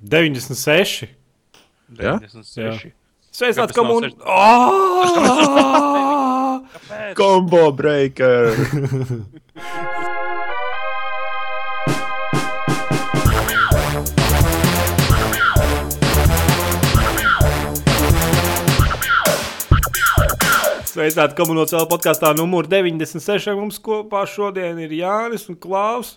96. 0.00 1.06
Ja? 2.00 2.18
96. 2.20 2.92
Sveicināts, 3.30 3.74
seši- 3.76 4.16
Oh! 4.26 5.04
Kāpēc? 6.74 7.14
Combo 7.18 7.70
breaker! 7.72 8.54
Sveicināti 20.90 21.36
komunācijā 21.38 21.84
podkāstā 21.90 22.32
numur 22.36 22.66
96. 22.70 23.52
Mums 23.58 23.78
kopā 23.84 24.24
šodien 24.28 24.78
ir 24.82 24.92
Jānis 24.98 25.44
un 25.52 25.56
Klaus. 25.62 26.16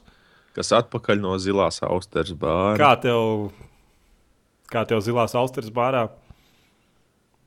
Kas 0.58 0.72
atpakaļ 0.78 1.20
no 1.22 1.36
zilās 1.42 1.80
austeres 1.86 2.34
bāra? 2.38 2.78
Kā 2.82 2.92
tev, 3.02 3.52
kā 4.74 4.84
tev 4.90 5.04
zilās 5.06 5.36
austeres 5.38 5.72
bārā? 5.74 6.08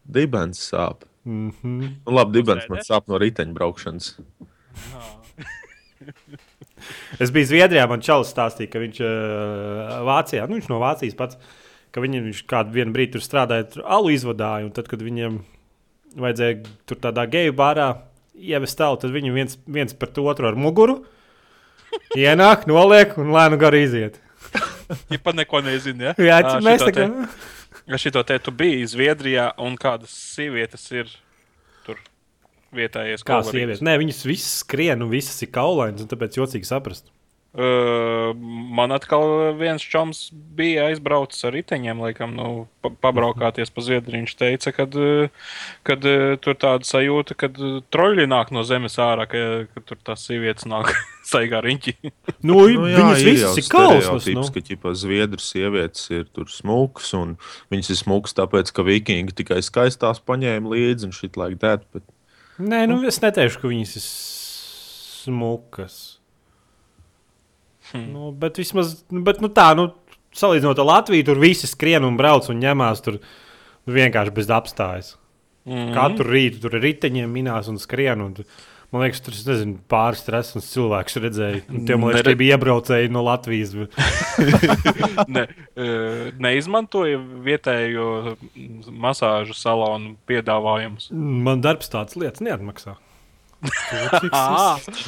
Dibens 0.07 0.63
sāp. 0.71 1.05
Mm 1.27 1.51
-hmm. 1.51 1.95
Nu, 2.07 2.13
labi, 2.15 2.39
dibens 2.39 2.69
man 2.69 2.79
Sēdēs? 2.79 2.91
sāp 2.91 3.09
no 3.11 3.19
riteņbraukšanas. 3.19 4.15
Es 7.19 7.33
biju 7.35 7.49
Zviedrijā, 7.49 7.87
man 7.89 8.03
čalis 8.05 8.31
stāstīja, 8.31 8.71
ka 8.71 8.79
viņš 8.83 9.01
uh, 9.03 9.09
Vācijā, 10.07 10.45
nu 10.47 10.59
viņš 10.59 10.69
no 10.71 10.79
Vācijas 10.83 11.17
pats, 11.19 11.39
ka 11.91 12.03
viņi, 12.05 12.21
viņš 12.29 12.43
kādu 12.51 12.85
brīdi 12.93 13.17
tur 13.17 13.25
strādāja, 13.25 13.67
tur 13.73 13.87
alu 13.97 14.13
izvadāja, 14.15 14.67
un 14.69 14.75
tad, 14.77 14.89
kad 14.91 15.03
viņiem 15.03 15.41
vajadzēja 16.21 16.61
tur 16.89 17.01
tādā 17.01 17.27
geju 17.33 17.57
bārā 17.57 17.89
ievest 18.37 18.79
tālu, 18.79 19.01
tad 19.01 19.15
viņi 19.15 19.33
viens, 19.35 19.59
viens 19.67 19.97
par 19.97 20.13
to 20.13 20.27
otru 20.29 20.51
ar 20.51 20.59
muguru 20.61 21.01
ienāk, 22.17 22.67
noliek 22.69 23.17
un 23.21 23.33
lēnu 23.35 23.59
garu 23.61 23.81
iziet. 23.81 24.21
Ja 25.13 25.21
pat 25.23 25.39
neko 25.39 25.63
nezinu, 25.67 26.11
ja? 26.11 26.15
Jā, 26.21 26.41
Ā, 26.43 26.57
mēs 26.65 26.85
tā 26.87 26.93
kā. 26.95 27.07
Ja 27.87 27.99
šito 28.01 28.23
te 28.27 28.39
tu 28.43 28.55
biji 28.55 28.87
Zviedrijā, 28.91 29.51
un 29.63 29.77
kādas 29.81 30.15
sievietes 30.35 30.87
ir 30.95 31.11
tur 31.87 32.01
vietējais 32.75 33.25
Kā 33.27 33.41
sievietes? 33.47 33.83
Nē, 33.85 33.97
viņas 34.03 34.25
visas 34.27 34.63
skrien 34.65 35.05
un 35.05 35.13
visas 35.13 35.39
ir 35.45 35.53
kaulainas, 35.55 36.03
un 36.05 36.11
tāpēc 36.11 36.39
jocīgi 36.41 36.69
saprast. 36.69 37.13
Uh, 37.57 38.35
man 38.77 38.93
atkal 38.93 39.55
viens 39.57 39.81
čoms 39.81 40.27
bija 40.57 40.91
aizbraucis 40.91 41.47
ar 41.49 41.55
riteņiem, 41.57 42.03
laikam, 42.05 42.35
nu, 42.37 42.49
pa 42.85 42.91
pabraukāties 43.07 43.73
pa 43.73 43.85
Zviedriju. 43.85 44.27
Viņš 44.27 44.35
teica, 44.37 44.73
ka 44.77 44.85
kad, 45.87 46.05
uh, 46.05 46.35
tur 46.43 46.59
tāda 46.61 46.85
sajūta, 46.85 47.37
ka 47.41 47.49
troļļi 47.95 48.27
nāk 48.29 48.53
no 48.53 48.61
zemes 48.69 48.99
ārā, 49.01 49.25
ka, 49.31 49.41
ka 49.73 49.85
tur 49.89 50.01
tās 50.05 50.27
sievietes 50.29 50.69
nāk 50.69 50.93
staigā 51.31 51.63
riņķi. 51.65 51.97
Nu, 52.45 52.59
Nu, 52.77 52.91
jā, 52.91 52.99
viņas 53.01 53.23
ir 53.23 53.31
visas 53.31 53.61
ir 53.61 53.71
kausmas. 53.73 54.29
Nu. 54.37 54.45
ka 54.53 54.63
ķipa, 54.69 54.93
zviedru 54.99 55.43
sievietes 55.43 56.05
ir 56.13 56.27
tur 56.37 56.51
smukas, 56.53 57.09
un 57.17 57.35
viņas 57.73 57.93
ir 57.93 58.01
smukas 58.03 58.37
tāpēc, 58.37 58.73
ka 58.77 58.85
vikingi 58.87 59.37
tikai 59.37 59.63
skaistās 59.65 60.21
paņēma 60.29 60.73
līdzi 60.73 61.09
un 61.09 61.17
šit 61.17 61.41
like 61.41 61.61
that. 61.65 61.89
Bet... 61.95 62.05
Nē, 62.61 62.85
nu, 62.91 63.01
es 63.09 63.21
neteikšu, 63.25 63.63
ka 63.63 63.73
viņas 63.73 63.97
ir 63.97 64.07
smukas. 65.25 65.99
Hmm. 67.97 68.07
Nu, 68.13 68.31
bet 68.37 68.61
vismaz, 68.61 68.99
nu, 69.11 69.25
bet, 69.27 69.43
nu, 69.45 69.51
tā, 69.53 69.71
nu, 69.79 69.91
salīdzinot 70.37 70.81
ar 70.83 70.91
Latviju, 70.93 71.31
tur 71.31 71.43
visi 71.43 71.69
skrien 71.71 72.05
un 72.07 72.19
brauc 72.21 72.49
un 72.53 72.61
ņemās 72.63 73.05
tur 73.05 73.19
nu, 73.19 73.97
vienkārši 73.97 74.35
bez 74.37 74.53
apstājas. 74.53 75.15
Mm. 75.67 75.91
Katru 75.97 76.31
rītu 76.31 76.63
tur 76.63 76.79
ar 76.79 76.85
riteņiem 76.85 77.33
minās 77.33 77.71
un 77.73 77.81
skrien. 77.83 78.23
Un, 78.23 78.37
Man 78.95 79.03
liekas, 79.03 79.19
tur 79.21 79.35
nezinu, 79.35 79.81
pāris 79.91 80.21
stresas 80.23 80.69
cilvēks 80.71 81.19
redzēja. 81.19 81.63
Un 81.69 81.87
Tie, 81.89 81.97
man 81.99 82.13
liekas, 82.13 82.23
Nere- 82.23 82.39
bija 82.39 82.55
iebraucēji 82.55 83.11
no 83.11 83.25
Latvijas. 83.27 83.73
ne, 85.37 85.43
uh, 85.75 86.29
neizmantoja 86.39 87.19
vietējo 87.49 88.37
masāžu 88.95 89.57
salonu 89.59 90.15
piedāvājumus. 90.31 91.11
Man 91.11 91.65
darbs 91.67 91.91
tāds 91.91 92.15
lietas 92.17 92.45
neatmaksā. 92.47 92.95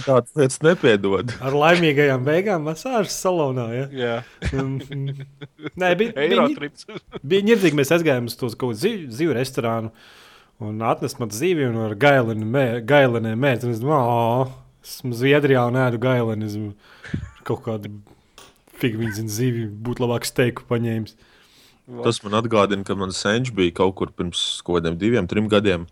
Tādas 0.04 0.32
lietas 0.38 0.60
nepiedod. 0.64 1.32
Ar 1.44 1.56
laimīgajām 1.56 2.24
beigām 2.26 2.66
masāžas 2.68 3.16
salonā. 3.22 3.66
Ja? 3.74 3.86
jā, 3.92 4.14
Mm, 4.52 5.26
Nē, 5.78 5.90
bija, 6.00 6.14
Eirotrips. 6.24 6.86
bija 7.30 7.46
ņirdzīgi. 7.50 7.78
Mēs 7.78 7.92
aizgājām 7.98 8.28
uz 8.30 8.36
to 8.38 8.48
kaut 8.52 8.72
kādu 8.72 8.80
ziv, 8.82 9.00
zivu 9.14 9.36
restorānu 9.36 9.92
un 10.64 10.82
atnesa 10.82 11.20
man 11.20 11.30
zivi 11.34 11.66
un 11.68 11.76
ar 11.84 11.94
gailinu 11.98 12.46
mē, 12.48 12.66
gailenēm 12.88 13.38
mēģināju. 13.44 13.76
Es 13.76 13.82
domāju, 13.82 14.48
esmu 14.86 15.18
Zviedrijā 15.18 15.66
un 15.70 15.78
ēdu 15.84 16.00
gailinu. 16.02 16.48
Esmu 16.48 17.18
kaut 17.48 17.64
kādu 17.66 17.92
figūru 18.78 19.10
zinu, 19.14 19.32
zivi 19.32 19.66
būtu 19.68 20.04
labāk 20.06 20.26
steiku 20.28 20.66
paņēmis. 20.70 21.16
Tas 22.04 22.18
man 22.20 22.36
atgādina, 22.36 22.84
ka 22.84 22.92
mans 22.98 23.16
senčs 23.22 23.52
bija 23.56 23.72
kaut 23.78 23.94
kur 23.96 24.10
pirms 24.12 24.58
kaut 24.60 24.76
kādiem 24.78 24.98
diviem, 25.00 25.28
trim 25.30 25.46
gadiem 25.48 25.86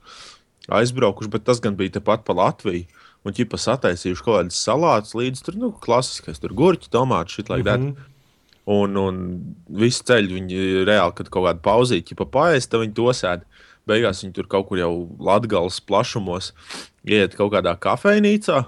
aizbraukuši, 0.68 1.30
bet 1.30 1.44
tas 1.46 1.60
gan 1.62 1.76
bija 1.78 1.98
tepat 1.98 2.24
pa 2.26 2.36
Latviju. 2.36 2.86
Un 3.26 3.34
ķipa 3.34 3.58
sataisījuši 3.58 4.22
kaut 4.22 4.36
kādas 4.38 4.58
salātus 4.62 5.16
līdz 5.18 5.40
tur, 5.42 5.56
nu, 5.58 5.72
klasiskais, 5.82 6.38
tur 6.38 6.52
gurķi, 6.54 6.90
tomāti, 6.92 7.40
šit 7.40 7.50
like 7.50 7.66
that. 7.66 7.82
Mhm. 7.82 8.12
Un, 8.66 8.96
un 8.98 9.18
visu 9.78 10.02
ceļu 10.06 10.38
viņi 10.40 10.86
reāli, 10.86 11.14
kad 11.14 11.28
kaut 11.30 11.46
kāda 11.46 11.62
pauzīte, 11.62 12.14
ja 12.14 12.26
paēst, 12.26 12.70
tad 12.70 12.82
viņi 12.82 12.96
to 12.98 13.12
sēž. 13.14 13.44
Beigās 13.86 14.24
viņi 14.24 14.34
tur 14.34 14.48
kaut 14.50 14.66
kur 14.66 14.80
jau 14.80 14.92
Latvijas 15.22 15.78
plašumos 15.86 16.50
iet 17.06 17.36
kaut 17.38 17.52
kādā 17.54 17.76
kafejnīcā. 17.78 18.64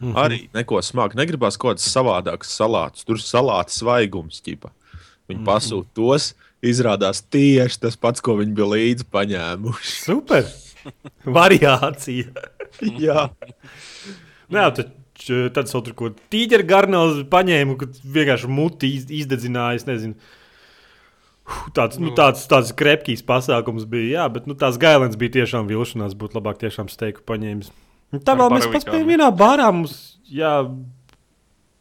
Mm 0.00 0.12
-hmm. 0.12 0.18
Arī 0.18 0.48
neko 0.54 0.82
smagu. 0.82 1.14
Negribās 1.14 1.56
kaut 1.56 1.76
kādas 1.76 1.86
savādākas 1.86 2.50
salātus. 2.58 3.04
Tur 3.04 3.16
salāta 3.16 3.70
svaigums. 3.70 4.42
Ķipa. 4.42 4.70
Viņi 5.28 5.40
mm 5.40 5.46
-hmm. 5.46 5.52
pasūta 5.54 5.88
tos. 5.94 6.34
Izrādās 6.62 7.22
tieši 7.30 7.80
tas 7.80 7.96
pats, 7.96 8.20
ko 8.20 8.36
viņi 8.36 8.54
bija 8.54 8.66
līdzi 8.66 9.04
paņēmuši. 9.12 10.04
Super! 10.04 10.65
Variācija. 11.38 12.30
Jā, 13.06 13.28
Nē, 14.52 14.62
tad, 14.76 14.90
tad 15.26 15.62
es 15.64 15.74
vēl 15.74 15.84
tur 15.88 15.94
ko 15.98 16.10
tīģeru 16.30 16.66
garnālu 16.70 17.24
paņēmu, 17.30 17.76
kad 17.80 17.96
vienkārši 18.16 18.50
muti 18.52 18.92
iz- 18.98 19.08
izdedzināju. 19.24 19.80
es 19.80 19.86
nezinu. 19.88 20.14
Tāds, 21.74 21.98
nu, 22.02 22.10
tāds, 22.14 22.42
tāds 22.50 22.72
krepkīs 22.74 23.22
pasākums 23.26 23.84
bija, 23.90 24.20
jā, 24.20 24.24
bet 24.34 24.46
nu, 24.50 24.54
tās 24.58 24.78
gailens 24.82 25.18
bija 25.18 25.40
tiešām 25.40 25.68
vilšanās. 25.70 26.16
Būtu 26.18 26.38
labāk 26.40 26.58
tiešām 26.62 26.90
steiku 26.90 27.22
paņēmis. 27.26 27.70
Un 28.14 28.22
Tā 28.22 28.34
Ar 28.34 28.40
vēl 28.40 28.54
mēs 28.56 28.66
paspējām 28.70 29.10
vienā 29.10 29.28
bārā 29.34 29.68
mums 29.74 29.96
jā, 30.30 30.52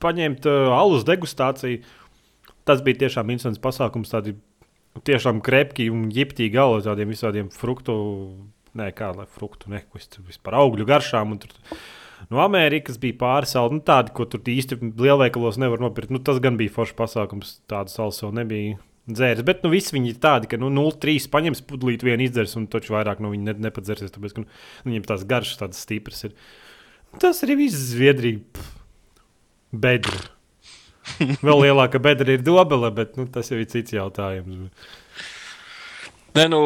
paņemt 0.05 0.45
uh, 0.49 0.73
alus 0.73 1.05
degustāciju. 1.07 1.81
Tas 2.65 2.81
bija 2.85 3.05
tiešām 3.05 3.29
interesants 3.33 3.61
pasākums. 3.61 4.13
Tādi 4.13 4.35
tiešām 5.05 5.41
krepki 5.45 5.89
un 5.93 6.07
ģiptīgi 6.13 6.53
galva 6.55 6.81
tādiem 6.85 7.11
visādiem 7.13 7.49
fruktu, 7.53 7.97
ne 8.79 8.89
kā 8.95 9.11
lai 9.15 9.27
fruktu, 9.31 9.69
ne 9.73 9.83
ko 9.83 10.01
es 10.01 10.09
tur 10.11 10.25
vispār 10.27 10.57
augļu 10.61 10.87
garšām. 10.89 11.35
un 11.35 11.41
Tur, 11.43 11.53
no 12.31 12.41
Amerikas 12.43 12.99
bija 13.01 13.17
pāris 13.21 13.55
salu, 13.55 13.77
nu, 13.77 13.83
tādi, 13.85 14.13
ko 14.15 14.27
tur 14.29 14.41
īsti 14.41 14.79
lielveikalos 14.99 15.59
nevar 15.61 15.83
nopirkt. 15.83 16.13
Nu, 16.13 16.21
tas 16.23 16.41
gan 16.43 16.59
bija 16.59 16.73
foršs 16.75 16.97
pasākums, 16.97 17.57
tādu 17.71 17.93
salu 17.93 18.15
vēl 18.21 18.37
nebija. 18.41 18.81
Dzēris, 19.05 19.45
bet 19.45 19.59
nu, 19.61 19.69
visi 19.69 19.93
viņi 19.93 20.15
ir 20.15 20.21
tādi, 20.21 20.47
ka 20.49 20.57
nu, 20.57 20.71
0,3 20.73 21.27
paņems 21.29 21.59
pudelīti, 21.69 22.07
vienu 22.07 22.25
izdzers, 22.25 22.55
un 22.57 22.65
taču 22.73 22.95
vairāk 22.95 23.19
no 23.21 23.29
viņa 23.29 23.51
ne, 23.51 23.53
nepadzersies. 23.67 24.13
Tāpēc, 24.15 24.33
ka 24.33 24.41
nu, 24.41 24.47
viņiem 24.87 25.05
tās 25.05 25.25
garšas 25.29 25.59
tādas 25.59 25.83
stipras 25.85 26.25
ir. 26.25 26.33
Tas 27.21 27.43
arī 27.45 27.59
viss 27.59 27.91
Zviedrija. 27.91 28.41
Bedra. 29.69 30.23
Vēl 31.45 31.67
lielāka 31.67 32.01
bedra 32.01 32.33
ir 32.33 32.41
dobele, 32.41 32.89
bet 32.97 33.13
nu, 33.19 33.27
tas 33.29 33.51
jau 33.51 33.59
ir 33.61 33.69
cits 33.69 33.93
jautājums. 33.93 34.71
Nē, 36.35 36.49
nu, 36.51 36.59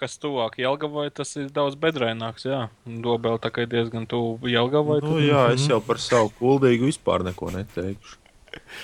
kas 0.00 0.16
tuvāk 0.18 0.56
Jelgavai, 0.58 1.06
tas 1.14 1.30
ir 1.38 1.46
daudz 1.54 1.76
bedrēnāks. 1.78 2.46
Jā, 2.48 2.64
Dobēl 2.84 3.38
tā 3.42 3.52
kā 3.54 3.62
ir 3.62 3.70
diezgan 3.70 4.06
tuvu 4.10 4.50
Jelgavai. 4.50 4.98
nu, 5.04 5.14
tad- 5.14 5.28
jā, 5.28 5.42
es 5.54 5.68
jau 5.70 5.78
par 5.84 6.00
savu 6.02 6.32
kuldīgu 6.40 6.90
vispār 6.90 7.22
neko 7.22 7.52
neteikšu. 7.54 8.18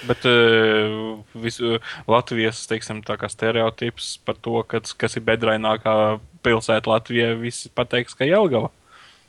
Bet 0.06 0.25
uh, 0.27 1.19
visu, 1.39 1.77
Latvijas 2.11 2.65
teiksim, 2.67 3.03
stereotips 3.06 4.17
par 4.26 4.35
to, 4.35 4.62
kas, 4.67 4.94
kas 4.99 5.14
ir 5.19 5.23
bedrainākā 5.23 6.19
pilsēta 6.43 6.91
Latvijā, 6.91 7.35
visi 7.38 7.70
pateiks, 7.70 8.14
ka 8.19 8.26
Jelgava. 8.26 8.70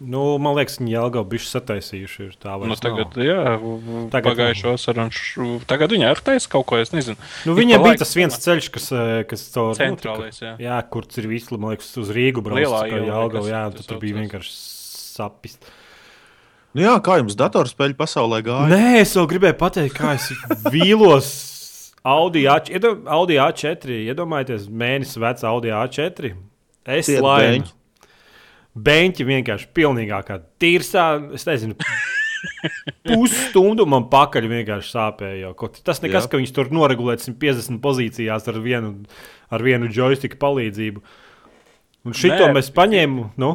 Nu, 0.01 0.37
man 0.41 0.55
liekas, 0.57 0.79
viņi 0.81 0.95
jau 0.95 1.03
gājuši 1.13 1.21
bijuši 1.29 1.49
sataisījuši. 1.51 2.23
ir 2.25 2.37
Tā 2.41 2.55
Nu, 2.71 2.75
tagad, 2.81 3.13
nav. 3.13 3.25
jā, 3.27 3.41
Tagad 4.09 4.31
pagājušos 4.31 4.87
ar 4.89 4.95
un 5.43 5.59
tagad 5.69 5.91
viņi 5.93 6.07
ar 6.09 6.21
taisa 6.25 6.49
kaut 6.49 6.65
ko, 6.71 6.79
es 6.81 6.89
nezinu. 6.89 7.17
Nu, 7.45 7.53
viņiem 7.53 7.77
bija 7.77 7.91
laikam 7.91 8.01
tas 8.01 8.15
viens 8.17 8.39
ceļš, 8.41 8.69
kas, 8.73 8.87
eh, 8.97 9.23
kas 9.29 9.43
caur 9.53 9.75
Centrālais, 9.77 10.41
nu, 10.41 10.47
jā. 10.47 10.55
tā 10.55 10.57
kā- 10.57 10.65
jā, 10.65 10.89
kur 10.89 11.05
tas 11.05 11.17
ir 11.21 11.27
visu, 11.29 11.57
man 11.59 11.75
liekas, 11.75 11.91
uz 12.01 12.09
Rīgu 12.09 12.41
brauc. 12.41 12.57
Lielā 12.57 12.81
kas 13.37 13.45
jā, 13.51 13.61
tas 13.71 13.85
tad 13.85 13.87
tur 13.93 13.99
bija 14.01 14.15
vienkārši 14.23 14.51
sapis. 15.13 15.57
Nu, 16.73 16.81
jā, 16.81 16.95
kā 17.03 17.19
jums 17.19 17.35
datorspēļu 17.35 17.93
pasaulē 17.99 18.41
gāja? 18.41 18.69
Nē, 18.71 19.01
es 19.01 19.13
vēl 19.13 19.27
gribēju 19.27 19.57
pateikt, 19.59 19.93
kā 19.99 20.13
es 20.15 20.31
vīlos 20.71 21.29
Audi 22.03 22.45
A4. 22.47 22.71
Iedom, 22.79 23.03
Audi 23.05 23.35
A4 23.37 23.99
iedomājieties, 24.09 24.65
mēnesis 24.71 25.19
vecs 25.21 25.43
Audi 25.43 25.69
A4. 25.69 26.33
Es 26.87 27.07
laimu. 27.07 27.67
Beņķi. 28.75 29.27
Vienkārši 29.27 29.69
pilnīgākā 29.77 30.41
tirsā. 30.61 31.07
Es 31.35 31.47
nezinu, 31.49 31.77
Pusstundu 33.05 33.85
man 33.89 34.07
pakaļ 34.11 34.47
vienkārši 34.49 34.93
sāpēja. 34.93 35.51
Tas 35.85 36.01
nekas, 36.03 36.25
Jā. 36.25 36.31
ka 36.31 36.39
viņš 36.41 36.53
tur 36.55 36.71
noregulēts 36.73 37.29
150 37.29 37.81
pozīcijās 37.83 38.47
ar 38.49 38.61
vienu, 38.63 38.93
ar 39.53 39.65
vienu 39.65 39.89
joystick 39.93 40.39
palīdzību. 40.41 41.03
Un 42.07 42.17
šito 42.17 42.47
Nē, 42.47 42.55
mēs 42.57 42.71
paņēmām. 42.73 43.35
Nu, 43.41 43.51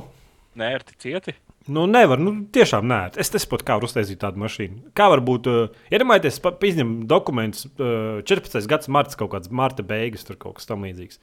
Nē, 0.56 0.70
ir 0.78 0.84
tik 0.86 1.00
cieti. 1.02 1.34
nu, 1.66 1.88
nevar, 1.90 2.20
nu, 2.22 2.36
tiešām 2.54 2.86
nē. 2.86 3.00
Es 3.18 3.32
nesaprotu, 3.34 3.66
kā 3.66 3.74
var 3.76 3.88
uztaisīt 3.88 4.20
tādu 4.22 4.40
mašīnu. 4.44 4.92
Kā 4.96 5.08
var 5.12 5.20
būt, 5.26 5.50
uh, 5.50 5.74
iedomājieties, 5.90 6.38
izņem 6.70 6.92
dokumentus, 7.10 7.66
uh, 7.74 8.22
14. 8.22 8.62
gadsimta 8.70 8.94
marts, 8.94 9.18
kaut 9.18 9.34
kāds 9.34 9.50
marta 9.50 9.82
beigas, 9.86 10.24
tur 10.28 10.38
kaut 10.40 10.60
kas 10.60 10.70
tam 10.70 10.86
līdzīgs. 10.86 11.18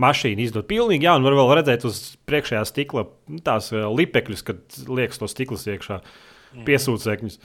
Mašīna 0.00 0.40
izdod 0.46 0.64
pilnīgi 0.70 1.04
jaunu, 1.04 1.26
var 1.28 1.36
vēl 1.36 1.50
redzēt 1.60 1.84
uz 1.88 1.98
priekšējā 2.28 2.62
stikla 2.68 3.04
nu, 3.28 3.40
tās 3.44 3.68
uh, 3.74 3.90
lipekļus, 3.92 4.44
kad 4.46 4.78
liekas 4.88 5.20
to 5.20 5.28
stiklus 5.28 5.66
iekšā, 5.68 6.00
piesūcēkņus. 6.66 7.36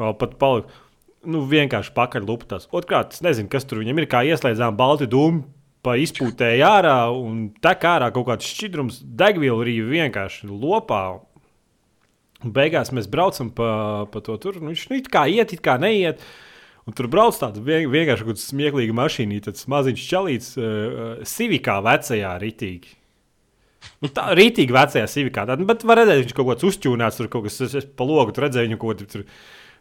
Vēl 0.00 0.16
pat 0.20 0.38
palika. 0.40 0.80
Nu, 1.28 1.44
vienkārši 1.46 1.92
pakaļ 1.94 2.24
luptās. 2.26 2.64
Otrkārt, 2.74 3.14
es 3.14 3.22
nezinu, 3.22 3.50
kas 3.52 3.68
tur 3.68 3.82
viņam 3.82 4.00
ir. 4.00 4.08
Kā 4.10 4.24
ieslēdzām 4.26 4.74
balti 4.78 5.06
dūmu, 5.10 5.44
pa 5.82 5.96
izpūtēju 5.98 6.64
ārā 6.66 6.96
un 7.14 7.44
tek 7.62 7.84
ārā 7.86 8.08
kaut 8.14 8.28
kāds 8.30 8.48
šķidrums, 8.48 9.02
degviela 9.18 9.62
arī 9.64 9.76
vienkārši 9.86 10.50
lopā. 10.50 11.02
Beigās 12.42 12.90
mēs 12.94 13.06
braucam 13.10 13.52
pa, 13.54 13.68
pa 14.10 14.22
to 14.24 14.34
tur. 14.42 14.58
Nu, 14.62 14.72
viņš 14.72 14.88
nu, 14.90 14.98
it 14.98 15.10
kā 15.12 15.28
iet, 15.30 15.54
it 15.54 15.62
kā 15.62 15.76
neiet. 15.82 16.22
Un 16.88 16.96
tur 16.98 17.06
brauc 17.06 17.36
vien, 17.62 17.86
vienkārši 17.90 18.24
kaut 18.26 18.34
kāds 18.34 18.48
smieklīgs 18.50 18.96
mašīnā, 18.98 19.38
tāds 19.44 19.68
maziņš 19.70 20.08
čalīts, 20.08 20.50
uh, 20.58 21.22
sivikā 21.28 21.78
vecajā 21.86 22.34
ritīgi. 22.42 22.96
Nu, 24.02 24.10
tā 24.14 24.28
rītīgi 24.38 24.74
vecajā 24.74 25.08
sivikā. 25.10 25.46
Tad, 25.48 25.62
bet 25.66 25.86
var 25.86 26.02
redzēt, 26.02 26.24
viņš 26.24 26.36
kaut 26.38 26.50
kāds 26.52 26.66
uzķūnāts, 26.70 27.18
tur 27.18 27.30
kaut 27.30 27.46
kas, 27.46 27.60
es, 27.66 27.76
es 27.82 27.86
pa 27.86 28.06
logu 28.06 28.34
redzēju, 28.34 28.78
kaut 28.78 28.96
kādu 28.96 29.10
tur. 29.14 29.26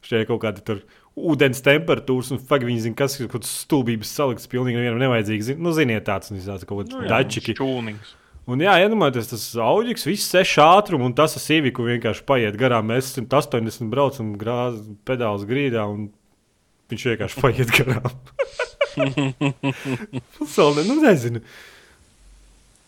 Šie 0.02 0.24
kaut 0.26 0.40
kādi 0.42 0.64
tur 0.66 0.80
ūdens 1.14 1.60
temperatūras, 1.62 2.32
un 2.34 2.40
fakt, 2.42 2.66
viņi 2.66 2.88
zina, 2.88 2.98
kas 2.98 3.20
ir 3.20 3.28
kaut 3.28 3.44
kāds 3.44 3.52
stulbības 3.68 4.14
salikts, 4.18 4.50
pilnīgi 4.50 4.80
nevienam 4.80 4.98
nevajadzīgs. 5.04 5.52
Zin, 5.52 5.60
nu, 5.62 5.74
ziniet, 5.78 6.08
tāds, 6.08 6.32
un 6.34 6.42
tāds 6.42 6.66
kaut 6.66 6.88
kāds 6.88 7.06
dačiki. 7.12 7.54
Čūnings. 7.60 8.16
Un, 8.50 8.64
jā, 8.66 8.74
iedomājieties, 8.82 9.30
tas 9.30 9.44
auģis, 9.62 10.08
viss 10.10 10.32
seš 10.34 10.56
ātrumu, 10.64 11.06
un 11.06 11.14
tas 11.18 11.38
ar 11.38 11.44
sīviku 11.44 11.86
vienkārši 11.86 12.26
paiet 12.26 12.58
garām. 12.58 12.90
Mēs 12.90 13.14
180 13.14 13.92
braucam 13.94 14.34
grāzi 14.42 14.96
pedāls 15.06 15.46
grīdā, 15.46 15.86
un 15.86 16.10
viņš 16.92 17.08
vienkārši 17.12 17.42
paiet 17.44 17.74
garām. 17.78 18.12
Pasaulē, 20.40 20.86
nu 20.88 21.00
nezinu. 21.02 21.42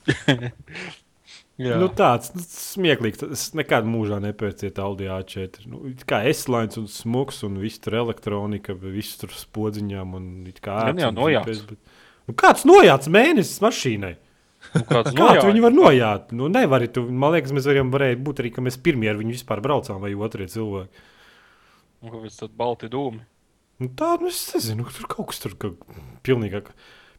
Nu, 1.63 1.85
tāds 1.93 2.31
nu, 2.33 2.41
smieklīgs. 2.41 3.21
Es 3.35 3.43
nekad 3.55 3.85
mūžā 3.85 4.17
nepērciet 4.23 4.79
Audi 4.81 5.05
A4. 5.13 5.67
Nu, 5.69 5.83
kā 6.09 6.23
eslains 6.25 6.79
un 6.81 6.87
smuks, 6.89 7.43
un 7.45 7.59
viss 7.61 7.77
tur 7.83 7.99
elektronika, 8.01 8.73
viss 8.73 9.19
tur 9.21 9.29
spodziņām. 9.37 10.15
Un, 10.17 10.25
it 10.49 10.57
kā 10.65 10.79
Gan 10.89 10.97
jau. 11.03 11.11
GPS, 11.13 11.61
bet- 11.69 12.01
Nu, 12.23 12.33
kāds 12.39 12.63
nojāts 12.65 13.09
mēnesis 13.11 13.61
mašīnai? 13.61 14.13
Nu, 14.73 14.81
kāds 14.87 15.11
Kā 15.13 15.29
tu 15.41 15.47
viņu 15.51 15.61
var 15.65 15.73
nojāt? 15.75 16.29
Nu, 16.31 16.47
nevar, 16.49 16.85
tu, 16.87 17.03
man 17.11 17.35
liekas, 17.35 17.51
mēs 17.53 17.67
varēja 17.69 18.15
būt 18.23 18.39
arī, 18.41 18.51
ka 18.55 18.63
mēs 18.63 18.79
pirmie 18.81 19.09
ar 19.11 19.19
viņu 19.19 19.35
vispār 19.35 19.61
braucām, 19.61 19.99
vai 20.01 20.13
otrie 20.15 20.47
cilvēki. 20.47 21.03
Un 22.01 22.13
Kāpēc 22.15 22.39
tad 22.39 22.55
balti 22.57 22.89
dūmi? 22.91 23.21
Nu, 23.83 23.89
tā, 23.99 24.13
nu, 24.21 24.29
es 24.31 24.39
nezinu, 24.55 24.85
tur 24.95 25.09
kaut 25.11 25.31
kas 25.33 25.41
tur 25.43 25.55
pilnīgāk. 26.23 26.71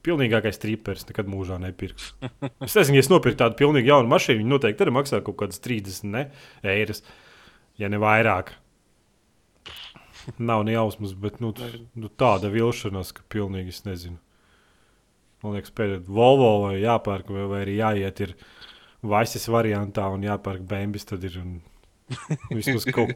Pilnīgākais 0.05 0.61
trīpers 0.61 1.06
nekad 1.08 1.28
mūžā 1.32 1.56
nepirks. 1.62 2.11
Es 2.64 2.75
nezinu, 2.76 2.99
ja 2.99 3.05
es 3.05 3.08
nopirku 3.08 3.38
tādu 3.40 3.56
pilnīgi 3.61 3.88
jaunu 3.88 4.11
mašīnu, 4.12 4.43
viņa 4.43 4.52
noteikti 4.52 4.84
arī 4.84 4.93
maksā 4.96 5.20
kaut 5.25 5.38
kādas 5.40 5.62
30 5.64 6.11
ne, 6.12 6.26
eiras, 6.75 7.00
ja 7.81 7.88
ne 7.93 8.00
vairāk. 8.02 8.52
Nav 10.40 10.64
ne 10.64 10.75
jausmas, 10.76 11.12
bet 11.20 11.40
nu, 11.44 11.52
t- 11.56 11.82
nu, 12.00 12.08
tāda 12.20 12.49
vilšanās, 12.52 13.12
ka 13.17 13.25
pilnīgi 13.32 13.72
es 13.72 13.82
nezinu. 13.88 14.20
Man 15.44 15.56
liekas, 15.58 15.72
pēdējā 15.76 16.05
Volvo 16.08 16.50
vai 16.67 16.78
jāpērk, 16.81 17.32
vai, 17.32 17.49
vai 17.50 17.62
arī 17.67 17.78
jāiet 17.81 18.22
ir 18.25 18.37
Vaisas 19.05 19.44
variantā 19.52 20.06
un 20.12 20.25
jāpērk 20.25 20.64
Bēnbis, 20.69 21.05
tad 21.10 21.25
ir 21.28 21.37
un 21.43 21.58
vismaz 22.56 22.87
kaut, 22.88 23.12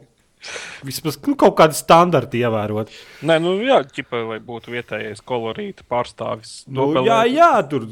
vismaz, 0.87 1.17
nu, 1.27 1.33
kaut 1.39 1.55
kādi 1.59 1.75
standarti 1.75 2.39
ievērot. 2.39 2.91
Nē, 3.27 3.35
nu 3.43 3.57
jā, 3.65 3.81
ķipa, 3.83 4.21
lai 4.29 4.37
būtu 4.43 4.71
vietējais 4.71 5.19
kolorīta 5.27 5.83
pārstāvis. 5.91 6.63
Nu, 6.67 6.85
Nopelnēt. 6.87 7.09
jā, 7.09 7.19
jā, 7.35 7.49
tur 7.69 7.85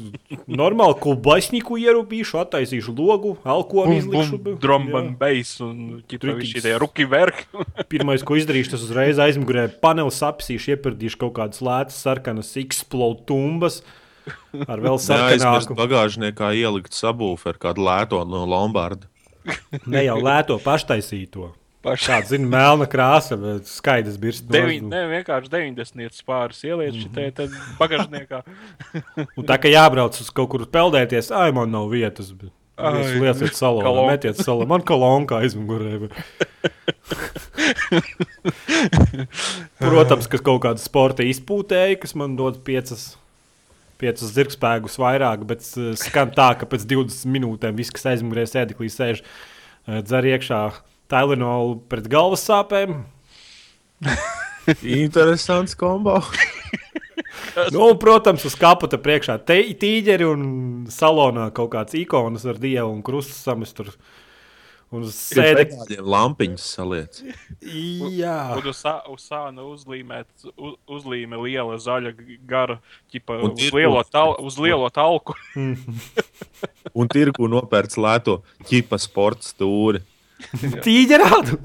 normāli 0.48 0.96
kolbaisniku 1.02 1.76
ierūpīšu, 1.82 2.40
attaisīšu 2.40 2.94
logu, 2.96 3.34
alkoholu 3.44 3.98
izlikšu. 4.00 4.40
Drum 4.62 4.88
Jā. 4.88 4.96
and 5.02 5.18
bass 5.20 5.60
un 5.60 6.02
tiks- 6.08 6.62
tie 6.64 6.74
ruki 6.80 7.04
verki. 7.08 7.44
Pirmais, 7.92 8.24
ko 8.24 8.38
izdarīšu, 8.40 8.74
tas 8.76 8.86
uzreiz 8.88 9.20
aizmugurē 9.20 9.68
panelis 9.84 10.22
apsīšu, 10.24 10.74
iepırdīšu 10.76 11.20
kaut 11.26 11.36
kādas 11.42 11.60
lētas, 11.64 12.00
sarkanas, 12.00 12.54
explode 12.56 13.26
tumbas 13.28 13.82
ar 14.66 14.80
vēl 14.80 14.96
sarkanāku. 15.04 15.76
bagāžniekā 15.78 16.50
ielikt 16.56 16.96
sabūfu 16.96 17.52
ar 17.52 17.60
kādu 17.60 17.84
lēto 17.84 18.24
no 18.28 18.42
Lombarda. 18.48 19.06
Ne 19.88 20.02
jau 20.04 20.16
lēto 20.20 20.56
paštaisīto. 20.60 21.52
Paši. 21.88 22.06
Tāda, 22.10 22.26
zina, 22.32 22.48
melna 22.52 22.86
krāsa, 22.90 23.36
bet 23.40 23.66
skaidrs 23.70 24.18
birst. 24.20 24.44
Deviņ, 24.52 24.86
ne, 24.92 25.02
vienkārši 25.14 25.50
90 25.52 26.22
pāris 26.28 26.60
ieliet 26.68 26.94
Mhm. 26.94 27.02
šitai 27.06 27.28
te 27.34 27.48
bagāžniekā. 27.80 28.42
Un 29.38 29.44
tā 29.48 29.56
kā 29.62 29.72
jābrauc 29.72 30.20
uz 30.20 30.30
kaut 30.30 30.50
kur 30.54 30.66
peldēties, 30.66 31.30
ai, 31.34 31.50
man 31.56 31.70
nav 31.74 31.88
vietas. 31.92 32.30
Bet... 32.32 32.50
Jūs 32.78 33.16
lieciet 33.18 33.56
salā, 33.58 33.82
kolonka. 33.82 34.10
metiet 34.12 34.38
salā. 34.38 34.62
Man 34.70 34.84
kolonka 34.86 35.40
aizmugurē. 35.42 35.96
Protams, 39.82 40.28
ka 40.30 40.38
kaut 40.42 40.62
kāda 40.64 40.80
sporta 40.82 41.24
izpūtēja, 41.26 41.98
kas 42.02 42.14
man 42.18 42.36
dod 42.38 42.60
piecas, 42.66 43.16
piecas 43.98 44.30
zirgspēkus 44.36 44.98
vairāk, 45.00 45.42
bet 45.48 45.64
skan 45.98 46.30
tā, 46.36 46.52
ka 46.60 46.68
pēc 46.70 46.86
20 46.90 47.26
minūtēm 47.34 47.78
viss, 47.78 47.90
kas 47.94 48.06
aizmugurē 48.14 48.46
sēdeklī 48.50 48.90
sēž, 48.94 49.22
eh, 49.26 49.98
dzer 50.06 50.30
iekšā 50.34 50.60
Tylenolu 51.08 51.78
pret 51.88 52.08
galvas 52.10 52.44
sāpēm. 52.48 53.00
Interesants 54.84 55.76
kombo. 55.78 56.20
Nu, 57.72 57.88
un, 57.88 57.96
protams, 57.98 58.44
uz 58.46 58.54
kapota 58.58 58.98
priekšā 59.02 59.38
tīģeri 59.48 60.26
un 60.28 60.42
salonā 60.92 61.48
kaut 61.54 61.72
kāds 61.72 61.96
ikonas 61.98 62.46
ar 62.48 62.58
dievu 62.60 62.92
un 62.92 63.02
krustu 63.04 63.34
samest 63.34 63.76
tur. 63.78 63.90
Un 64.88 65.02
uz 65.04 65.16
sēdekļa. 65.18 65.82
Tādiem 65.82 66.06
lampiņus 66.14 66.66
saliec. 66.78 67.18
Jā, 67.60 68.36
Un 68.56 68.68
uz, 68.70 68.78
uz 69.12 69.24
sāna 69.26 69.66
uzlīmēt, 69.68 70.30
uz, 70.54 70.78
uzlīme 70.88 71.36
liela 71.42 71.76
zaļa 71.82 72.14
gara, 72.48 72.78
ķipa, 73.12 73.36
Un 73.44 73.52
uz, 73.52 73.66
lielo 73.76 74.00
tal, 74.08 74.32
uz 74.40 74.56
lielo 74.56 74.88
talku. 74.88 75.36
Un 76.98 77.12
tirgu 77.12 77.50
nopērts 77.52 78.00
lēto 78.00 78.38
ķipa 78.70 78.96
sporta 79.02 79.44
stūri. 79.50 80.00
Tīģerādu. 80.84 81.56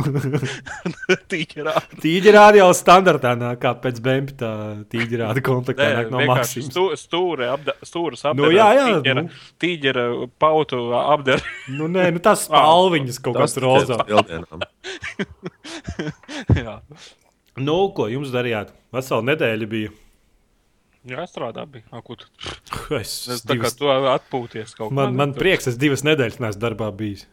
Tīķerā. 1.30 1.74
tīģerādu 2.02 2.60
jau 2.62 2.70
standartā 2.78 3.34
nāk, 3.38 3.60
kā 3.62 3.72
pēc 3.84 4.00
bēmpa 4.04 4.34
tā 4.40 4.50
tīģerāda 4.94 5.44
komplektā 5.46 5.86
Nē, 5.90 5.96
nāk 6.00 6.10
no 6.14 6.24
Maksimas. 6.32 6.70
stū, 6.72 6.86
stūre, 6.98 7.50
apda, 7.54 7.76
stūras 7.86 8.24
Nu, 8.26 8.32
apdara. 8.32 8.54
jā, 8.58 8.68
jā, 8.80 8.86
Tīģera, 8.90 9.24
nu. 9.24 9.30
tīģera 9.64 10.06
pautu 10.42 10.82
apdara. 11.00 11.42
Nu, 11.78 11.88
nē, 11.94 12.08
nu 12.16 12.24
tās 12.26 12.44
spalviņas 12.50 13.22
kaut 13.24 13.38
kāds 13.42 13.56
rozā. 13.62 14.00
Jā. 16.64 16.80
Nu, 17.62 17.76
ko 17.96 18.08
jums 18.10 18.32
darījāt? 18.34 18.72
Vesela 18.94 19.22
nedēļa 19.30 19.68
bija. 19.70 19.92
jā, 21.06 21.26
strādā 21.30 21.66
bija. 21.70 21.84
A, 21.94 22.02
tu, 22.02 22.26
Es, 22.98 23.14
es 23.30 23.44
tā 23.46 23.54
kā 23.56 23.70
divas, 23.70 23.76
tu 23.80 23.86
atpūties 23.92 24.74
kaut 24.78 24.92
man, 24.96 25.16
man 25.16 25.34
tu- 25.34 25.40
prieks, 25.44 25.68
es 25.72 25.78
divas 25.80 26.04
nedēļas 26.06 26.40
neesmu 26.42 26.62
darbā 26.64 26.90
bijis. 26.96 27.28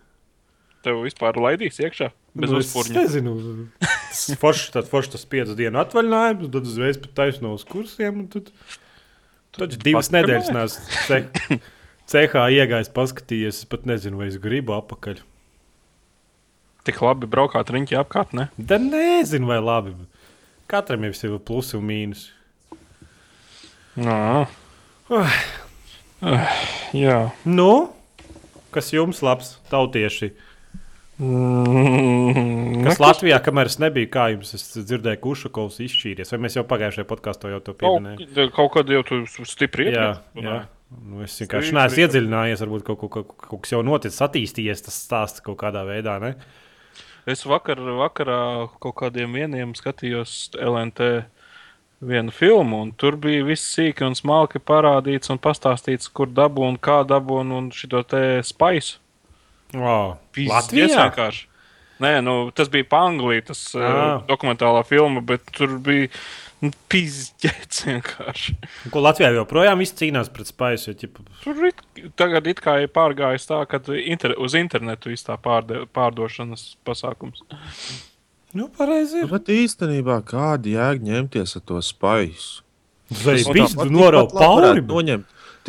Tev 0.84 1.02
vispār 1.04 1.37
laidīs 1.37 1.76
iekšā 1.82 2.06
bez 2.40 2.50
Nu, 2.52 2.58
es 2.62 2.70
uzpūrņa. 2.70 2.94
nezinu. 3.02 3.32
Tas 3.80 4.22
Forši, 4.40 4.70
tad 4.72 4.87
forši 4.88 5.12
tas 5.16 5.25
piecu 5.28 5.54
dienu 5.58 5.80
atvaļinājums, 5.82 6.49
tad 6.54 6.68
uzreiz 6.70 6.96
pat 7.02 7.12
taisno 7.18 7.52
uz 7.56 7.64
kursiem. 7.68 8.22
Tad, 8.32 8.49
tad 9.58 9.76
divas 9.84 10.08
nedēļas 10.14 10.49
neesmu 10.56 11.02
ce- 11.06 11.60
cehā 12.10 12.46
iegājis, 12.56 12.88
paskatījies. 12.96 13.60
Es 13.60 13.68
pat 13.70 13.84
nezinu, 13.90 14.16
vai 14.22 14.30
es 14.32 14.38
gribu 14.40 14.72
apakaļ. 14.78 15.20
Tik 16.88 17.02
labi 17.04 17.28
braukāt 17.28 17.68
riņķi 17.76 17.99
apkārt, 18.00 18.32
ne? 18.32 18.49
Da 18.56 18.78
nezinu, 18.80 19.50
vai 19.52 19.60
labi. 19.60 19.92
Katram 20.70 21.04
jau 21.04 21.34
ir 21.34 21.38
plusi 21.44 21.76
un 21.76 21.84
mīnus. 21.90 22.28
Jā. 24.00 24.46
Jā. 26.96 27.18
Nu, 27.44 27.70
kas 28.75 28.90
jums 28.94 29.20
labs, 29.26 29.56
tautieši? 29.70 30.30
Mm, 31.20 32.84
Kas 32.86 33.00
Latvijā, 33.02 33.36
kamēr 33.44 33.68
es 33.68 33.76
nebiju, 33.82 34.08
kā 34.12 34.30
jums 34.32 34.54
es 34.56 34.62
dzirdēju, 34.78 35.20
ka 35.20 35.32
Ušakovs 35.34 35.80
izšķīries? 35.84 36.32
Vai 36.32 36.38
mēs 36.46 36.56
jau 36.56 36.64
pagājušajā 36.68 37.08
podkāstā 37.10 37.50
jau 37.52 37.58
to 37.64 37.74
pieminējām? 37.76 38.22
Kaut, 38.32 38.54
kaut 38.56 38.70
kad 38.78 38.92
jau 38.94 39.02
tu 39.04 39.20
stipri 39.48 39.90
Jā, 39.90 40.06
iepriekš 40.14 40.46
jā. 40.46 40.60
Nu, 40.90 41.20
es 41.22 41.36
vienkārši 41.38 41.74
neesmu 41.76 42.00
jā. 42.00 42.06
iedziļinājies. 42.08 42.62
Varbūt 42.64 42.86
kaut, 42.88 43.02
kaut, 43.02 43.12
kaut, 43.14 43.34
kaut 43.44 43.60
kas 43.66 43.74
jau 43.76 43.82
noticis, 43.86 44.22
attīstījies 44.26 44.82
tas 44.86 44.96
stāsts 45.04 45.44
kaut 45.44 45.60
kādā 45.60 45.84
veidā. 45.86 46.16
Ne? 46.22 46.32
Es 47.30 47.44
vakar, 47.46 47.78
vakarā 48.00 48.40
kaut 48.82 48.96
kādiem 48.98 49.36
vieniem 49.36 49.76
skatījos 49.78 50.56
LNT 50.56 51.12
vienu 52.00 52.32
filmu, 52.32 52.80
un 52.86 52.94
tur 52.96 53.18
bija 53.20 53.44
viss 53.44 53.74
sīki 53.76 54.06
un 54.08 54.16
smalki 54.16 54.58
parādīts 54.58 55.30
un 55.30 55.38
pastāstīts, 55.38 56.08
kur 56.08 56.32
dabū 56.32 56.64
un 56.64 56.80
kā 56.80 57.02
dabū 57.04 57.42
un, 57.44 57.52
un 57.58 57.70
šito 57.76 58.00
te 58.08 58.24
spaisu. 58.46 58.98
Wow. 59.74 60.18
Pizdies 60.34 60.52
Latvijā? 60.52 60.90
vienkārši. 61.06 61.46
Nē, 62.00 62.14
nu, 62.24 62.34
tas 62.56 62.70
bija 62.72 62.86
Panglī, 62.88 63.42
tas 63.44 63.60
uh, 63.76 64.22
dokumentālā 64.28 64.80
filma, 64.88 65.20
bet 65.20 65.44
tur 65.52 65.74
bija 65.84 66.08
nu, 66.64 66.70
pizdies 66.92 67.82
vienkārši. 67.88 68.56
Ko 68.92 69.02
Latvijā 69.04 69.28
joprojām 69.36 69.82
viss 69.82 69.96
cīnās 69.98 70.30
pret 70.32 70.48
spēju? 70.48 70.94
Jo, 70.96 71.26
Tur 71.44 71.66
it, 71.68 71.82
tagad 72.20 72.48
it 72.50 72.62
kā 72.64 72.78
ir 72.84 72.92
pārgājis 72.94 73.48
tā, 73.50 73.60
ka 73.68 73.82
inter, 74.00 74.34
uz 74.40 74.56
internetu 74.58 75.12
viss 75.12 75.28
tā 75.28 75.36
pārde, 75.40 75.84
pārdošanas 75.96 76.70
pasākums. 76.88 77.44
nu, 78.56 78.70
pareizi. 78.72 79.26
ir. 79.26 79.28
Bet 79.32 79.52
īstenībā 79.52 80.22
kāda 80.28 80.72
jēga 80.72 81.12
ņemties 81.12 81.56
ar 81.60 81.66
to 81.68 81.84
spaisu? 81.84 82.64
Vai 83.10 83.40
tikpat 83.42 83.88
labi 83.90 84.00
varētu 84.06 84.36
pāri? 84.38 85.20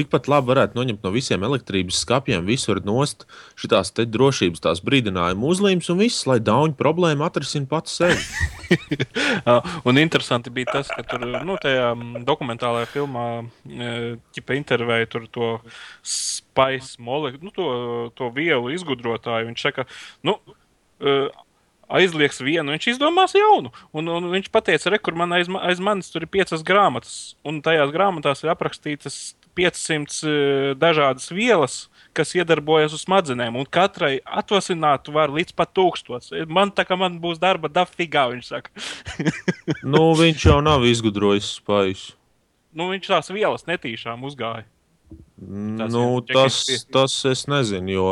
Tikpat 0.01 0.29
labi 0.31 0.50
varētu 0.50 0.79
noņemt 0.79 1.05
no 1.05 1.13
visiem 1.13 1.43
elektrības 1.46 2.01
skapiem, 2.01 2.46
visur 2.48 2.81
nost 2.86 3.27
šīs 3.62 3.93
drošības 4.10 4.63
tās 4.63 4.81
brīdinājuma 4.86 5.46
uzlīmes 5.53 5.91
un 5.93 6.01
viss, 6.01 6.25
lai 6.29 6.39
dauņu 6.41 6.74
problēmu 6.79 7.25
atrisina 7.27 7.70
pats 7.70 8.00
sevi. 8.01 8.17
Uh, 9.46 9.62
un 9.88 10.01
interesanti 10.01 10.53
bija 10.53 10.79
tas, 10.79 10.89
ka 10.89 11.05
tur 11.05 11.25
nu, 11.46 11.58
tajā 11.62 11.91
mm, 11.93 12.25
dokumentālajā 12.25 12.89
filmā 12.96 13.27
ķipa 14.36 14.58
intervēja 14.58 15.12
tur 15.12 15.27
to 15.31 15.51
spaisu 16.08 17.03
molekulu, 17.05 17.50
nu, 17.50 17.55
to, 17.55 17.70
to 18.17 18.31
vielu 18.36 18.74
izgudrotāju. 18.74 19.51
Viņš 19.51 19.67
saka, 19.67 19.88
nu, 20.27 20.38
uh, 21.03 21.43
aizliegs 21.91 22.39
vienu, 22.43 22.74
viņš 22.74 22.89
izdomās 22.93 23.36
jaunu. 23.36 23.72
Un, 23.98 24.10
un 24.12 24.31
viņš 24.34 24.50
teica, 24.53 24.93
re, 24.93 25.00
kur 25.03 25.17
man 25.20 25.36
aiz, 25.36 25.51
aiz 25.62 25.84
manis 25.84 26.12
tur 26.13 26.25
ir 26.25 26.31
piecas 26.31 26.63
grāmatas, 26.67 27.36
un 27.48 27.62
tajās 27.65 27.93
grāmatās 27.93 28.43
ir 28.46 28.53
aprakstītas 28.53 29.22
500 29.62 30.20
uh, 30.25 30.74
dažādas 30.82 31.30
vielas. 31.32 31.86
Kas 32.12 32.34
iedarbojas 32.36 32.91
uz 32.91 33.06
smadzenēm, 33.06 33.56
un 33.56 33.63
katrai 33.72 34.18
atvasināt 34.27 35.08
var 35.15 35.32
līdz 35.32 35.53
pat 35.56 35.70
tūkstots. 35.72 36.34
Man 36.51 36.74
tā 36.75 36.84
kā 36.84 36.98
man 37.00 37.22
būs 37.24 37.39
darba 37.39 37.70
dafigā, 37.72 38.25
viņš 38.34 38.50
saka. 38.50 38.74
nu, 39.94 40.10
viņš 40.20 40.44
jau 40.50 40.58
nav 40.65 40.84
izgudrojis 40.89 41.53
spaisu. 41.62 42.18
nu, 42.75 42.89
viņš 42.91 43.08
tās 43.13 43.32
vielas 43.32 43.63
netīšām 43.70 44.27
uzgāja. 44.27 44.68
Tas 45.80 45.91
Nu, 45.91 46.22
tas, 46.22 46.65
tas 46.91 47.15
es 47.25 47.48
nezinu, 47.50 47.89
jo, 47.96 48.10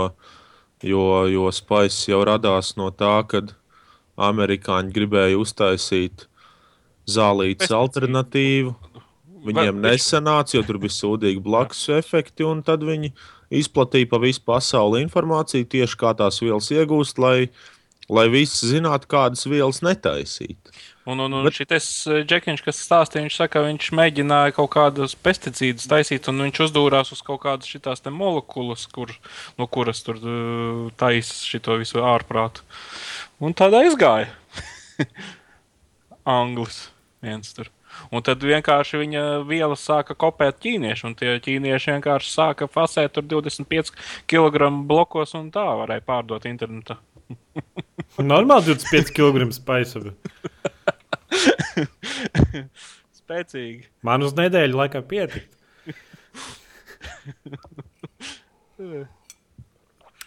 jo, 0.81 1.03
jo 1.29 1.51
spaiss 1.53 2.07
jau 2.09 2.23
radās 2.25 2.73
no 2.79 2.89
tā, 2.89 3.19
kad 3.29 3.53
amerikāņi 4.19 4.95
gribēja 4.95 5.37
uztaisīt 5.39 6.25
zālītes 7.09 7.71
alternatīvu. 7.73 8.73
Viņiem 9.45 9.79
Va- 9.79 9.89
nesanāca, 9.89 10.57
jo 10.57 10.63
tur 10.67 10.79
bija 10.81 10.95
sūdīgi 10.95 11.41
blakus 11.43 11.85
efekti, 11.95 12.43
un 12.47 12.63
tad 12.65 12.83
viņi 12.83 13.13
izplatīja 13.61 14.09
pa 14.11 14.19
visu 14.21 14.43
pasauli 14.45 15.03
informāciju 15.05 15.67
tieši 15.69 15.99
kā 15.99 16.13
tās 16.17 16.41
vielas 16.43 16.69
iegūst, 16.75 17.21
lai, 17.21 17.49
lai 18.11 18.27
visi 18.29 18.69
zinātu, 18.73 19.09
kādas 19.09 19.45
vielas 19.49 19.79
netaisīt. 19.85 20.73
Un, 21.09 21.23
un, 21.23 21.33
un 21.33 21.47
Bet- 21.47 21.55
šis 21.57 21.87
Džekiņš, 22.29 22.61
kas 22.67 22.81
stāstīja, 22.85 23.23
viņš 23.25 23.37
saka, 23.39 23.63
viņš 23.65 23.87
mēģināja 23.97 24.53
kaut 24.59 24.69
kādus 24.75 25.15
pesticīdus 25.17 25.87
taisīt, 25.89 26.27
un 26.29 26.43
viņš 26.45 26.61
uzdūrās 26.67 27.09
uz 27.15 27.23
kaut 27.25 27.41
kādas 27.47 27.71
šīs 27.71 28.05
molekulas, 28.13 28.85
kur, 28.93 29.15
no 29.57 29.65
kuras 29.65 30.03
tur 30.05 30.19
uh, 30.21 30.91
taisa 30.99 31.33
šo 31.47 31.79
visu 31.81 32.03
ārprātu. 32.05 32.61
Un 33.41 33.57
tādā 33.57 33.81
izgāja. 33.87 34.29
Anglis 36.29 36.89
viens 37.23 37.55
tur. 37.55 37.71
Un 38.13 38.23
tad 38.25 38.43
vienkārši 38.45 39.01
viņa 39.03 39.23
vielas 39.49 39.83
sāka 39.85 40.15
kopēt 40.17 40.59
ķīnieši, 40.63 41.05
un 41.09 41.15
tie 41.19 41.35
ķīnieši 41.45 41.95
vienkārši 41.95 42.33
sāka 42.33 42.69
fasēt 42.71 43.15
tur 43.17 43.27
25 43.29 43.93
kg 44.29 44.71
blokos, 44.89 45.35
un 45.39 45.51
tā 45.53 45.65
varēja 45.81 46.05
pārdot 46.07 46.47
internetā. 46.49 46.99
Normāli 48.33 48.73
25 48.73 49.13
kg 49.15 49.49
spēju. 49.55 50.15
Spēcīgi. 53.19 53.85
Man 54.05 54.25
uz 54.25 54.33
nedēļu 54.37 54.83
laikam 54.83 55.05
pietika. 55.09 55.47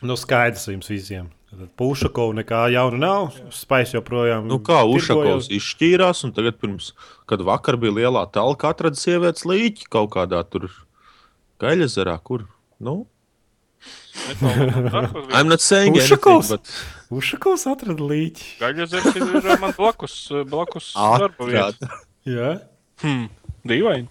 Nu, 0.03 0.17
skaidrs 0.19 0.67
jums 0.67 0.91
visiem. 0.91 1.29
Pušakovs 1.77 2.37
nekā 2.41 2.65
jauna 2.73 2.99
nav. 3.01 3.39
Spēks 3.53 3.93
joprojām. 3.97 4.47
Nu, 4.49 4.59
kā. 4.65 4.83
Ušakovs 4.89 5.51
izšķīrās, 5.53 6.25
un 6.27 6.33
tagad, 6.37 6.57
pirms, 6.63 6.93
kad 7.29 7.45
vakar 7.45 7.77
bija 7.81 7.99
lielā 8.01 8.25
telka, 8.33 8.73
atrada 8.73 8.99
sievietes 8.99 9.45
līķi 9.49 9.91
kaut 9.93 10.15
kādā 10.17 10.41
tur 10.49 10.71
gaļazarā, 11.63 12.17
kur. 12.25 12.49
Nu, 12.83 13.05
I'm 15.33 15.49
not 15.49 15.61
saying 15.61 15.97
Ušakovs? 15.97 16.51
anything, 16.51 16.61
but 17.11 17.19
Ušakovs 17.19 17.67
atrada 17.71 18.07
līķi. 18.07 18.49
Gaļas 18.61 18.95
ir 18.97 19.59
man 19.61 19.75
blakus, 19.77 20.17
blakus 20.49 20.93
darba. 20.95 21.49
Atrada. 21.49 21.89
Jā. 22.29 22.53
Hmm, 23.03 23.27
dīvaini. 23.67 24.09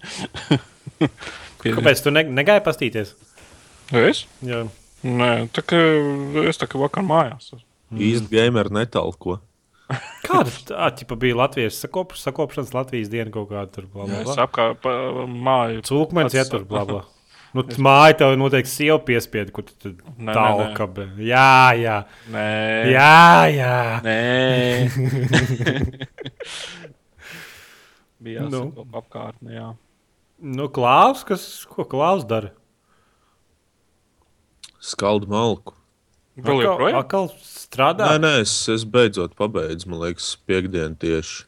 Kāpēc 1.62 2.02
tu 2.04 2.12
ne, 2.14 2.26
negāji 2.34 2.64
pastīties? 2.66 3.14
Es? 3.94 4.24
Jā. 4.44 4.64
Nē, 5.02 5.30
tā 5.50 5.62
kā 5.66 5.78
es 6.48 6.58
tā 6.60 6.66
kā 6.70 6.78
vakar 6.78 7.02
mājās. 7.06 7.52
Īsti 7.92 8.30
gamer 8.30 8.70
netalko. 8.72 9.40
Kāda 10.26 10.52
tā 10.68 10.86
tipa 10.96 11.16
bija 11.20 11.36
Latvijas 11.42 11.76
sakop, 11.82 12.14
sakopšanas 12.16 12.70
Latvijas 12.72 13.10
diena 13.12 13.30
kaut 13.34 13.50
kāda 13.50 13.68
tur? 13.74 13.88
Bla, 13.92 14.06
bla, 14.08 14.22
Es 14.22 14.38
apkārt 14.40 14.86
māju. 15.28 15.82
Cūkmens 15.88 16.32
ietur, 16.38 16.62
bla, 16.70 16.84
bla. 16.88 17.02
Nu, 17.52 17.60
t- 17.68 17.76
māja 17.84 18.14
tev 18.22 18.30
noteikti 18.40 18.70
sieva 18.72 18.96
piespiedu, 19.04 19.52
kur 19.52 19.66
tu 19.68 19.90
tālka. 20.24 20.86
be- 20.88 21.10
Jā, 21.20 21.74
jā. 21.76 21.98
Nē, 22.32 22.46
Jā, 22.88 23.44
jā. 23.52 23.74
Nē. 24.06 24.88
Bija 28.22 28.46
Nu. 28.46 28.60
jāsaka 28.70 28.86
apkārtnē, 29.02 29.54
jā. 29.58 29.68
Nu, 30.42 30.68
Klaus, 30.74 31.22
kas, 31.26 31.44
ko 31.70 31.84
Klaus 31.86 32.24
dara? 32.26 32.52
Skaldu 34.82 35.28
malku. 35.30 35.76
Vēl 36.36 36.58
Akal- 36.58 36.64
joprojām? 36.66 36.98
Akal 37.02 37.26
strādā. 37.44 38.06
Nē, 38.14 38.20
nē, 38.24 38.32
es, 38.42 38.54
es 38.72 38.84
beidzot 38.88 39.34
pabeidzu, 39.38 39.90
man 39.92 40.00
liekas, 40.06 40.30
piekdienu 40.48 40.96
tieši. 40.98 41.44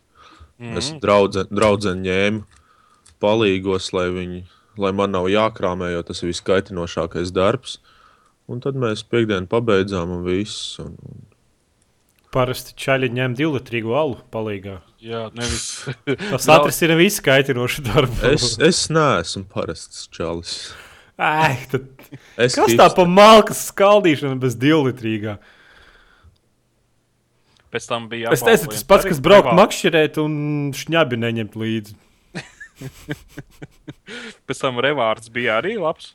Mm. 0.61 0.76
Es 0.79 0.91
draudze, 1.03 1.47
draudzeni 1.50 2.05
ņēmu 2.07 2.45
palīgos, 3.25 3.88
lai, 3.97 4.07
viņi, 4.14 4.43
lai 4.79 4.93
man 4.95 5.11
nav 5.17 5.26
jākrāmē, 5.33 5.88
jo 5.97 6.03
tas 6.07 6.23
ir 6.23 6.31
viskaitinošākais 6.31 7.33
darbs. 7.35 7.79
Un 8.47 8.61
tad 8.61 8.76
mēs 8.76 9.03
piekdienu 9.09 9.49
pabeidzām 9.50 10.12
un 10.19 10.25
viss. 10.29 10.76
Un, 10.85 10.93
un 11.09 11.23
Parasti 12.35 12.75
čaļi 12.75 13.12
ņem 13.14 13.37
divlitrīgu 13.38 13.93
alu 13.95 14.17
palīgā. 14.35 14.81
Jā, 15.05 15.29
nevis. 15.38 15.87
Tas 16.33 16.49
Nav- 16.50 16.64
atrisina 16.64 16.97
visu 16.99 17.23
kaitinošu 17.25 17.85
darbu. 17.87 18.17
es, 18.33 18.57
es 18.59 18.81
neesmu 18.93 19.45
parasts 19.53 20.09
čalis. 20.12 20.57
Ai, 21.21 21.59
tad, 21.71 21.85
Es 22.40 22.56
kas 22.59 22.75
tā 22.75 22.88
pa 22.94 23.04
malkas 23.06 23.68
skaldīšana 23.71 24.38
bez 24.42 24.56
divlitrīgā? 24.59 25.37
Pēc 27.75 27.87
tam 27.90 28.09
bija 28.11 28.33
Es 28.35 28.42
teicu, 28.47 28.71
tas 28.71 28.85
pats, 28.87 29.06
kas 29.06 29.21
braukt 29.23 29.54
makšķerēt 29.54 30.18
un 30.23 30.35
šņabi 30.75 31.16
neņemt 31.23 31.54
līdzi. 31.59 31.94
Pēc 34.47 34.59
tam 34.61 34.78
revārds 34.83 35.30
bija 35.35 35.59
arī 35.62 35.76
labs. 35.78 36.14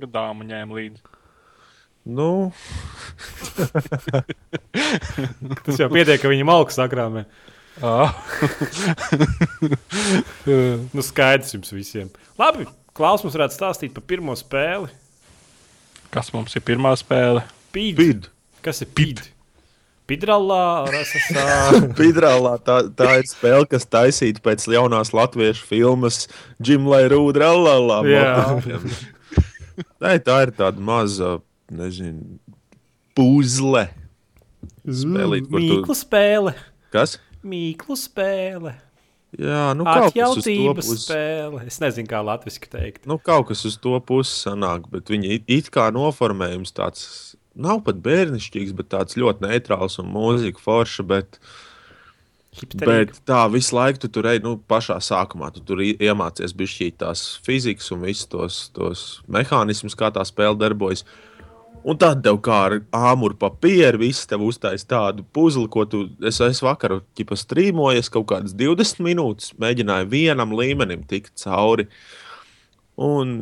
Kad 0.00 0.10
dāma 0.14 0.44
ņēma 0.48 0.72
līdzi. 0.78 1.00
Nu, 2.12 2.28
Tas 5.62 5.76
jau 5.78 5.86
pietiek, 5.92 6.18
ka 6.18 6.26
viņi 6.32 6.44
malku 6.48 6.72
sakrāmē. 6.74 7.22
Ah. 7.84 8.12
Nu, 10.92 11.00
skaidrs 11.04 11.54
jums 11.54 11.70
visiem. 11.72 12.08
Labi, 12.40 12.66
Klaus 12.96 13.22
mums 13.24 13.36
varētu 13.36 13.56
stāstīt 13.56 13.94
par 13.96 14.04
pirmo 14.04 14.34
spēli. 14.36 14.90
Kas 16.12 16.28
mums 16.34 16.52
ir 16.58 16.64
pirmā 16.66 16.92
spēle? 17.00 17.44
Pīd. 17.72 17.96
pid. 17.96 18.26
Kas 18.64 18.82
ir 18.84 18.90
pīd? 18.92 19.22
Pidralā. 20.10 20.84
Pidrālā 22.00 22.56
tā, 22.66 22.82
tā 22.98 23.14
ir 23.22 23.28
spēle, 23.30 23.64
kas 23.70 23.86
taisīta 23.88 24.42
pēc 24.44 24.66
jaunās 24.74 25.14
latviešu 25.16 25.64
filmas 25.70 26.26
Jimlai 26.60 27.06
Rūdralā. 27.12 27.78
Nē, 30.02 30.12
tā 30.20 30.36
ir 30.44 30.52
tāda 30.58 30.82
maza, 30.84 31.38
nezinu, 31.72 32.36
puzle. 33.16 33.86
Spēlīt, 34.84 35.48
kur 35.48 35.62
tu- 35.62 35.64
Mīklu 35.64 35.96
spēle. 35.96 36.52
Kas? 36.92 37.16
Mīklu 37.46 37.96
spēle. 37.96 38.74
Jā, 39.40 39.70
nu 39.72 39.86
kaut 39.88 40.12
kas 40.12 40.36
uz 40.36 40.44
to 40.44 40.72
pusi. 40.76 40.96
spēle. 41.06 41.62
Es 41.64 41.78
nezinu, 41.80 42.08
kā 42.10 42.20
latviešu 42.20 42.68
teikt. 42.68 43.06
Nu, 43.08 43.16
kaut 43.16 43.48
kas 43.48 43.64
uz 43.64 43.78
to 43.80 43.96
pusi 44.04 44.34
sanāk, 44.42 44.90
bet 44.92 45.08
viņi 45.08 45.40
it, 45.46 45.70
kā 45.72 45.88
noformējums 45.94 46.74
tāds 46.76 47.06
nav 47.56 47.80
pat 47.86 48.00
bērnišķīgs, 48.04 48.74
bet 48.76 48.90
tāds 48.92 49.16
ļoti 49.16 49.46
neitrāls 49.46 49.96
un 50.02 50.10
mūzika 50.12 50.60
forša. 50.60 51.06
Bet, 51.08 51.40
bet 52.76 53.16
tā 53.28 53.40
visu 53.52 53.76
laiku 53.78 54.04
tu 54.04 54.12
tur 54.12 54.28
ej, 54.28 54.42
nu, 54.44 54.58
pašā 54.68 54.98
sākumā 55.00 55.48
tu 55.56 55.64
tur 55.64 55.80
iemācies 55.80 56.52
bišķīt 56.52 57.00
tās 57.00 57.24
fizikas 57.46 57.88
un 57.96 58.04
visus 58.04 58.28
tos, 58.28 58.62
tos 58.76 59.06
mehānismus, 59.32 59.96
kā 59.96 60.12
tā 60.12 60.24
spēle 60.28 60.60
darbojas. 60.60 61.06
Un 61.82 61.98
tad 61.98 62.20
tev 62.22 62.38
kā 62.44 62.58
ar 62.68 62.76
āmuru 62.94 63.34
papīru 63.40 64.04
viss 64.04 64.28
tev 64.30 64.44
uztais 64.46 64.84
tādu 64.86 65.24
puzli, 65.34 65.66
ko 65.72 65.84
tu. 65.90 66.04
Es, 66.22 66.38
es 66.44 66.62
vakar 66.62 67.00
ķipa 67.18 67.38
strīmoju, 67.38 68.04
kaut 68.14 68.28
kādas 68.30 68.54
20 68.58 69.02
minūtes 69.02 69.52
mēģināju 69.62 70.10
vienam 70.12 70.54
līmenim 70.54 71.02
tikt 71.10 71.34
cauri. 71.42 71.88
Un 73.02 73.36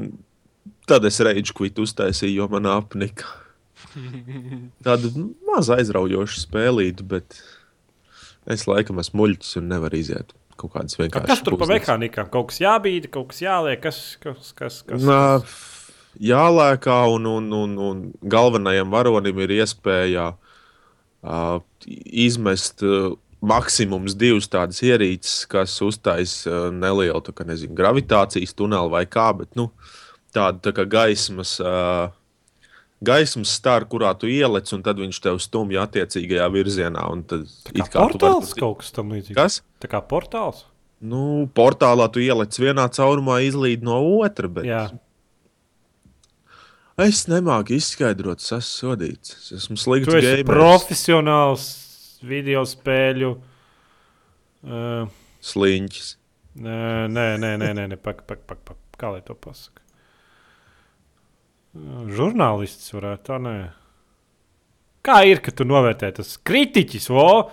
tad 0.89 1.05
es 1.09 1.21
reidžu 1.21 1.57
kvitu 1.59 1.85
uztaisīju, 1.85 2.43
jo 2.43 2.51
man 2.55 2.69
apnika. 2.71 3.29
Tāda 4.87 5.13
maza 5.49 5.81
aizraujoša 5.81 6.45
spēlīte, 6.47 7.07
bet 7.11 7.41
es 8.51 8.67
laikam 8.71 9.03
esmu 9.03 9.25
muļķis 9.25 9.59
un 9.61 9.73
nevaru 9.75 10.01
iziet 10.01 10.37
kaut 10.61 10.75
kādas 10.75 10.99
vienkāršas. 11.01 11.29
Kas 11.31 11.43
tur 11.45 11.57
pa 11.57 11.65
puzles. 11.65 11.81
mehānikām? 11.81 12.29
Kaut 12.33 12.51
kas 12.51 12.61
jābīda, 12.63 13.11
kaut 13.13 13.31
kas 13.33 13.43
jāliek, 13.45 13.81
kas, 13.83 14.01
kas, 14.21 14.51
kas, 14.57 14.81
kas. 14.89 15.05
Nā, 15.07 15.21
jālēkā, 16.19 16.99
un, 17.15 17.27
un, 17.31 17.49
un, 17.55 17.75
un 17.79 18.05
galvenajam 18.23 18.91
varonim 18.93 19.39
ir 19.45 19.55
iespēja 19.61 20.31
uh, 20.35 21.61
izmest 22.05 22.83
uh, 22.87 23.13
maksimums 23.41 24.17
divas 24.21 24.49
tādas 24.53 24.83
ierīces, 24.85 25.47
kas 25.49 25.79
uztaisa 25.85 26.51
uh, 26.51 26.71
nelielu 26.75 27.21
tā 27.25 27.33
kā, 27.37 27.47
nezinu, 27.49 27.77
gravitācijas 27.79 28.57
tuneli 28.59 28.93
vai 28.93 29.05
kā, 29.09 29.31
bet 29.37 29.55
nu, 29.57 29.71
tāda 30.35 30.59
tā 30.71 30.75
kā 30.77 30.89
gaismas. 30.89 31.59
Uh, 31.63 32.11
Gaismas 33.01 33.49
stāra, 33.57 33.87
kurā 33.89 34.11
tu 34.13 34.29
ieliec, 34.29 34.69
un 34.77 34.83
tad 34.85 34.99
viņš 35.01 35.19
tev 35.25 35.39
stumj 35.41 35.79
attiecīgajā 35.81 36.45
virzienā. 36.53 37.01
tad 37.25 37.47
Kā 37.49 37.73
it 37.73 37.87
kā 37.95 38.03
vari 38.03 38.19
portāls 38.19 38.51
tur- 38.51 38.61
kaut 38.61 38.83
kas 38.83 38.91
tam 38.93 39.15
līdzīgs. 39.15 39.37
Kas? 39.39 39.55
Tā 39.81 39.89
kā 39.89 40.03
portāls. 40.05 40.67
Nu, 41.01 41.49
portālā 41.57 42.11
tu 42.13 42.21
ieliec 42.21 42.53
vienā 42.61 42.85
caurumā, 42.93 43.39
izlīd 43.49 43.81
no 43.81 43.97
otra. 44.21 44.53
Bet... 44.53 44.69
Jā. 44.69 44.83
Es 47.01 47.23
nemāku 47.31 47.77
izskaidrot, 47.79 48.43
es 48.43 48.51
esmu 48.53 48.93
sodīts. 48.93 49.37
Es 49.39 49.53
esmu 49.61 49.79
slikts 49.81 50.11
Tu 50.11 50.19
esi 50.19 50.33
gamers. 50.43 50.51
profesionāls 50.51 51.67
video 52.27 52.65
spēļu. 52.69 53.31
Uh, 54.61 55.07
Sliņķis. 55.41 56.09
nē, 56.61 56.81
nē, 57.09 57.27
nē, 57.41 57.53
nē, 57.63 57.71
nē, 57.79 57.87
nē 57.95 57.97
pak, 57.97 58.27
pak, 58.29 58.43
pak, 58.45 58.61
pak. 58.69 58.77
kā 59.01 59.15
lai 59.15 59.23
to 59.25 59.33
pasakā. 59.35 59.81
Uh, 61.73 62.05
žurnālists 62.13 62.93
varētu 62.93 63.25
tā, 63.31 63.39
nē. 63.41 63.57
Kā 65.07 65.23
ir, 65.25 65.41
ka 65.41 65.55
tu 65.57 65.65
novērtē 65.65 66.11
tas 66.19 66.35
kritiķis, 66.45 67.07
vo? 67.09 67.49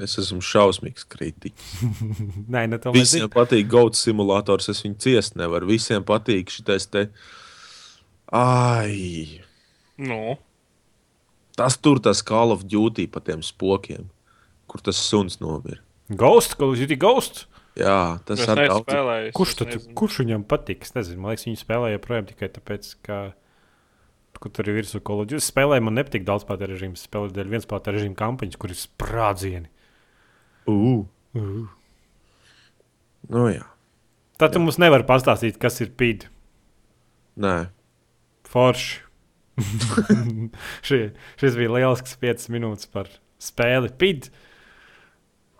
Es 0.00 0.16
esmu 0.18 0.40
šausmīgs 0.42 1.04
kritiķis. 1.12 1.72
Nē, 2.52 2.64
ne 2.72 2.80
tā 2.80 2.90
lai 2.90 3.02
Visiem 3.04 3.28
patīk 3.30 3.68
Gauts 3.70 4.00
simulators, 4.02 4.70
es 4.72 4.80
viņu 4.82 4.98
ciest 5.04 5.36
nevaru. 5.38 5.68
Visiem 5.68 6.02
patīk 6.08 6.50
šitais 6.50 6.88
te. 6.88 7.06
Ai, 8.32 9.40
Nu, 10.00 10.38
tas 11.54 11.76
tur 11.76 12.00
tas 12.00 12.22
Call 12.24 12.50
of 12.54 12.62
Duty 12.64 13.04
pa 13.12 13.20
tiem 13.20 13.42
spokiem, 13.44 14.06
kur 14.66 14.80
tas 14.80 14.96
suns 14.96 15.36
nomira. 15.42 15.82
Ghost, 16.08 16.56
Call 16.58 16.72
of 16.72 16.80
Duty 16.80 16.96
Ghost. 16.96 17.44
Jā, 17.78 18.18
tas 18.28 18.40
neesmu 18.40 18.82
daudz. 18.88 19.30
Kurš, 19.36 19.52
nezinu. 19.60 19.94
kurš 19.96 20.16
viņam 20.24 20.42
patīk? 20.48 20.82
Es 20.84 20.96
nezinu, 20.96 21.20
man 21.22 21.32
liekas, 21.34 21.46
viņi 21.48 21.60
spēlēja 21.60 21.96
joprojām 21.98 22.26
tikai 22.28 22.48
tāpēc, 22.56 22.88
ka 23.04 23.20
kur 24.42 24.50
tur 24.50 24.68
ir 24.72 24.80
virsū 24.80 24.98
Call 25.04 25.22
of 25.22 25.28
Duty. 25.30 25.38
Es 25.44 25.52
spēlēju, 25.52 25.84
man 25.86 25.96
nepatīk 26.00 26.24
daudz 26.26 26.44
spēlētāju 26.44 26.72
režīmu. 26.72 26.98
Spēlēju 27.00 27.36
dēļ 27.36 27.52
viens 27.52 27.68
spēlētāju 27.68 27.96
režīmu 27.98 28.18
kampaņas, 28.18 28.58
kur 28.60 28.72
ir 28.74 28.80
sprādzieni. 28.80 29.70
Uh, 30.66 31.04
Uh. 31.32 31.64
nu 33.32 33.44
jā, 33.48 33.62
Tad 34.36 34.52
tu 34.52 34.60
mums 34.60 34.76
nevari 34.76 35.06
pastāstīt, 35.08 35.56
kas 35.62 35.80
ir 35.80 35.94
pīdi. 35.96 36.28
nē. 37.40 37.70
Forši. 38.52 39.00
Šie, 40.86 41.00
šis 41.40 41.56
bija 41.58 41.74
lielisks 41.74 42.16
5 42.20 42.48
minūtes 42.54 42.88
par 42.92 43.10
spēli 43.42 43.90
PID, 44.00 44.28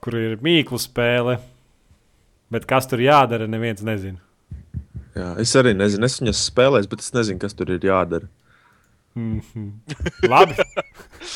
kur 0.03 0.16
ir 0.16 0.38
mīklu 0.45 0.81
spēle. 0.81 1.38
Bet 2.53 2.66
kas 2.69 2.88
tur 2.88 3.01
jādara, 3.01 3.49
neviens 3.49 3.81
nezina. 3.85 4.21
Jā, 5.16 5.35
es 5.40 5.53
arī 5.57 5.75
nezinu, 5.77 6.09
es 6.09 6.19
viņas 6.21 6.47
spēlēju, 6.51 6.88
bet 6.93 7.05
es 7.05 7.12
nezinu, 7.16 7.40
kas 7.40 7.57
tur 7.57 7.73
ir 7.73 7.85
jādara. 7.85 8.29
Mhm. 9.16 9.69
Labi. 10.29 10.57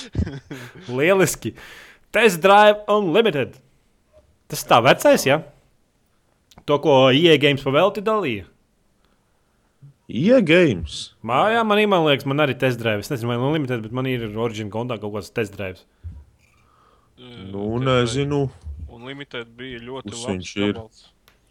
Lieliski. 0.98 1.52
Test 2.12 2.40
Drive 2.44 2.84
Unlimited. 2.92 3.58
Tas 4.48 4.64
tā 4.64 4.80
vecais, 4.84 5.26
ja? 5.28 5.42
To, 6.66 6.78
ko 6.82 7.10
IE 7.12 7.36
games 7.40 7.64
pavelti 7.64 8.04
dalīja. 8.04 8.46
Iegājums. 10.06 11.00
Mājā 11.26 11.64
man, 11.66 11.80
ir, 11.82 11.88
man 11.90 12.04
liekas, 12.06 12.26
man 12.30 12.44
arī 12.44 12.54
test 12.58 12.78
drive. 12.78 13.02
Es 13.02 13.10
nezinu, 13.10 13.32
vai 13.32 13.40
Unlimited, 13.42 13.82
bet 13.82 13.94
man 13.96 14.06
ir 14.06 14.28
origin 14.38 14.70
kontā 14.70 15.00
kaut 15.02 15.16
kāds 15.16 15.32
test 15.34 15.56
drive. 15.56 15.82
Nu, 17.18 17.78
nezinu. 17.82 18.46
Un 18.92 19.06
Limited 19.08 19.50
bija 19.56 19.80
ļoti 19.82 20.10
Kurš 20.10 20.22
labs. 20.22 20.32
viņš 20.32 20.50
ir? 20.56 20.72
gabals. 20.76 21.04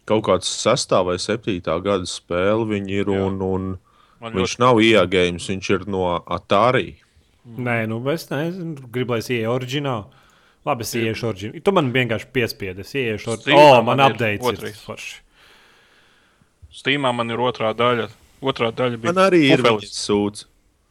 Kaut 0.06 0.22
kāds 0.28 0.50
sestā 0.50 1.00
vai 1.06 1.16
septītā 1.18 1.74
gada 1.82 2.06
spēle 2.06 2.66
viņi 2.70 3.00
ir, 3.02 3.10
un, 3.10 3.40
un 3.42 3.66
Man 4.22 4.32
viņš 4.32 4.54
ļoti 4.54 4.62
nav 4.62 4.80
iegājums, 4.82 5.48
viņš 5.50 5.70
ir 5.74 5.86
no 5.90 6.04
Atari. 6.22 6.94
Nē, 7.46 7.84
nu 7.90 7.98
es 8.10 8.28
nezinu, 8.30 8.88
gribu, 8.90 9.14
lai 9.14 9.22
es 9.22 9.30
ieiešu 9.30 9.52
oriģinālu. 9.52 10.22
Labi, 10.66 10.86
es 10.86 10.94
ieiešu 10.98 11.28
oriģinālu. 11.30 11.62
Tu 11.66 11.74
man 11.74 11.90
vienkārši 11.94 12.30
piespiedi. 12.34 12.86
Es 12.86 12.94
ieiešu 12.94 13.34
oriģinālu. 13.34 13.66
Steamā 13.66 13.80
O, 13.80 13.82
man 13.86 14.02
man 14.02 14.16
ir 14.16 14.70
ir 14.70 14.78
forši. 14.80 15.18
Steamā 16.76 17.12
man 17.14 17.30
ir 17.34 17.42
otrā 17.42 17.74
daļa. 17.76 18.08
Otrā 18.44 18.70
daļa 18.74 19.00
bija 19.00 19.12
Man 19.12 19.22
arī 19.24 19.42
ir 19.48 19.62
Fufeles. 19.62 19.86
viņas 19.86 20.04
sūds. 20.06 20.46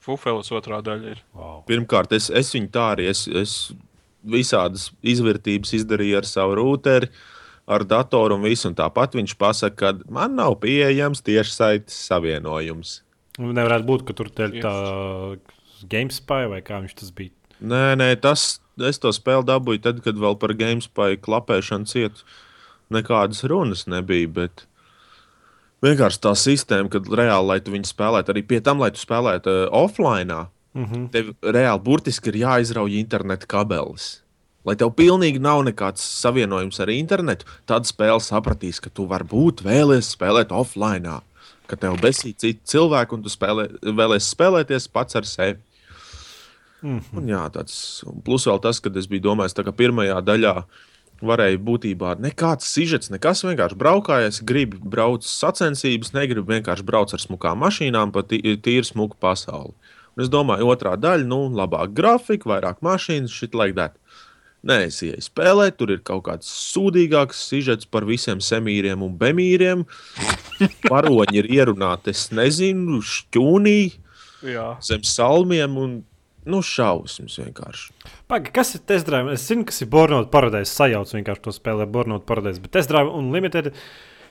Fufeles 0.06 0.52
otrā 0.54 0.82
daļa 0.86 1.14
ir. 1.16 1.22
Wow. 1.34 1.62
Pirmkārt, 1.70 2.14
es, 2.18 2.30
es 2.30 2.52
viņu 2.54 2.70
tā 2.74 2.90
arī 2.96 3.08
es, 3.10 3.26
es 3.30 3.56
visādas 4.26 4.90
izvērtības 5.06 5.74
izdarīju 5.80 6.20
ar 6.20 6.28
savu 6.30 6.58
rūteri, 6.60 7.10
ar 7.66 7.86
datoru 7.90 8.38
un 8.38 8.46
visu. 8.46 8.70
Un 8.70 8.78
tāpat 8.78 9.18
viņš 9.18 9.36
pasaka, 9.42 9.94
ka 9.98 10.12
man 10.14 10.38
nav 10.38 10.60
pieejams 10.62 11.24
tiešsaites 11.26 11.98
savienojums. 12.10 13.00
Nu, 13.42 13.52
Nevarētu 13.54 13.90
būt, 13.90 14.06
ka 14.08 14.18
tur 14.18 14.30
ir 14.30 14.62
tā 14.64 14.76
GameSpy 15.90 16.46
vai 16.54 16.62
kā 16.66 16.80
viņš 16.84 16.96
tas 17.02 17.10
bija. 17.16 17.34
Nē, 17.66 17.96
nē, 18.00 18.12
tas 18.22 18.60
es 18.86 19.00
to 19.02 19.12
spēli 19.16 19.48
dabūju 19.48 19.82
tad, 19.86 20.02
kad 20.06 20.18
vēl 20.20 20.38
par 20.40 20.54
GameSpy 20.58 21.18
klapēšanu 21.24 21.90
cietu. 21.90 22.26
Nekādas 22.94 23.46
runas 23.50 23.86
nebija. 23.90 24.30
Bet... 24.42 24.68
Vienkārši 25.84 26.22
tā 26.22 26.32
sistēma, 26.40 26.90
kad 26.90 27.08
reāli, 27.08 27.48
lai 27.48 27.60
tu 27.60 27.72
viņu 27.72 27.90
spēlētu, 27.90 28.32
arī 28.32 28.44
pie 28.48 28.62
tam, 28.64 28.80
lai 28.80 28.92
tu 28.96 29.00
spēlētu 29.00 29.52
uh, 29.52 29.66
offline, 29.72 30.46
Mm 30.76 30.86
-hmm. 30.86 31.10
tev 31.10 31.26
reāli 31.42 31.84
burtiski 31.84 32.30
ir 32.30 32.36
jāizrauj 32.36 33.00
interneta 33.00 33.46
kabelis. 33.48 34.22
Lai 34.66 34.76
tev 34.76 34.90
pilnīgi 34.92 35.40
nav 35.40 35.64
nekāds 35.64 36.02
savienojums 36.22 36.80
ar 36.80 36.90
internetu, 36.90 37.46
tad 37.66 37.86
spēle 37.86 38.20
sapratīs, 38.20 38.82
ka 38.82 38.90
tu 38.90 39.08
varbūt 39.08 39.64
vēlies 39.64 40.12
spēlēt 40.18 40.52
offline. 40.52 41.22
Ka 41.68 41.76
tev 41.76 41.96
besīk 42.02 42.36
citi 42.38 42.60
cilvēki, 42.66 43.14
un 43.14 43.24
tu 43.24 43.30
spēlē, 43.30 43.70
vēlēsies 43.82 44.36
spēlēties 44.36 44.92
pats 44.92 45.16
ar 45.16 45.26
sevi. 45.26 45.60
Mm 46.82 47.00
-hmm. 47.00 47.18
Un, 47.18 47.28
jā, 47.28 47.50
tāds, 47.50 48.04
un 48.06 48.22
plus 48.22 48.48
vēl 48.48 48.62
tas, 48.62 48.80
ka 48.80 48.90
es 48.96 49.08
biju 49.08 49.22
domājis, 49.22 49.64
ka 49.64 49.72
pirmajā 49.72 50.22
daļā 50.22 50.64
varēja 51.24 51.60
būtībā 51.64 52.16
nekāds 52.20 52.68
sižets, 52.68 53.12
nekas 53.14 53.44
vienkārši 53.46 53.78
braukājies. 53.80 54.42
Gribu 54.48 54.80
braukt 54.84 55.28
sacensības, 55.28 56.14
negribu 56.16 56.52
vienkārši 56.56 56.86
braukt 56.88 57.16
ar 57.16 57.24
smukām 57.24 57.62
mašīnām 57.64 58.12
pa 58.16 58.24
tī- 58.24 58.58
tīru 58.58 58.86
smuku 58.88 59.16
pasauli. 59.20 59.74
Un 60.16 60.24
es 60.24 60.32
domāju, 60.32 60.70
otrā 60.72 60.96
daļa, 60.96 61.28
nu, 61.28 61.50
labāk 61.52 61.94
grafika, 61.96 62.50
vairāk 62.50 62.82
mašīnas, 62.82 63.32
šit 63.36 63.56
that. 63.76 63.96
Nē, 64.66 64.88
es 64.88 64.98
ienāku 65.06 65.22
spēlēt, 65.22 65.76
tur 65.78 65.92
ir 65.92 66.00
kaut 66.02 66.24
kāds 66.26 66.48
sūdīgāks 66.74 67.38
sižets 67.52 67.86
par 67.86 68.02
visiem 68.08 68.40
semīriem 68.42 69.04
un 69.06 69.14
bemīriem. 69.18 69.86
Varoņi 70.90 71.38
ir 71.38 71.46
ierunāti, 71.54 72.10
es 72.16 72.32
nezinu, 72.32 72.98
šķūnī, 73.06 73.94
Jā. 74.42 74.72
zem 74.82 75.04
salmiem 75.06 75.78
un 75.78 76.04
nu, 76.50 76.62
šausmas 76.66 77.38
vienkārši. 77.42 77.94
Paga, 78.32 78.52
kas 78.56 78.76
ir 78.78 78.84
test 78.88 79.08
drive? 79.10 79.34
Es 79.36 79.46
zinu, 79.50 79.66
kas 79.68 79.82
ir 79.84 79.90
Bornauts 79.94 80.32
paradise. 80.34 80.72
Sajauc 80.74 81.14
vienkārši 81.16 81.46
to 81.48 81.56
spēlē 81.56 81.88
Bornauts 81.90 82.28
paradise. 82.30 82.62
Bet 82.64 82.76
test 82.78 82.92
drive 82.92 83.12
un 83.14 83.32
limited. 83.36 83.72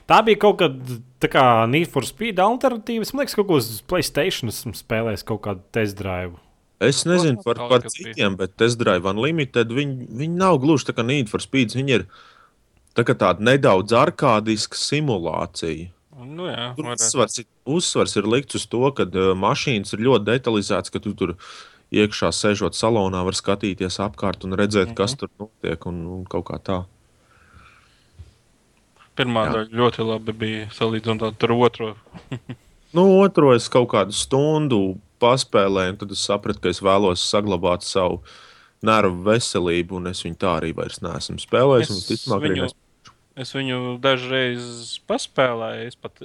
Tā 0.05 0.21
bija 0.25 0.37
kaut 0.43 0.59
kāda 0.61 1.29
kā 1.33 1.45
Need 1.71 1.89
for 1.91 2.05
Speed 2.05 2.41
alternatīva. 2.41 3.07
Domāju, 3.09 3.31
ka 3.33 3.41
kaut 3.41 3.49
ko 3.51 3.59
uz 3.61 3.69
Playstation 3.89 4.51
esmu 4.53 4.75
spēlējis 4.77 5.25
kaut 5.27 5.43
kādu 5.47 5.65
test 5.75 5.97
drive. 5.99 6.37
Es 6.83 7.05
nezinu 7.07 7.39
par, 7.43 7.59
par 7.69 7.85
citiem, 7.87 8.35
bet 8.35 8.57
Test 8.59 8.79
Drive 8.81 9.07
Unlimited 9.07 9.71
viņi, 9.71 10.09
viņi 10.11 10.39
nav 10.41 10.57
gluži 10.63 10.89
tā 10.89 10.95
kā 10.97 11.05
Need 11.07 11.31
for 11.31 11.43
Speed. 11.43 11.71
Viņi 11.75 11.93
ir 12.01 12.03
tā 12.95 13.05
tāda 13.07 13.39
nedaudz 13.43 13.95
arkādiska 13.95 14.75
simulācija. 14.79 15.91
Nu, 16.25 16.47
jā, 16.47 16.69
Tur 16.77 16.93
uzsvars, 16.93 17.39
ir- 17.41 17.47
uzsvars 17.67 18.15
ir 18.15 18.27
likts 18.31 18.55
uz 18.55 18.65
to, 18.71 18.81
ka 18.95 19.03
uh, 19.03 19.33
mašīnas 19.35 19.91
ir 19.95 20.03
ļoti 20.07 20.27
detalizētas, 20.29 20.91
ka 20.93 21.01
tu 21.03 21.11
tur 21.17 21.33
iekšā 21.95 22.29
sēžot 22.35 22.75
salonā, 22.77 23.21
var 23.25 23.37
skatīties 23.37 23.99
apkārt 24.03 24.43
un 24.47 24.57
redzēt, 24.59 24.91
Mhm. 24.91 24.95
kas 24.99 25.15
tur 25.15 25.29
notiek 25.39 25.85
un, 25.87 26.01
un 26.17 26.25
kaut 26.25 26.45
kā 26.51 26.59
tā. 26.59 26.79
Pirmā 29.15 29.45
Jā. 29.47 29.51
daļa 29.55 29.79
ļoti 29.79 30.05
labi 30.09 30.33
bija 30.35 30.65
salīdzinot 30.75 31.43
ar 31.47 31.51
otro. 31.55 31.93
Nu, 32.95 33.03
otro 33.19 33.49
es 33.51 33.65
kaut 33.67 33.89
kādu 33.91 34.13
stundu 34.15 34.97
paspēlēju, 35.19 35.89
un 35.91 35.97
tad 35.99 36.11
es 36.15 36.21
sapratu, 36.23 36.61
ka 36.63 36.69
es 36.71 36.79
vēlos 36.79 37.19
saglabāt 37.27 37.83
savu 37.83 38.21
nervu 38.85 39.17
veselību, 39.25 39.97
un 39.99 40.07
es 40.13 40.21
viņu 40.23 40.37
tā 40.39 40.53
arī 40.61 40.69
vairs 40.77 41.01
neesmu 41.03 41.35
spēlējis. 41.43 41.89
un 41.91 41.97
Es 41.99 42.05
visticamāk, 42.07 42.45
arī 42.45 42.53
viņu- 42.61 42.69
Es 43.35 43.51
viņu 43.51 43.97
dažreiz 43.99 44.95
paspēlēju, 45.09 45.87
es 45.89 45.97
pat 45.99 46.21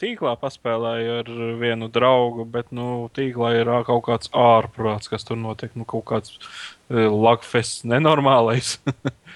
tīklā 0.00 0.32
paspēlēju 0.40 1.16
ar 1.20 1.30
vienu 1.60 1.90
draugu, 1.92 2.46
bet 2.48 2.70
nu, 2.72 3.10
tīklā 3.12 3.50
ir 3.58 3.70
kaut 3.84 4.06
kāds 4.06 4.32
ārprāts, 4.32 5.10
kas 5.12 5.28
tur 5.28 5.36
notiek. 5.36 5.74
Nu, 5.76 5.84
kaut 5.84 6.06
kāds 6.08 6.38
uh, 6.38 7.10
lagfests 7.12 7.84
nenormālais. 7.84 8.78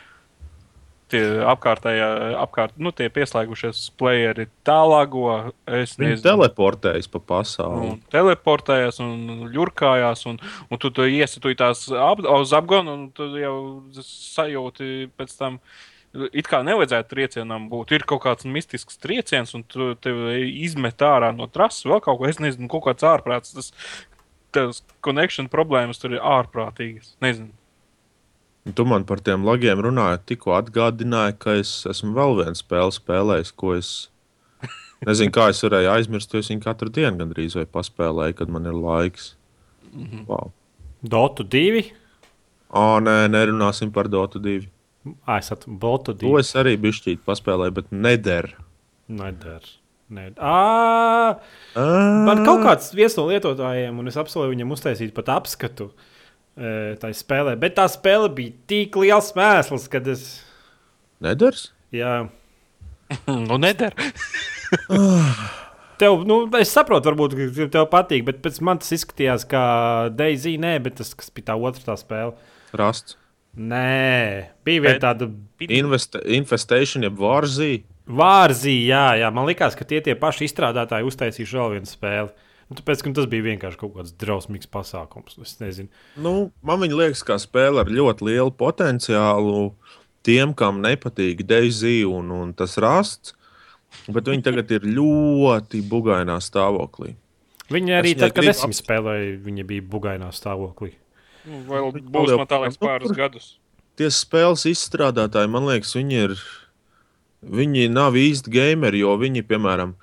tie 1.10 1.22
apkārtējā, 1.50 2.08
apkārt, 2.40 2.76
nu, 2.80 2.92
tie 2.96 3.10
pieslēgušies 3.12 3.82
playeri 4.00 4.46
tālāko. 4.66 5.52
Es 5.66 5.96
nezinu. 6.00 6.22
teleportējas 6.24 7.10
pa 7.10 7.22
pasauli. 7.34 7.92
Un 7.92 8.00
teleportējās 8.12 9.00
un 9.04 9.46
ļurkājās, 9.52 10.24
un, 10.30 10.40
un 10.70 10.82
tu, 10.82 10.92
tu 10.94 11.04
iesitūji 11.04 11.60
tās 11.60 11.86
ap, 11.92 12.22
uz 12.40 12.56
apganu, 12.56 12.96
un 12.96 13.06
tu 13.14 13.28
jau 13.40 13.56
sajūti 14.06 15.10
pēc 15.18 15.38
tam. 15.40 15.62
It 16.10 16.48
kā 16.50 16.58
nevajadzētu 16.66 17.12
triecienam 17.12 17.68
būt. 17.70 17.92
Ir 17.94 18.02
kaut 18.08 18.24
kāds 18.24 18.46
mistisks 18.48 18.98
trieciens, 18.98 19.52
un 19.54 19.62
tu 19.62 19.92
tevi 20.02 20.48
izmet 20.64 20.98
ārā 21.06 21.30
no 21.36 21.46
trases, 21.46 21.86
vēl 21.86 22.02
kaut 22.02 22.18
ko. 22.18 22.26
Es 22.26 22.40
nezinu, 22.42 22.66
kaut 22.72 22.88
kāds 22.88 23.06
ārprāts. 23.06 23.54
Tas, 23.54 23.70
tas 24.50 24.80
connection 25.06 25.46
problēmas 25.52 26.02
tur 26.02 26.16
ir 26.16 26.24
ārprātīgas. 26.26 27.14
Nezinu. 27.22 27.54
Un 28.66 28.74
Tu 28.76 28.84
man 28.84 29.06
par 29.08 29.22
tiem 29.24 29.46
lagiem 29.46 29.78
runājot, 29.86 30.26
tikko 30.28 30.56
atgādināji, 30.58 31.36
ka 31.40 31.54
es 31.62 31.70
esmu 31.88 32.10
vēl 32.18 32.40
vienu 32.42 32.58
spēli 32.58 32.96
spēlējis, 32.98 33.54
ko 33.62 33.76
es 33.78 33.92
nezinu, 35.08 35.32
kā 35.32 35.46
es 35.54 35.62
varēju 35.64 35.94
aizmirst, 35.94 36.34
es 36.34 36.50
viņu 36.50 36.66
katru 36.66 36.90
dienu 36.92 37.22
gandrīz 37.22 37.54
vai 37.56 37.64
paspēlēju, 37.70 38.36
kad 38.42 38.52
man 38.52 38.66
ir 38.66 38.76
laiks. 38.76 39.32
Mhm. 39.94 40.26
Wow. 40.26 40.50
Dotu 41.00 41.46
2. 41.46 41.86
O, 42.74 42.84
nē, 43.02 43.16
nerunāsim 43.30 43.94
par 43.94 44.10
Dota 44.10 44.42
2. 44.42 44.66
Ah, 45.24 45.38
es 45.40 45.50
Botu 45.66 46.12
To 46.12 46.34
2. 46.36 46.40
es 46.42 46.50
arī 46.60 46.74
bišķīt 46.80 47.22
paspēlēju, 47.26 47.76
bet 47.78 47.92
neder. 47.92 48.50
Neder. 49.08 49.64
Ned. 50.10 50.34
À, 50.42 51.38
man 52.26 52.40
kaut 52.42 52.64
kāds 52.66 52.90
viens 52.98 53.14
no 53.14 53.28
lietotājiem, 53.28 53.94
un 54.02 54.10
es 54.10 54.18
apsolīju 54.18 54.56
viņam 54.56 54.74
uztaisīt 54.74 55.14
pat 55.14 55.30
apskatu 55.36 55.92
tai 57.00 57.12
spēlē. 57.14 57.54
Bet 57.62 57.76
tā 57.78 57.86
spēle 57.88 58.26
bija 58.34 58.56
tik 58.68 58.98
liels 58.98 59.30
mēsls, 59.38 59.86
kad 59.92 60.10
es. 60.10 60.24
Neders? 61.22 61.68
Jā, 61.94 62.26
Nu, 63.48 63.58
neder. 63.58 63.94
Tev, 66.00 66.22
nu, 66.24 66.36
es 66.56 66.72
saprotu, 66.72 67.10
varbūt 67.10 67.34
ka 67.36 67.66
tev 67.74 67.88
patīk, 67.92 68.24
bet 68.28 68.38
pēc 68.44 68.60
man 68.64 68.80
tas 68.80 68.94
izskatījās 68.96 69.44
kā 69.50 69.64
Daisy. 70.16 70.56
Nē, 70.60 70.78
bet 70.84 70.96
tas 71.00 71.12
kas 71.18 71.32
bija 71.34 71.50
tā 71.50 71.58
otrā 71.60 71.84
tā 71.90 71.96
spēle. 72.00 72.36
Rasts. 72.76 73.18
Nē, 73.58 74.50
bija 74.64 74.84
viena 74.84 75.00
tāda 75.02 75.26
Invest, 75.66 76.14
infestation, 76.24 77.02
jeb 77.04 77.18
vārzī. 77.18 77.82
vārzī, 78.06 78.76
jā, 78.86 79.18
jā. 79.20 79.30
Man 79.34 79.48
liekas, 79.48 79.74
ka 79.76 79.84
tie 79.84 79.98
tie 80.00 80.14
paši 80.18 80.46
izstrādātāji 80.46 81.08
uztaisīja 81.08 81.50
vēl 81.58 81.74
vienu 81.76 81.90
spēli. 81.90 82.30
Nu, 82.70 82.78
tāpēc, 82.78 83.02
ka 83.02 83.10
tas 83.18 83.26
bija 83.26 83.48
vienkārši 83.48 83.80
kaut 83.80 83.96
kāds 83.96 84.14
drausmīgs 84.14 84.70
pasākums. 84.70 85.34
Es 85.42 85.56
nezinu. 85.58 85.90
Nu, 86.14 86.52
man 86.62 86.78
viņa 86.84 87.00
liekas, 87.00 87.24
kā 87.26 87.34
spēle 87.42 87.82
ar 87.82 87.90
ļoti 87.90 88.28
lielu 88.28 88.54
potenciālu 88.54 89.72
tiem, 90.22 90.54
kam 90.54 90.78
nepatīk 90.84 91.42
Daisy 91.48 92.04
un, 92.06 92.30
un 92.30 92.54
tas 92.54 92.78
rasts. 92.78 93.34
Bet 94.06 94.30
viņi 94.30 94.46
tagad 94.46 94.70
ir 94.70 94.86
ļoti 94.86 95.82
bugainā 95.90 96.38
stāvoklī. 96.38 97.16
Viņa 97.70 97.98
arī 97.98 98.14
Es 98.14 98.22
tad, 98.22 98.34
kad 98.36 98.46
es 98.46 98.62
viņu 98.62 98.78
spēlēju, 98.78 99.38
viņa 99.42 99.66
bija 99.66 99.86
bugainā 99.90 100.30
stāvoklī. 100.34 100.94
Nu, 101.48 101.62
Vēl 101.68 101.92
būs 102.12 102.34
man 102.36 102.46
tā 102.50 102.58
liekas 102.60 102.78
nu, 102.80 102.86
pāris 102.86 103.14
gadus. 103.16 103.46
Tie 103.96 104.08
spēles 104.12 104.66
izstrādātāji, 104.70 105.50
man 105.52 105.66
liekas, 105.68 105.94
viņi 105.96 106.18
ir. 106.26 106.34
Viņi 107.40 107.86
nav 107.88 108.18
īsti 108.20 108.52
gameri, 108.52 109.00
jo 109.00 109.14
viņi, 109.16 109.40
piemēram, 109.48 109.94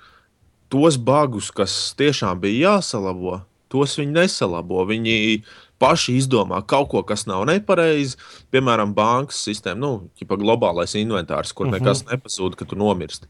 tos 0.72 0.96
bagus, 0.98 1.52
kas 1.54 1.94
tiešām 1.98 2.40
bija 2.42 2.72
jāsalabo, 2.74 3.36
tos 3.70 3.94
viņi 4.00 4.16
nesalabo. 4.16 4.82
Viņi 4.88 5.44
paši 5.78 6.16
izdomā 6.18 6.58
kaut 6.66 6.88
ko, 6.90 7.04
kas 7.06 7.28
nav 7.30 7.44
nepareizi. 7.46 8.18
Piemēram, 8.50 8.90
bankas 8.96 9.38
sistēma, 9.46 9.78
nu, 9.78 9.92
tā 10.18 10.38
globālais 10.40 10.96
inventārs, 10.98 11.54
kur 11.54 11.66
Mhm. 11.70 11.78
nekas 11.78 12.02
nepazūd, 12.10 12.56
kad 12.58 12.68
tu 12.68 12.76
nomirsti. 12.76 13.26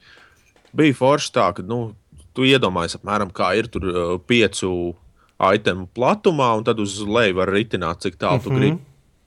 Bija 0.72 0.94
forši 0.94 1.32
tā, 1.32 1.54
ka 1.54 1.62
nu, 1.62 1.94
tu 2.32 2.42
iedomājies, 2.48 2.96
apmēram, 2.96 3.30
kā 3.32 3.52
ir 3.58 3.68
tur 3.68 3.84
uh, 3.84 4.18
piecu 4.18 4.94
itemu 5.40 5.88
platumā, 5.94 6.56
un 6.58 6.64
tad 6.64 6.80
uz 6.80 6.98
leju 7.00 7.34
var 7.38 7.48
ritināt, 7.54 8.00
cik 8.02 8.18
tālu 8.18 8.42
tu 8.42 8.50
Mhm. 8.50 8.58
gribi. 8.58 8.78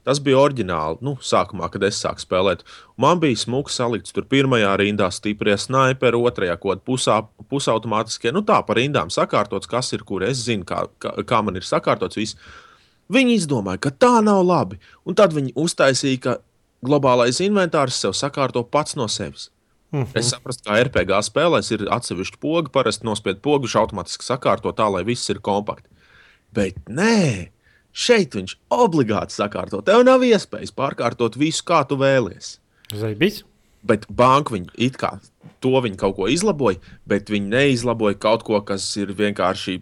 Tas 0.03 0.19
bija 0.19 0.35
oriģināli. 0.37 0.97
Nu, 1.01 1.15
sākumā, 1.21 1.69
kad 1.71 1.83
es 1.83 2.03
sāku 2.03 2.25
spēlēt, 2.25 2.61
man 2.97 3.19
bija 3.19 3.37
smūgs 3.37 3.77
salikts. 3.77 4.11
Tur 4.11 4.23
pirmajā 4.23 4.75
rindā 4.79 5.11
stiprie 5.13 5.53
sniperi, 5.53 6.17
otrajā 6.17 6.59
kaut 6.59 6.81
kāda 6.81 6.81
pusā, 6.81 7.27
pusautomātiskie. 7.51 8.33
Nu, 8.33 8.41
tā 8.41 8.65
par 8.65 8.77
rindām 8.77 9.11
sakārtots, 9.13 9.67
kas 9.69 9.93
ir 9.93 9.99
kur. 9.99 10.23
Es 10.23 10.37
zinu, 10.43 10.65
kā, 10.65 10.87
kā, 10.99 11.23
kā 11.23 11.43
man 11.45 11.55
ir 11.55 11.61
sakārtots. 11.61 12.15
Viss. 12.17 12.35
Viņi 13.11 13.37
izdomāja, 13.37 13.79
ka 13.79 13.91
tā 13.91 14.23
nav 14.23 14.43
labi. 14.43 14.79
Un 15.05 15.13
tad 15.13 15.33
viņi 15.33 15.53
uztaisīja, 15.53 16.19
ka 16.19 16.37
globālais 16.83 17.37
inventārs 17.39 17.93
sev 18.01 18.13
sakārto 18.17 18.63
pats 18.67 18.95
no 18.95 19.05
sevis. 19.05 19.49
Mhm. 19.93 20.07
Es 20.15 20.31
saprotu, 20.33 20.63
ka 20.65 20.81
RPG 20.81 21.21
spēlēs 21.29 21.71
ir 21.75 21.85
atsevišķi 21.91 22.39
pogi, 22.39 22.71
parasti 22.71 23.03
nospied 23.03 23.41
pogus, 23.43 23.75
automātiski 23.75 24.23
sakārto 24.25 24.73
tā, 24.73 24.89
lai 24.91 25.03
viss 25.03 25.29
ir 25.29 25.35
kompakti. 25.39 25.90
Bet 26.55 26.79
nē, 26.91 27.51
šeit 27.91 28.35
viņš 28.35 28.57
obligāti 28.75 29.35
sakārto. 29.35 29.81
Tev 29.85 30.03
nav 30.07 30.23
iespējas 30.27 30.73
pārkārtot 30.75 31.37
visu, 31.39 31.63
kā 31.67 31.83
tu 31.87 31.99
vēlies. 32.01 32.57
Zaibis? 32.91 33.43
Bet 33.87 34.05
banka 34.13 34.53
viņa 34.53 34.75
it 34.77 34.99
kā 35.01 35.15
to 35.61 35.77
viņa 35.83 35.99
kaut 36.01 36.17
ko 36.17 36.27
izlaboja, 36.31 36.81
bet 37.09 37.29
viņi 37.31 37.53
neizlaboja 37.53 38.19
kaut 38.21 38.45
ko, 38.47 38.59
kas 38.65 38.85
ir 38.99 39.13
vienkārši 39.17 39.79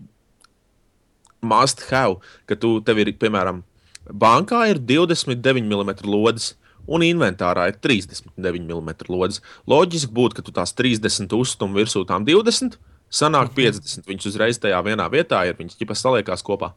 must 1.41 1.85
have. 1.89 2.19
Ka 2.47 2.57
tu 2.59 2.77
tev 2.85 3.01
ir, 3.03 3.13
piemēram, 3.19 3.63
bankā 4.09 4.65
ir 4.71 4.81
29 4.83 5.63
mm 5.63 5.93
lodes. 6.07 6.55
Un 6.89 7.03
inventārā 7.05 7.67
ir 7.69 7.75
39 7.77 8.63
mm 8.65 9.11
lodes. 9.13 9.43
Loģiski 9.69 10.09
būtu, 10.15 10.39
ka 10.39 10.45
tu 10.45 10.53
tās 10.55 10.73
30 10.73 11.35
uzstum 11.37 11.75
virsū 11.77 12.01
tām 12.09 12.25
20, 12.25 12.79
sanāk 13.13 13.53
50. 13.57 14.05
Viņš 14.09 14.29
uzreiz 14.31 14.59
tajā 14.61 14.79
vienā 14.85 15.07
vietā 15.11 15.41
ir. 15.49 15.57
Viņš 15.59 15.77
ķipa 15.79 15.95
saliekās 15.97 16.45
kopā. 16.45 16.73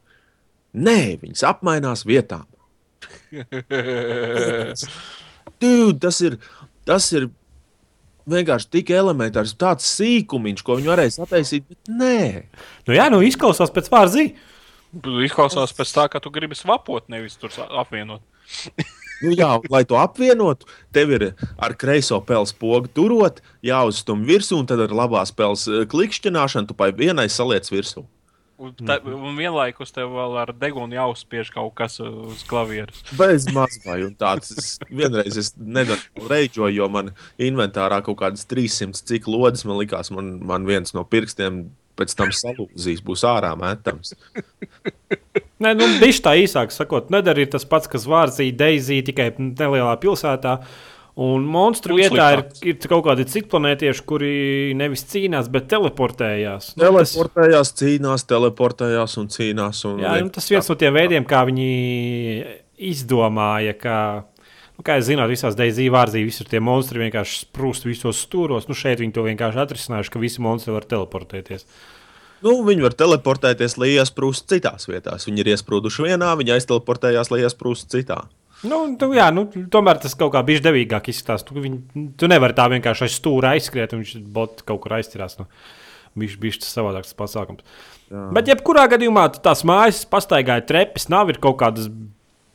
Nē, 0.72 1.18
viņas 1.20 1.44
apmainās 1.50 2.06
vietām. 2.08 2.46
Dude, 5.62 5.98
tas 6.02 6.20
ir, 6.24 6.38
tas 6.88 7.08
ir 7.12 7.28
vienkārši 8.30 8.70
tik 8.78 8.92
elementārs, 8.94 9.54
tāds 9.58 9.86
sīkumiņš, 9.98 10.64
ko 10.64 10.78
viņi 10.78 10.92
varēja 10.92 11.16
sataisīt. 11.18 11.68
Bet 11.68 11.92
nē, 11.92 12.18
Nu, 12.88 12.96
jā, 12.96 13.08
nu 13.12 13.20
izklausās 13.26 13.72
pēc 13.74 13.90
vārdī. 13.92 14.24
Izklausās 15.26 15.72
pēc 15.76 15.94
tā, 15.96 16.08
ka 16.12 16.20
tu 16.20 16.32
gribi 16.32 16.56
svapot, 16.58 17.08
nevis 17.12 17.38
tur 17.40 17.54
apvienot. 17.68 18.22
nu 19.22 19.34
jā, 19.36 19.50
lai 19.72 19.82
to 19.88 19.98
apvienotu, 20.00 20.68
tev 20.94 21.14
ir 21.16 21.28
ar 21.56 21.76
kreiso 21.78 22.20
pelnu 22.26 22.56
pogu 22.58 22.90
turot, 22.92 23.42
jāuzstum 23.64 24.26
virsū, 24.28 24.58
un 24.60 24.68
tad 24.70 24.82
ar 24.84 24.94
labās 25.02 25.34
pelnas 25.34 25.68
klikšķināšanu 25.92 26.70
tu 26.70 26.78
pai 26.78 26.92
vienai 26.96 27.28
saliec 27.32 27.70
virsū. 27.72 28.04
Un, 28.62 28.74
ta, 28.86 29.00
un 29.02 29.34
vienlaikus 29.34 29.90
tev 29.90 30.12
vēl 30.14 30.36
ar 30.38 30.52
degunu 30.54 30.94
jāuzspiež 30.94 31.48
kaut 31.50 31.72
kas 31.80 31.96
uz 32.04 32.44
klavieres. 32.46 33.00
Bez 33.18 33.48
mazliet, 33.50 34.22
es, 34.38 34.76
vienreiz 34.86 35.38
es 35.40 35.50
nedaudz 35.58 36.04
reģoju, 36.30 36.76
jo 36.76 36.86
man 36.92 37.10
inventārā 37.42 37.98
kaut 38.06 38.20
kādas 38.20 38.46
300 38.46 39.02
cik 39.08 39.26
lodes 39.26 39.66
man 39.66 39.80
likās, 39.80 40.12
man, 40.14 40.36
man 40.46 40.68
viens 40.68 40.94
no 40.94 41.02
pirkstiem 41.02 41.64
pēc 41.98 42.14
tam 42.18 42.30
salūzīs, 42.30 43.02
būs 43.02 43.26
ārā 43.26 43.50
metams. 43.58 44.14
Nē, 45.62 45.74
nu, 45.78 45.86
viņš 46.02 46.22
tā 46.24 46.34
īsāk 46.42 46.72
sakot, 46.74 47.12
nedara 47.14 47.44
tas 47.50 47.66
pats, 47.68 47.90
kas 47.90 48.08
vārdsī 48.10 48.50
Deizī 48.56 49.02
tikai 49.06 49.32
nelielā 49.38 49.94
pilsētā. 50.02 50.58
Un 51.22 51.44
monstru 51.44 51.98
vietā 51.98 52.30
ir, 52.32 52.40
ir 52.64 52.88
kaut 52.88 53.02
kādi 53.04 53.26
citi 53.28 53.44
planētieši, 53.52 54.04
kuri 54.08 54.32
nevis 54.80 55.04
cīnās, 55.10 55.50
bet 55.52 55.66
teleportējās. 55.68 56.70
Nu, 56.78 56.88
tas, 56.88 57.12
Teleportējās, 57.12 57.72
cīnās, 57.76 58.24
teleportējās 58.30 59.18
un 59.20 59.28
cīnās. 59.34 59.82
Un 59.90 60.00
jā, 60.00 60.14
nu, 60.24 60.32
tas 60.32 60.48
viens 60.48 60.72
no 60.72 60.78
tiem 60.80 60.96
veidiem, 60.96 61.26
kā 61.28 61.44
viņi 61.50 61.68
izdomāja, 62.92 63.76
kā, 63.76 63.98
Nu, 64.72 64.84
kā 64.88 64.96
jūs 64.96 65.10
zināt, 65.10 65.28
visās 65.30 65.54
Deizijas 65.54 65.92
vārdīs 65.92 66.24
visur 66.26 66.48
tie 66.48 66.58
monstri 66.64 67.02
vienkārši 67.04 67.42
sprūst 67.44 67.84
visos 67.86 68.22
stūros. 68.24 68.64
Nu, 68.70 68.74
šeit 68.74 69.02
viņi 69.02 69.12
to 69.14 69.22
vienkārši 69.26 69.60
atrisinājuši, 69.62 70.12
ka 70.14 70.22
visi 70.22 70.42
monstri 70.42 70.72
var 70.74 70.86
teleportēties. 70.88 71.66
Nu, 72.42 72.58
viņi 72.66 72.84
var 72.84 72.94
teleportēties, 72.98 73.76
lai 73.78 73.92
iesprūstu 73.96 74.56
citās 74.56 74.88
vietās. 74.90 75.26
Viņi 75.28 75.44
ir 75.44 75.52
iesprūduši 75.54 76.08
vienā, 76.08 76.32
viņi 76.38 76.56
aizteleportējās, 76.56 77.30
lai 77.32 77.44
iesprūstu 77.44 77.96
citā. 77.96 78.22
Nu, 78.66 78.84
tu, 78.98 79.08
jā, 79.16 79.26
nu, 79.34 79.48
tomēr 79.70 79.98
tas 80.02 80.14
kaut 80.18 80.34
kā 80.36 80.42
bija 80.46 80.62
devīgāk 80.68 81.10
izskatās. 81.10 81.42
Tu, 81.46 81.56
viņ, 81.58 81.78
tu 82.18 82.30
nevari 82.30 82.54
tā 82.58 82.68
vienkārši 82.70 83.08
aiz 83.08 83.16
stūra 83.18 83.56
aizskriet, 83.56 83.94
un 83.94 84.04
viņš 84.04 84.26
bot 84.34 84.62
kaut 84.66 84.84
kur 84.84 84.94
aizķerās. 84.98 85.38
Nu, 85.40 85.48
viņš 86.22 86.38
bija 86.42 86.62
tas 86.62 86.74
savādāks 86.76 87.14
pasākums. 87.18 87.66
Jā. 88.12 88.28
Bet, 88.36 88.50
jebkurā 88.52 88.86
gadījumā, 88.92 89.26
tās 89.42 89.64
mājas 89.66 90.02
pastaigāja 90.10 90.66
trepes, 90.68 91.08
nav 91.10 91.32
ir 91.32 91.40
kaut 91.42 91.58
kādas 91.62 91.88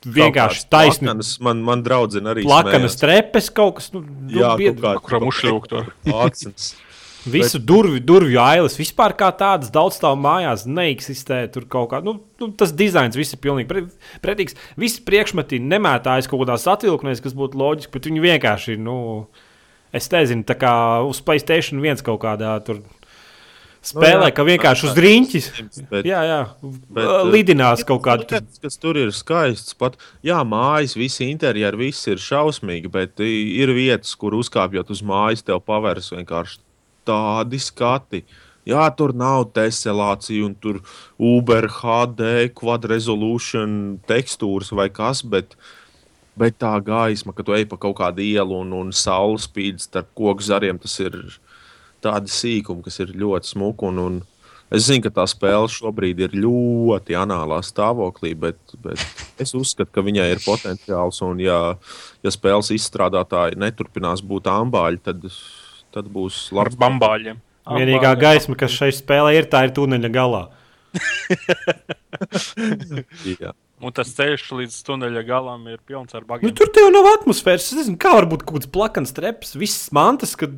vienkārši 0.08 0.67
taisnība. 0.71 1.26
Man, 1.43 1.63
man 1.65 1.84
draudzina 1.86 2.32
arī 2.34 2.45
plakanas 2.47 3.00
trepes 3.02 3.50
kaut 3.56 3.80
kas. 3.80 3.91
Nu, 3.95 4.04
jā, 4.32 4.54
bied... 4.60 4.80
kaut 4.80 5.02
kā 5.02 5.08
kuram 5.10 5.32
uzšļūkt. 5.32 5.80
Visu 7.32 7.60
durvju, 7.60 8.02
durvju 8.04 8.40
ailes 8.42 8.78
vispār 8.80 9.16
kā 9.18 9.30
tādas 9.36 9.72
daudz 9.74 10.00
stāvu 10.00 10.20
mājās 10.24 10.66
neeksistē. 10.70 11.44
Tur 11.54 11.68
kaut 11.72 11.92
kā, 11.92 12.02
nu, 12.06 12.18
nu 12.42 12.52
tas 12.58 12.74
dizains 12.76 13.18
viss 13.18 13.36
ir 13.36 13.42
pilnīgi 13.44 13.88
pretīgs. 14.24 14.58
Visi 14.80 15.04
priekšmeti 15.08 15.62
nemētājas 15.63 16.30
kaut 16.32 16.46
kādās 16.46 16.68
atvilknēs, 16.72 17.24
kas 17.24 17.38
būtu 17.38 17.60
loģiski, 17.60 17.94
bet 17.96 18.10
viņi 18.10 18.26
vienkārši, 18.28 18.78
nu, 18.84 19.00
es 19.96 20.12
nezinu, 20.13 20.46
tā 20.48 20.58
kā 20.60 20.74
uz 21.08 21.24
Playstation 21.26 21.84
viens 21.84 22.06
kaut 22.06 22.22
kādā 22.24 22.56
tur 22.66 22.84
spēlē, 23.88 24.20
nu, 24.20 24.28
jā, 24.28 24.36
ka 24.36 24.46
vienkārši 24.48 24.88
uz 24.90 25.00
rīņķis. 25.06 25.50
Bet, 25.90 26.08
jā, 26.08 26.22
jā, 26.28 26.40
bet, 26.96 27.10
lidinās 27.32 27.84
kaut 27.88 28.04
kādā. 28.06 28.28
Tas, 28.38 28.62
kas 28.63 28.80
tur 28.82 29.00
ir 29.00 29.13
skaists, 29.16 29.76
pat 29.80 29.98
jā, 30.26 30.40
mājas, 30.48 30.98
visi 31.00 31.30
interjeri, 31.32 31.88
viss 31.88 32.08
ir 32.12 32.22
šausmīgi, 32.22 32.92
bet 32.94 33.24
ir 33.24 33.74
vietas, 33.78 34.13
kur 34.20 34.38
uzkāpjot 34.38 34.94
uz 34.94 35.04
mājas, 35.06 35.46
tev 35.48 35.63
pavērs 35.68 36.13
vienkārši 36.16 36.62
tādi 37.08 37.62
skati. 37.63 38.24
Jā, 38.67 38.84
tur 38.91 39.13
nav 39.15 39.46
teselācija, 39.56 40.43
un 40.43 40.56
tur 40.60 40.82
Uber, 41.15 41.70
HD, 41.72 42.50
quad 42.58 42.84
resolution, 42.91 43.96
tekstūras 44.10 44.74
vai 44.76 44.89
kas, 44.91 45.22
bet, 45.24 45.56
bet 46.36 46.58
tā 46.60 46.74
gaisma, 46.84 47.32
ka 47.36 47.46
tu 47.48 47.56
ej 47.56 47.63
pa 47.72 47.80
kaut 47.80 47.96
kādu 48.02 48.26
ielu 48.26 48.60
un, 48.60 48.74
un 48.76 48.91
saules 48.91 49.48
spīd 49.48 49.80
starp 49.80 50.12
koku 50.20 50.43
zariem, 50.43 50.80
tas 50.84 50.98
ir 51.00 51.15
tādi 52.04 52.34
sīkumi, 52.34 52.84
kas 52.84 53.00
ir 53.04 53.15
ļoti 53.15 53.54
smuki. 53.54 53.88
Un, 53.88 54.02
un 54.04 54.20
es 54.74 54.89
zinu, 54.89 55.06
ka 55.06 55.13
tā 55.22 55.28
spēle 55.32 55.70
šobrīd 55.72 56.26
ir 56.26 56.36
ļoti 56.36 57.15
anālā 57.15 57.62
stāvoklī, 57.63 58.34
bet, 58.36 58.60
bet 58.84 59.00
es 59.43 59.56
uzskatu, 59.58 59.93
ka 59.96 60.04
viņai 60.04 60.28
ir 60.34 60.43
potenciāls. 60.43 61.22
Un, 61.24 61.39
ja, 61.43 61.62
ja 62.20 62.36
spēles 62.36 62.74
izstrādātāji 62.76 63.60
neturpinās 63.63 64.26
būt 64.28 64.52
ambāļi, 64.52 65.02
tad, 65.08 65.30
tad 65.97 66.07
būs 66.13 66.47
labi. 66.55 66.77
Bambāļiem. 66.79 67.41
Vienīgā 67.67 68.13
gaisma, 68.19 68.55
kas 68.60 68.71
šai 68.71 68.91
spēlē 68.95 69.33
ir, 69.36 69.45
tā 69.51 69.65
ir 69.67 69.71
tuneļa 69.75 70.10
galā. 70.13 70.43
Un 73.77 73.93
tas 73.93 74.10
ceļš 74.17 74.45
līdz 74.57 74.75
tuneļa 74.88 75.21
galam 75.27 75.67
ir 75.69 75.77
pilns 75.86 76.15
ar 76.17 76.23
bagāžu. 76.25 76.49
Nu, 76.49 76.55
tur 76.57 76.71
jau 76.73 76.89
nav 76.93 77.05
atmosfēras. 77.12 77.67
Es 77.69 77.77
nezinu, 77.77 77.99
kā 78.01 78.12
var 78.15 78.25
būt 78.29 78.41
kaut 78.47 78.57
kāds 78.57 78.71
plakans 78.73 79.13
treps, 79.13 79.53
visas 79.60 79.91
mantas, 79.93 80.33
kad 80.39 80.51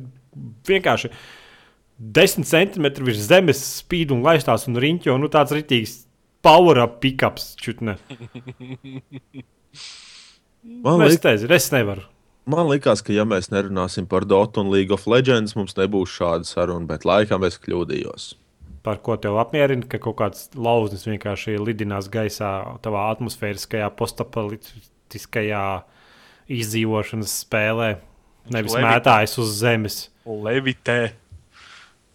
vienkārši 0.68 1.08
10 2.00 2.48
centimetri 2.48 3.04
virs 3.10 3.26
zemes 3.26 3.60
spīd 3.82 4.08
un 4.14 4.24
laistās 4.24 4.64
un 4.70 4.80
riņķo. 4.80 5.18
Nu, 5.20 5.26
tāds 5.32 5.52
rītīgs 5.52 5.92
power 6.46 6.76
up 6.86 6.92
pickups. 7.04 7.44
Čutne. 7.60 7.92
Man 10.84 11.00
liekas, 11.00 11.20
tas 11.20 11.44
ir. 11.44 11.50
Es 11.56 11.68
nevaru. 11.74 12.02
Man 12.50 12.66
liekas, 12.70 13.02
ka 13.06 13.14
ja 13.14 13.22
mēs 13.28 13.50
nerunāsim 13.52 14.08
par 14.10 14.24
Dota 14.26 14.62
un 14.62 14.70
League 14.72 14.94
of 14.94 15.06
Legends, 15.10 15.54
mums 15.58 15.76
nebūs 15.78 16.10
šāda 16.16 16.48
saruna, 16.48 16.88
bet 16.88 17.06
laikam 17.06 17.44
es 17.46 17.60
kļūdījos. 17.62 18.32
Par 18.82 18.98
ko 19.04 19.14
tev 19.20 19.36
apmierina, 19.38 19.84
ka 19.86 20.00
kaut 20.02 20.16
kāds 20.18 20.48
lauznis 20.56 21.04
vienkārši 21.06 21.58
lidinās 21.60 22.08
gaisā, 22.10 22.50
tavā 22.82 23.10
atmosfēriskajā, 23.12 23.90
postapolitiskajā 23.98 25.64
izdzīvošanas 26.50 27.34
spēlē, 27.44 27.90
nevis 28.56 28.74
mētājas 28.80 29.36
uz 29.42 29.52
zemes. 29.60 30.00
Levitē. 30.26 31.00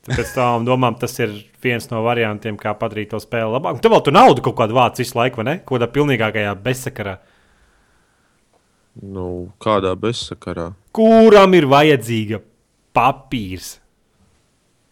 Pēc 0.05 0.33
tam 0.35 0.65
domām, 0.67 0.97
tas 1.01 1.15
ir 1.21 1.31
viens 1.63 1.87
no 1.89 2.03
variantiem, 2.05 2.57
kā 2.61 2.75
padarīt 2.77 3.13
to 3.13 3.21
spēli 3.21 3.55
labāku. 3.55 3.81
Tev 3.81 3.95
vēl 3.95 4.03
tur 4.05 4.13
naudu 4.13 4.43
kaut 4.45 4.57
kādu 4.59 4.75
vācu 4.77 5.01
visu 5.01 5.17
laiku, 5.17 5.41
vai 5.41 5.47
ne? 5.47 5.55
Kaut 5.63 5.79
kādā 5.79 5.89
pilnīgākajā 5.95 6.51
bezsakarā. 6.65 7.15
Nu, 9.03 9.51
kādā 9.59 9.91
bezsakarā? 9.99 10.69
Kuram 10.95 11.55
ir 11.57 11.67
vajadzīga 11.67 12.39
papīrs? 12.95 13.79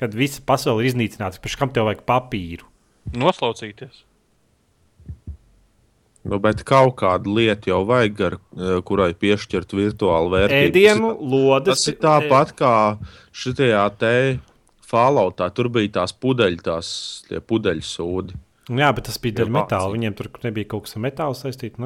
Kad 0.01 0.15
visa 0.17 0.41
pasaule 0.43 0.83
ir 0.83 0.91
iznīcināta, 0.91 1.39
pēc 1.39 1.55
kam 1.59 1.71
tev 1.71 1.87
vajag 1.87 2.01
papīru? 2.09 2.67
Noslaucīties. 3.15 4.03
Nu, 6.23 6.39
bet 6.39 6.63
kaut 6.67 6.95
kādu 7.01 7.33
lietu 7.35 7.71
jau 7.71 7.81
vajag, 7.87 8.21
ar, 8.27 8.37
eh, 8.55 8.79
kurai 8.87 9.11
piešķirt 9.13 9.75
virtuālu 9.75 10.31
vērtību. 10.31 10.71
Ēdienu, 10.71 11.11
lodes. 11.19 11.83
Tas 11.83 11.87
ir 11.91 11.99
tāpat 11.99 12.55
kā 12.59 12.75
šitajā 13.31 13.83
te 13.99 14.39
Falloutā. 14.87 15.49
Tur 15.53 15.69
bija 15.73 15.89
tās 15.99 16.13
pudeļi, 16.13 16.61
tās 16.63 16.87
pudeļu 17.27 17.83
sūdi. 17.83 18.35
Jā, 18.71 18.93
bet 18.95 19.09
tas 19.09 19.17
bija 19.19 19.41
dēļ 19.41 19.51
metāla. 19.51 19.91
Viņiem 19.91 20.15
tur 20.15 20.29
nebija 20.43 20.69
kaut 20.71 20.85
kas 20.85 20.95
ar 20.95 21.03
metālu 21.03 21.35
saistīts. 21.35 21.81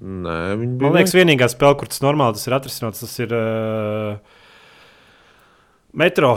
Nē, 0.00 0.36
viņi 0.58 0.76
bija. 0.78 0.88
Man 0.88 0.96
liekas, 0.98 1.14
vienīgā 1.14 1.48
spēle, 1.52 1.76
kur 1.78 1.90
tas 1.90 2.02
normāli 2.02 2.38
tas 2.38 2.48
ir 2.48 2.56
atrisināts, 2.56 3.02
tas 3.04 3.12
ir 3.22 3.34
uh, 3.36 4.38
metro 5.92 6.36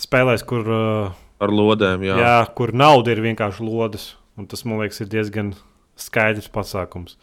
spēlēs, 0.00 0.44
kur. 0.46 0.62
Uh, 0.64 1.24
ar 1.42 1.52
lodēm, 1.52 2.06
jā. 2.06 2.20
jā. 2.22 2.36
Kur 2.56 2.72
nauda 2.76 3.12
ir 3.12 3.24
vienkārši 3.24 3.66
lodes. 3.66 4.14
Un 4.36 4.48
tas, 4.48 4.62
man 4.68 4.82
liekas, 4.82 5.00
ir 5.02 5.10
diezgan 5.12 5.54
skaidrs 6.00 6.48
pasākums. 6.52 7.16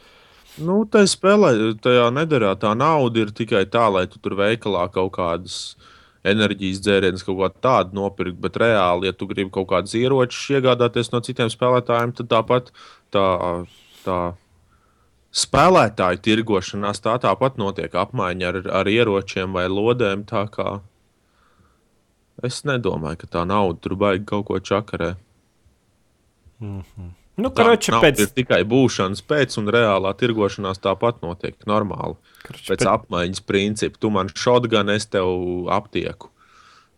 Nu, 0.62 0.84
tā 0.90 1.02
spēlē, 1.10 1.54
tajā 1.82 2.10
nedarā 2.14 2.54
tā 2.62 2.74
nauda 2.78 3.24
ir 3.24 3.34
tikai 3.34 3.64
tā, 3.74 3.88
lai 3.90 4.06
tu 4.10 4.22
tur 4.22 4.36
veikalā 4.38 4.86
kaut 4.94 5.16
kādas 5.16 5.58
enerģijas 6.28 6.82
dzērienus, 6.86 7.26
kaut 7.26 7.40
ko 7.40 7.50
tādu 7.64 7.98
nopirkt. 7.98 8.38
Bet 8.42 8.60
reāli, 8.62 9.10
ja 9.10 9.18
tu 9.18 9.28
gribi 9.30 9.50
kaut 9.54 9.72
kādus 9.72 9.96
ieročus 9.98 10.46
iegādāties 10.54 11.10
no 11.14 11.22
citiem 11.26 11.50
spēlētājiem, 11.54 12.14
tad 12.20 12.30
tāpat 12.34 12.70
tā, 13.14 13.26
tā 14.06 14.20
spēlētāju 15.34 16.22
tirgošanās 16.28 17.02
tā 17.04 17.18
tāpat 17.22 17.58
notiek 17.62 17.94
apmaiņa 17.94 18.52
ar, 18.52 18.60
ar 18.82 18.90
ieročiem 18.92 19.56
vai 19.58 19.66
lodēm. 19.72 20.26
Es 22.44 22.64
nedomāju, 22.68 23.24
ka 23.24 23.28
tā 23.38 23.44
nauda 23.50 23.80
tur 23.82 23.98
baigi 23.98 24.26
kaut 24.30 24.46
ko 24.48 24.60
čakarē. 24.60 25.16
Mm 26.60 26.82
-hmm. 26.82 27.12
Nu, 27.34 27.50
karoči, 27.50 27.92
pēc... 27.92 28.20
Ir 28.22 28.30
tikai 28.30 28.62
būšanas 28.70 29.24
pēc, 29.26 29.56
un 29.58 29.72
reālā 29.74 30.12
tirgošanās 30.14 30.78
tāpat 30.84 31.24
notiek 31.26 31.56
normāli. 31.66 32.14
Karoči, 32.44 32.68
pēc, 32.68 32.84
pēc 32.84 32.90
apmaiņas 32.92 33.42
principa. 33.42 33.98
Tu 33.98 34.10
man 34.10 34.30
šodien, 34.30 34.90
es 34.90 35.10
tev 35.10 35.26
aptieku. 35.74 36.30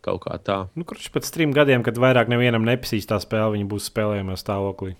Kaut 0.04 0.20
kā 0.26 0.36
tā. 0.38 0.58
Nu, 0.76 0.84
kurš 0.84 1.08
pēc 1.14 1.32
trim 1.32 1.56
gadiem, 1.56 1.82
kad 1.82 1.96
vairāk 1.96 2.28
nevienam 2.28 2.68
nepasīs 2.68 3.08
tā 3.08 3.16
spēle, 3.22 3.56
viņi 3.56 3.68
būs 3.70 3.88
spēlējami 3.88 4.36
stāvoklī? 4.36 4.94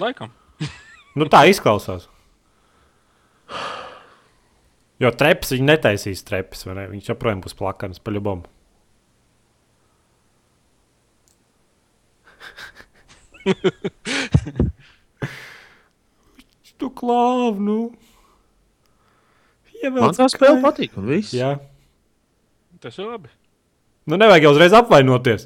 Laikam. 0.00 0.30
nu, 1.18 1.28
tā 1.30 1.44
izklausās. 1.50 2.08
Jo 5.02 5.10
treps 5.14 5.52
viņi 5.54 5.66
netaisīs 5.68 6.22
treps, 6.26 6.66
vai 6.68 6.74
ne? 6.78 6.84
Viņš 6.92 7.08
joprojām 7.10 7.40
būs 7.44 7.56
plakans 7.58 7.98
pa 8.02 8.10
ļubumu. 8.14 8.46
tu 16.80 16.88
klāv, 16.96 17.60
nu. 17.60 17.78
Man 19.84 20.16
tā 20.16 20.24
spēle 20.32 20.62
patīk, 20.64 20.96
un 20.96 21.04
viss. 21.10 21.34
Jā. 21.36 21.58
Tas 22.80 22.96
ir 22.96 23.04
labi. 23.08 23.28
Nu, 24.08 24.16
nevajag 24.20 24.44
jau 24.46 24.52
uzreiz 24.54 24.72
apvainoties. 24.76 25.42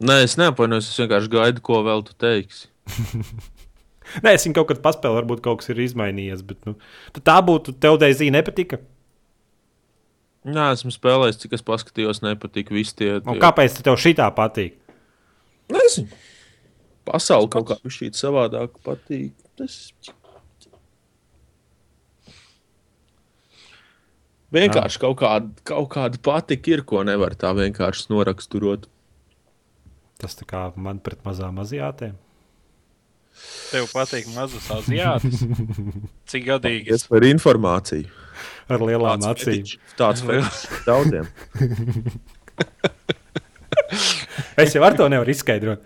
Nē, 0.00 0.16
es 0.24 0.36
neapvainojos. 0.40 0.88
Es 0.90 0.98
vienkārši 1.02 1.30
gaidu, 1.30 1.60
ko 1.64 1.82
vēl 1.86 2.00
tu 2.06 2.12
teiksi. 2.18 2.68
Nē, 4.24 4.32
es 4.34 4.46
viņu 4.46 4.56
kaut 4.58 4.70
kad 4.72 4.80
paspēlēju, 4.84 5.18
varbūt 5.20 5.42
kaut 5.44 5.60
kas 5.60 5.70
ir 5.70 5.82
izmainījies. 5.84 6.42
Bet, 6.46 6.64
nu, 6.66 6.74
tā 7.22 7.36
būtu 7.46 7.76
tev 7.78 7.98
dēļ 8.02 8.30
nepatika. 8.34 8.80
Nē, 10.48 10.70
esmu 10.72 10.92
spēlējis, 10.94 11.42
cik 11.42 11.58
es 11.58 11.64
paskatījos, 11.66 12.22
nepatika. 12.24 12.72
Tie, 12.72 13.10
tie... 13.20 13.40
Kāpēc 13.42 13.76
tev 13.84 13.98
šī 14.00 14.14
tā 14.18 14.30
patīk? 14.32 14.78
Nezinu. 15.70 16.08
Pasaule 17.08 17.50
kaut 17.52 17.68
kā 17.68 17.76
šī 17.92 18.10
savādāk 18.16 18.80
patīk. 18.86 19.34
Tas... 19.60 19.76
Vienkārši 24.50 24.98
kaut 25.04 25.20
kāda, 25.20 25.52
kaut 25.68 25.92
kāda 25.92 26.18
patika 26.26 26.72
ir, 26.72 26.82
ko 26.82 27.04
nevar 27.06 27.36
tā 27.38 27.52
vienkārši 27.54 28.08
noraksturot. 28.10 28.88
Tas 30.20 30.34
tā 30.36 30.48
kā 30.48 30.64
man 30.74 30.98
pret 31.04 31.22
mazām 31.28 31.60
aziātēm. 31.62 32.16
Tev 33.70 33.86
patīk 33.92 34.26
mazas 34.34 34.66
aziātas. 34.74 35.44
Cik 36.30 36.46
gadīgi? 36.48 36.90
Es 36.96 37.06
par 37.10 37.22
informāciju. 37.28 38.08
Ar 38.70 38.78
lielām 38.86 39.20
Tāds 39.22 39.44
acīm. 39.44 39.62
fetišs- 39.64 39.96
Tāds 39.98 40.24
fetišs 40.26 40.84
daudziem. 40.86 41.26
Es 44.60 44.74
jau 44.74 44.82
ar 44.84 44.94
to 44.98 45.06
nevaru 45.10 45.32
izskaidrot. 45.32 45.80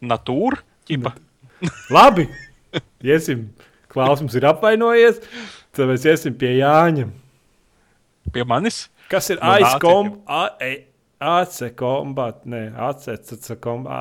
Natūra? 0.00 0.60
Ķipa. 0.88 1.12
Labi, 1.96 2.24
iesim. 3.04 3.48
Klaus 3.90 4.22
mums 4.22 4.36
ir 4.38 4.46
apvainojies. 4.48 5.18
Tad 5.74 5.90
mēs 5.90 6.06
iesim 6.08 6.36
pie 6.38 6.54
Jāņa. 6.60 7.08
Pie 8.32 8.44
manis? 8.48 8.84
Kas 9.10 9.28
ir 9.34 9.40
No 9.42 9.50
aizkom? 9.56 10.12
AC 11.20 11.70
kombat, 11.76 12.44
nē, 12.48 12.62
AC 12.88 13.10
kombat, 13.60 13.92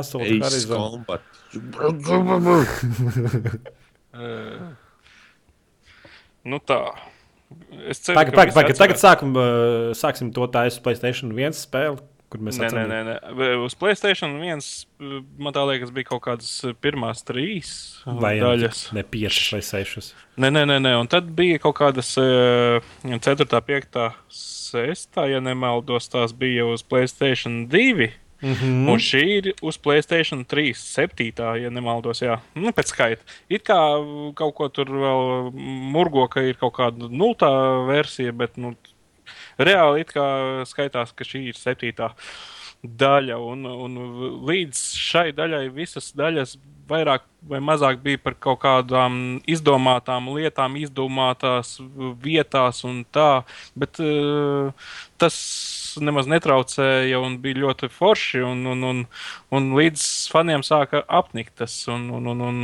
asota 0.00 0.26
Ace 0.26 0.40
horizonta. 0.42 1.20
Combat. 2.08 2.44
Nu 6.44 6.58
tā. 6.60 6.80
Es 7.88 8.00
ceru, 8.04 8.18
pagaid, 8.18 8.34
visi 8.34 8.56
pagaid. 8.58 8.80
Tagad 8.80 8.98
uh, 9.38 9.92
sāksim 9.96 10.32
to 10.34 10.48
taisīt 10.50 10.82
Playstation 10.84 11.30
1 11.32 11.54
spēli, 11.56 12.02
kur 12.32 12.42
mēs 12.42 12.58
Nē, 12.58 12.70
nē, 12.74 12.82
nē, 12.90 12.98
nē. 13.06 13.48
Uz 13.62 13.76
Playstation 13.78 14.34
viens, 14.42 14.70
uh, 14.98 15.20
man 15.38 15.54
tā 15.56 15.62
liekas, 15.70 15.92
bija 15.94 16.10
kaut 16.10 16.24
kādas 16.26 16.50
pirmās 16.84 17.22
trīs 17.26 17.70
Vai 18.04 18.34
daļas. 18.42 18.88
ne 18.96 19.06
5 19.14 19.40
vai 19.54 19.62
6. 19.64 20.10
Nē, 20.42 20.50
nē, 20.50 20.64
nē, 20.72 20.80
nē. 20.84 20.96
Un 21.00 21.10
tad 21.12 21.30
bija 21.38 21.62
kaut 21.62 21.78
kādas 21.78 22.10
4, 22.18 23.48
5, 23.70 24.02
6, 24.64 25.22
ja 25.30 25.40
nemaldos, 25.44 26.08
tās 26.12 26.34
bija 26.36 26.66
uz 26.70 26.84
Playstation 26.86 27.64
2. 27.70 27.94
Mm 27.94 28.12
Mm. 28.44 28.88
Un 28.92 29.00
šī 29.00 29.22
ir 29.38 29.46
uz 29.64 29.78
Playstation 29.80 30.42
3, 30.44 30.74
7, 30.76 31.30
ja 31.62 31.70
nemaldos, 31.72 32.20
jā, 32.24 32.36
nu, 32.58 32.74
pēc 32.76 32.90
skaita. 32.92 33.36
It 33.48 33.64
kā 33.64 33.78
kaut 34.36 34.56
ko 34.58 34.68
tur 34.68 34.90
vēl 34.90 35.52
murgo, 35.94 36.26
ka 36.28 36.44
ir 36.44 36.58
kaut 36.60 36.74
kāda 36.76 37.08
nultā 37.08 37.50
versija, 37.88 38.34
bet 38.36 38.58
nu, 38.60 38.74
reāli 39.56 40.04
it 40.04 40.12
kā 40.12 40.26
skaitās, 40.68 41.14
ka 41.16 41.24
šī 41.24 41.46
ir 41.52 41.60
7. 41.60 42.10
daļa. 42.84 43.40
Un, 43.40 43.64
un 43.64 43.98
līdz 44.50 44.82
šai 45.00 45.30
daļai 45.36 45.64
visas 45.72 46.12
daļas 46.16 46.58
vairāk 46.88 47.24
vai 47.48 47.60
mazāk 47.60 47.98
bija 48.04 48.18
par 48.24 48.34
kaut 48.40 48.60
kādām 48.62 49.16
izdomātām 49.50 50.30
lietām, 50.32 50.76
izdomātās 50.80 51.76
vietās 52.24 52.84
un 52.88 53.02
tā. 53.12 53.44
Bet 53.76 54.00
uh, 54.00 54.72
tas 55.20 55.36
nemaz 56.00 56.28
netraucēja 56.30 57.20
un 57.20 57.36
bija 57.42 57.60
ļoti 57.66 57.90
forši. 57.92 58.42
Un, 58.48 58.64
un, 58.72 58.84
un, 58.90 59.02
un 59.54 59.68
līdz 59.76 60.06
faniem 60.32 60.64
sāka 60.66 61.04
apnikt 61.08 61.58
tas. 61.60 61.76
Un, 61.92 62.08
un, 62.16 62.30
un, 62.32 62.44
un, 62.48 62.62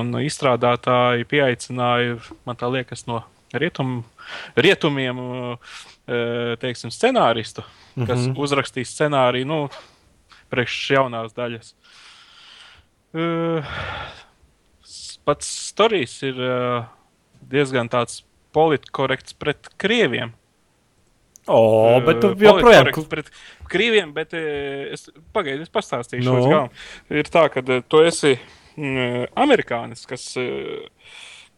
un 0.00 0.14
izstrādātāji 0.24 1.28
pieaicināja, 1.28 2.16
man 2.48 2.56
tā 2.60 2.70
liekas, 2.72 3.06
no 3.08 3.22
rietum, 3.52 4.02
rietumiem, 4.56 5.20
uh, 5.20 5.76
teiksim, 6.60 6.90
scenāristu, 6.92 7.64
kas 7.98 8.26
Mhm. 8.26 8.36
uzrakstīja 8.40 8.88
scenāriju 8.88 9.48
nu, 9.48 9.60
priekš 10.48 10.76
jaunās 10.96 11.34
daļas. 11.36 11.74
Uh, 13.16 13.64
pats 15.28 15.48
stāstījis 15.70 16.16
ir 16.28 16.42
uh, 16.42 16.88
diezgan 17.48 17.88
tāds 17.92 18.22
politkorekts 18.56 19.36
pret 19.38 19.70
krieviem. 19.80 20.34
O, 21.48 22.00
bet 22.04 22.20
tu 22.20 22.34
joprojām. 22.34 22.88
politkorekts 22.90 23.08
pret 23.08 23.30
krieviem, 23.72 24.12
bet 24.16 24.34
es 24.36 25.06
pagaidu, 25.32 25.64
es 25.64 25.72
pastāstīšu. 25.72 26.28
Nu? 26.28 26.48
No. 26.52 26.62
Ir 27.12 27.28
tā, 27.32 27.46
ka 27.52 27.62
tu 27.64 28.02
esi 28.04 28.34
mm, 28.76 29.30
amerikānis, 29.38 30.04
kas, 30.08 30.26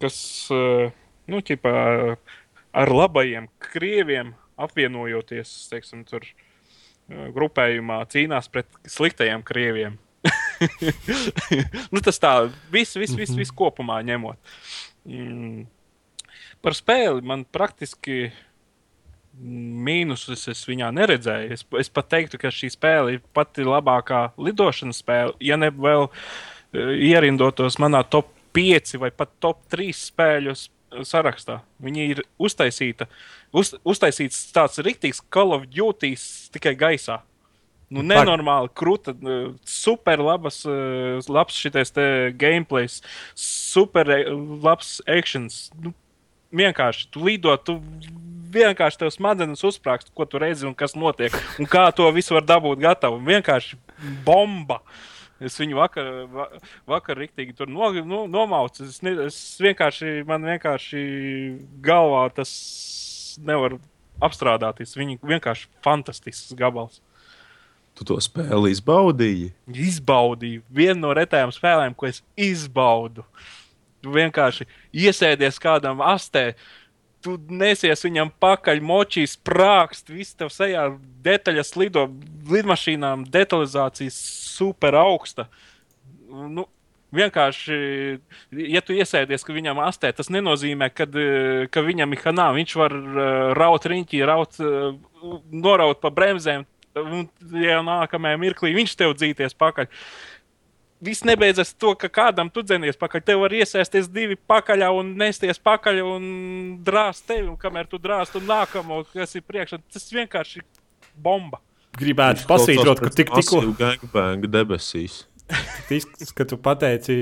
kas 0.02 0.20
nu, 0.50 1.42
ķipā, 1.46 1.72
ar 2.70 2.94
labajiem 2.94 3.48
krieviem 3.62 4.34
apvienojoties, 4.60 5.56
teiksim, 5.72 6.04
tur 6.06 6.26
grupējumā 7.10 8.02
cīnās 8.12 8.50
pret 8.52 8.70
sliktajiem 8.86 9.42
krieviem. 9.46 9.98
nu, 11.92 12.02
tas 12.04 12.20
tā, 12.20 12.34
viss, 12.72 12.98
viss, 12.98 13.16
viss, 13.16 13.36
viss 13.36 13.54
kopumā 13.56 14.00
ņemot. 14.06 14.54
Mm. 15.08 15.66
Par 16.60 16.76
spēli 16.76 17.24
man 17.24 17.46
praktiski 17.48 18.28
mīnusus 19.40 20.48
es 20.52 20.64
viņā 20.68 20.90
neredzēju. 20.92 21.54
Es, 21.54 21.64
es 21.80 21.92
pat 21.92 22.10
teiktu, 22.12 22.40
ka 22.40 22.52
šī 22.52 22.72
spēle 22.74 23.16
ir 23.16 23.22
pati 23.36 23.64
labākā 23.64 24.26
lidošanas 24.40 25.00
spēle. 25.00 25.36
Ja 25.44 25.56
ne 25.60 25.70
vēl 25.72 26.08
uh, 26.08 26.20
ierindotos 26.74 27.78
manā 27.80 28.02
top 28.04 28.28
5 28.56 28.98
vai 29.00 29.12
pat 29.14 29.32
top 29.40 29.62
3 29.72 29.94
spēļu 29.96 30.56
sarakstā, 31.06 31.60
viņi 31.82 32.06
ir 32.10 32.22
uztaisīta, 32.42 33.06
uz, 33.54 33.76
uztaisīts 33.86 34.48
tāds 34.54 34.80
rīktīgs 34.82 35.22
Call 35.30 35.54
of 35.54 35.68
Duty 35.70 36.16
tikai 36.54 36.74
gaisā. 36.78 37.20
Nu, 37.90 38.04
nenormāli 38.06 38.70
krūta, 38.78 39.16
uh, 39.18 39.48
super 39.66 40.22
labas, 40.22 40.60
uh, 40.68 41.18
labs 41.26 41.56
šitais 41.58 41.90
te 41.90 42.04
gameplays, 42.38 43.00
super 43.34 44.12
eh, 44.14 44.30
labs 44.62 45.00
actions. 45.10 45.64
Nu, 45.82 45.90
vienkārši 46.54 47.08
tu 47.10 47.24
lido, 47.26 47.56
tu 47.58 47.80
vienkārši 48.54 49.02
tev 49.02 49.12
smadzenes 49.14 49.62
uzsprāgst, 49.66 50.12
ko 50.14 50.26
tu 50.26 50.38
redzi 50.42 50.68
un 50.68 50.74
kas 50.78 50.96
notiek. 50.98 51.34
Un 51.58 51.66
kā 51.70 51.88
to 51.94 52.08
visu 52.14 52.36
var 52.36 52.46
dabūt 52.46 52.82
gatavu. 52.82 53.20
Vienkārši 53.26 53.78
bomba. 54.26 54.80
Es 55.40 55.56
viņu 55.56 55.78
vakar, 55.78 56.08
va, 56.28 56.46
vakar 56.90 57.16
riktīgi 57.16 57.54
tur 57.56 57.70
no, 57.72 57.90
no, 58.04 58.26
nomaucu. 58.28 58.84
Es, 58.86 58.98
ne, 59.02 59.14
es 59.26 59.38
vienkārši, 59.62 60.20
man 60.28 60.44
vienkārši 60.44 61.04
galvā 61.82 62.26
tas 62.36 62.50
nevar 63.46 63.78
apstrādāties. 64.20 64.98
Viņi 64.98 65.20
vienkārši 65.24 65.70
fantastisks 65.86 66.52
gabals. 66.58 67.00
Tu 68.00 68.06
to 68.08 68.16
spēli 68.24 68.70
izbaudīji. 68.72 69.50
Izbaudīju 69.68 70.62
vienu 70.72 71.02
no 71.02 71.10
retajām 71.16 71.50
spēlēm, 71.52 71.92
ko 71.92 72.08
es 72.08 72.22
izbaudu. 72.32 73.26
Tu 74.00 74.14
vienkārši 74.14 74.64
iesēdies 74.96 75.60
kādam 75.60 76.00
astē, 76.00 76.54
tu 77.20 77.36
nesies 77.52 78.00
viņam 78.06 78.32
pakaļ, 78.40 78.80
močīs, 78.80 79.36
prākst, 79.44 80.08
viss 80.08 80.32
tev 80.32 80.48
sejā 80.54 80.86
detaļas 81.20 81.74
lido, 81.76 82.06
lidmašīnām 82.48 83.26
detalizācijas 83.28 84.16
super 84.56 84.96
augsta. 84.96 85.50
Nu, 86.30 86.64
vienkārši, 87.12 87.76
ja 88.72 88.80
tu 88.80 88.96
iesēdies, 88.96 89.44
ka 89.44 89.52
viņam 89.52 89.84
astē, 89.84 90.14
tas 90.16 90.32
nenozīmē, 90.32 90.88
kad, 90.94 91.20
ka 91.68 91.84
viņam 91.84 92.16
ir 92.16 92.24
hanā, 92.24 92.50
viņš 92.56 92.76
var 92.80 92.96
eh, 92.96 93.30
raut 93.60 93.92
riņķī, 93.92 94.24
raut, 94.30 94.60
eh, 94.64 94.92
noraut 95.52 96.00
pa 96.00 96.14
bremzēm, 96.14 96.64
un 97.04 97.24
jau 97.64 97.80
nākamajā 97.86 98.40
mirklī 98.40 98.74
viņš 98.76 98.98
tev 99.00 99.16
dzīties 99.18 99.56
pakaļ 99.58 99.90
viss 101.00 101.24
nebeidzas 101.24 101.72
to, 101.74 101.94
ka 101.98 102.10
kādam 102.12 102.50
tu 102.52 102.62
dzenies 102.64 102.98
pakaļ. 103.00 103.24
Tev 103.24 103.42
var 103.44 103.54
iesēsties 103.56 104.10
divi 104.12 104.36
pakaļ 104.50 104.86
un 104.92 105.14
nesties 105.20 105.60
pakaļ 105.62 106.02
un 106.04 106.28
drāzt 106.84 107.26
tevi. 107.30 107.48
Un 107.48 107.56
kamēr 107.60 107.88
tu 107.90 108.00
drāzt 108.02 108.36
un 108.38 108.46
nākamo, 108.48 109.02
kas 109.14 109.34
ir 109.38 109.46
priekšā, 109.48 109.80
tas 109.92 110.06
vienkārši 110.12 110.60
ir 110.60 110.68
bomba. 111.16 111.60
Gribētu 112.00 112.46
pasvītrot, 112.48 113.02
ka 113.02 113.10
tik, 113.12 113.32
tikko 113.40 113.64
gangbang 113.78 114.46
debesīs. 114.46 115.24
tas, 115.88 116.30
ka 116.36 116.46
tu 116.46 116.60
pateici 116.60 117.16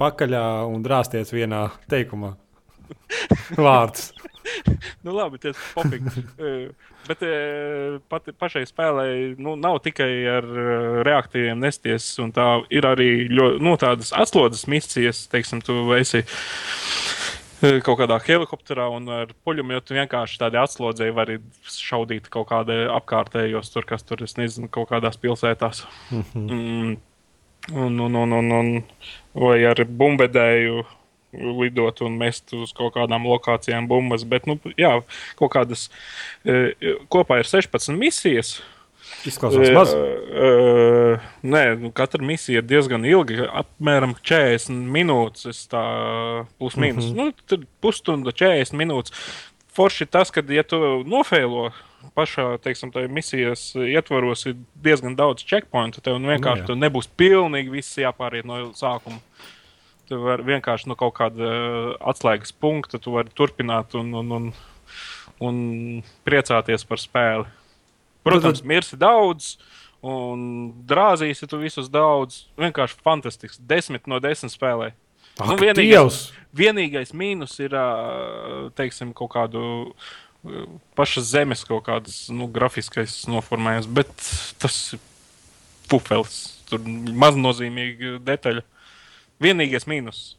pakaļā 0.00 0.44
un 0.68 0.82
drāsties 0.84 1.32
vienā 1.32 1.68
teikumā. 1.88 2.34
Vārds. 3.64 4.10
Nu, 5.04 5.14
labi, 5.14 5.38
tas 5.42 5.56
ir 5.56 5.74
popīgi. 5.76 6.24
Bet 7.08 7.22
pat, 8.12 8.26
pašai 8.36 8.64
spēlē 8.68 9.06
nu, 9.40 9.54
nav 9.56 9.78
tikai 9.84 10.10
ar 10.28 10.48
reaktīviem 11.06 11.62
nesties, 11.62 12.10
un 12.20 12.34
tā 12.36 12.48
ir 12.74 12.84
arī 12.88 13.28
ļoti, 13.32 13.62
nu, 13.64 13.76
tādas 13.80 14.12
atslodzes 14.12 14.66
misijas, 14.68 15.22
teiksim, 15.32 15.62
tu 15.64 15.78
esi 15.96 16.24
kaut 17.58 17.98
kādā 17.98 18.18
helikopterā 18.22 18.86
un 18.94 19.08
ar 19.10 19.32
puļumu 19.46 19.80
vienkārši 19.88 20.38
tādi 20.42 20.60
atslodzēji 20.60 21.14
var 21.16 21.32
šaudīt 21.74 22.28
kaut 22.30 22.50
kādā 22.52 22.84
apkārtējos, 22.94 23.72
tur, 23.74 23.86
kas 23.88 24.06
tur, 24.06 24.22
es 24.22 24.36
nezinu, 24.38 24.70
kaut 24.70 24.90
kādās 24.92 25.18
pilsētās. 25.18 25.84
Mm. 26.34 26.98
Un, 27.68 27.98
un, 28.00 28.14
un, 28.16 28.32
un, 28.32 28.52
un, 28.54 28.70
vai 29.36 29.58
ar 29.68 29.82
bumbedēju 29.84 30.84
lidot 31.32 32.00
un 32.06 32.16
mest 32.20 32.52
uz 32.56 32.72
kaut 32.76 32.94
kādām 32.96 33.26
lokācijām 33.28 33.88
bumbas. 33.90 34.24
Bet, 34.28 34.48
nu, 34.48 34.58
jā, 34.80 34.98
kaut 35.38 35.52
kādas 35.54 35.88
e, 36.44 36.74
kopā 37.12 37.42
ir 37.42 37.48
16 37.48 37.96
misijas. 37.98 38.58
Izklausās 39.26 39.72
maz. 39.74 39.92
Uh, 39.96 41.28
nē, 41.42 41.62
nu, 41.80 41.90
katra 41.96 42.22
misija 42.24 42.60
ir 42.60 42.66
diezgan 42.68 43.06
ilga, 43.08 43.48
apmēram 43.62 44.14
40 44.20 44.88
minūtes. 44.94 45.48
Es 45.50 45.62
tā 45.70 45.82
plus 46.60 46.76
mīnus. 46.76 47.08
Mm 47.08 47.16
-hmm. 47.16 47.32
nu, 47.32 47.46
tur 47.48 47.64
pusstunda, 47.80 48.32
40 48.32 48.76
minūtes. 48.78 49.14
Forši 49.74 50.06
tas, 50.06 50.30
ka, 50.34 50.42
ja 50.48 50.62
tu 50.62 50.76
nofēlo 51.06 51.70
pašā 52.16 52.58
teiksim, 52.62 52.92
misijas 53.10 53.72
ietvaros 53.74 54.46
ir 54.46 54.56
diezgan 54.74 55.16
daudz 55.16 55.44
checkpointu. 55.44 56.00
Tev 56.00 56.18
nu, 56.18 56.28
Nu, 56.28 56.34
vienkārši 56.34 56.62
jā. 56.62 56.68
nu, 56.68 56.74
nebūs 56.86 57.08
pilnīgi 57.16 57.70
viss 57.70 57.98
jāpāriet 57.98 58.44
no 58.44 58.72
sākuma. 58.76 59.18
Tu 60.08 60.16
vari 60.22 60.44
vienkārši 60.46 60.88
no 60.88 60.96
kaut 60.96 61.14
kāda 61.18 61.48
uh, 61.48 61.88
atslēgas 62.12 62.52
punkta, 62.56 62.96
tu 63.02 63.12
vari 63.12 63.28
turpināt 63.36 63.92
un, 63.98 64.14
un, 64.22 64.30
un, 64.38 64.46
un 65.44 65.58
priecāties 66.24 66.86
par 66.88 67.02
spēli. 67.02 67.44
Protams, 68.24 68.62
mirsi 68.64 68.96
daudz, 69.00 69.54
un 70.04 70.46
drāzīsi 70.88 71.48
tu 71.48 71.60
visus 71.60 71.90
daudz. 71.92 72.46
Vienkārši 72.60 72.96
fantastisks. 73.04 73.60
Desmit 73.60 74.08
no 74.10 74.18
desmit 74.20 74.52
spēlē. 74.54 74.92
Ak, 75.38 75.46
Nu, 75.52 75.56
vienīgais- 75.60 75.84
Dievs! 75.92 76.18
Vienīgais 76.58 77.12
mīnus 77.14 77.52
ir, 77.62 77.74
teiksim, 78.74 79.12
kaut 79.14 79.30
kādu 79.36 79.60
pašas 80.96 81.28
zemes 81.34 81.60
kaut 81.68 81.84
kādas 81.86 82.28
nu, 82.32 82.46
grafiskais 82.50 83.20
noformējums, 83.28 83.86
bet 83.92 84.08
tas 84.62 84.78
ir 84.96 85.00
pufels. 85.90 86.38
Tur 86.70 86.80
maznozīmīga 86.82 88.16
detaļa. 88.24 88.64
Vienīgais 89.42 89.86
mīnus. 89.90 90.38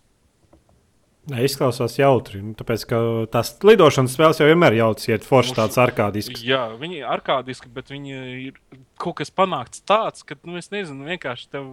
Nē, 1.30 1.43
izklausās 1.45 1.97
jautri. 2.00 2.39
Nu, 2.41 2.56
tāpēc, 2.58 2.84
ka 2.89 3.00
tās 3.30 3.52
lidošanas 3.66 4.16
spēles 4.16 4.39
jau 4.41 4.47
vienmēr 4.50 4.74
ir 4.74 4.82
jautras, 4.82 5.10
iet 5.12 5.28
forši 5.28 5.56
tāds 5.60 5.78
arkādisks. 5.82 6.41
Jā, 6.47 6.64
viņi 6.80 7.02
ir 7.02 7.10
arkādiski, 7.12 7.70
bet 7.74 7.91
viņi 7.93 8.16
ir 8.47 8.58
kaut 9.02 9.20
kas 9.20 9.30
panākts 9.36 9.84
tāds, 9.86 10.24
ka, 10.26 10.39
nu, 10.47 10.58
es 10.58 10.72
nezinu, 10.74 11.06
vienkārši 11.12 11.52
tev 11.54 11.68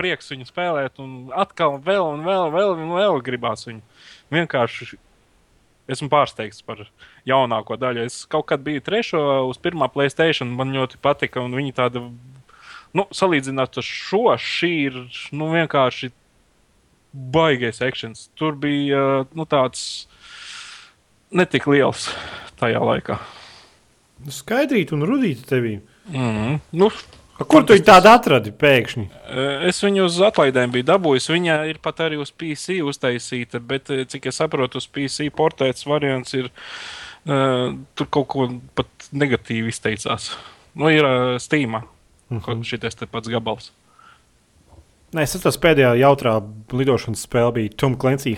prieks 0.00 0.32
viņu 0.32 0.48
spēlēt, 0.48 0.98
un 1.04 1.30
atkal 1.44 1.78
vēl, 1.84 2.08
un 2.16 2.24
vēl, 2.26 2.48
vēl, 2.54 2.74
un 2.82 2.96
vēl 2.96 3.20
gribās 3.26 3.68
viņu. 3.68 3.84
Vienkārši 4.34 4.90
esmu 5.94 6.10
pārsteigts 6.10 6.64
par 6.66 6.82
jaunāko 7.28 7.78
daļu. 7.78 8.08
Es 8.08 8.24
kaut 8.30 8.48
kad 8.50 8.64
biju 8.64 8.82
trešo 8.82 9.22
uz 9.52 9.60
pirmā 9.62 9.90
Playstation, 9.92 10.50
man 10.58 10.74
ļoti 10.74 10.98
patika, 11.04 11.44
un 11.44 11.54
viņi 11.54 11.76
tāda, 11.78 12.02
nu, 12.96 13.06
salīdzināt 13.14 13.78
ar 13.78 13.86
šo, 13.86 14.26
šī 14.40 14.74
ir, 14.88 15.00
nu, 15.36 15.52
vienkārši 15.54 16.10
baigais 17.14 17.80
akcents. 17.84 18.28
Tur 18.38 18.56
bija, 18.58 19.24
nu, 19.34 19.46
tāds 19.46 20.06
netik 21.34 21.68
liels 21.70 22.08
tajā 22.60 22.82
laikā. 22.82 23.18
Nu, 24.24 24.32
Skaidrīt 24.34 24.94
un 24.94 25.06
rudīt 25.06 25.44
tevī. 25.48 25.78
Mm. 26.10 26.58
Nu, 26.74 26.90
A, 27.34 27.42
Kur 27.42 27.64
tu 27.66 27.74
viņu 27.74 27.82
tādu 27.88 28.10
atradi 28.12 28.52
pēkšņi? 28.54 29.04
Eh, 29.10 29.66
Es 29.68 29.82
viņu 29.82 30.04
uz 30.06 30.20
atlaidēm 30.22 30.70
biju 30.70 30.86
dabūjis. 30.86 31.32
Viņa 31.34 31.56
ir 31.66 31.80
pat 31.82 32.04
arī 32.04 32.20
uz 32.22 32.30
PC 32.30 32.78
uztaisīta, 32.86 33.58
bet, 33.58 33.90
eh, 33.90 34.04
cik 34.06 34.26
es 34.30 34.38
saprotu, 34.38 34.78
uz 34.78 34.86
PC 34.86 35.30
portēts 35.34 35.86
variants 35.86 36.34
ir 36.34 36.50
uh, 37.26 37.74
tur 37.96 38.06
kaut 38.06 38.28
ko 38.28 38.46
pat 38.74 38.86
negatīvi 39.12 39.72
izteicās. 39.72 40.36
Nu, 40.76 40.90
ir 40.92 41.02
uh, 41.02 41.38
Steam. 41.38 41.82
Mhm. 42.30 42.38
Mm 42.38 42.62
Šis 42.62 42.94
te 42.94 43.06
pats 43.06 43.28
gabals. 43.28 43.72
Nē, 45.14 45.22
es 45.22 45.36
atceros, 45.36 45.60
pēdējā 45.62 45.92
jautrā 46.00 46.38
lidošanas 46.74 47.22
spēle 47.28 47.52
bija 47.60 47.74
Tom 47.78 47.94
Clancy 48.00 48.34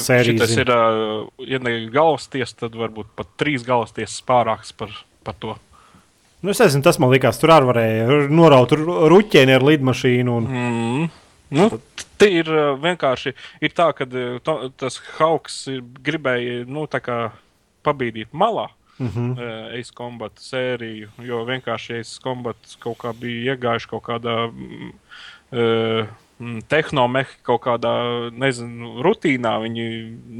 sērija 0.00 0.40
Tas 0.40 0.52
ir, 0.56 0.70
uh, 0.70 1.26
ja 1.44 1.58
ne 1.62 1.74
galvas 1.92 2.28
tiesa, 2.32 2.54
tad 2.62 2.78
varbūt 2.78 3.10
pat 3.18 3.32
trīs 3.40 3.66
galvas 3.66 3.92
tiesas 3.96 4.22
pārāks 4.26 4.70
par, 4.76 4.94
par 5.26 5.36
to. 5.42 5.56
Nu, 6.40 6.54
es 6.54 6.62
nezinu, 6.62 6.84
tas 6.86 6.96
man 7.02 7.10
likās, 7.12 7.40
tur 7.40 7.52
arī 7.52 7.68
varēja 7.68 8.20
noraut 8.32 8.72
ru- 8.72 9.10
ruķēni 9.12 9.58
ar 9.58 9.66
lidmašīnu. 9.66 10.36
Un... 10.38 10.48
Mm. 10.48 11.10
Nu, 11.58 11.66
te 12.16 12.28
ir 12.30 12.48
vienkārši 12.80 13.34
ir 13.66 13.72
tā, 13.74 13.90
ka 13.98 14.06
to, 14.06 14.54
tas 14.78 15.00
Hauks 15.18 15.64
ir 15.72 15.82
gribēja 16.06 16.62
nu, 16.70 16.86
tā 16.88 17.02
pabīdīt 17.84 18.30
malā. 18.32 18.68
Mm 19.00 19.08
-hmm. 19.08 19.30
uh, 19.32 19.78
Ace 19.80 19.92
Combat 19.96 20.32
sēriju, 20.36 21.08
jo 21.24 21.44
vienkārši 21.48 22.00
Ace 22.00 22.20
Combat 22.20 22.56
kaut 22.78 22.98
kā 22.98 23.14
bija 23.16 23.54
iegājuši 23.54 23.88
kaut 23.88 24.02
kādā 24.04 24.34
mm, 24.52 24.92
uh, 25.52 26.06
mm, 26.38 26.60
tehnomehānikā, 26.68 27.42
kaut 27.42 27.62
kādā 27.64 27.94
nezinu, 28.32 29.00
rutīnā. 29.04 29.56
Viņi 29.64 29.86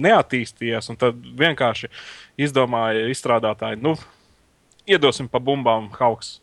neattīstījās, 0.06 0.90
un 0.90 0.96
tad 1.00 1.16
vienkārši 1.16 1.88
izdomāja 2.36 3.08
izstrādātāji, 3.08 3.80
nu, 3.82 3.96
iedosim 4.86 5.28
pa 5.28 5.38
bumbām 5.38 5.90
Hauks. 5.98 6.40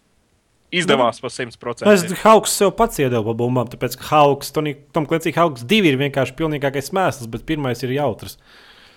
Izdevās 0.71 1.21
pa 1.23 1.29
100%. 1.31 1.87
Es 1.93 2.21
Hauks 2.25 2.51
sev 2.59 2.73
pats 2.75 2.99
iedevu 2.99 3.31
pa 3.31 3.37
bumbām, 3.39 3.69
tāpēc 3.71 3.95
ka 4.01 4.09
Hauks, 4.09 4.51
Tony, 4.51 4.75
Tom 4.91 5.05
Clancy 5.07 5.31
Hauks 5.37 5.63
divi 5.63 5.93
ir 5.93 5.99
vienkārši 6.01 6.35
pilnīgākais 6.35 6.91
mēsls, 6.91 7.29
bet 7.31 7.45
pirmais 7.47 7.83
ir 7.87 7.95
jautrs. 7.95 8.35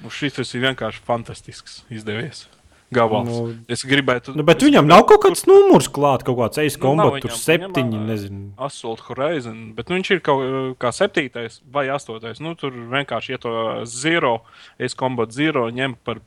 Nu, 0.02 0.10
šis 0.10 0.40
ir 0.40 0.64
vienkārši 0.64 1.04
fantastisks 1.06 1.84
izdevies. 1.92 2.48
Gabals. 2.90 3.28
Nu, 3.30 3.42
Nu, 3.50 3.56
es 3.70 3.84
gribētu. 3.86 4.34
Nu, 4.34 4.42
bet 4.46 4.64
viņam 4.66 4.88
nav 4.90 5.04
kaut 5.10 5.22
kāds 5.24 5.44
numurs 5.46 5.86
klāts, 5.92 6.26
kaut 6.26 6.40
kāds 6.40 6.58
Ace 6.58 6.78
Nu, 6.78 6.82
Combat, 6.82 7.12
nav 7.12 7.20
tur 7.22 7.34
septiņi, 7.38 8.00
nezinu. 8.08 8.40
Assault 8.66 9.04
Horizon, 9.06 9.60
bet 9.76 9.90
nu, 9.90 10.00
viņš 10.00 10.10
ir 10.16 10.22
kaut 10.26 10.42
kā 10.82 10.90
septītais 10.94 11.60
vai 11.70 11.86
astotais. 11.94 12.42
Nu, 12.42 12.56
tur 12.58 12.74
vienkārši, 12.74 13.36
ja 13.36 13.42
to 13.42 13.52
zero, 13.86 14.40
es 14.78 14.98
kombat 14.98 15.30
zero 15.36 15.68
ņem 15.70 15.94
par 16.06 16.18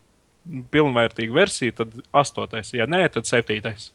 pilnvērtīgu 0.71 1.35
versiju, 1.35 1.75
tad 1.81 1.99
astotais. 2.15 2.71
Ja 2.75 2.87
nē, 2.87 3.05
tad 3.11 3.27
septītais. 3.27 3.91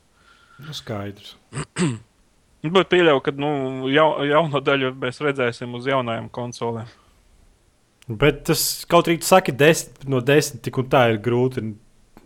Nu, 0.61 0.77
skaidrs. 0.77 1.37
Nu, 1.55 1.99
Bet 2.75 2.89
pieļauju, 2.91 3.21
ka 3.23 3.33
nu, 3.39 3.51
jau, 3.95 4.09
jauno 4.27 4.61
daļu 4.61 4.91
mēs 4.99 5.21
redzēsim 5.23 5.77
uz 5.79 5.87
jaunajām 5.89 6.27
konsolēm. 6.35 6.89
Bet 8.09 8.41
tas 8.49 8.63
kaut 8.89 9.07
arī 9.09 9.21
tu 9.21 9.29
saki, 9.29 9.53
desmit 9.53 10.09
no 10.09 10.19
desmit, 10.25 10.63
tik 10.65 10.81
un 10.81 10.89
tā 10.91 11.05
ir 11.13 11.21
grūti 11.23 11.63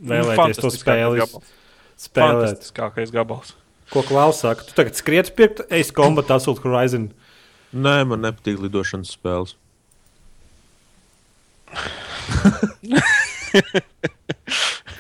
vēlēties 0.02 0.58
to 0.60 0.68
Fantastiskākais 0.68 0.78
spēli. 0.82 1.42
Spēlēt. 2.02 2.46
Fantastiskākais 2.48 3.12
gabals. 3.14 3.54
Ko 3.92 4.02
klausās? 4.08 4.62
Tu 4.66 4.74
tagad 4.78 4.96
skriet 4.98 5.30
pirkt 5.36 5.60
Ace 5.70 5.92
Combat, 5.94 6.30
Assault 6.34 6.62
Horizon. 6.64 7.10
Nē, 7.72 8.02
man 8.08 8.24
nepatīk 8.24 8.58
lidošanas 8.60 9.12
spēles. 9.16 9.54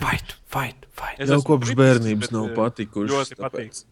Fight, 0.00 0.36
fight, 0.48 0.86
fight. 0.96 1.18
Es 1.22 1.30
Jau 1.32 1.40
kopš 1.46 1.72
bērnības 1.78 2.32
nav 2.34 2.50
eh, 2.50 2.54
patikušas. 2.56 3.12
ļoti 3.32 3.38
tāpēc- 3.40 3.84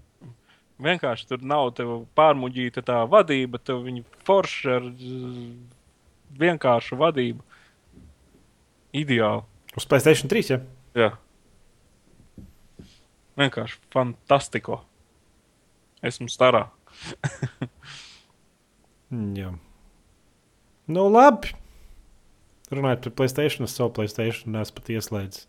Vienkārši 0.81 1.27
tur 1.29 1.43
nav 1.45 1.75
pārmuģīta 2.17 2.81
tā 2.89 3.03
vadība, 3.13 3.59
tev 3.61 3.83
viņa 3.85 4.01
forša 4.25 4.77
ar 4.79 4.87
vienkāršu 6.41 6.97
vadību. 6.97 7.43
Ideāli. 8.97 9.45
Uz 9.77 9.85
Playstation 9.87 10.31
3, 10.33 10.51
ja? 10.51 10.59
Jā. 10.99 11.11
Vienkārši 13.41 13.79
fantastiko. 13.95 14.81
Esmu 16.05 16.29
starā. 16.33 16.65
Jā. 19.41 19.53
Nu, 20.91 21.07
labi. 21.13 21.53
Runājot 22.71 23.07
par 23.09 23.15
Playstation, 23.21 23.67
es 23.67 23.75
savu 23.75 23.93
Playstation 23.97 24.53
neesmu 24.55 24.77
pat 24.79 24.91
ieslēdzis. 24.95 25.47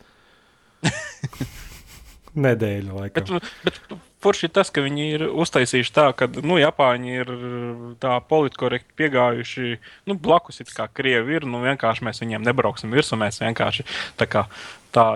Nedēļu 2.46 2.96
Bet, 2.96 2.98
laikam. 2.98 3.42
bet 3.66 3.82
forši 4.22 4.48
ir 4.48 4.54
tas, 4.56 4.72
ka 4.74 4.84
viņi 4.86 5.08
ir 5.16 5.26
uztaisījuši 5.30 5.94
tā, 5.96 6.08
ka 6.18 6.28
nu, 6.42 6.58
Japāņi 6.62 7.18
ir 7.24 7.34
tā 8.04 8.16
politkorekti 8.30 8.96
piegājuši. 9.02 9.76
Nu, 10.10 10.18
blakus 10.22 10.62
ir 10.64 10.72
kā 10.76 10.88
krievi 10.94 11.40
ir. 11.40 11.48
Nu, 11.50 11.62
vienkārši 11.66 12.08
mēs 12.08 12.24
viņiem 12.24 12.46
nebrauksim 12.48 12.94
virsū. 12.94 13.20
Mēs 13.20 13.42
vienkārši 13.44 13.88
tā 14.20 14.30
kā 14.30 14.48
tā 14.96 15.08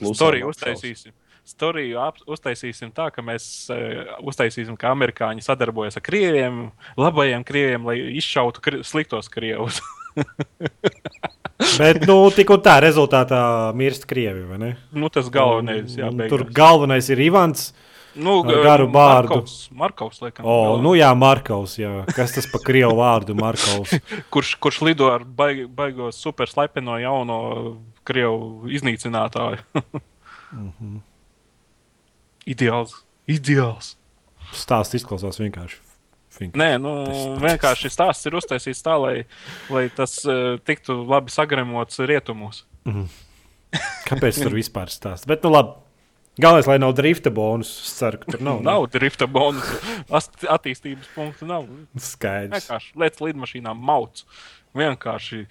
storiju 0.00 0.52
uztaisīsim. 0.52 1.14
Storiju 1.52 1.98
ap, 1.98 2.20
uztaisīsim 2.30 2.92
tā, 2.94 3.08
ka 3.10 3.22
mēs 3.26 3.44
uh, 3.74 4.14
uztaisīsim, 4.30 4.76
ka 4.78 4.92
amerikāņi 4.94 5.42
sadarbojas 5.42 5.98
ar 5.98 6.04
krieviem, 6.06 6.68
labajiem 6.96 7.42
krieviem, 7.44 7.88
lai 7.88 7.96
izšautu 8.20 8.62
kri 8.62 8.84
sliktos 8.86 9.26
krievus. 9.32 9.80
Bet, 11.78 12.04
nu, 12.06 12.16
tik 12.34 12.50
un 12.52 12.62
tā 12.62 12.76
rezultātā 12.82 13.42
mirst 13.78 14.06
krievi, 14.10 14.44
vai 14.48 14.58
ne? 14.60 14.70
nu, 14.94 15.10
tas 15.12 15.28
galvenais, 15.32 15.96
jā, 15.98 16.10
Un 16.10 16.18
beigās. 16.18 16.32
Tur 16.32 16.46
galvenais 16.54 17.10
ir 17.12 17.22
Ivans. 17.22 17.70
Nu, 18.14 18.38
ar 18.44 18.62
garu 18.66 18.86
bārdu. 18.92 19.36
Markovs, 19.38 19.54
Markovs 19.72 20.20
laikam, 20.22 20.44
O, 20.44 20.56
galvenais. 20.56 20.82
nu 20.84 20.94
jā, 20.98 21.10
Markovs. 21.16 21.76
Jā. 21.80 21.92
Kas 22.12 22.34
tas 22.36 22.48
par 22.52 22.62
krievu 22.66 22.96
vārdu 23.00 23.36
Markovs? 23.38 23.94
kurš, 24.34 24.54
kurš 24.62 24.80
lido 24.88 25.08
ar 25.12 25.24
baig, 25.24 25.64
baigo 25.72 26.10
super 26.12 26.50
slepeno 26.50 26.98
jauno 27.02 27.38
krievu 28.04 28.68
iznīcinātāju. 28.72 29.62
Mhm. 30.52 30.98
Ideāls. 32.52 32.90
Ideāls. 33.30 33.94
Stāsts 34.52 34.98
izklausās 34.98 35.38
vienkārši. 35.40 35.78
Fink. 36.32 36.56
Nē, 36.60 36.74
nu, 36.80 36.90
vienkārši 37.40 37.88
stāsts 37.92 38.28
ir 38.28 38.36
uztaisīts 38.36 38.82
tā, 38.84 38.98
lai, 39.00 39.14
lai 39.72 39.86
tas 39.96 40.18
uh, 40.28 40.58
tiktu 40.60 40.98
labi 41.08 41.32
sagremots 41.32 42.00
rietumos. 42.08 42.66
Kāpēc 44.08 44.42
tur 44.42 44.52
vispār 44.56 44.92
stāst? 44.92 45.24
Bet, 45.30 45.40
nu 45.44 45.52
labi. 45.56 45.78
Galvenais, 46.40 46.66
lai 46.70 46.78
nav 46.80 46.94
drifta 46.96 47.28
bonus. 47.34 47.68
Es 47.84 47.92
ceru, 47.98 48.16
ka 48.22 48.32
tur 48.32 48.40
nav. 48.44 48.62
Nav 48.64 48.86
drifta 48.94 49.26
bonusu, 49.28 49.76
ast- 50.16 50.46
attīstības 50.48 51.10
punktu 51.12 51.44
nav. 51.48 51.66
Skaidrs. 52.00 52.54
Vienkārši 52.64 52.94
lec 53.02 53.18
lidmašīnā 53.20 53.74
mauc. 53.76 54.22
Vienkārši 54.72 55.42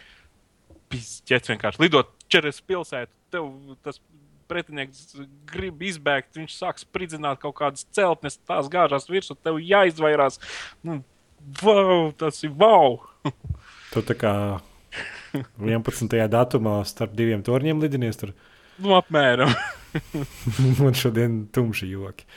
pizķets, 0.89 1.51
vienkārši 1.53 1.83
lidot 1.83 2.09
čeres 2.33 2.61
pilsētu. 2.65 3.13
Tev 3.31 3.51
tas 3.85 4.01
pretinieks 4.51 5.13
grib 5.47 5.79
izbēgt, 5.87 6.33
viņš 6.35 6.55
sāk 6.57 6.81
spridzināt 6.81 7.39
kaut 7.39 7.55
kādas 7.61 7.85
celtnes, 7.95 8.39
tās 8.49 8.67
gāžās 8.73 9.05
virsū, 9.07 9.37
tev 9.39 9.61
jāizvairās. 9.63 10.41
Nu, 10.83 10.97
wow, 11.61 12.09
tas 12.19 12.41
ir 12.43 12.51
wow! 12.59 12.97
Tu 13.93 14.01
tā 14.09 14.17
kā 14.17 14.33
11. 15.61 16.17
datumā 16.33 16.81
starp 16.89 17.13
diviem 17.15 17.45
torņiem 17.45 17.79
lidinies. 17.85 18.17
Tur 18.19 18.33
Nu, 18.81 18.95
apmēram. 18.97 19.53
man 20.81 20.95
šodien 20.97 21.45
tumši 21.53 21.89
joki. 21.91 22.27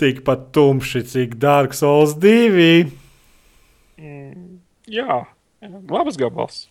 Tikpat 0.00 0.48
tumši, 0.56 1.04
cik 1.04 1.36
Dark 1.40 1.76
Souls 1.76 2.16
2. 2.16 2.88
Jā, 4.00 4.24
jā, 4.88 5.20
labs 5.92 6.16
gabals. 6.20 6.64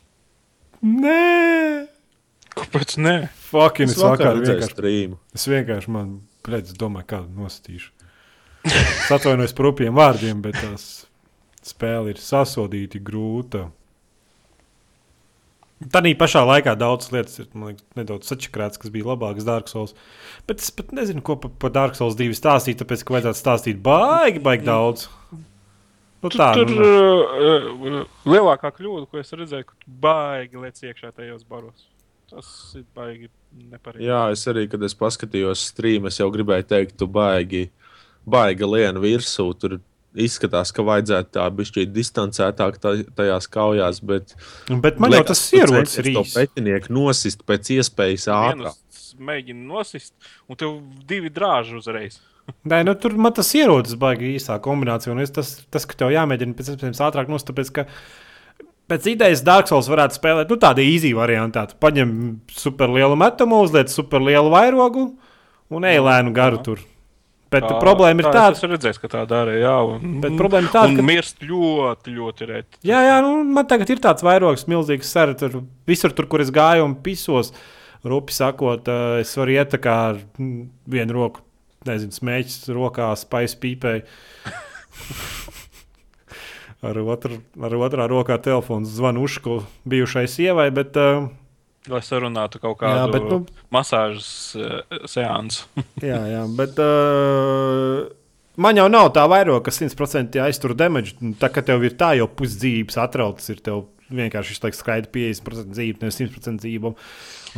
Nē, 0.82 1.89
Kāpēc 2.60 2.97
ne? 2.99 3.16
fucking 3.49 3.91
es 3.91 3.99
vakar 4.01 4.36
redzēju 4.38 4.68
streamu. 4.68 5.20
Es 5.36 5.45
vienkārši 5.49 5.93
man, 5.93 6.16
redzu, 6.47 6.76
domāju, 6.80 7.07
kādu 7.14 7.43
nostīšu. 7.43 7.91
Es 8.68 9.12
atvainojos 9.16 9.53
par 9.55 9.70
rupjiem 9.70 9.95
vārdiem, 9.95 10.41
bet 10.43 10.57
tās 10.60 10.88
spēle 11.66 12.14
ir 12.14 12.20
sasodīta, 12.22 12.99
grūta. 13.03 13.68
Tā 15.80 16.01
pašā 16.19 16.41
laikā 16.43 16.73
daudz 16.75 17.07
lietas 17.13 17.39
ir 17.39 17.45
liekas, 17.55 17.86
nedaudz 17.95 18.27
sačakrētas, 18.27 18.80
kas 18.82 18.91
bija 18.91 19.07
labākas 19.13 19.45
Dark 19.47 19.69
Souls. 19.71 19.93
Bet 20.49 20.59
es 20.59 20.73
pat 20.75 20.91
nezinu, 20.91 21.23
ko 21.23 21.38
par 21.39 21.53
pa 21.55 21.69
Dark 21.71 21.95
Souls 21.95 22.17
2 22.19 22.36
stāstīt, 22.36 22.82
tāpēc, 22.82 23.05
ka 23.07 23.15
vajadzētu 23.15 23.39
stāstīt 23.39 23.80
baigi, 23.86 24.41
baigi 24.43 24.67
daudz. 24.67 25.07
Nu, 26.19 26.32
tā, 26.34 26.49
Tur 26.57 26.67
nu, 26.67 26.84
uh, 26.84 27.69
uh, 27.71 28.17
lielākā 28.27 28.73
kļūda, 28.75 29.07
ko 29.07 29.21
es 29.21 29.32
redzēju, 29.32 29.69
ka 29.69 29.93
baigi 30.03 30.59
liec 30.59 30.84
iekšā 30.84 31.13
tajos 31.15 31.45
baros. 31.47 31.88
Tas 32.30 32.49
ir 32.75 32.84
baigi 32.97 33.30
nepareizi. 33.71 34.09
Jā, 34.09 34.25
es 34.36 34.43
arī, 34.51 34.65
kad 34.69 34.84
es 34.84 34.97
paskatījos 34.99 35.63
streamu, 35.71 36.11
es 36.11 36.19
jau 36.19 36.27
gribēju 36.34 36.67
teikt, 36.73 36.97
tu 36.99 37.07
baigi, 37.07 37.69
baigi 38.27 38.67
lienu 38.67 39.05
virsū. 39.07 39.47
Tur 39.63 39.80
izskatās, 40.18 40.72
ka 40.74 40.86
vajadzētu 40.86 41.34
tā 41.38 41.45
bišķi 41.53 41.86
distancētāk 41.93 42.80
ta- 42.82 42.95
tajās 43.16 43.47
kaujās, 43.51 44.01
bet 44.01 44.34
bet 44.70 44.99
man 44.99 45.14
jau 45.14 45.24
tas 45.30 45.43
ierodas 45.53 45.95
to 45.95 46.05
rīts. 46.05 46.34
pretinieku 46.34 46.93
nosist 46.93 47.45
pēc 47.45 47.74
iespējas 47.78 48.30
ātrāk. 48.34 48.80
Mēģina 49.20 49.66
nosist, 49.68 50.14
un 50.47 50.55
tev 50.55 50.80
divi 51.07 51.30
drāži 51.34 51.76
uzreiz. 51.76 52.20
Nē, 52.66 52.82
nu, 52.86 52.95
tur 52.97 53.14
man 53.20 53.34
tas 53.36 53.49
ierodas 53.57 53.97
baigi 53.99 54.34
īsā 54.38 54.57
kombinācijā. 54.64 55.14
Un 55.14 55.22
es, 55.22 55.32
tas, 55.34 55.51
tas, 55.70 55.86
ka 55.86 55.97
tev 55.99 56.14
jāmēģina 56.14 56.55
pēc 56.57 56.72
iespējas 56.74 57.01
ātrāk 57.05 57.30
nost, 57.30 57.49
tāpēc, 57.49 57.72
ka 57.76 57.86
pēc 58.89 59.10
idejas 59.14 59.43
Dark 59.45 59.70
Souls 59.70 59.89
varētu 59.91 60.18
spēlēt 60.18 60.49
nu, 60.49 60.57
tādu 60.62 60.86
īzī 60.86 61.12
variantā. 61.18 61.68
Tu 61.70 61.78
paņem 61.84 62.14
superlielu 62.57 63.18
metumu, 63.20 63.62
uzliec 63.66 63.91
superlielu 63.93 64.49
vairogu 64.53 65.12
un 65.70 65.86
ej 65.86 66.01
lēnu 66.05 66.34
garu 66.34 66.62
jā. 66.62 66.66
tur. 66.66 66.86
Bet 67.50 67.66
tā, 67.66 67.80
problēma 67.82 68.22
ir 68.22 68.28
tā, 68.28 68.32
tāda, 68.36 68.58
esmu 68.58 68.70
redzējis, 68.76 69.00
ka 69.02 69.10
tā 69.10 69.24
dara. 69.30 69.56
Jā, 69.58 69.74
un, 69.89 70.20
Bet 70.22 70.36
problēma 70.38 70.70
ir 70.70 70.74
tāda, 70.74 70.93
ka- 71.00 71.06
mirst 71.06 71.41
ļoti, 71.41 72.14
ļoti 72.14 72.50
reti. 72.50 72.82
Jā, 72.86 73.02
jā, 73.08 73.16
nu, 73.26 73.39
man 73.58 73.66
tagad 73.70 73.89
ir 73.89 74.02
tāds 74.04 74.26
vairogs, 74.26 74.68
milzīgs 74.70 75.10
sēra. 75.10 75.34
Tur 75.39 75.64
visur, 75.89 76.14
tur, 76.14 76.30
kur 76.30 76.43
es 76.45 76.54
gāju 76.54 76.86
un 76.86 76.93
pisos, 77.06 77.50
rupi 78.06 78.38
sakot, 78.38 78.91
es 79.24 79.34
varu 79.39 79.58
iet 79.58 79.74
kā 79.82 79.97
ar 80.12 80.22
mm, 80.38 80.62
vienu 80.93 81.18
roku, 81.18 81.41
nezinu, 81.89 82.14
smēķis 82.14 82.70
rokā, 82.78 83.10
spaisu 83.18 83.58
pīpēji. 83.66 84.06
ar, 86.86 87.02
otru, 87.02 87.41
ar 87.66 87.80
otrā 87.82 88.06
rokā 88.14 88.38
telefons 88.45 88.93
zvanu 88.93 89.26
uzšku 89.26 89.62
bijušai 89.89 90.28
sievai, 90.30 90.70
bet, 90.76 91.02
uh, 91.02 91.32
Lai 91.89 92.01
sarunātu 92.05 92.61
kaut 92.61 92.79
jā, 92.83 92.93
kādu 92.93 93.13
bet 93.15 93.27
nu, 93.27 93.39
masāžas 93.73 94.29
uh, 94.59 95.03
seansu. 95.09 95.67
jā, 96.11 96.19
jā, 96.29 96.43
bet 96.59 96.79
uh, 96.83 98.09
man 98.61 98.79
jau 98.79 98.89
nav 98.91 99.11
tā 99.15 99.25
vairoga, 99.31 99.65
ka 99.67 99.75
100% 99.75 100.41
aiztur 100.45 100.75
damage. 100.77 101.17
Tā 101.41 101.51
kā 101.53 101.65
tev 101.65 101.87
ir 101.87 101.97
tā 101.99 102.13
jau 102.19 102.29
pusdzīves 102.29 102.99
atrautas, 103.01 103.49
ir 103.53 103.63
tev 103.65 103.87
vienkārši 104.09 104.55
šis 104.55 104.79
skaidrs 104.79 105.11
50% 105.13 105.75
dzīve, 105.75 105.99
nevis 106.01 106.17
100% 106.19 106.63
dzīve. 106.63 106.93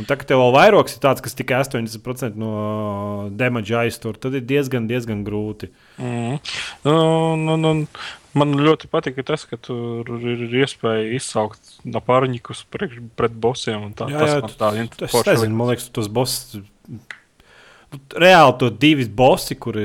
Un 0.00 0.08
tā 0.08 0.16
kā 0.16 0.26
tev 0.28 0.40
vēl 0.40 0.54
vairogs 0.54 0.96
ir 0.96 1.02
tāds, 1.04 1.20
kas 1.24 1.36
tikai 1.36 1.60
80% 1.64 2.38
no 2.40 3.28
damage 3.36 3.76
aiztur, 3.76 4.16
tad 4.20 4.36
ir 4.38 4.44
diezgan, 4.48 4.88
diezgan 4.88 5.24
grūti. 5.26 5.68
Mm. 6.00 6.38
Nu, 6.86 6.96
nu, 7.40 7.56
nu, 7.60 7.72
man 8.38 8.54
ļoti 8.58 8.90
patīk 8.92 9.20
tas, 9.26 9.46
ka 9.48 9.58
tur 9.60 10.08
ir 10.18 10.44
iespēja 10.62 11.08
izsaukt 11.18 11.78
naparņikus 11.88 12.66
priekš, 12.72 13.00
pret 13.18 13.34
bosiem. 13.34 13.90
Tā, 13.98 14.10
Jā, 14.12 14.28
jā, 14.28 14.38
tas 14.44 14.60
man 14.60 14.60
tā 14.60 14.70
Es 15.08 15.14
forši 15.14 15.36
nezinu, 15.36 15.58
man 15.58 15.72
liekas, 15.72 15.90
tos 15.94 16.08
boss. 16.12 16.54
nu, 16.88 17.02
Reāli 17.92 18.54
to 18.56 18.70
divi 18.72 19.04
bossi, 19.04 19.52
kur 19.60 19.76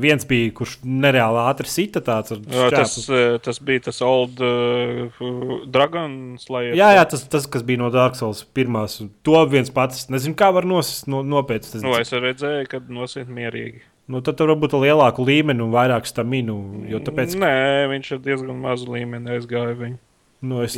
viens 0.00 0.24
bija, 0.24 0.48
kurš 0.56 0.78
nereāli 0.80 1.42
ātri 1.42 1.68
sita 1.68 2.00
tāds 2.00 2.32
Jā, 2.32 2.70
tas, 2.72 2.94
eh, 3.12 3.36
tas 3.44 3.60
bija 3.60 3.82
tas 3.90 4.00
Old 4.04 4.40
uh, 4.40 5.20
Dragon 5.68 6.38
Slayer. 6.40 6.72
Jā, 6.78 6.94
jā 6.96 7.04
tas, 7.12 7.26
tas, 7.28 7.44
kas 7.44 7.66
bija 7.68 7.82
no 7.82 7.90
Dark 7.92 8.16
Souls 8.16 8.40
pirmās, 8.56 8.96
to 9.28 9.42
viens 9.52 9.68
pats, 9.74 10.06
nezinu, 10.08 10.38
kā 10.40 10.48
var 10.56 10.64
nosist 10.64 11.10
no, 11.12 11.20
nopietni. 11.20 11.84
Nu, 11.84 11.92
es 12.00 12.16
redzēju, 12.16 12.70
ka 12.70 12.80
nosiet 12.88 13.28
mierīgi. 13.28 13.84
Nu, 14.08 14.20
tad 14.24 14.36
tur 14.40 14.52
varbūt 14.52 14.76
lielāku 14.82 15.24
līmeni 15.26 15.64
un 15.64 15.72
vairāk 15.74 16.08
staminu, 16.08 16.58
tāpēc, 17.06 17.36
Nē, 17.40 17.54
viņš 17.92 18.12
ir 18.16 18.22
diezgan 18.26 18.60
mazu 18.60 18.90
līmeni 18.92 19.36
aizgāja 19.36 19.74
viņu. 19.80 19.98
nu, 20.44 20.62
es. 20.66 20.76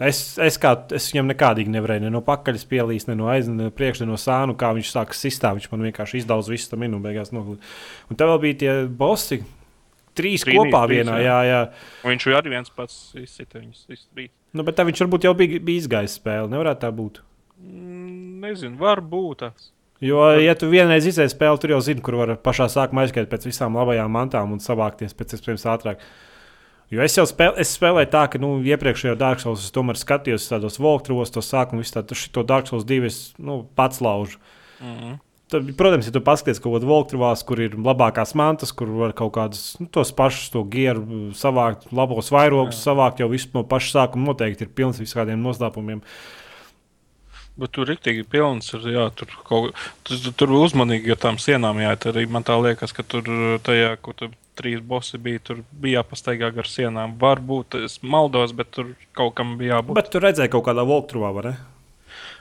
Es, 0.00 0.18
es, 0.40 0.56
kā, 0.56 0.70
es 0.96 1.10
viņam 1.12 1.26
nekādīgi 1.28 1.68
nevarēju 1.74 2.06
ne 2.06 2.10
no 2.14 2.22
pakaļas 2.24 2.62
pielīst, 2.70 3.10
ne 3.10 3.18
no 3.18 3.26
aizmugures, 3.28 3.58
ne 3.58 3.66
no 3.68 3.72
priekšā, 3.76 4.06
ne 4.06 4.08
no 4.08 4.16
sānu. 4.16 4.54
Kā 4.56 4.70
viņš 4.72 4.92
sāka 4.94 5.12
sistā, 5.12 5.50
viņš 5.52 5.66
man 5.68 5.82
vienkārši 5.90 6.22
izdauza 6.22 6.48
visu 6.54 6.70
tam 6.70 6.80
minūti, 6.80 7.04
beigās 7.04 7.34
noglīd. 7.36 7.60
Un 8.08 8.16
tev 8.16 8.32
vēl 8.32 8.40
bija 8.46 8.58
tie 8.62 8.70
bossi, 8.88 9.42
trīs 10.16 10.46
Trīnī, 10.46 10.56
kopā 10.56 10.86
trīs, 10.86 11.02
vienā. 11.02 11.18
jā. 11.20 11.36
Jā, 11.44 11.50
jā. 11.50 11.60
Viņš 12.08 12.26
arī 12.38 12.54
viens 12.54 12.72
pats 12.72 12.96
izsita 13.20 13.60
viņus. 13.60 13.82
izsprīt. 13.92 14.32
Nu, 14.56 14.64
bet 14.64 14.80
tā 14.80 14.88
viņš 14.88 15.04
varbūt 15.04 15.28
jau 15.28 15.34
bija, 15.36 15.60
bija 15.68 15.82
izgājis 15.84 16.16
spēle. 16.16 16.48
Nevarētu 16.48 16.80
tā 16.86 16.90
būt. 16.96 17.20
Mm, 17.60 18.40
Nezinu, 18.40 18.80
varbūt 18.80 19.44
tas. 19.44 19.68
Jo, 20.00 20.22
ja 20.40 20.54
tu 20.56 20.70
vienreiz 20.72 21.04
izsēji 21.10 21.34
spēli, 21.34 21.60
tur 21.60 21.74
jau 21.74 21.80
zini, 21.84 22.00
kur 22.04 22.16
var 22.22 22.32
pašā 22.40 22.70
sākumā 22.72 23.04
aizskriet 23.04 23.28
pēc 23.28 23.44
visām 23.50 23.76
labajām 23.76 24.12
mantām 24.16 24.54
un 24.54 24.62
savākties 24.64 25.12
pēc 25.16 25.36
iespējas 25.36 25.66
ātrāk. 25.74 26.04
Jo 26.90 27.04
es 27.04 27.14
jau 27.14 27.26
spēlēju, 27.28 27.60
es 27.62 27.74
spēlēju 27.76 28.08
tā, 28.10 28.24
ka 28.32 28.40
nu, 28.42 28.54
iepriekšējā 28.66 29.12
Dark 29.20 29.42
Souls 29.42 29.66
es 29.66 29.74
tomēr 29.74 30.00
skatījos 30.00 30.48
tādos 30.50 30.80
walkthroughs, 30.82 31.30
to 31.34 31.44
sākumu, 31.44 31.84
visu 31.84 31.98
tādu 31.98 32.16
šo 32.18 32.42
Dark 32.48 32.70
Souls 32.70 32.86
2 32.88 33.06
es 33.06 33.18
nu, 33.38 33.60
pats 33.78 34.00
laužu. 34.02 34.40
Mm. 34.80 35.20
Tad, 35.50 35.68
protams, 35.78 36.08
ja 36.08 36.14
tu 36.14 36.22
paskaties 36.24 36.62
kaut 36.62 36.78
kādā 36.78 36.88
walkthroughs, 36.88 37.44
kur 37.46 37.60
ir 37.62 37.76
labākās 37.76 38.32
mantas, 38.38 38.72
kur 38.74 38.90
var 38.96 39.12
kaut 39.18 39.34
kādus 39.36 39.64
nu, 39.82 39.86
tos 39.92 40.14
pašus 40.16 40.50
to 40.54 40.64
gieru 40.72 41.30
savākt, 41.36 41.90
labos 41.94 42.32
vairogus 42.32 42.80
savākt, 42.82 43.20
jau 43.20 43.28
visu 43.30 43.52
no 43.54 43.66
paša 43.68 43.96
sākuma 43.98 44.32
noteikti 44.32 44.66
ir 44.66 44.74
pilns 44.74 45.02
visādiem 45.02 45.42
noslēpumiem. 45.44 46.00
Bet 47.60 47.74
tur 47.76 47.90
rīktīgi 47.90 48.24
pilns 48.30 48.72
ir. 48.76 48.86
Jā, 48.94 49.06
tur, 49.16 49.32
kaut, 49.46 49.76
tur, 50.08 50.30
tur 50.40 50.54
uzmanīgi 50.60 51.12
ar 51.12 51.20
tām 51.20 51.36
sienām 51.42 51.80
jāiet. 51.82 52.06
Arī 52.08 52.24
man 52.30 52.46
tā 52.46 52.56
liekas, 52.60 52.94
ka 52.96 53.04
tur 53.04 53.26
tajā, 53.66 53.94
kur 54.00 54.16
tur 54.16 54.32
trīs 54.60 54.80
bosi 54.84 55.20
bija, 55.20 55.42
tur 55.44 55.62
bija 55.82 56.00
jāpastaigā 56.00 56.50
gar 56.56 56.68
sienām. 56.68 57.18
Varbūt 57.20 57.78
es 57.84 57.98
maldos, 58.02 58.54
bet 58.56 58.72
tur 58.76 58.94
kaut 59.16 59.36
kam 59.38 59.56
bija 59.60 59.78
jābūt. 59.78 59.98
Bet 60.00 60.10
tu 60.12 60.22
redzēji 60.24 60.52
kaut 60.52 60.66
kādā 60.68 60.86
walkthroughā, 60.88 61.32
vai 61.36 61.46
ne? 61.50 61.54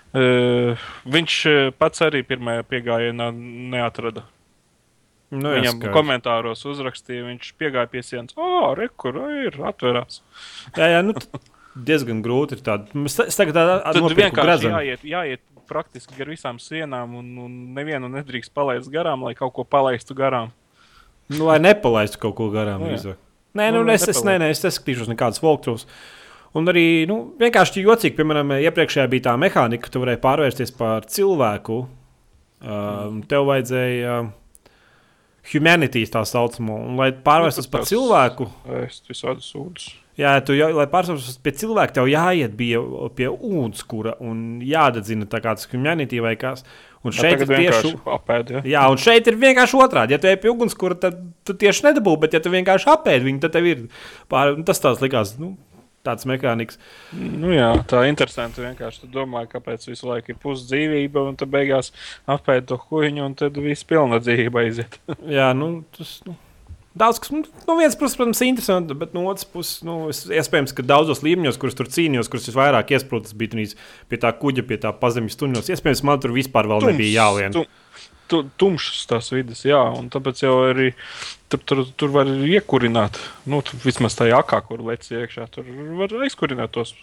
Uh, 0.09 0.89
viņš 1.05 1.33
pats 1.77 2.01
arī 2.07 2.23
pirmajā 2.25 2.63
piegājienā 2.65 3.29
neatrada. 3.75 4.25
Nu, 5.29 5.51
Viņam 5.53 5.77
skaidrs. 5.77 5.93
komentāros 5.93 6.63
uzrakstīja, 6.65 7.27
viņš 7.27 7.51
piegāja 7.61 7.89
pie 7.91 8.01
sienas. 8.01 8.33
O, 8.33 8.71
re, 8.77 8.87
kur 8.89 9.19
ir 9.29 9.59
atverās. 9.69 10.23
Jā, 10.73 10.87
jā, 10.95 11.03
nu, 11.05 11.13
diezgan 11.85 12.23
grūti 12.25 12.57
ir 12.57 12.63
tāda. 12.65 13.05
Es 13.07 13.37
tagad 13.39 13.57
tādu 13.57 14.11
vienkārši 14.17 14.71
jāiet, 14.71 15.05
jāiet 15.07 15.43
praktiski 15.69 16.17
gar 16.17 16.31
visām 16.31 16.57
sienām, 16.61 17.13
un, 17.19 17.33
un 17.45 17.57
nevienu 17.77 18.09
nedrīkst 18.11 18.53
palaist 18.55 18.89
garām, 18.93 19.27
lai 19.27 19.35
kaut 19.37 19.53
ko 19.55 19.65
palaistu 19.67 20.17
garām. 20.17 20.53
Nu, 21.29 21.45
lai 21.45 21.59
nepalaistu 21.61 22.21
kaut 22.23 22.37
ko 22.39 22.49
garām. 22.53 22.81
Nu, 22.81 22.89
jā. 22.89 22.97
drīzāk. 22.97 23.19
Nē, 23.59 23.69
nu, 23.73 23.83
Nu, 23.83 23.93
es, 23.93 24.07
es, 24.09 24.23
nē, 24.25 24.37
nē, 24.41 24.49
es 24.53 24.63
neskatīšos 24.65 25.09
nekādas 25.11 25.41
walkthroughs. 25.43 25.85
Un 26.57 26.69
arī 26.69 27.05
nu, 27.09 27.19
vienkārši 27.37 27.83
jocīgi, 27.85 28.15
piemēram, 28.17 28.55
iepriekšējā 28.57 29.05
bija 29.11 29.27
tā 29.29 29.35
mehānika, 29.41 29.85
ka 29.85 29.93
tu 29.93 30.01
varēji 30.01 30.21
pārvērsties 30.23 30.73
par 30.77 31.05
cilvēku. 31.09 31.83
Um, 32.59 33.21
tev 33.29 33.45
vajadzēja 33.47 34.15
uh, 34.23 34.31
humanities 35.53 36.13
tā 36.13 36.23
saucamo. 36.27 36.81
Un, 36.89 36.97
lai 36.99 37.11
pārvērstos 37.13 37.69
Nu, 37.69 37.73
par 37.75 37.85
cilvēku, 37.89 38.49
Es 38.81 39.01
visādi 39.07 39.45
sūdzu. 39.45 39.98
Jā, 40.19 40.33
tu, 40.45 40.55
jau, 40.57 40.69
lai 40.75 40.85
pārvērstos 40.91 41.39
pie 41.43 41.53
cilvēka, 41.61 41.95
tev 41.99 42.09
jāiet 42.11 42.55
bija 42.59 42.81
pie 43.15 43.29
ugunskura 43.31 44.17
un 44.23 44.59
jādedzina 44.65 45.29
tā 45.29 45.41
kā 45.43 45.55
tas 45.57 45.69
humanity 45.71 46.21
vai 46.23 46.35
kas. 46.39 46.65
Un 47.07 47.15
šeit 47.15 47.45
ir 47.45 47.47
tieši. 47.47 47.93
apēd, 48.11 48.49
ja? 48.51 48.61
Jā, 48.67 48.83
un 48.91 48.99
šeit 48.99 49.27
ir 49.31 49.39
vienkārši 49.39 49.79
otrādi. 49.79 50.15
Ja 50.15 50.19
tu 50.19 50.27
ej 50.27 50.35
pie 50.43 50.51
ugunskura, 50.51 50.97
tad 50.99 51.21
tu 51.47 51.55
tieši 51.55 51.87
nedabū, 51.87 52.17
bet 52.19 52.35
ja 52.35 52.43
tu 52.43 52.51
vienkārši 52.51 52.91
apēdi 52.91 53.29
viņu, 53.29 53.41
tad 53.45 53.55
tev 53.55 53.69
ir 53.71 53.85
pār... 54.31 54.57
tas 54.67 54.83
tāds 54.83 54.99
likās. 55.03 55.37
Nu, 55.39 55.53
tāds 56.03 56.27
mehānisms. 56.29 56.79
Nu, 57.15 57.53
jā, 57.55 57.69
tā 57.89 58.03
ir 58.03 58.13
interesanti. 58.13 58.63
Vienkārši 58.63 59.05
tu 59.05 59.11
domā, 59.13 59.45
kāpēc 59.51 59.87
visu 59.89 60.09
laiku 60.09 60.33
ir 60.33 60.41
pusdzīvība, 60.43 61.23
un 61.31 61.39
tad 61.39 61.51
beigās 61.53 61.93
apēd 62.29 62.69
to 62.71 62.79
kuģiņu, 62.83 63.25
un 63.25 63.39
tad 63.39 63.59
viss 63.63 63.87
pilna 63.87 64.21
dzīvība 64.23 64.65
aiziet. 64.65 64.99
jā, 65.39 65.51
nu, 65.57 65.71
tas. 65.95 66.19
Nu. 66.27 66.35
Daudz 66.99 67.21
kas, 67.23 67.31
nu, 67.31 67.45
no 67.63 67.77
vienas 67.79 67.95
puses, 67.95 68.17
protams, 68.19 68.41
ir 68.43 68.51
interesanti, 68.51 68.95
bet 68.97 69.13
no 69.15 69.23
otras 69.31 69.47
puses, 69.47 69.79
nu, 69.87 70.09
es, 70.11 70.25
iespējams, 70.27 70.73
ka 70.75 70.83
daudzos 70.83 71.21
līmeņos, 71.23 71.59
kurus 71.61 71.77
tur 71.79 71.87
cīnījos, 71.87 72.27
kurus 72.31 72.49
visvairāk 72.49 72.91
iesprūdis, 72.97 73.35
bija 73.39 73.67
pie 74.11 74.19
tā 74.19 74.33
kuģa, 74.35 74.65
pie 74.67 74.79
tā 74.83 74.91
pazemes 74.99 75.39
tuņos. 75.39 75.71
Iespējams, 75.71 76.03
man 76.09 76.19
tur 76.19 76.35
vispār 76.35 76.67
vēl 76.67 76.83
Tums, 76.83 76.91
nebija 76.91 77.23
jālien. 77.23 77.55
Tu, 77.55 77.63
tu, 78.31 78.41
tumšas 78.59 79.07
tās 79.13 79.31
vidas, 79.31 79.63
jā, 79.67 79.79
un 79.95 80.11
tāpēc 80.11 80.43
jau 80.43 80.57
arī 80.67 80.89
tur, 81.47 81.63
tur, 81.63 81.85
tur 81.95 82.11
var 82.17 82.27
iekurināt, 82.27 83.21
nu, 83.47 83.61
vismaz 83.85 84.19
tajā 84.19 84.43
akā, 84.43 84.59
kur 84.67 84.83
lec 84.91 85.07
iekšā, 85.07 85.47
tur 85.55 85.71
var 86.01 86.19
aizkurināt 86.27 86.75
tos 86.75 86.97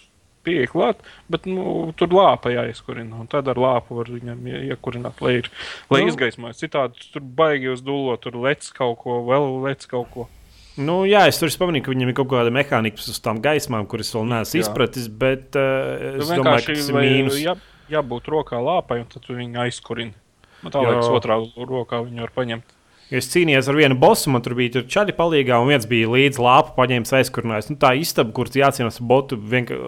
pieeja 0.47 0.71
klāt, 0.71 1.03
bet 1.33 1.49
nu, 1.51 1.91
tur 1.99 2.15
lāpa 2.15 2.53
jāizkurina. 2.55 3.27
Tad 3.33 3.51
ar 3.53 3.61
lāpu 3.61 3.99
var 3.99 4.11
viņam 4.15 4.47
iekurināt, 4.71 5.21
lai, 5.25 5.37
ir, 5.43 5.51
lai 5.93 6.05
nu, 6.05 6.13
izgaismojas. 6.13 6.63
Citādi 6.63 7.11
tur 7.13 7.27
baigi 7.39 7.73
uz 7.75 7.83
dūlo, 7.85 8.17
tur 8.23 8.39
lec 8.47 8.71
kaut 8.77 9.01
ko, 9.03 9.21
vēl 9.27 9.51
lec 9.67 9.87
kaut 9.91 10.11
ko. 10.15 10.29
Nu, 10.77 11.01
jā, 11.09 11.23
es 11.31 11.41
tur 11.41 11.49
pamanīju, 11.61 11.87
ka 11.87 11.93
viņam 11.95 12.13
ir 12.13 12.17
kaut 12.19 12.29
kāda 12.35 12.53
mehānika 12.53 13.01
uz 13.01 13.21
tām 13.25 13.41
gaismām, 13.45 13.87
kuras 13.89 14.13
vēl 14.13 14.27
neesmu 14.29 14.61
izpratis. 14.61 15.09
Bet 15.09 15.57
uh, 15.57 16.19
es 16.21 16.29
nu, 16.29 16.43
domāju, 16.43 16.67
ka 16.69 16.77
tas 16.77 16.91
ir 16.93 16.99
mīnus. 17.01 17.39
Jā, 17.41 17.57
jābūt 17.97 18.29
rokā 18.33 18.61
lāpai, 18.61 19.01
un 19.05 19.11
tad 19.13 19.29
viņi 19.31 19.63
aizkurina. 19.65 20.17
Man 20.61 20.75
tā 20.75 20.83
liekas, 20.85 21.09
otrā 21.17 21.39
rokā 21.57 22.03
viņi 22.05 22.27
var 22.27 22.35
paņemt. 22.37 22.76
Es 23.15 23.29
cīnījos 23.31 23.69
ar 23.71 23.77
vienu 23.79 23.95
bosu, 24.03 24.33
man 24.35 24.43
tur 24.43 24.57
bija 24.59 24.81
čaļi 24.83 25.13
palīgā, 25.15 25.61
un 25.63 25.69
viens 25.71 25.85
bija 25.87 26.09
līdz 26.11 26.41
lāpu 26.43 26.73
paņēmis 26.75 27.13
aizkurinājis. 27.21 27.69
Nu, 27.71 27.77
tā 27.79 27.93
istaba, 27.95 28.33
kur 28.35 28.51
jācīnās 28.51 28.99
ar 28.99 29.07
botu, 29.07 29.39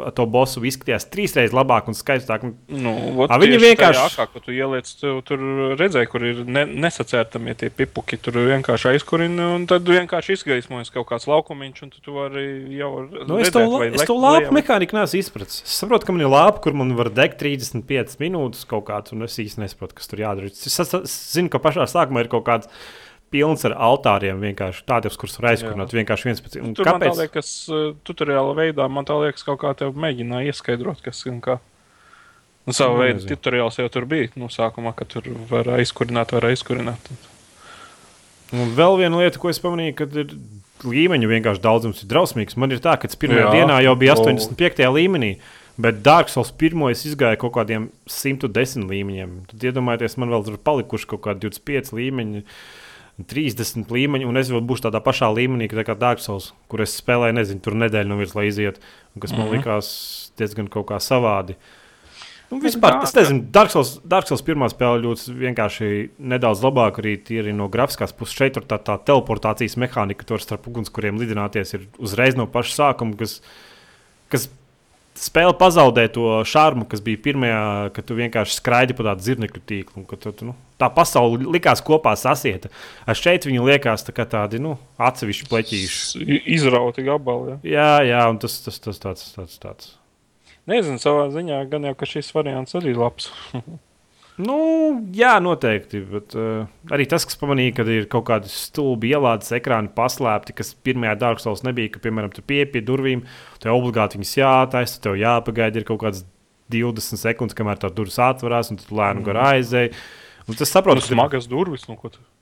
ar 0.07 0.13
to 0.15 0.27
bosu 0.31 0.63
izskatījās 0.69 1.09
trīsreiz 1.11 1.55
labāk 1.57 1.91
un 1.91 1.99
skaistāk. 1.99 2.47
Nu, 2.71 2.93
A, 3.27 3.41
viņi 3.43 3.59
vienkārši. 3.65 4.05
Ākā, 4.23 4.43
tur 4.45 4.55
ieliec, 4.55 4.93
tu, 5.01 5.17
tur 5.27 5.43
redzēja, 5.81 6.11
kur 6.13 6.29
ir 6.31 6.45
ne, 6.47 6.63
nesacērtamie 6.87 7.57
tie 7.59 7.73
pipuki. 7.75 8.21
Tur 8.23 8.39
vienkārši 8.53 8.93
aizkurina, 8.93 9.51
un 9.57 9.67
tad 9.71 9.91
vienkārši 9.91 10.39
izgaismojas 10.39 10.95
kaut 10.95 11.09
kāds 11.11 11.27
laukumiņš, 11.27 11.83
un 11.89 11.93
tu 11.99 12.15
vari 12.21 12.47
jau. 12.79 12.93
Nu, 13.19 13.41
redzēt, 13.41 13.51
es 13.51 13.57
to, 13.57 13.65
la, 13.67 13.91
es 13.91 14.07
to 14.13 14.19
lāpu 14.23 14.55
mehāniku 14.55 15.01
neesmu 15.01 15.25
izpratis. 15.25 15.59
Es 15.67 15.75
saprotu, 15.83 16.07
ka 16.07 16.15
man 16.15 16.23
ir 16.23 16.31
lāpa, 16.31 16.63
kur 16.69 16.79
man 16.79 16.95
var 16.99 17.11
degt 17.19 17.43
35 17.43 18.23
minūtes 18.23 18.63
kaut 18.71 18.87
kāds, 18.93 19.17
un 19.17 19.27
es 19.27 19.35
īsti 19.43 19.65
nesaprotu, 19.65 19.99
kas 19.99 20.11
tur 20.11 20.23
jādara. 20.23 20.55
Es, 20.55 20.71
es, 20.71 20.97
es 21.03 21.19
zinu, 21.35 21.51
ka 21.51 21.59
pašā 21.67 21.91
sākumā 21.91 22.23
ir 22.23 22.31
kaut 22.31 22.47
kāds 22.47 22.71
pilns 23.33 23.65
ar 23.69 23.75
altāriem, 23.89 24.41
vienkārši 24.43 24.85
tādiem, 24.89 25.15
kurus 25.21 25.39
var 25.41 25.53
aizkurināt. 25.53 25.95
Vienkārši 25.97 26.29
viens 26.29 26.43
pēc 26.45 26.59
otras. 26.61 26.87
Kāpēc? 26.89 27.17
Liekas, 27.23 27.51
eh, 27.69 27.89
tutoriāla 28.09 28.55
veidā 28.57 28.89
man 28.91 29.09
tā 29.09 29.17
liekas, 29.21 29.45
kaut 29.47 29.61
kā 29.65 29.75
te 29.77 29.89
mēģināja 29.89 30.53
ieskaidrot, 30.53 31.03
kas 31.05 31.25
ir 31.27 31.41
kā. 31.45 31.59
Nu, 32.69 32.73
savu 32.77 32.99
nu, 32.99 33.05
veidu 33.05 33.25
tutoriāls 33.29 33.79
jau 33.81 33.89
tur 33.89 34.05
bija. 34.05 34.29
Nu, 34.37 34.51
sākumā, 34.53 34.95
kad 34.97 35.09
tur 35.09 35.29
var 35.49 35.65
aizkurināt, 35.79 36.33
var 36.37 36.51
aizkurināt. 36.51 37.13
Un 38.53 38.73
vēl 38.77 38.99
viena 39.01 39.21
lieta, 39.21 39.41
ko 39.41 39.49
es 39.49 39.61
pamanīju, 39.61 39.95
kad 39.97 40.17
ir 40.17 40.35
līmeņu 40.85 41.29
vienkārši 41.29 41.65
daudzums 41.65 42.03
ir 42.03 42.09
drausmīgs. 42.09 42.57
Man 42.57 42.73
ir 42.73 42.81
tā, 42.85 42.97
ka 43.01 43.09
pirmajā 43.09 43.47
Jā, 43.47 43.55
dienā 43.57 43.81
jau 43.85 43.97
bija 43.97 44.17
85. 44.17 44.85
O. 44.85 44.93
līmenī. 44.97 45.39
Bet 45.79 46.03
Dark 46.03 46.29
Souls 46.29 46.51
pirmo 46.51 46.89
es 46.91 47.05
izgāju 47.07 47.39
kaut 47.39 47.55
kādiem 47.55 47.89
110 48.11 48.89
līmeņiem. 48.91 49.35
Tad 49.53 49.67
iedomājieties, 49.69 50.17
man 50.19 50.33
vēl 50.33 50.45
tur 50.45 50.57
palikuši 50.59 51.07
kaut 51.13 51.23
kādi 51.29 51.47
25 51.47 51.93
līmeņi. 51.95 52.43
Uh, 52.43 52.78
30 53.27 53.91
līmeņi, 53.91 54.27
un 54.29 54.39
es 54.39 54.51
vēl 54.53 54.63
būšu 54.63 54.87
tādā 54.87 55.01
pašā 55.03 55.27
līmenī, 55.35 55.67
kā 55.71 55.97
Dark 55.99 56.23
Souls, 56.23 56.53
kur 56.71 56.85
es 56.85 56.95
spēlēju, 57.01 57.35
nezinu, 57.35 57.63
tur 57.65 57.75
nedēļu 57.75 58.13
no 58.13 58.19
virsmas, 58.21 58.39
lai 58.39 58.47
iziet, 58.53 58.79
un 59.15 59.21
kas 59.21 59.33
mm 59.33 59.39
-hmm. 59.39 59.49
man 59.51 59.59
likās 59.59 59.89
diezgan 60.39 60.69
kaut 60.69 60.87
kā 60.87 61.01
savādi. 61.03 61.57
Nu, 62.49 62.61
vispār, 62.61 63.03
es 63.03 63.13
nezinu, 63.13 63.43
Dark 63.53 63.71
Souls, 63.71 63.99
Dark 64.05 64.29
Souls 64.29 64.43
pirmā 64.43 64.71
spēle 64.73 65.03
ļoti 65.03 65.35
vienkārši 65.37 65.89
nedaudz 66.19 66.63
labāk 66.65 67.03
arī, 67.03 67.19
arī 67.43 67.53
no 67.53 67.69
grafiskās 67.69 68.13
puses. 68.13 68.37
Šeit 68.37 68.55
tur 68.57 68.65
tā, 68.65 68.79
tā 68.79 68.97
teleportācijas 69.05 69.77
mehānika, 69.77 70.25
tur 70.25 70.41
starp 70.41 70.67
ugunskuriem 70.67 71.19
lidināties 71.19 71.75
ir 71.75 71.89
uzreiz 71.99 72.37
no 72.37 72.47
paša 72.47 72.75
sākuma, 72.75 73.19
kas, 73.21 73.43
kas 74.33 74.49
spēle 75.19 75.55
pazaudē 75.59 76.07
to 76.15 76.41
šarmu, 76.49 76.87
kas 76.89 77.03
bija 77.05 77.21
pirmajā, 77.25 77.63
kad 77.97 78.07
tu 78.09 78.17
vienkārši 78.19 78.57
skraidi 78.59 78.97
pa 78.97 79.11
tādu 79.11 79.27
zirnekļu 79.27 79.63
tīklu. 79.69 80.05
Tu, 80.09 80.33
nu, 80.47 80.55
tā 80.81 80.91
pasaule 80.95 81.49
likās 81.57 81.83
kopā 81.85 82.15
sasieta. 82.19 82.71
Ar 83.09 83.19
šeit 83.19 83.49
viņi 83.49 83.65
liekas 83.67 84.07
tā 84.07 84.15
tādi 84.23 84.63
nu, 84.63 84.77
atsevišķi 85.03 85.49
pleķīši. 85.51 86.29
Izrauti 86.59 87.07
gabali. 87.07 87.57
Ja? 87.57 87.59
Jā, 87.75 87.91
jā, 88.13 88.23
un 88.31 88.41
tas, 88.43 88.61
tas, 88.65 88.81
tas 88.85 89.03
tāds, 89.03 89.27
tāds, 89.35 89.59
tāds. 89.63 89.93
Nezinu, 90.69 91.01
savā 91.01 91.29
ziņā 91.33 91.63
gan 91.71 91.89
jau, 91.89 91.97
ka 91.97 92.09
šis 92.09 92.33
variants 92.37 92.77
arī 92.77 92.93
ir 92.93 93.03
labs. 93.03 93.33
Nu, 94.39 94.57
jā, 95.15 95.33
noteikti. 95.43 96.01
Bet, 96.13 96.35
uh, 96.39 96.69
arī 96.95 97.09
tas, 97.11 97.27
kas 97.27 97.39
pamanīja, 97.41 97.75
ka 97.81 97.87
ir 97.91 98.07
kaut 98.11 98.29
kādi 98.29 98.51
stulbi 98.53 99.11
ielādes 99.11 99.51
ekrāni 99.57 99.91
paslēpti, 99.97 100.55
kas 100.61 100.77
pirmajā 100.87 101.35
Souls 101.43 101.65
nebija, 101.67 101.91
ka, 101.95 102.03
piemēram, 102.05 102.31
tu 102.35 102.45
pieeji 102.47 102.71
pie 102.77 102.85
durvīm, 102.87 103.25
tev 103.63 103.75
obligāti 103.75 104.21
viņas 104.21 104.37
jātaisa, 104.39 105.03
tev 105.03 105.19
jāpagaida 105.19 105.83
ir 105.83 105.89
kaut 105.89 106.05
kāds 106.05 106.25
20 106.71 107.19
sekundes, 107.19 107.57
kamēr 107.59 107.83
tā 107.83 107.91
durvis 107.91 108.21
atverās, 108.23 108.71
un 108.71 108.79
tu 108.79 108.95
lēni 108.95 109.23
mm. 109.23 109.27
garā 109.27 109.53
aizēji. 109.57 109.95
Un 110.49 110.57
tas 110.57 110.71
saprot, 110.73 110.97
nu, 110.97 111.03
ka 111.05 111.11
smagas 111.11 111.45
durvis. 111.45 111.83
Nu, 111.91 111.99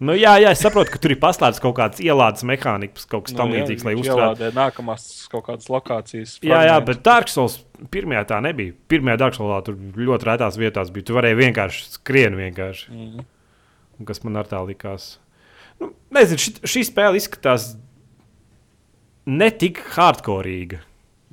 nu, 0.07 0.15
jā, 0.15 0.37
jā, 0.39 0.53
es 0.55 0.61
saprotu, 0.63 0.93
ka 0.95 1.01
tur 1.03 1.17
ir 1.17 1.19
paslēpts 1.19 1.59
kaut 1.63 1.75
kāds 1.81 2.03
ielādes 2.05 2.45
mehānisms, 2.47 3.09
kaut 3.11 3.27
kas 3.27 3.35
nu, 3.35 3.41
tamlīdzīgs, 3.41 3.83
lai 3.89 3.97
uzturētu. 3.99 4.51
Nākamās 4.55 5.09
kaut 5.33 5.49
kādas 5.49 5.67
lokācijas. 5.73 6.37
Jā, 6.47 6.61
jā, 6.69 6.77
bet 6.87 7.03
Dark 7.07 7.33
Souls 7.33 7.59
pirmajā 7.93 8.25
tā 8.33 8.41
nebija. 8.45 8.75
Pirmajā 8.91 9.31
Soulsā 9.37 9.61
tur 9.67 9.79
ļoti 9.79 10.29
retās 10.29 10.59
vietās 10.61 10.93
bija. 10.95 11.09
Tu 11.09 11.17
varēji 11.17 11.41
vienkārši 11.43 11.87
skrien 11.97 12.37
vienkārši. 12.39 12.91
Mm. 12.93 13.29
Un 13.97 14.09
kas 14.09 14.23
man 14.25 14.41
ar 14.41 14.49
tā 14.51 14.61
likās? 14.67 15.17
Nu, 15.81 15.93
nezinu, 16.15 16.41
šī, 16.41 16.53
šī 16.69 16.85
spēle 16.89 17.21
izskatās 17.21 17.75
ne 19.27 19.51
tik 19.53 19.83
hardcore. 19.97 20.81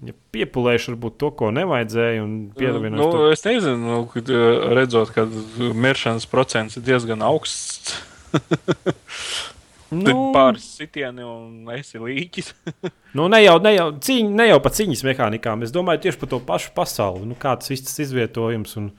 Ja 0.03 0.15
piepūlējuši 0.33 0.93
varbūt 0.93 1.17
to, 1.21 1.29
ko 1.37 1.51
nevajadzēja, 1.53 2.23
un 2.25 2.31
pievienojuši 2.57 2.97
nu, 2.97 3.09
to. 3.13 3.27
Es 3.35 3.45
nezinu, 3.45 3.77
nu, 3.85 3.99
kad, 4.09 4.31
redzot, 4.73 5.13
ka 5.15 5.27
miršanas 5.59 6.25
procents 6.31 6.79
ir 6.79 6.87
diezgan 6.87 7.23
augsts. 7.25 7.99
nu, 9.99 10.27
pāris 10.35 10.65
sitieni 10.79 11.25
un 11.27 11.71
esi 11.75 12.01
līķis. 12.01 12.51
nu, 13.17 13.27
ne 13.31 13.43
jau, 13.43 13.57
ne, 13.63 13.75
jau, 13.75 13.87
cīņ, 14.07 14.33
ne 14.39 14.49
jau 14.49 14.59
pa 14.63 14.73
cīņas 14.73 15.05
mehānikām, 15.07 15.65
es 15.65 15.73
domāju 15.75 16.05
tieši 16.07 16.21
par 16.21 16.31
to 16.33 16.41
pašu 16.47 16.73
pasauli, 16.77 17.27
nu, 17.29 17.37
kāds 17.39 17.71
ir 17.73 17.83
tas 17.85 17.99
izvietojums. 18.05 18.77
Un... 18.81 18.91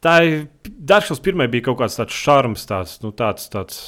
Tā 0.00 0.16
ir 0.24 0.36
Darkšals 0.64 1.20
pirmā 1.24 1.50
bija 1.52 1.68
kaut 1.68 1.82
kāds 1.82 1.98
tāds 2.00 2.16
šarms, 2.16 2.64
tāds, 2.70 2.98
nu, 3.04 3.12
tāds, 3.16 3.50
tāds 3.52 3.82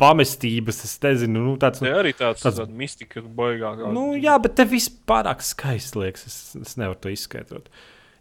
pamestības. 0.00 0.82
Es 0.86 0.96
nezinu, 1.04 1.44
nu, 1.44 1.54
tāds 1.60 1.82
nu, 1.84 1.92
arī 2.00 2.12
tāds, 2.16 2.44
tāds 2.44 2.72
mistika, 2.72 3.22
baigāk. 3.22 3.84
Nu, 3.94 4.10
jā, 4.18 4.36
bet 4.42 4.56
te 4.58 4.66
viss 4.68 4.92
pārāk 5.08 5.44
skaisti 5.44 6.00
liekas. 6.00 6.26
Es, 6.28 6.38
es 6.60 6.76
nevaru 6.80 6.98
to 7.04 7.12
izskaidrot. 7.12 7.68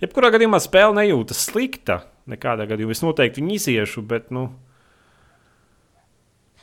Jebkurā 0.04 0.32
gadījumā 0.36 0.62
spēle 0.64 0.96
nejūtas 1.02 1.44
slikta. 1.50 2.02
Nekādā 2.30 2.68
gadījumā 2.70 2.96
es 2.96 3.04
noteikti 3.04 3.42
viņu 3.42 3.56
iziešu, 3.56 4.04
bet 4.08 4.30
nu, 4.36 4.50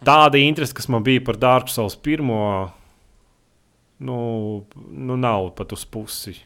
tāda 0.04 0.40
interese, 0.40 0.74
kas 0.76 0.88
man 0.92 1.04
bija 1.06 1.22
par 1.24 1.38
Dark 1.40 1.70
Souls 1.72 1.96
pirmo, 1.96 2.40
nu, 3.98 4.18
nu 4.90 5.16
nav 5.16 5.52
pat 5.56 5.72
uz 5.76 5.86
pusi. 5.88 6.36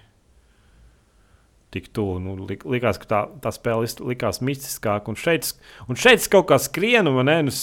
Tik 1.70 1.86
tuvu. 1.94 2.18
Nu, 2.22 2.34
likās, 2.46 2.98
ka 2.98 3.06
tā, 3.06 3.20
tā 3.44 3.52
spēle 3.54 3.86
likās 4.10 4.42
mistiskāka. 4.42 5.12
Un 5.12 5.18
šeit, 5.18 5.52
un 5.86 5.98
šeit 5.98 6.26
kaut 6.30 6.48
kā 6.50 6.58
skrienu, 6.58 7.14
ne? 7.26 7.36
Nu, 7.46 7.54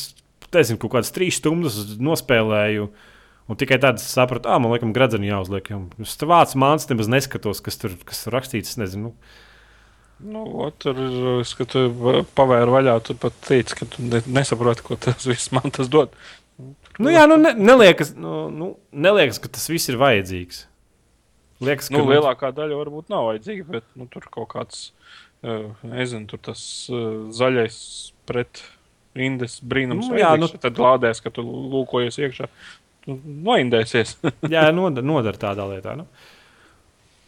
nezinu, 0.55 0.79
kaut 0.79 0.95
kādas 0.95 1.11
trīs 1.15 1.41
stundas 1.41 1.75
nospēlēju. 1.99 2.87
Un 3.47 3.59
tikai 3.59 3.77
tad 3.79 3.99
es 3.99 4.07
sapratu, 4.11 4.49
ah, 4.51 4.59
man 4.59 4.73
liekas, 4.73 4.91
gradzeni 4.95 5.29
jāuzliek. 5.29 5.69
Es 6.03 6.15
tur 6.19 6.31
vācu 6.31 6.59
mācību, 6.59 6.95
nemaz 6.95 7.11
neskatos, 7.11 7.61
kas 7.63 7.79
tur 7.79 7.95
kas 8.07 8.25
rakstīts. 8.31 8.79
Nezinu. 8.79 9.11
Nu, 9.11 9.45
tur 10.81 10.97
ir 10.97 11.45
skatu, 11.45 11.87
pavēru 12.37 12.73
vaļā. 12.73 12.95
Tu 13.05 13.15
pat 13.21 13.35
teici, 13.45 13.77
ka 13.77 13.87
tu 13.89 14.07
nesaproti, 14.07 14.85
ko 14.85 14.97
tas 14.99 15.27
viss 15.29 15.51
man 15.53 15.69
tas 15.73 15.91
dod. 15.93 16.15
Nu, 16.97 17.11
jā, 17.13 17.27
nu, 17.29 17.37
ne, 17.37 17.51
neliekas, 17.53 18.15
nu, 18.17 18.47
nu, 18.49 18.71
neliekas, 18.89 19.37
ka 19.43 19.51
tas 19.53 19.67
viss 19.69 19.91
ir 19.91 19.99
vajadzīgs. 20.01 20.63
Liekas, 21.61 21.91
nu, 21.93 22.01
nu, 22.01 22.13
lielākā 22.13 22.49
daļa 22.57 22.79
varbūt 22.79 23.13
nav 23.13 23.31
vajadzīga, 23.31 23.67
bet 23.77 23.85
nu, 23.97 24.07
tur 24.13 24.25
kaut 24.33 24.49
kāds, 24.53 24.81
uh, 25.45 25.69
nezinu, 25.85 26.25
tur 26.29 26.41
tas 26.49 26.61
uh, 26.89 27.27
zaļais 27.33 27.77
pret 28.29 28.63
rindas 29.17 29.59
brīnums. 29.61 30.09
Nu, 30.09 30.17
jā, 30.17 30.33
nu, 30.41 30.49
tad 30.49 30.81
lādēs, 30.81 31.21
ka 31.21 31.33
tu 31.33 31.45
lūkojies 31.45 32.17
iekšā. 32.21 32.49
Noindēsies. 33.07 34.17
jā, 34.55 34.67
nodara, 34.75 35.05
nodara 35.05 35.41
tādā 35.41 35.69
lietā. 35.69 35.95
Nu. 36.01 36.09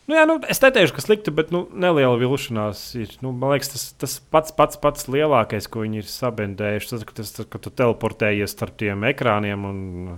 Nu, 0.09 0.15
jā, 0.17 0.23
nu, 0.25 0.39
es 0.49 0.57
neteikšu, 0.63 0.95
ka 0.95 1.03
slikti, 1.05 1.31
bet 1.37 1.51
nu, 1.53 1.67
neliela 1.69 2.17
vilšanās 2.17 2.79
ir. 2.97 3.11
Nu, 3.21 3.29
man 3.29 3.53
liekas, 3.53 3.69
tas, 3.75 3.83
tas 4.01 4.15
pats, 4.33 4.55
pats, 4.57 4.79
pats 4.81 5.05
lielākais, 5.11 5.67
ko 5.69 5.83
viņi 5.83 6.01
ir 6.01 6.09
sabendējuši, 6.09 6.89
tas, 6.89 7.03
ka, 7.05 7.17
tas, 7.19 7.29
ka 7.45 7.61
tu 7.61 7.69
teleportējies 7.69 8.55
starp 8.55 8.79
tiem 8.81 9.05
ekrāniem. 9.11 9.69
Un, 9.69 10.17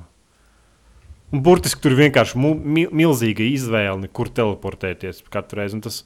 Un 1.32 1.40
burtiski 1.46 1.80
tur 1.80 1.94
vienkārši 1.96 2.36
mu, 2.44 2.50
mi, 2.60 2.82
milzīga 2.92 3.46
izvēle, 3.48 4.10
kur 4.12 4.28
teleportēties 4.36 5.22
katru 5.32 5.62
reizi. 5.62 5.78
Un 5.78 5.84
tas, 5.86 6.02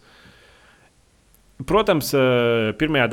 Protams, 1.63 2.09
eh, 2.11 2.73
pirmajā 2.75 3.05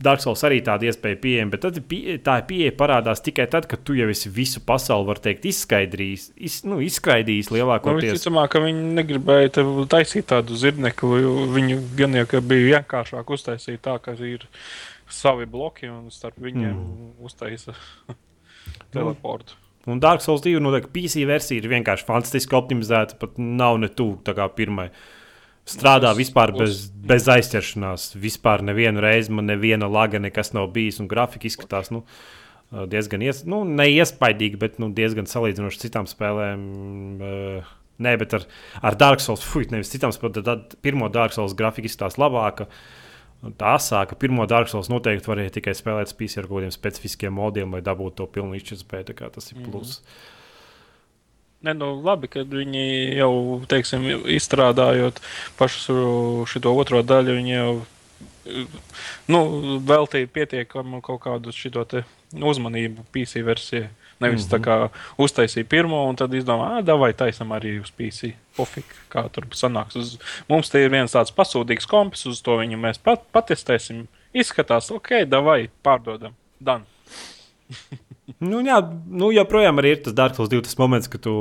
Dark 0.00 0.22
Souls 0.24 0.40
arī 0.48 0.62
tāda 0.64 0.88
iespēja 0.88 1.18
pieejama, 1.20 1.52
bet 1.52 1.60
tad 1.60 1.76
tā 2.24 2.36
pieeja 2.48 2.72
parādās 2.72 3.20
tikai 3.20 3.44
tad, 3.52 3.66
kad 3.68 3.82
tu 3.84 3.92
jau 3.92 4.06
esi 4.08 4.32
visu 4.32 4.62
pasauli, 4.64 5.10
var 5.10 5.20
teikt, 5.20 5.44
izskaidrījis, 5.50 6.30
iz, 6.40 6.56
nu, 6.64 6.80
izskraidījis 6.80 7.50
Nu, 7.52 7.58
lielākoties. 7.58 8.14
Visticamāk, 8.14 8.54
ka 8.54 8.64
viņi 8.64 8.96
negribēja 8.96 9.52
te 9.58 9.66
taisīt 9.92 10.30
tādu 10.32 10.56
zirnekli. 10.56 11.20
jo 11.20 11.34
Viņi 11.52 11.78
gan 11.98 12.16
jau 12.16 12.40
bija 12.40 12.78
vienkāršāk 12.78 13.36
uztaisīt 13.36 13.84
tā, 13.84 13.98
ka 14.00 14.16
ir 14.16 14.48
savi 15.12 15.44
bloki 15.44 15.92
un 15.92 16.08
starp 16.08 16.40
viņiem 16.40 16.72
mm. 16.72 17.16
uztaisa 17.28 17.76
teleportu. 18.94 19.58
Un 19.90 20.00
Dark 20.00 20.22
Souls 20.22 20.40
2 20.44 20.62
noteikti 20.62 20.94
PC 20.94 21.26
versija 21.28 21.60
ir 21.60 21.68
vienkārši 21.68 22.06
fantastiski 22.06 22.56
optimizēta, 22.56 23.18
pat 23.20 23.36
nav 23.36 23.80
ne 23.82 23.90
tuvu 23.92 24.20
tā 24.24 24.32
kā 24.38 24.46
pirmai. 24.54 24.88
Strādā 25.66 26.10
Uz- 26.10 26.18
vispār 26.18 26.52
uz- 26.54 26.58
bez, 26.58 26.90
bez 26.90 27.28
aizķeršanās. 27.28 28.16
Vispār 28.18 28.62
nevienu 28.62 29.00
reizi 29.00 29.30
man 29.30 29.46
neviena 29.46 29.86
laga 29.90 30.18
nekas 30.18 30.52
nav 30.52 30.72
bijis, 30.72 30.98
un 31.00 31.08
grafika 31.08 31.46
izskatās 31.46 31.90
nu, 31.90 32.02
diezgan 32.88 33.22
ies, 33.22 33.44
nu, 33.44 33.64
neiespaidīgi, 33.64 34.58
bet 34.58 34.78
nu, 34.78 34.88
diezgan 34.92 35.24
salīdzinoši 35.28 35.84
citām 35.88 36.06
spēlēm. 36.10 37.20
eh, 37.22 37.62
Nē, 38.02 38.18
bet 38.18 38.32
ar, 38.34 38.46
ar 38.82 38.94
Dark 38.96 39.20
Souls, 39.20 39.42
fuck, 39.44 39.70
nevis 39.70 39.90
citām 39.92 40.10
spēlēm, 40.10 40.42
tad, 40.42 40.74
pirmo 40.82 41.08
Dark 41.12 41.32
Souls 41.32 41.54
grafika 41.54 41.86
izskatās 41.86 42.16
labāka. 42.18 42.66
Tā 43.42 43.76
asāka, 43.76 44.16
pirmo 44.18 44.46
Dark 44.48 44.68
Souls 44.68 44.88
noteikti 44.88 45.28
varēja 45.28 45.52
tikai 45.60 45.74
spēlēt 45.74 46.10
spīsi 46.10 46.38
ar 46.38 46.46
kaut 46.48 46.62
kādiem 46.62 46.72
specifiskiem 46.72 47.32
modiem, 47.32 47.70
lai 47.70 47.80
dabūtu 47.80 48.14
to 48.16 48.26
pilnu 48.26 48.54
izšķirtspēju. 48.58 49.30
Tas 49.34 49.52
ir 49.52 49.58
plus. 49.62 50.00
Mm 50.00 50.06
-hmm. 50.06 50.41
Ne, 51.62 51.74
nu, 51.78 51.92
labi, 52.02 52.26
ka 52.26 52.42
viņi 52.42 52.84
jau, 53.20 53.32
teiksim, 53.70 54.08
izstrādājot 54.34 55.20
pašu 55.58 55.98
šo 56.50 56.72
otro 56.74 57.02
daļu, 57.06 57.36
viņi 57.38 57.54
jau 57.54 57.74
nu, 59.30 59.40
veltīja 59.86 60.26
pietiekamu 60.26 61.00
kaut 61.04 61.22
kādu 61.22 61.54
te 61.86 62.04
uzmanību 62.32 63.06
PC 63.14 63.44
versijai. 63.46 63.88
Nevis 64.22 64.46
mm 64.46 64.50
-hmm. 64.50 64.54
tā 64.54 64.58
kā 64.64 64.88
uztaisīja 65.18 65.66
pirmo, 65.68 66.04
un 66.08 66.16
tad 66.16 66.34
izdomāja, 66.34 66.78
ah, 66.78 66.98
vai 66.98 67.12
taisam 67.12 67.48
arī 67.48 67.80
uz 67.80 67.90
PC. 67.90 68.34
Pofik, 68.56 68.84
kā 69.10 69.28
tur 69.30 69.46
sanāks. 69.50 69.96
Uz, 69.96 70.18
mums 70.48 70.70
te 70.70 70.82
ir 70.82 70.90
viens 70.90 71.12
tāds 71.12 71.34
pasūtīgs 71.34 71.88
kompis, 71.88 72.26
uz 72.26 72.42
to 72.42 72.56
viņu 72.56 72.78
mēs 72.78 72.98
pat, 72.98 73.22
patestēsim. 73.32 74.06
Izskatās, 74.34 74.90
ok, 74.90 75.24
davai, 75.26 75.70
pārdodam. 75.82 76.34
Dan. 76.60 76.86
Nu, 78.38 78.60
jā, 78.62 78.76
nu, 79.10 79.32
joprojām 79.34 79.80
arī 79.82 79.96
ir 79.96 80.02
tas 80.04 80.14
Dark 80.14 80.36
Souls 80.36 80.50
2 80.52 80.62
tas 80.62 80.76
moments, 80.78 81.08
kad 81.10 81.24
tu 81.24 81.32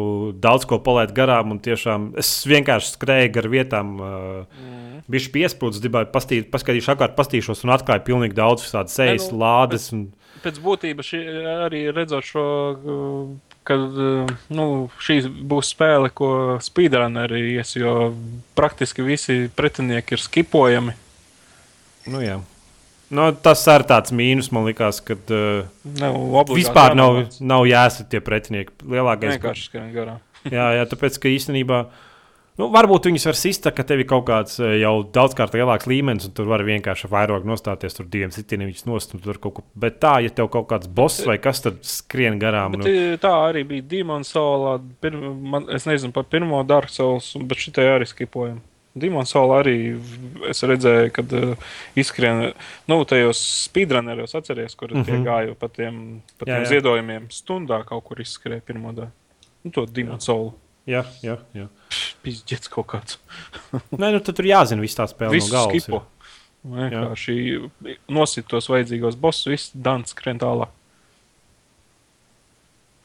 daudz 0.41 0.65
ko 0.65 0.79
palaidi 0.81 1.13
garām. 1.17 1.53
un 1.53 1.59
Tiešām, 1.61 2.11
es 2.17 2.31
vienkārši 2.49 2.95
skrēju 2.95 3.33
gar 3.35 3.47
vietām, 3.53 3.91
uh, 4.01 4.63
mm. 4.63 5.03
bija 5.11 5.33
piesprūdis, 5.35 5.83
gribēju 5.83 6.09
pastīt, 6.13 6.49
paskatīšu, 6.53 6.95
apkārt, 6.95 7.13
pastīšos 7.19 7.61
un 7.67 7.75
atklāju 7.77 8.05
pilnīgi 8.09 8.37
daudz 8.37 8.65
tādas 8.73 8.97
sejas, 8.97 9.29
nu, 9.29 9.37
lādes. 9.43 9.91
Un, 9.93 10.07
Pēc 10.41 10.57
būtības 10.63 11.11
šī, 11.13 11.21
arī 11.67 11.83
redzot 11.93 12.25
šo, 12.25 12.45
uh, 12.73 13.57
ka 13.67 13.77
uh, 13.77 14.33
nu, 14.49 14.67
šī 15.05 15.19
būs 15.53 15.75
spēle, 15.75 16.09
ko 16.17 16.31
speedrunneri 16.65 17.43
ies, 17.59 17.75
jo 17.77 18.09
praktiski 18.57 19.05
visi 19.05 19.43
pretinieki 19.53 20.17
ir 20.17 20.25
skipojami. 20.25 20.97
nu, 22.09 22.25
jā. 22.25 22.41
Nu, 23.11 23.27
tas 23.43 23.63
ir 23.71 23.85
tāds 23.89 24.13
mīnus, 24.15 24.51
man 24.55 24.67
liekas, 24.69 25.01
ka 25.05 25.17
uh, 25.17 25.65
Nav 25.99 26.15
obligāti 26.15 26.61
vispār 26.61 26.95
nav, 26.97 27.23
nav 27.39 27.65
jāsaka 27.69 28.09
tie 28.13 28.21
pretinieki. 28.23 28.77
Lielākais 28.87 29.35
Vienkārši 29.37 29.67
skrien 29.67 29.91
garām. 29.95 30.23
jā, 30.57 30.71
jā, 30.77 30.87
tāpēc, 30.91 31.19
ka 31.21 31.31
īstenībā. 31.31 31.83
Nu, 32.59 32.67
varbūt 32.69 33.07
viņas 33.07 33.25
var 33.29 33.37
sist, 33.39 33.67
ka 33.73 33.83
tev 33.87 34.03
ir 34.03 34.07
kaut 34.09 34.25
kāds 34.27 34.57
eh, 34.61 34.75
jau 34.81 34.93
daudzkārt 35.15 35.55
lielāks 35.55 35.87
līmenis, 35.89 36.27
un 36.27 36.33
tur 36.35 36.49
var 36.51 36.61
vienkārši 36.67 37.09
vairāk 37.09 37.45
nostāties, 37.47 37.95
tur 37.97 38.09
diviem 38.11 38.33
sitieniem 38.35 38.69
viņas 38.69 38.87
nost, 38.89 39.15
un 39.15 39.23
tur 39.23 39.39
kaut 39.41 39.55
ko. 39.57 39.63
Bet 39.81 40.01
tā, 40.03 40.17
ja 40.25 40.33
tev 40.35 40.51
kaut 40.53 40.67
kāds 40.69 40.89
boss 40.91 41.23
vai 41.27 41.39
kas, 41.41 41.63
tad 41.63 41.79
skrien 41.87 42.41
garām. 42.41 42.75
Bet, 42.75 42.83
Nu, 42.83 42.91
i, 42.91 43.21
tā 43.21 43.31
arī 43.47 43.63
bija 43.69 43.87
Demon 43.95 44.27
Soul. 44.27 44.67
Pir, 45.01 45.15
man, 45.15 45.69
es 45.73 45.87
nezinu 45.89 46.13
par 46.15 46.27
pirmo 46.29 46.59
Dark 46.67 46.91
Souls, 46.91 47.31
bet 47.39 47.63
šitai 47.63 47.87
arī 47.95 48.09
skipojam. 48.09 48.59
Soul 49.25 49.53
arī 49.55 49.75
es 50.49 50.59
redzēju, 50.67 51.11
kad 51.15 51.33
uh, 51.37 51.69
izskrien, 51.95 52.51
nu, 52.91 52.97
tajos 53.07 53.39
speedrunneros 53.69 54.35
atceries, 54.35 54.75
kur 54.75 54.91
mm 54.91 55.01
-hmm. 55.01 55.05
tie 55.05 55.19
gāja 55.23 55.55
pa 55.55 55.67
tiem, 55.67 56.21
pa 56.37 56.45
Jā, 56.45 56.55
tiem 56.55 56.63
jā. 56.63 56.69
ziedojumiem 56.69 57.27
stundā 57.31 57.85
kaut 57.85 58.03
kur 58.03 58.19
izskrēja 58.19 58.61
pirmo 58.61 58.91
daļu. 58.91 59.11
Nu, 59.63 59.71
to 59.71 59.85
Soul. 60.19 60.53
jā, 60.85 61.05
jā, 61.23 61.37
jā. 61.53 61.67
Pizdzēts 62.23 62.69
kaut 62.69 62.87
kāds. 62.87 63.17
Nē, 64.01 64.11
nu, 64.11 64.19
tur 64.19 64.45
jāzina 64.45 64.81
viss 64.81 64.97
tā 64.97 65.07
spēle 65.07 65.31
Visu 65.31 65.53
no 65.53 65.69
skipo. 65.69 66.03
Vienkārši 66.63 67.69
nosit 68.09 68.47
tos 68.47 68.69
vajadzīgos 68.69 69.15
bossus, 69.15 69.47
viss 69.47 69.71
dans 69.73 70.09
skrien 70.09 70.37
tālāk. 70.37 70.69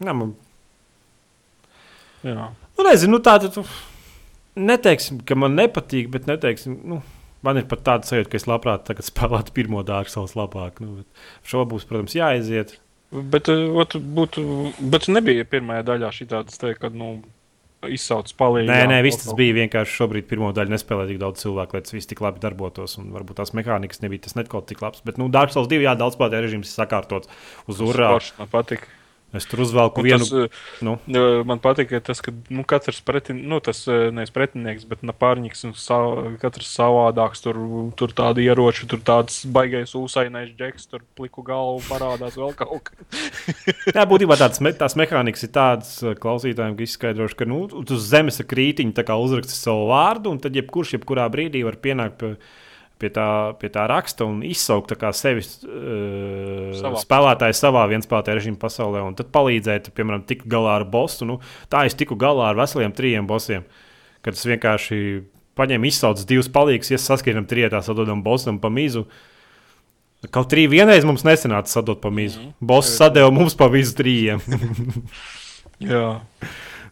Jā, 0.04 0.12
man, 0.12 0.34
Jā. 2.22 2.50
nu, 2.76 2.84
nezinu, 2.84 3.16
nu, 3.16 3.22
tā 3.22 3.38
tad 3.40 3.56
neteiksim, 4.56 5.20
ka 5.26 5.38
man 5.38 5.56
nepatīk, 5.58 6.10
bet 6.12 6.26
neteiksim, 6.30 6.80
nu, 6.88 7.00
man 7.46 7.60
ir 7.60 7.68
pat 7.70 7.84
tāda 7.86 8.08
sajūta, 8.08 8.32
ka 8.32 8.40
es 8.40 8.48
labprāt 8.50 8.90
spēlētu 9.10 9.54
pirmo 9.56 9.84
Dark 9.86 10.12
Souls 10.12 10.36
labāk. 10.38 10.82
Nu, 10.82 11.02
bet 11.02 11.48
šo 11.48 11.64
būs, 11.68 11.86
protams, 11.88 12.16
jāaiziet. 12.18 12.78
Bet, 13.12 13.48
eh, 13.52 13.68
ot, 13.70 13.94
būtu, 13.96 14.42
bet 14.92 15.06
nebija 15.12 15.46
pirmajā 15.48 15.86
daļā 15.86 16.12
šī 16.12 16.28
tādas, 16.32 16.58
te, 16.58 16.74
kad 16.74 16.96
nu, 16.96 17.20
izsauc 17.92 18.32
palīdzību. 18.40 18.72
Nē, 18.72 18.88
nē, 18.90 18.98
viss 19.06 19.22
tas 19.22 19.36
bija 19.38 19.54
vienkārši 19.60 19.94
šobrīd 20.00 20.26
pirmo 20.30 20.50
daļu 20.56 20.74
nespēlēja 20.74 21.12
tik 21.12 21.20
daudz 21.22 21.44
cilvēku, 21.44 21.76
lai 21.76 21.84
tas 21.86 21.94
viss 21.94 22.10
tik 22.10 22.22
labi 22.24 22.42
darbotos. 22.42 22.96
Un 23.00 23.12
varbūt 23.14 23.38
tās 23.40 23.54
mehānikas 23.56 24.02
nebija 24.02 24.26
tas 24.26 24.36
netko 24.38 24.62
tik 24.66 24.82
labs. 24.82 25.04
Bet, 25.06 25.20
nu, 25.22 25.28
Dark 25.32 25.54
Souls 25.54 25.70
2, 25.70 25.84
jā, 25.86 25.94
daudz 25.98 26.18
spēlētāju 26.18 26.48
režīms 26.48 26.72
ir 26.72 26.74
sakārtots 26.80 27.30
uz 27.70 27.82
urā. 27.84 28.16
Man 28.40 28.50
patika. 28.52 28.90
Es 29.34 29.44
tur 29.44 29.60
uzvelku 29.64 30.00
Un 30.00 30.06
vienu. 30.06 30.24
Tas, 30.24 30.32
eh, 30.32 30.84
nu. 30.86 30.98
eh, 31.10 31.42
man 31.44 31.58
patika 31.58 31.98
tas, 32.00 32.20
ka 32.22 32.32
nu, 32.48 32.62
katrs 32.64 33.00
pretin, 33.04 33.40
nu, 33.48 33.58
tas, 33.60 33.82
eh, 33.88 34.10
nevis 34.14 34.30
pretinieks, 34.30 34.86
bet 34.86 35.02
napārņiks 35.02 35.64
un 35.66 35.74
sav, 35.74 36.38
katrs 36.40 36.70
savādāks. 36.70 37.42
Tur, 37.42 37.58
tur 37.98 38.14
tādi 38.16 38.46
ieroči, 38.46 38.86
tur 38.88 39.02
tāds 39.02 39.42
baigais 39.44 39.92
ūsainais 39.98 40.54
džeks, 40.56 40.86
tur 40.92 41.02
pliku 41.18 41.42
galvu 41.46 41.82
parādās 41.88 42.38
vēl 42.38 42.54
kaut 42.56 42.90
kas. 42.90 43.26
Jā, 43.96 44.06
būtībā 44.08 44.38
tādas 44.38 44.62
me, 44.62 44.72
tās 44.76 44.96
mehānikas 44.98 45.46
ir 45.46 45.52
tādas 45.54 45.90
uh, 46.04 46.14
klausītājiem, 46.18 46.76
ka 46.78 46.86
izskaidrošu, 46.86 47.40
ka 47.40 47.48
nu, 47.50 47.64
uz 47.82 48.06
zemes 48.06 48.40
kā 48.46 49.16
uzraksti 49.20 49.54
savu 49.54 49.90
vārdu, 49.90 50.30
un 50.32 50.38
tad 50.42 50.56
jebkurš, 50.56 50.96
jebkurā 50.96 51.26
brīdī 51.32 51.62
var 51.66 51.76
pienākt 51.82 52.16
pie, 52.20 52.36
pie, 53.00 53.10
tā, 53.12 53.28
pie 53.60 53.70
tā 53.72 53.84
raksta 53.90 54.26
un 54.28 54.40
izsaukt 54.46 54.94
sevi 55.16 55.44
uh, 55.44 56.72
Savā. 56.76 57.02
spēlētāju 57.02 57.56
savā 57.56 57.84
vienspēlētāju 57.92 58.38
režīmu 58.40 58.60
pasaulē, 58.60 59.04
un 59.04 59.16
tad 59.18 59.30
palīdzēt, 59.34 59.92
piemēram, 59.96 60.24
tikt 60.28 60.48
galā 60.50 60.78
ar 60.80 60.86
bossu. 60.88 61.28
Nu, 61.28 61.38
tā 61.72 61.84
es 61.88 61.96
tiku 61.98 62.18
galā 62.18 62.50
ar 62.50 62.58
veseliem 62.58 62.94
trijiem 62.96 63.28
bossiem, 63.28 63.66
kad 64.24 64.38
es 64.38 64.44
vienkārši 64.48 65.00
paņēmu, 65.56 65.88
izsaucu 65.88 66.26
divus 66.28 66.50
palīgus, 66.52 66.92
ja 66.92 67.00
saskrienam 67.00 67.48
trietā, 67.48 67.80
sadodam 67.84 68.22
bossam 68.24 68.60
pa 68.60 68.72
mizu. 68.72 69.06
Kaut 70.32 70.52
arī 70.56 70.66
vienreiz 70.72 71.04
mums 71.06 71.24
nesenāca 71.26 71.70
sadot 71.70 72.00
pa 72.02 72.10
mizu. 72.10 72.40
Mm. 72.40 72.46
-hmm. 72.46 72.66
Boss 72.66 72.96
sadeva 72.96 73.30
mums 73.30 73.54
pa 73.54 73.68
visu 73.68 73.94
trījiem. 73.94 74.40
Jā, 75.92 76.20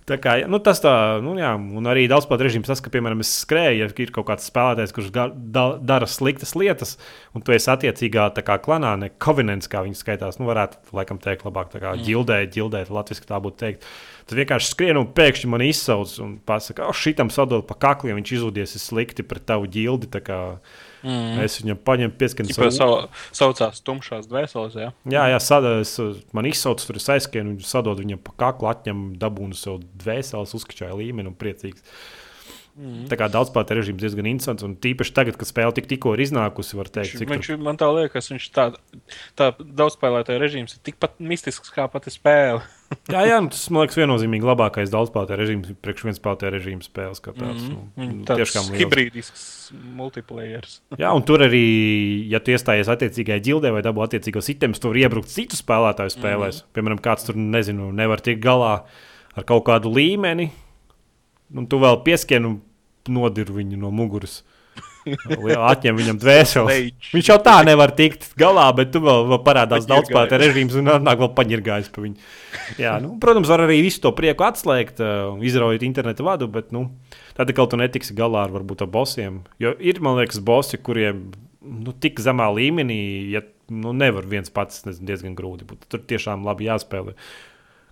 Tā 0.04 0.18
kā, 0.20 0.34
nu, 0.44 0.58
tas 0.60 0.82
tā, 0.84 0.90
nu, 1.24 1.32
jā, 1.40 1.54
un 1.56 1.86
arī 1.88 2.02
daudz 2.12 2.26
pat 2.28 2.42
režīms, 2.44 2.68
tas, 2.68 2.82
ka, 2.84 2.90
piemēram, 2.92 3.22
es 3.24 3.30
skrēju, 3.40 3.78
ja 3.80 3.86
ir 4.04 4.10
kaut 4.12 4.26
kāds 4.28 4.44
spēlētājs, 4.50 4.92
kurš 4.92 5.08
ga- 5.14 5.30
da, 5.32 5.62
dara 5.80 6.04
sliktas 6.04 6.52
lietas, 6.60 6.98
un 7.32 7.40
tu 7.40 7.54
esi 7.56 7.70
attiecīgā 7.72 8.26
kā 8.44 8.58
klanā, 8.60 8.98
ne 9.00 9.08
covenants, 9.08 9.70
kā 9.72 9.80
viņi 9.86 9.96
skaitās, 9.96 10.36
nu, 10.36 10.50
varētu, 10.50 10.76
laikam, 10.92 11.16
teikt, 11.24 11.46
labāk, 11.48 11.72
tā 11.72 11.80
kā 11.80 11.94
ģildēt, 12.04 12.52
ģildēt, 12.52 12.92
latviešu 12.92 13.24
tā 13.24 13.40
būtu 13.40 13.56
teikt. 13.64 13.88
Tad 14.28 14.36
vienkārši 14.42 14.74
skrien 14.74 15.00
un 15.00 15.08
pēkšņi 15.08 15.48
man 15.48 15.64
izsauc 15.64 16.12
un 16.20 16.36
pasaka, 16.44 16.84
oh, 16.84 16.92
šitam 16.92 17.32
sadod 17.32 17.64
pa 17.64 17.74
kakliem, 17.74 18.20
viņš 18.20 18.36
izūdies 18.36 18.76
slikti 18.84 19.24
pret 19.24 19.48
tavu 19.48 19.64
ģildi. 19.72 20.12
kā 20.20 20.58
mm. 21.04 21.44
Es 21.44 21.60
viņam 21.60 21.80
paņemu 21.86 22.16
pieskatu 22.20 22.50
Ķipa 22.50 22.70
sau, 22.74 22.90
saucās 23.36 23.80
tumšās 23.86 24.28
dvēseles, 24.30 24.76
jā. 24.80 24.90
Jā, 25.12 25.28
jā 25.34 25.40
sadalās, 25.44 25.94
man 26.36 26.48
izsauc, 26.50 26.82
tur 26.84 26.98
aizskrēju, 26.98 27.52
viņu 27.52 27.68
sadod 27.68 28.02
viņam 28.02 28.22
pa 28.24 28.36
kaklu, 28.46 28.70
atņem 28.72 29.06
dabūnu 29.20 29.58
sev 29.58 29.82
dvēseles, 30.02 30.56
uzskačāju 30.58 31.00
līmeni 31.02 31.30
un 31.30 31.38
priecīgs. 31.38 31.84
Mm. 32.74 33.04
Tā 33.06 33.14
kā 33.14 33.28
daudz 33.30 33.52
pārāk 33.54 33.70
režīms 33.78 34.02
diezgan 34.02 34.26
interesants, 34.26 34.64
un 34.66 34.72
tīpaši 34.82 35.12
tagad, 35.14 35.36
kad 35.38 35.46
spēle 35.46 35.74
tik, 35.76 35.86
tikko 35.92 36.16
ir 36.16 36.24
iznākusi, 36.24 36.74
var 36.74 36.88
teikt, 36.90 37.20
cik 37.20 37.30
viņš, 37.30 37.50
man 37.62 37.78
tā 37.78 37.86
liekas, 37.94 38.32
viņš 38.32 38.46
tā, 38.50 38.64
tā 39.38 39.52
daudzspēlētāja 39.62 40.40
režīms 40.42 40.74
ir 40.74 40.80
tikpat 40.90 41.20
mistisks 41.22 41.70
kā 41.74 41.86
pati 41.92 42.10
spēle. 42.10 42.64
Jā, 43.10 43.24
jā 43.26 43.38
nu, 43.42 43.48
tas 43.50 43.62
man 43.74 43.82
liekas 43.82 43.96
viennozīmīgi 43.98 44.46
labākais 44.46 44.90
daudzspēlētāju 44.92 45.38
režīms, 45.40 45.70
priekš 45.82 46.04
viens 46.06 46.18
spēlētāju 46.20 46.52
režīms 46.54 46.86
spēles. 46.90 47.22
kā 47.24 47.32
Tāds, 47.34 47.64
mm 47.64 47.78
-hmm. 47.96 48.20
tāds 48.28 48.42
tiešām 48.42 48.68
liels. 48.68 48.82
hibrīdisks 48.82 49.46
multiplayer. 49.98 50.68
Jā, 51.02 51.10
un 51.10 51.24
tur 51.26 51.42
arī, 51.42 51.64
ja 52.30 52.38
tu 52.38 52.54
iestājies 52.54 52.90
attiecīgajā 52.92 53.40
ģildē 53.48 53.72
vai 53.74 53.82
dabū 53.82 54.04
attiecīgos 54.04 54.52
itemus, 54.52 54.78
tur 54.78 54.94
var 54.94 55.00
iebrukt 55.02 55.32
citu 55.32 55.58
spēlētāju 55.58 56.14
spēlēs. 56.14 56.60
Mm 56.60 56.66
-hmm. 56.66 56.74
Piemēram, 56.76 57.00
kāds 57.02 57.26
tur, 57.26 57.36
nezinu, 57.36 57.90
nevar 57.92 58.20
tikt 58.20 58.44
galā 58.44 58.84
ar 59.34 59.44
kaut 59.44 59.64
kādu 59.66 59.90
līmeni, 59.90 60.52
un 61.52 61.68
tu 61.70 61.80
vēl 61.82 62.00
pieskieni 62.06 62.48
un 62.48 62.60
nodir 63.12 63.52
viņu 63.52 63.80
no 63.80 63.92
muguras. 63.94 64.42
Atņem 65.04 65.98
viņam 65.98 66.18
dvēseli. 66.22 66.76
Viņš 67.12 67.28
jau 67.28 67.36
tā 67.44 67.58
nevar 67.66 67.92
tikt 67.96 68.30
galā, 68.40 68.64
bet 68.76 68.90
tu 68.94 69.02
vēl, 69.04 69.26
vēl 69.30 69.40
parādās 69.44 69.84
daudz 69.88 70.08
spēka 70.08 70.38
režīms 70.40 70.76
un 70.80 70.88
nāk 71.04 71.20
vēl 71.20 71.30
paņirgājis 71.36 71.90
pa 71.92 72.04
viņu. 72.04 72.28
Jā, 72.80 72.96
nu, 73.04 73.14
protams, 73.22 73.50
var 73.52 73.66
arī 73.66 73.82
visu 73.84 74.00
to 74.04 74.14
prieku 74.16 74.46
atslēgt, 74.48 75.02
izraujot 75.44 75.84
internetu 75.84 76.26
vadu, 76.26 76.48
bet 76.50 76.72
nu, 76.74 76.86
tad 77.36 77.52
kaut 77.56 77.74
tu 77.74 77.80
netiksi 77.80 78.16
galā 78.16 78.46
ar 78.48 78.54
varbūt 78.56 78.86
ar 78.86 78.92
bosiem. 78.94 79.42
Jo 79.62 79.74
ir, 79.76 80.00
man 80.04 80.16
liekas, 80.20 80.40
bosi, 80.44 80.80
kuriem 80.80 81.26
nu, 81.64 81.92
tik 82.00 82.22
zemā 82.24 82.48
līmenī, 82.56 83.02
ja 83.34 83.44
nu, 83.72 83.92
nevar 83.96 84.26
viens 84.28 84.52
pats, 84.52 84.86
nezinu, 84.88 85.08
diezgan 85.12 85.36
grūti. 85.36 85.68
Tur 85.88 86.04
tiešām 86.08 86.48
labi 86.48 86.70
jāspēlē. 86.70 87.16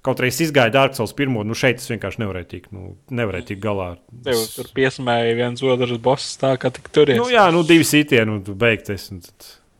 Kaut 0.03 0.19
arī 0.19 0.33
es 0.33 0.41
izgāju 0.43 0.75
Dark 0.75 0.97
Souls 0.99 1.13
pirmo, 1.15 1.45
nu 1.47 1.55
šeit 1.55 1.79
es 1.79 1.87
vienkārši 1.87 2.25
nevarēju 2.25 2.47
tikt, 2.51 2.73
nu, 2.75 2.97
nevarēju 3.15 3.49
tikt 3.53 3.61
galā. 3.63 3.89
Tev 4.27 4.41
tur 4.51 4.71
piesmēja 4.75 5.37
viens 5.39 5.63
otrs 5.63 6.01
boss 6.03 6.39
tā, 6.41 6.57
ka 6.59 6.73
tik 6.75 6.89
tur 6.95 7.13
ir. 7.13 7.21
Nu, 7.23 7.29
jā, 7.31 7.45
nu 7.55 7.63
divi 7.67 7.87
sitieni, 7.87 8.35
un 8.35 8.41
tu 8.43 8.57
beigties. 8.59 9.13
Un, 9.15 9.23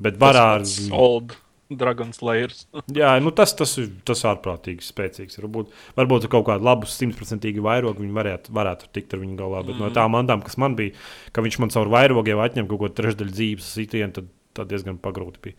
bet 0.03 0.21
barā 0.23 0.45
ar... 0.61 0.69
Old 0.95 1.35
Dragon 1.79 2.13
Slayers. 2.15 2.67
jā, 3.01 3.13
nu 3.25 3.33
tas, 3.35 3.55
tas, 3.59 3.75
tas 4.07 4.25
ārprātīgi 4.31 4.87
spēcīgs. 4.87 5.41
Varbūt, 5.43 5.73
varbūt 5.99 6.29
kaut 6.33 6.47
kādu 6.49 6.69
labu 6.69 6.91
simtprocentīgi 6.91 7.65
vairogu 7.65 8.05
viņi 8.05 8.17
varētu, 8.19 8.55
varētu 8.57 8.93
tikt 8.95 9.17
ar 9.17 9.23
viņu 9.25 9.39
galā, 9.41 9.63
bet 9.67 9.75
mm. 9.75 9.83
no 9.83 9.91
tām 9.97 10.15
mandām, 10.17 10.45
kas 10.45 10.59
man 10.61 10.77
bija, 10.79 10.95
ka 11.35 11.45
viņš 11.45 11.59
man 11.63 11.75
caur 11.75 11.91
vairogiem 11.93 12.43
atņem 12.43 12.71
kaut 12.71 12.83
ko 12.85 12.93
trešdaļu 13.01 13.35
dzīves 13.39 13.73
sitienu, 13.79 14.13
tad, 14.21 14.31
tad 14.59 14.71
diezgan 14.71 15.03
pagrūti 15.03 15.49
bija. 15.49 15.59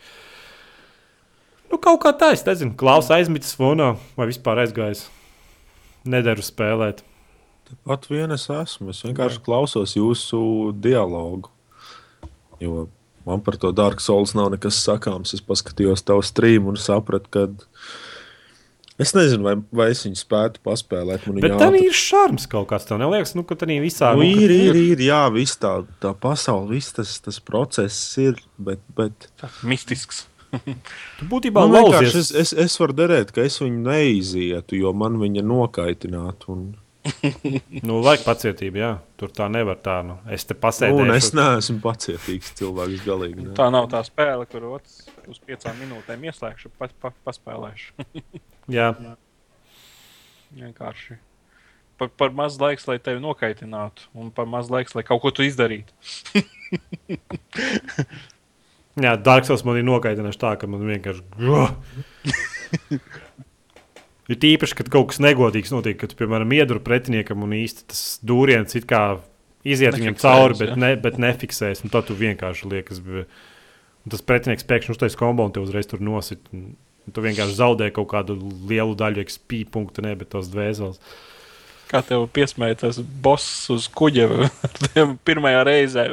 Nu, 1.73 1.79
kaut 1.81 2.03
kā 2.03 2.11
tā, 2.13 2.29
es 2.35 2.43
nezinu, 2.45 2.75
klausa 2.77 3.15
aizmitis 3.17 3.55
fonā 3.57 3.95
vai 4.13 4.27
vispār 4.29 4.61
aizgājis. 4.61 5.07
Nederu 6.05 6.43
spēlēt. 6.45 6.99
Pat 7.87 8.05
vien 8.11 8.29
es 8.35 8.43
esmu. 8.53 8.91
Es 8.93 8.99
vienkārši 9.01 9.41
klausos 9.41 9.95
jūsu 9.97 10.37
dialogu. 10.77 11.49
Jo 12.61 12.85
man 13.25 13.41
par 13.41 13.57
to 13.57 13.71
Dark 13.73 14.03
Souls 14.03 14.35
nav 14.37 14.51
nekas 14.53 14.77
sakāms. 14.85 15.33
Es 15.33 15.41
paskatījos 15.41 16.05
tavu 16.05 16.21
streamu 16.21 16.75
un 16.75 16.77
sapratu, 16.77 17.31
ka. 17.33 17.47
Es 19.01 19.15
nezinu, 19.17 19.41
vai, 19.47 19.55
vai 19.73 19.87
es 19.95 20.03
viņu 20.05 20.19
spētu 20.19 20.61
paspēlēt. 20.67 21.25
Bet 21.41 21.55
tā 21.57 21.71
ir 21.79 21.95
šarms 21.97 22.45
kaut 22.51 22.67
kāds. 22.69 22.85
Tev 22.85 22.99
neliekas, 23.01 23.33
nu, 23.33 23.41
ka 23.49 23.57
tā 23.57 23.65
visā. 23.81 24.11
Nu, 24.13 24.21
nu, 24.21 24.43
ir, 24.45 24.53
ir, 24.53 24.77
ir, 24.93 25.01
jā, 25.07 25.23
viss 25.33 25.57
tā, 25.57 25.79
tā 26.03 26.13
pasaule, 26.13 26.69
viss 26.75 26.93
tas, 26.93 27.15
tas 27.25 27.41
process 27.41 28.19
ir. 28.21 28.37
Bet, 28.61 28.85
bet... 28.93 29.31
Mistisks. 29.65 30.27
tu 31.19 31.27
būtībā 31.29 31.65
nu, 31.67 31.75
vienkārši 31.77 32.19
es, 32.19 32.31
es, 32.43 32.53
es 32.65 32.77
varu 32.81 32.95
derēt, 32.97 33.33
ka 33.35 33.45
es 33.45 33.59
viņu 33.61 33.83
neizietu, 33.87 34.77
jo 34.79 34.93
man 34.97 35.19
viņa 35.21 35.43
nokaitinātu. 35.49 36.55
Un... 36.55 36.63
nu, 37.87 37.99
vajag 38.05 38.23
pacietību, 38.27 38.79
jā. 38.79 38.91
Tur 39.19 39.33
tā 39.35 39.49
nevar 39.51 39.79
tā. 39.83 39.97
Nu. 40.07 40.19
Es 40.31 40.47
te 40.47 40.55
pasēdēju. 40.57 41.09
Nu, 41.09 41.17
es 41.17 41.33
neesmu 41.35 41.81
pacietīgs 41.83 42.53
cilvēks 42.59 43.03
galīgi. 43.07 43.49
Ne. 43.49 43.57
Tā 43.57 43.67
nav 43.73 43.89
tā 43.91 44.03
spēle, 44.07 44.47
kur 44.49 44.69
otrs 44.75 45.03
uz 45.29 45.41
piecām 45.43 45.77
minūtēm 45.83 46.25
ieslēgšu, 46.29 46.73
pa, 46.79 46.89
pa, 47.01 47.13
paspēlēšu. 47.27 48.07
jā. 48.77 48.89
jā. 48.93 49.15
Vienkārši. 50.53 51.19
Par, 51.99 52.09
par 52.17 52.33
maz 52.35 52.57
laiks, 52.61 52.87
lai 52.89 52.97
tevi 53.03 53.21
nokaitinātu, 53.21 54.07
un 54.17 54.31
par 54.33 54.47
maz 54.49 54.71
laiks, 54.73 54.95
lai 54.97 55.05
kaut 55.05 55.21
ko 55.23 55.31
tu 55.35 55.45
izdarītu. 55.45 55.93
Jā, 59.01 59.15
Dark 59.17 59.47
Souls 59.47 59.63
man 59.65 59.79
ir 59.79 59.85
nokaitināts 59.87 60.37
tā, 60.41 60.53
ka 60.59 60.69
man 60.69 60.83
vienkārši. 60.85 61.23
ir 64.29 64.39
tīpaši, 64.43 64.77
kad 64.77 64.91
kaut 64.93 65.09
kas 65.11 65.21
negodīgs 65.23 65.73
notiek, 65.73 65.97
kad, 66.01 66.13
piemēram, 66.19 66.53
iedur 66.53 66.81
pretiniekam 66.85 67.41
un 67.45 67.55
īsti 67.57 67.87
tas 67.89 68.03
dūriens 68.25 68.77
it 68.77 68.85
kā 68.89 69.01
iziet 69.65 69.97
viņam 69.97 70.19
cauri, 70.21 70.59
bet, 70.61 70.75
ne, 70.77 70.93
bet 71.01 71.17
nefiksēs. 71.21 71.81
Tad 71.89 72.09
tu 72.09 72.17
vienkārši 72.19 72.69
liekas, 72.75 73.01
un 73.01 74.13
tas 74.13 74.25
pretinieks 74.25 74.69
pēkšņi 74.69 74.97
uztais 74.97 75.17
kombo 75.19 75.47
un 75.47 75.55
te 75.55 75.63
uzreiz 75.63 75.89
tur 75.89 76.03
nosit. 76.03 76.45
Tu 77.03 77.19
vienkārši 77.25 77.57
zaudē 77.57 77.89
kaut 77.91 78.11
kādu 78.13 78.37
lielu 78.69 78.93
daļu 78.95 79.25
XP 79.25 79.65
punktu, 79.73 80.05
ne, 80.05 80.13
bet 80.15 80.29
tos 80.31 80.47
dvēseles. 80.53 81.01
Uh, 81.01 81.32
kā 81.93 82.01
tev 82.07 82.25
piesmēja 82.33 82.81
tas 82.87 82.99
boss 83.23 83.69
uz 83.73 83.87
kuģa 83.93 84.49
pirmajā 85.27 85.61
reizē. 85.69 86.09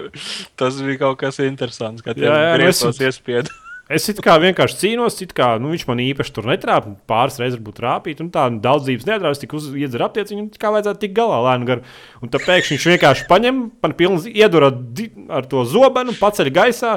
Tas 0.60 0.78
bija 0.84 1.06
kaut 1.06 1.18
kas 1.24 1.40
interesants, 1.44 2.04
kad 2.04 2.20
jā, 2.20 2.36
jā, 2.44 2.54
es 2.68 2.84
iespiedu. 3.00 3.52
Es 3.90 4.04
kā 4.22 4.36
vienkārši 4.38 4.76
cīnos, 4.78 5.16
kā 5.34 5.48
nu, 5.58 5.72
viņš 5.72 5.84
man 5.88 5.98
īpaši 6.04 6.34
tur 6.36 6.46
netrāpa. 6.46 6.92
Pāris 7.10 7.40
reizes 7.42 7.56
varbūt 7.58 7.80
trāpīt, 7.80 8.20
un 8.22 8.28
tā 8.30 8.44
daudzības 8.62 9.08
neatrādās, 9.08 9.40
tik 9.42 9.56
iedzer 9.58 10.04
aptieciņu, 10.06 10.44
kā 10.62 10.70
vajadzētu 10.76 11.02
tikt 11.02 11.16
galā 11.16 11.40
lēnu 11.48 11.66
garu. 11.66 11.82
Un 12.22 12.30
tad 12.30 12.44
pēkšņi 12.46 12.76
viņš 12.76 12.86
vienkārši 12.92 13.26
paņem, 13.26 13.58
man 13.82 13.96
pilns 13.98 14.28
iedod 14.30 14.68
ar 15.34 15.50
to 15.50 15.64
zobenu, 15.66 16.14
paceļ 16.20 16.52
gaisā, 16.54 16.92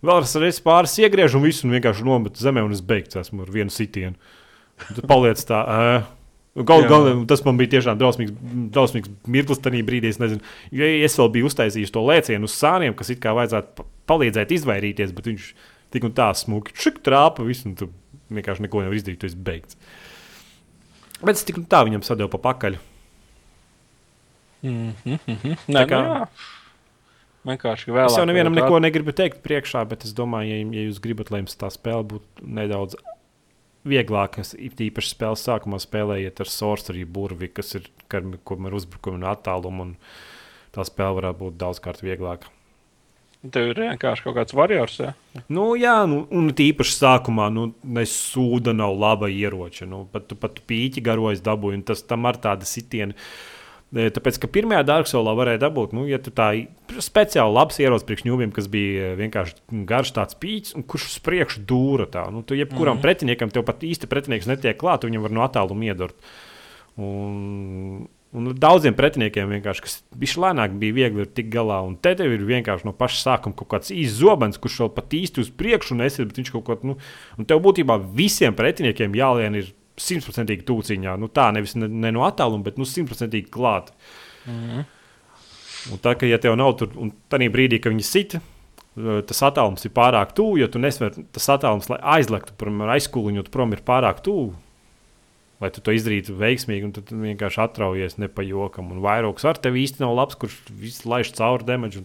vēlreiz 0.00 0.62
pāris 0.64 0.96
iegriež 1.04 1.36
un 1.36 1.44
visu 1.44 1.68
un 1.68 1.76
vienkārši 1.76 2.08
nomet 2.08 2.40
zemē, 2.40 2.64
un 2.64 2.72
es 2.72 2.80
beigts 2.80 3.20
esmu 3.20 3.44
ar 3.44 3.52
vienu 3.52 3.74
sitienu. 3.74 4.16
Un 4.88 5.02
tad 5.02 5.10
paliec 5.12 5.44
tā. 5.44 5.60
Uh, 5.68 6.21
Galu 6.52 6.84
galā 6.84 7.12
tas 7.28 7.40
man 7.46 7.56
bija 7.56 7.78
tiešām 7.78 7.96
drausmīgs, 7.96 8.34
drausmīgs 8.74 9.08
mirklis 9.24 9.60
tajā 9.64 9.80
brīdī. 9.88 10.10
Es 10.12 10.20
nezinu, 10.20 10.44
ja 10.76 10.88
es 11.06 11.16
vēl 11.16 11.30
biju 11.32 11.48
uztaisījis 11.48 11.92
to 11.94 12.02
lēcienu 12.04 12.48
uz 12.48 12.56
sāniem, 12.58 12.92
kas 12.96 13.08
it 13.14 13.22
kā 13.22 13.32
vajadzētu 13.38 13.86
palīdzēt 14.10 14.52
izvairīties, 14.58 15.14
bet 15.16 15.30
viņš 15.30 15.46
tik 15.96 16.08
un 16.08 16.12
tā 16.16 16.28
smuki 16.36 16.76
čuk 16.76 17.00
trāpa 17.04 17.46
visu, 17.46 17.70
un 17.70 17.78
tu 17.80 17.88
vienkārši 18.32 18.66
neko 18.66 18.84
nevar 18.84 18.98
izdarīt, 18.98 19.22
tu 19.22 19.30
esi 19.30 19.40
beigts. 19.48 19.80
Bet 21.22 21.38
es 21.38 21.46
tik 21.48 21.62
un 21.62 21.64
tā 21.72 21.80
viņam 21.88 22.04
sadēju 22.04 22.28
pa 22.34 22.42
pakaļ. 22.50 22.76
Mm 24.62 24.92
-hmm. 25.04 25.56
Nē, 25.72 25.86
kā, 25.88 26.02
nu, 26.02 26.26
Vienkārši 27.42 27.90
vēl. 27.90 28.06
Es 28.06 28.16
jau 28.18 28.26
nevienam 28.28 28.54
neko 28.54 28.78
negribu 28.78 29.12
teikt 29.12 29.40
priekšā, 29.42 29.82
bet 29.90 30.04
es 30.06 30.12
domāju, 30.14 30.52
ja, 30.52 30.58
ja 30.78 30.84
jūs 30.86 31.00
gribat, 31.02 31.32
lai 31.32 31.40
jums 31.42 31.58
tā 31.58 31.70
spēle 31.74 32.04
būtu 32.06 32.46
nedaudz 32.46 32.94
vieglākas, 33.88 34.54
īpaši 34.58 35.14
spēles 35.14 35.44
sākumā 35.48 35.80
spēlējiet 35.82 36.42
ar 36.42 36.50
sorcery 36.50 37.04
burvi, 37.04 37.50
kas 37.52 37.76
ir, 37.78 37.88
kur 38.08 38.58
ir 38.58 38.76
uzbrukumi 38.78 39.20
un 39.20 39.28
attālumi, 39.32 39.86
un 39.86 39.94
tā 40.74 40.86
spēle 40.88 41.20
varētu 41.20 41.40
būt 41.44 41.60
daudzkārt 41.62 42.04
vieglāka. 42.04 42.50
Tev 43.42 43.72
ir 43.72 43.80
vienkārši 43.82 44.22
kaut 44.22 44.36
kāds 44.36 44.54
variants. 44.54 45.00
Ja? 45.02 45.16
Nu, 45.50 45.72
jā, 45.74 45.96
nu, 46.06 46.20
un 46.30 46.52
tīpaši 46.54 46.94
sākumā, 46.94 47.48
nu, 47.50 47.72
sūda 48.06 48.70
nav 48.76 48.94
laba 48.94 49.26
ieroča. 49.26 49.88
Nu, 49.90 50.04
pat, 50.12 50.30
pat 50.38 50.60
pīķi 50.70 51.02
garojas 51.02 51.42
dabūju, 51.42 51.80
un 51.80 51.82
tas 51.88 52.04
tam 52.06 52.30
ar 52.30 52.38
tādu 52.38 52.68
sitienu. 52.70 53.18
Uh, 53.18 53.51
Tāpēc, 53.92 54.38
ka 54.40 54.48
pirmajā 54.48 54.86
Darksolā 54.88 55.34
varēja 55.36 55.60
dabūt, 55.66 55.90
nu, 55.92 56.06
ja 56.08 56.16
tā 56.16 56.46
speciāli 57.04 57.52
labs 57.52 57.76
ierocis 57.82 58.06
priekšņūmiem, 58.08 58.54
kas 58.56 58.70
bija 58.72 59.10
vienkārši 59.18 59.84
garš 59.88 60.14
tāds 60.16 60.38
pīķis, 60.40 60.78
kurš 60.88 61.10
uz 61.10 61.18
priekšu 61.26 61.60
dūra 61.68 62.06
tā. 62.08 62.22
Nu, 62.32 62.40
tu 62.40 62.56
jebkuram 62.56 62.96
mm 62.96 62.98
-hmm. 62.98 63.02
pretiniekam, 63.02 63.52
tev 63.52 63.66
pat 63.68 63.84
īsti 63.84 64.08
pretinieks 64.08 64.48
netiek 64.48 64.80
klāt, 64.80 65.04
viņam 65.04 65.28
var 65.28 65.30
no 65.36 65.44
attāluma 65.44 65.84
iedurt. 65.84 66.16
Un, 66.96 68.08
un 68.32 68.54
daudziem 68.56 68.94
pretiniekiem 68.94 69.48
vienkārši, 69.48 69.82
kas 69.82 70.02
bija 70.16 70.40
lēnāk, 70.40 70.78
bija 70.78 70.92
viegli 70.92 71.26
tikt 71.26 71.52
galā. 71.52 71.84
Un 71.84 71.96
te 71.96 72.14
tev 72.14 72.32
ir 72.32 72.48
vienkārši 72.48 72.88
no 72.88 72.92
paša 72.92 73.20
sākuma 73.20 73.54
kaut 73.54 73.68
kāds 73.68 73.92
īsts 73.92 74.20
zobens, 74.24 74.58
kurš 74.58 74.80
vēl 74.80 74.88
pat 74.88 75.12
īsti 75.12 75.40
uz 75.40 75.50
priekšu 75.50 75.94
nesiet, 75.94 76.28
bet 76.28 76.36
viņš 76.40 76.52
kaut 76.52 76.64
ko, 76.64 76.78
nu, 76.82 76.96
un 77.38 77.44
tev 77.44 77.60
būtībā 77.60 78.00
visiem 78.16 78.54
pretiniekiem 78.54 79.14
jālien 79.14 79.54
ir 79.54 79.74
simtprocentīgi 80.00 80.64
tūciņā. 80.68 81.16
Nu, 81.20 81.28
tā 81.28 81.50
nevis 81.54 81.76
ne, 81.76 81.88
ne 81.88 82.12
no 82.14 82.24
attāluma, 82.26 82.64
bet 82.68 82.80
nu, 82.80 82.88
simtprocentīgi 82.88 83.48
nu, 83.50 83.54
klāt. 83.54 83.92
Mm 84.46 84.58
-hmm. 84.68 84.84
Un 85.92 85.98
tā 85.98 86.14
kā 86.14 86.28
ja 86.30 86.38
tev 86.38 86.56
nav 86.56 86.76
tur, 86.78 86.92
un 86.96 87.12
tajā 87.30 87.50
brīdī, 87.50 87.80
kad 87.82 87.92
viņi 87.92 88.06
sita, 88.06 88.40
tas 89.26 89.42
attālums 89.42 89.84
ir 89.84 89.90
pārāk 89.90 90.34
tuvu, 90.36 90.58
jo 90.60 90.68
tu 90.68 90.78
nesvari 90.78 91.24
tas 91.32 91.48
attālums, 91.48 91.88
lai 91.90 91.98
aizlektu 92.18 92.52
aizkuliņu, 92.96 93.48
prom 93.50 93.72
ir 93.72 93.80
pārāk 93.80 94.22
tuvu. 94.22 94.54
Lai 95.60 95.70
tu 95.70 95.80
to 95.80 95.92
izdarītu 95.94 96.34
veiksmīgi, 96.34 96.84
un 96.84 96.92
tad 96.92 97.10
vienkārši 97.10 97.60
atraujies 97.62 98.18
ne 98.18 98.28
pa 98.28 98.42
jokam. 98.42 98.90
Un 98.90 98.98
vairogs 98.98 99.44
ar 99.44 99.60
tevi 99.62 99.84
īsti 99.84 100.02
nav 100.02 100.14
labs, 100.14 100.34
kurš 100.34 100.56
visu 100.70 101.08
laiž 101.08 101.30
cauri 101.32 101.64
damage. 101.64 102.02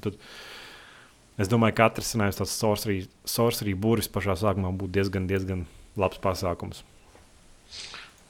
Es 1.38 1.50
domāju, 1.50 1.74
ka 1.78 1.88
atrisinājums 1.90 2.38
tāds 2.38 2.54
sorcery, 2.54 3.08
sorcery 3.26 3.74
būris 3.74 4.10
pašā 4.14 4.38
sākumā 4.38 4.70
būtu 4.78 4.94
diezgan, 4.94 5.26
diezgan 5.30 5.66
labs 5.98 6.22
pasākums. 6.22 6.84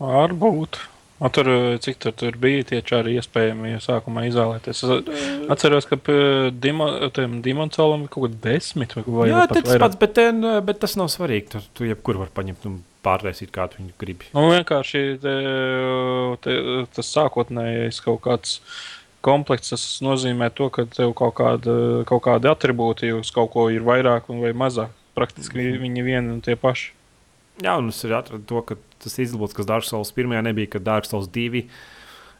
Varbūt. 0.01 0.79
A, 1.17 1.31
tur, 1.33 1.47
cik 1.81 1.97
tur, 1.97 2.13
tur 2.13 2.35
bija 2.37 2.65
tie 2.69 2.79
čari 2.85 3.15
iespējami 3.17 3.71
ja 3.71 3.79
sākumā 3.81 4.27
izvēlēties? 4.27 4.83
Es 4.85 5.47
atceros, 5.49 5.87
ka 5.89 5.97
Dimonsolam 6.53 8.03
ir 8.05 8.11
kaut 8.13 8.27
kāda 8.27 8.37
desmit 8.43 8.93
vai 8.93 9.01
kaut 9.01 9.15
Jā, 9.31 9.47
tas 9.49 9.65
vairāk. 9.65 9.81
pats, 9.81 9.97
bet, 10.03 10.21
bet 10.67 10.79
tas 10.83 10.93
nav 10.99 11.09
svarīgi. 11.09 11.49
Tu, 11.55 11.63
tu 11.79 11.87
jebkur 11.89 12.21
var 12.21 12.29
paņemt 12.37 12.67
un 12.69 12.75
pārtaisīt, 13.07 13.49
kā 13.55 13.65
tu 13.71 13.81
viņu 13.81 13.95
gribi. 13.97 14.29
Nu, 14.37 14.45
vienkārši 14.53 15.01
te, 15.23 15.33
te, 16.45 16.59
tas 16.93 17.09
sākotnējais 17.17 18.03
kaut 18.05 18.21
kāds 18.27 18.59
komplekts, 19.25 19.73
tas 19.73 19.87
nozīmē 20.05 20.51
to, 20.53 20.69
ka 20.73 20.85
tev 20.91 21.15
kaut, 21.17 21.33
kāda, 21.39 21.79
kaut 22.09 22.27
kādi 22.29 22.51
attribūti 22.51 23.09
uz 23.17 23.33
kaut 23.33 23.55
ko 23.55 23.67
ir 23.73 23.81
vairāk 23.87 24.29
vai 24.29 24.53
mazāk. 24.53 24.93
Praktiski 25.17 25.57
mm 25.57 25.81
viņi 25.81 26.05
vieni 26.05 26.35
un 26.35 26.45
tie 26.45 26.53
paši. 26.53 26.91
Jā, 27.63 27.77
un 27.79 27.89
es 27.89 28.03
atradu 28.05 28.43
to, 28.45 28.63
ka 28.65 28.77
tas 29.01 29.15
izlūks, 29.21 29.55
kas 29.57 29.89
Souls 29.89 30.13
1 30.13 30.41
nebija, 30.45 30.75
ka 30.75 30.83
Dark 30.83 31.07
Souls 31.09 31.29
2. 31.33 31.63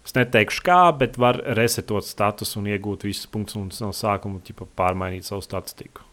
Es 0.07 0.13
neteikšu, 0.15 0.61
kā, 0.63 0.82
bet 0.95 1.18
var 1.20 1.41
resetot 1.57 2.05
status 2.07 2.55
un 2.55 2.70
iegūt 2.72 3.03
visus 3.03 3.28
punktus 3.28 3.57
un 3.59 3.72
no 3.84 3.89
sākuma 3.91 4.39
ķipa, 4.45 4.70
pārmainīt 4.78 5.28
savu 5.28 5.43
statistiku. 5.43 6.05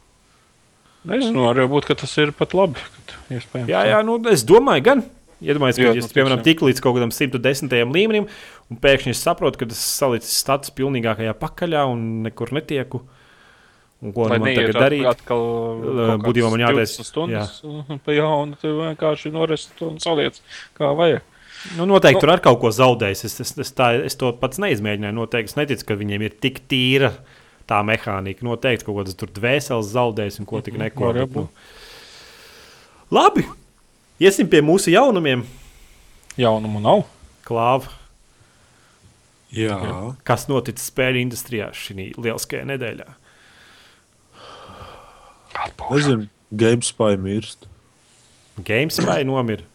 Nezinu, 1.04 1.44
arī 1.50 1.66
būt, 1.68 1.86
ka 1.90 1.98
tas 2.00 2.14
ir 2.18 2.32
pat 2.34 2.56
labi. 2.56 2.80
Kad. 3.28 3.68
Jā, 3.68 3.84
jā, 3.92 4.00
nu 4.06 4.16
es 4.32 4.42
domāju, 4.48 4.86
gan. 4.88 5.04
Iedomājieties, 5.44 5.82
ka 5.82 5.90
Jā, 5.90 6.00
nu, 6.00 6.08
piemēram, 6.16 6.40
tiešām. 6.40 6.46
tik 6.46 6.62
līdz 6.64 6.80
kaut 6.80 6.96
kādam 6.96 7.12
110. 7.12 7.74
līmenim, 7.92 8.28
un 8.72 8.78
pēkšņi 8.80 9.12
es 9.12 9.20
saprotu, 9.26 9.60
ka 9.60 9.68
tas 9.68 9.82
salicis 9.82 10.32
status 10.40 10.72
pilnīgākajā 10.74 11.34
pakaļā 11.36 11.84
un 11.90 12.24
nekur 12.24 12.54
netieku. 12.56 13.02
Un 14.04 14.12
ko 14.12 14.26
Lai 14.28 14.36
man 14.38 14.50
tagad 14.52 14.76
darīt? 14.76 15.06
Atkal, 15.08 15.44
L- 15.80 16.18
būtībā 16.20 16.50
man 16.52 16.60
20 16.60 17.06
stundas 17.08 17.54
jā. 17.64 17.98
pa 18.04 18.12
jaunu, 18.12 18.58
tu 18.60 18.68
vienkārši 18.82 19.32
noresi 19.32 19.70
to 19.78 19.88
un 19.88 19.96
saliec, 20.02 20.36
kā 20.76 20.90
vajag. 20.98 21.22
Nu, 21.78 21.86
noteikti 21.88 22.18
Nu- 22.18 22.20
tur 22.26 22.32
ar 22.34 22.42
kaut 22.44 22.58
ko 22.60 22.68
zaudējis. 22.76 23.24
Es, 23.24 23.38
es, 23.40 23.54
es, 23.64 23.70
tā, 23.72 23.86
es 24.04 24.18
to 24.20 24.28
pats 24.36 24.60
neizmēģināju. 24.60 25.16
Noteikti 25.16 25.54
es 25.54 25.56
neticu, 25.56 25.86
ka 25.88 25.96
viņiem 25.96 26.26
ir 26.26 26.34
tik 26.44 26.60
tīra 26.68 27.14
tā 27.70 27.78
mehānika. 27.88 28.44
Noteikti 28.44 28.84
kaut 28.84 28.98
kādas 29.00 29.16
tur 29.16 29.32
dvēseles 29.32 29.88
zaudējis 29.94 30.36
un 30.42 30.50
ko 30.52 30.60
tik 30.60 30.76
neko. 30.76 31.06
var 31.08 31.22
bet, 31.22 31.32
nu. 31.40 31.48
Labi, 33.14 33.46
iesim 34.20 34.48
pie 34.52 34.60
mūsu 34.60 34.92
jaunumiem. 34.92 35.46
Jaunumu 36.36 36.80
nav. 36.84 37.06
Klāva, 37.48 37.88
Jā. 39.54 39.76
kas 40.26 40.48
noticis 40.50 40.88
spēļu 40.90 41.20
industrijā 41.24 41.68
šī 41.76 42.10
lieliskajā 42.18 42.64
nedēļā? 42.72 43.08
Nezinu, 45.90 46.28
GameSpy 46.54 47.14
mirst. 47.20 47.68
Gamespēja 48.62 49.26
nomira. 49.26 49.66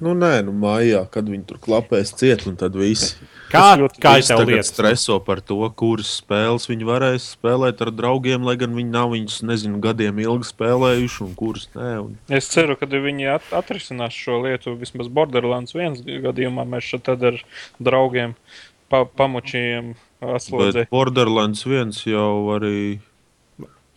Nu, 0.00 0.14
nē, 0.16 0.38
nu, 0.46 0.52
mājā, 0.56 1.02
kad 1.12 1.26
viņi 1.28 1.42
tur 1.44 1.58
klapēs 1.60 2.14
ciet, 2.16 2.46
un 2.48 2.54
tad 2.56 2.72
viss. 2.78 3.18
Kā, 3.52 3.74
kā 4.00 4.14
Visi 4.16 4.32
tev 4.32 4.46
liekas? 4.48 4.70
streso 4.72 5.18
par 5.20 5.42
to, 5.44 5.58
kuras 5.76 6.14
spēles 6.22 6.64
viņi 6.70 6.88
varēs 6.88 7.26
spēlēt 7.34 7.82
ar 7.84 7.90
draugiem, 7.92 8.46
lai 8.46 8.54
gan 8.62 8.72
viņi 8.78 8.94
nav 8.94 9.10
viņus, 9.12 9.42
nezinu, 9.44 9.80
gadiem 9.84 10.22
ilgi 10.24 10.48
spēlējuši, 10.48 11.20
un 11.26 11.34
kuras 11.36 11.68
nē. 11.74 11.90
Un... 12.06 12.16
Es 12.32 12.48
ceru, 12.48 12.78
ka 12.80 12.88
viņi 12.88 13.28
at 13.34 13.52
atrisinās 13.60 14.16
šo 14.16 14.40
lietu. 14.46 14.72
Vismaz 14.80 15.12
Borderlands 15.12 15.76
viens 15.76 16.00
gadījumā 16.00 16.64
mēs 16.70 16.88
šeit 16.94 17.04
tad 17.10 17.26
ar 17.34 17.36
draugiem 17.82 18.38
pa 18.90 19.04
pamučījām 19.04 19.92
Borderlands 20.90 21.62
viens 21.68 22.00
jau 22.08 22.50
arī 22.56 23.00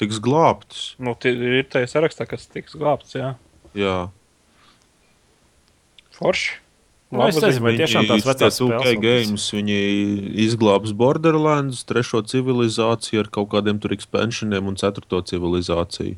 tiks 0.02 0.20
glābts. 0.24 0.94
Nu, 1.02 1.14
tie 1.20 1.34
ir 1.34 1.66
tajā 1.70 1.90
sarakstā, 1.92 2.28
kas 2.30 2.48
tiks 2.52 2.78
glābts. 2.80 3.16
Jā, 3.18 3.36
Jā, 3.74 4.10
forši. 6.14 6.60
Nu, 7.14 7.22
es 7.30 7.38
nezinu, 7.38 7.62
vai 7.68 7.76
tiešām 7.78 8.08
tās 8.10 8.26
vecās 8.26 8.56
UK 8.66 8.96
games, 9.02 9.46
viņi 9.54 9.76
izglābs 10.48 10.96
Borderlands, 10.98 11.84
trešo 11.86 12.24
civilizāciju 12.26 13.22
ar 13.22 13.30
kaut 13.34 13.52
kādiem 13.52 13.78
tur 13.82 13.94
expansioniem 13.94 14.72
un 14.72 14.80
ceturto 14.82 15.22
civilizāciju. 15.22 16.18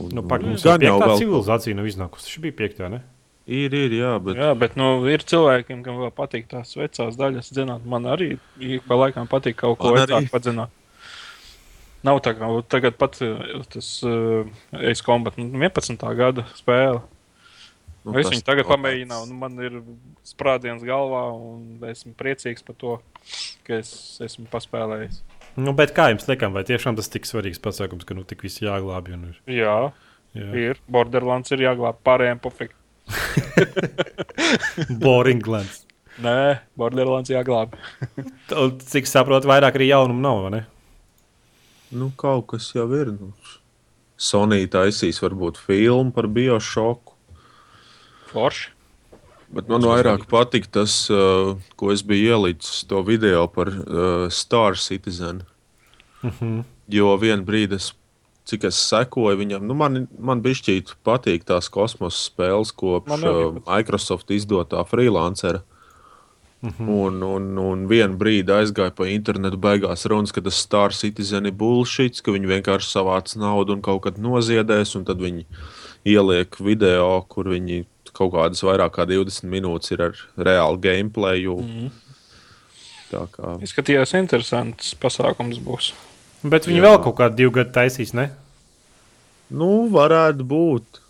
Un, 0.00 0.08
Nu, 0.16 0.24
pak, 0.24 0.46
mums 0.46 0.64
gan 0.64 0.80
jau 0.80 0.96
tā 1.02 1.10
vēl 1.10 1.20
civilizācija 1.20 1.76
nav 1.76 1.88
iznākusi. 1.90 2.32
Šī 2.32 2.44
bija 2.46 2.56
piektā, 2.62 2.88
ne? 2.92 3.02
ir, 3.50 3.74
ir, 3.74 3.94
jā, 3.98 4.14
bet 4.22 4.38
Jā, 4.38 4.50
bet 4.56 4.76
nu, 4.78 4.92
ir 5.10 5.24
cilvēkiem, 5.26 5.80
kam 5.84 5.98
vēl 6.04 6.12
patīk 6.14 6.46
tās 6.48 6.72
vecās 6.78 7.18
daļas. 7.18 7.50
Zināt, 7.52 7.84
man 7.88 8.06
arī 8.08 8.36
ik 8.62 8.86
pa 8.88 8.96
laikam 9.00 9.28
patīk 9.28 9.58
kaut 9.60 9.80
ko 9.82 9.92
vecāku 9.96 10.30
padzināt. 10.32 10.72
Nav 12.06 12.20
tā 12.24 12.32
kā 12.38 12.48
tagad 12.72 12.96
pat 13.00 13.18
eh, 13.24 13.56
tas 13.72 13.88
uh, 14.08 14.48
Ace 14.72 15.04
Combat 15.04 15.36
nu, 15.36 15.50
11. 15.52 16.00
gada 16.16 16.46
spēle. 16.56 17.02
nu, 18.04 18.14
Nu, 18.14 18.16
es 18.22 18.30
viņu 18.32 18.46
tagad 18.46 18.64
pamēģināju, 18.70 19.26
un 19.28 19.36
man 19.42 19.58
ir 19.60 19.74
sprādziens 20.24 20.80
galvā, 20.86 21.26
un 21.36 21.84
esmu 21.90 22.14
priecīgs 22.16 22.64
par 22.64 22.78
to, 22.80 22.94
ka 23.66 23.76
es 23.82 23.92
esmu 24.24 24.46
paspēlējis. 24.52 25.20
Nu, 25.60 25.74
bet 25.76 25.92
kā 25.92 26.08
jums 26.08 26.24
liekas, 26.30 26.52
vai 26.54 26.62
tiešām 26.64 26.96
tas 26.96 27.10
tik 27.12 27.28
svarīgs 27.28 27.60
pasākums, 27.60 28.06
ka 28.08 28.16
nu 28.16 28.24
tik 28.24 28.46
viss 28.46 28.62
jāglābj? 28.64 29.16
Un 29.18 29.28
ir, 29.28 29.36
Jā, 29.60 29.76
jā. 30.38 30.48
ir. 30.70 30.80
Borderlands 30.88 31.52
ir 31.52 31.66
jāglāb 31.66 32.00
pārējiem 32.06 32.40
pofīgi. 32.40 32.72
Boring 35.04 35.42
glance. 35.44 35.84
Nē, 36.24 36.60
Borderlands 36.78 37.30
jāglāb. 37.32 37.76
Un, 38.16 38.76
Cik 38.80 39.08
saprotu, 39.08 39.48
vairāk 39.50 39.76
arī 39.78 39.90
jaunumu 39.90 40.24
nav, 40.24 40.44
vai 40.46 40.52
ne? 40.56 40.62
Nu, 41.90 42.12
kaut 42.16 42.46
kas 42.52 42.70
jau 42.74 42.86
ir. 42.94 43.12
Nu. 43.14 43.32
Sonija 44.20 44.68
taisīs 44.76 45.18
varbūt 45.22 45.58
filmu 45.58 46.12
par 46.14 46.28
biošoku. 46.30 47.16
Forši. 48.30 48.76
Bet 49.50 49.66
man 49.66 49.82
vairāk 49.82 50.28
patīk 50.30 50.68
tas, 50.70 50.92
uh, 51.10 51.56
ko 51.74 51.90
es 51.90 52.04
biju 52.06 52.36
ielicis 52.36 52.84
to 52.86 53.00
video 53.02 53.48
par 53.50 53.72
uh, 53.72 54.28
Star 54.30 54.78
Citizen. 54.78 55.42
Mhm. 56.22 56.60
Jo 56.90 57.16
vienā 57.18 57.42
brīdī, 57.46 57.80
es, 57.80 57.90
cik 58.46 58.68
es 58.68 58.78
sekoju 58.90 59.38
viņam, 59.40 59.66
nu 59.66 59.74
man, 59.78 60.04
man 60.18 60.42
bija 60.42 60.78
patīk 61.06 61.46
tās 61.46 61.70
kosmosa 61.70 62.18
spēles, 62.18 62.70
kopš 62.74 63.26
uh, 63.26 63.58
Microsoft 63.66 64.30
izdotā 64.30 64.84
freelancera. 64.86 65.64
Un, 66.60 67.22
un, 67.24 67.46
un 67.56 67.84
vienā 67.88 68.18
brīdī 68.20 68.52
aizgāja 68.52 68.92
pa 68.92 69.06
internetu, 69.08 69.56
beigās 69.56 70.04
runas, 70.12 70.32
ka 70.36 70.42
tas 70.44 70.58
Star 70.60 70.92
Citizen 70.92 71.48
ir 71.48 71.54
bullshit, 71.56 72.20
ka 72.20 72.34
viņi 72.34 72.50
vienkārši 72.50 72.90
savāc 72.90 73.32
naudu 73.40 73.78
un 73.78 73.80
kaut 73.84 74.02
kad 74.04 74.20
noziedēs, 74.20 74.92
un 74.98 75.06
tad 75.08 75.22
viņi 75.24 75.46
ieliek 76.04 76.60
video, 76.60 77.22
kur 77.32 77.48
viņi 77.48 77.86
kaut 78.12 78.34
kādas 78.34 78.60
vairāk 78.66 78.92
kā 78.98 79.08
20 79.08 79.48
minūtes 79.48 79.94
ir 79.94 80.04
ar 80.10 80.20
reālu 80.36 80.80
gameplay. 80.84 81.48
Mhm. 81.48 81.88
Tā 83.10 83.24
kā 83.32 83.56
Izskatījās 83.64 84.12
interesants 84.20 84.92
pasākums 85.00 85.58
būs. 85.64 85.94
Bet 86.44 86.68
viņi 86.68 86.80
Jā. 86.80 86.86
vēl 86.90 87.02
kaut 87.04 87.16
kādu 87.18 87.40
divu 87.40 87.56
gadu 87.56 87.72
taisīs, 87.74 88.12
ne? 88.14 88.30
Nu, 89.50 89.88
varētu 89.90 90.44
būt. 90.46 91.00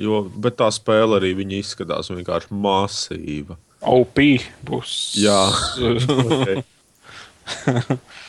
Jo, 0.00 0.22
bet 0.28 0.56
tā 0.60 0.70
spēle 0.72 1.18
arī 1.18 1.34
izskatās 1.58 2.08
vienkārši 2.12 2.54
masīva. 2.54 3.56
OP 3.82 4.22
būs. 4.68 4.94
Jā. 5.20 5.40
Okay. 5.76 6.64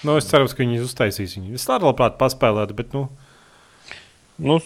Nu, 0.05 0.13
es 0.19 0.27
ceru, 0.29 0.45
ka 0.45 0.61
viņi 0.61 0.83
uztaisīs 0.85 1.31
viņu. 1.39 1.55
Es 1.57 1.65
tādu 1.65 1.87
labprāt 1.87 2.19
paspēlētu, 2.19 2.75
bet, 2.77 2.91
nu, 2.93 3.07
nu, 4.37 4.59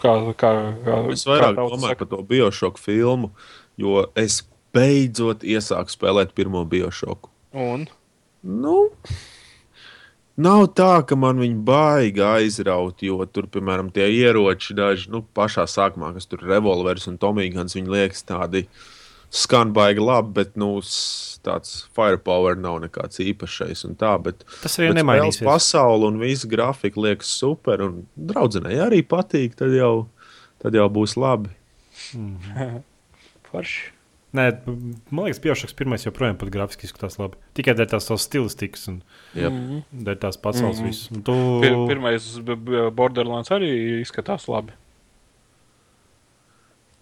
kā, 0.00 0.14
kā, 0.32 0.52
kā, 0.80 0.96
Es 1.12 1.26
vairāk 1.28 1.52
kā 1.52 1.58
domāju 1.58 1.92
saka. 1.92 1.98
par 2.00 2.08
to 2.14 2.22
biošoku 2.30 2.80
filmu, 2.80 3.34
jo 3.76 4.06
es 4.16 4.40
beidzot 4.72 5.44
iesāku 5.44 5.92
spēlēt 5.92 6.32
pirmo 6.32 6.64
biošoku. 6.64 7.28
Un 7.52 7.84
Nu, 8.46 8.90
nav 10.38 10.68
tā, 10.78 11.00
ka 11.08 11.16
man 11.18 11.40
viņa 11.42 11.62
baigi 11.66 12.22
aizraut, 12.22 13.02
jo 13.02 13.24
tur, 13.26 13.48
piemēram, 13.50 13.88
tie 13.94 14.06
ieroči 14.12 14.76
daži, 14.76 15.10
nu, 15.10 15.24
pašā 15.34 15.64
sākumā, 15.70 16.12
kas 16.14 16.28
tur 16.30 16.44
ir 16.44 16.52
revolvers 16.54 17.08
un 17.10 17.16
tomīgans, 17.18 17.74
viņi 17.74 17.90
liekas 17.90 18.22
tādi 18.28 18.66
skan 19.30 19.72
baigi 19.76 20.00
labi, 20.00 20.32
bet, 20.40 20.56
nu, 20.56 20.80
tāds 21.46 21.86
firepower 21.94 22.56
nav 22.58 22.80
nekāds 22.82 23.20
īpašais 23.22 23.84
un 23.88 23.94
tā, 23.98 24.14
bet 24.22 24.44
tas 24.62 24.78
arī 24.78 24.92
nemainīsies. 24.96 25.44
Pasaule 25.46 26.06
un 26.10 26.18
visa 26.22 26.48
grafika 26.50 27.00
liekas 27.00 27.26
super. 27.40 27.82
Un 27.82 28.06
draudzenei 28.16 28.78
arī 28.82 29.02
patīk. 29.06 29.54
Tad 29.58 29.74
jau, 29.76 30.06
tad 30.62 30.74
jau 30.74 30.88
būs 30.90 31.16
labi. 31.20 31.50
forši. 33.50 33.92
Nē, 34.36 34.50
man 35.14 35.24
liekas, 35.24 35.38
Piošaks 35.40 35.72
pirmais 35.78 36.02
joprojām 36.04 36.36
pat 36.36 36.50
grafiski 36.52 36.84
izskatās 36.88 37.14
labi. 37.16 37.38
Tikai 37.56 37.72
dēļ 37.78 37.86
tās 37.94 38.04
savas 38.10 38.26
stilistikas 38.26 38.82
un 38.90 38.98
Jā. 39.38 39.48
Mhm. 39.48 39.78
dēļ 40.04 40.18
tās 40.26 40.36
pasaules 40.42 40.80
Mhm. 40.82 40.88
visu. 40.90 41.14
Un 41.14 41.22
Tu... 41.24 41.36
Pir, 41.62 41.76
pirmais 41.88 42.26
Borderlands 42.98 43.48
arī 43.54 43.70
izskatās 44.02 44.44
labi. 44.50 44.74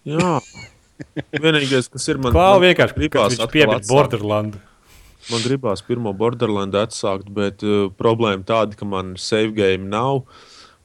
Jā. 0.05 0.39
Vienīgais, 1.45 1.89
kas 1.91 2.07
ir 2.11 2.19
man, 2.21 2.33
Klāva 2.35 2.57
man 2.59 2.69
vienkārši 2.69 2.97
gribās 2.97 3.37
atsākt. 3.37 3.87
Borderlandu. 3.89 4.61
Man 5.31 5.41
gribās 5.41 5.81
pirmo 5.85 6.13
Borderlandu 6.15 6.79
atsākt, 6.83 7.31
bet 7.33 7.63
uh, 7.65 7.87
problēma 7.97 8.45
tāda, 8.45 8.77
ka 8.77 8.87
man 8.87 9.15
save 9.21 9.55
game 9.57 9.89
nav. 9.89 10.23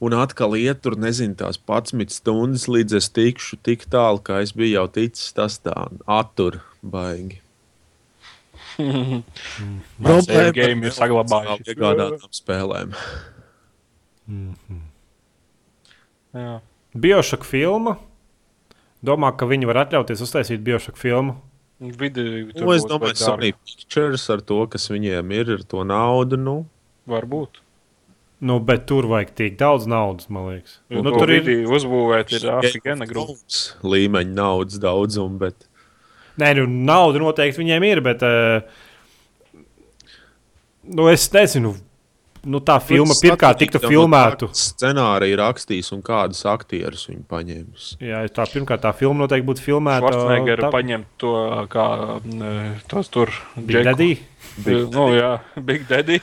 Un 0.01 0.17
atkal 0.17 0.57
iet 0.57 0.81
tur, 0.81 0.97
nezinu, 0.97 1.37
tās 1.37 1.61
11 1.61 2.15
stundas, 2.15 2.65
līdz 2.73 2.97
es 2.97 3.11
tikšu 3.13 3.61
tik 3.67 3.85
tālu, 3.93 4.23
kā 4.25 4.41
es 4.41 4.55
biju 4.57 4.79
jau 4.79 4.87
ticis. 4.95 5.29
Tas 5.37 5.59
tā 5.61 5.77
attur 6.09 6.63
baigi. 6.81 7.43
Save 10.25 10.55
game 10.57 10.89
ir 10.89 10.95
saglabājušies. 10.97 11.75
Iegādātām 11.75 12.33
spēlēm. 12.33 12.95
Jā. 16.33 16.55
Biošaka 16.97 17.45
filma. 17.45 17.99
Domā, 19.07 19.31
ka 19.37 19.49
viņi 19.49 19.69
var 19.71 19.87
atļauties 19.87 20.21
uztaisīt 20.27 20.61
biošaka 20.65 21.01
filmu. 21.01 21.39
Video, 21.81 22.51
Nu, 22.61 22.75
es 22.75 22.85
domāju, 22.85 23.17
ka 23.17 23.23
Sony 23.25 23.55
Pictures 23.57 24.27
ar 24.33 24.43
to, 24.45 24.59
kas 24.69 24.91
viņiem 24.93 25.31
ir, 25.33 25.55
ar 25.57 25.63
to 25.65 25.85
naudu. 25.89 26.37
Nu, 26.37 26.57
Varbūt. 27.09 27.63
Nu, 28.45 28.59
bet 28.65 28.87
tur 28.89 29.09
vajag 29.09 29.33
tik 29.37 29.57
daudz 29.61 29.87
naudas, 29.89 30.29
man 30.33 30.47
liekas. 30.51 30.79
Nu, 30.93 31.03
Nu, 31.05 31.13
tur 31.17 31.33
ir. 31.33 31.49
ir 31.49 31.67
uzbūvēta 31.69 32.37
ir 32.37 32.45
grupa. 33.09 33.33
Daudz 33.37 33.59
līmeņa 33.85 34.37
naudas 34.37 34.81
daudzumu, 34.81 35.41
bet 35.41 35.67
Nē, 36.41 36.55
nu, 36.57 36.65
nauda 36.89 37.21
noteikti 37.21 37.61
viņiem 37.61 37.85
ir, 37.85 38.01
bet. 38.05 38.23
Uh, 38.25 38.63
nu, 40.89 41.09
es 41.13 41.27
nezinu. 41.35 41.75
Nu, 42.49 42.61
tā 42.65 42.79
filma 42.81 43.13
pirmkārt 43.21 43.59
tiktu 43.61 43.81
filmēta. 43.83 44.49
Scenāriju 44.57 45.37
rakstījis 45.43 45.91
un 45.93 46.01
kādus 46.05 46.41
aktierus 46.49 47.03
viņi 47.11 47.25
paņēmis. 47.29 47.89
Jā, 48.01 48.23
tā 48.33 48.47
pirmkārt 48.49 48.85
tā 48.87 48.93
filma 48.97 49.27
noteikti 49.27 49.49
būtu 49.51 49.65
filmēta. 49.67 50.09
Schwarzenegger 50.09 50.63
tā- 50.65 50.71
paņem 50.73 51.05
to 51.21 51.33
kā 51.73 51.87
tos 52.89 53.13
tur. 53.13 53.33
Big 53.57 53.77
džeku. 53.77 53.85
Daddy. 53.91 54.11
Big 54.65 54.89
nu, 54.97 55.07
jā, 55.15 55.35
Big 55.69 55.85
Daddy. 55.91 56.21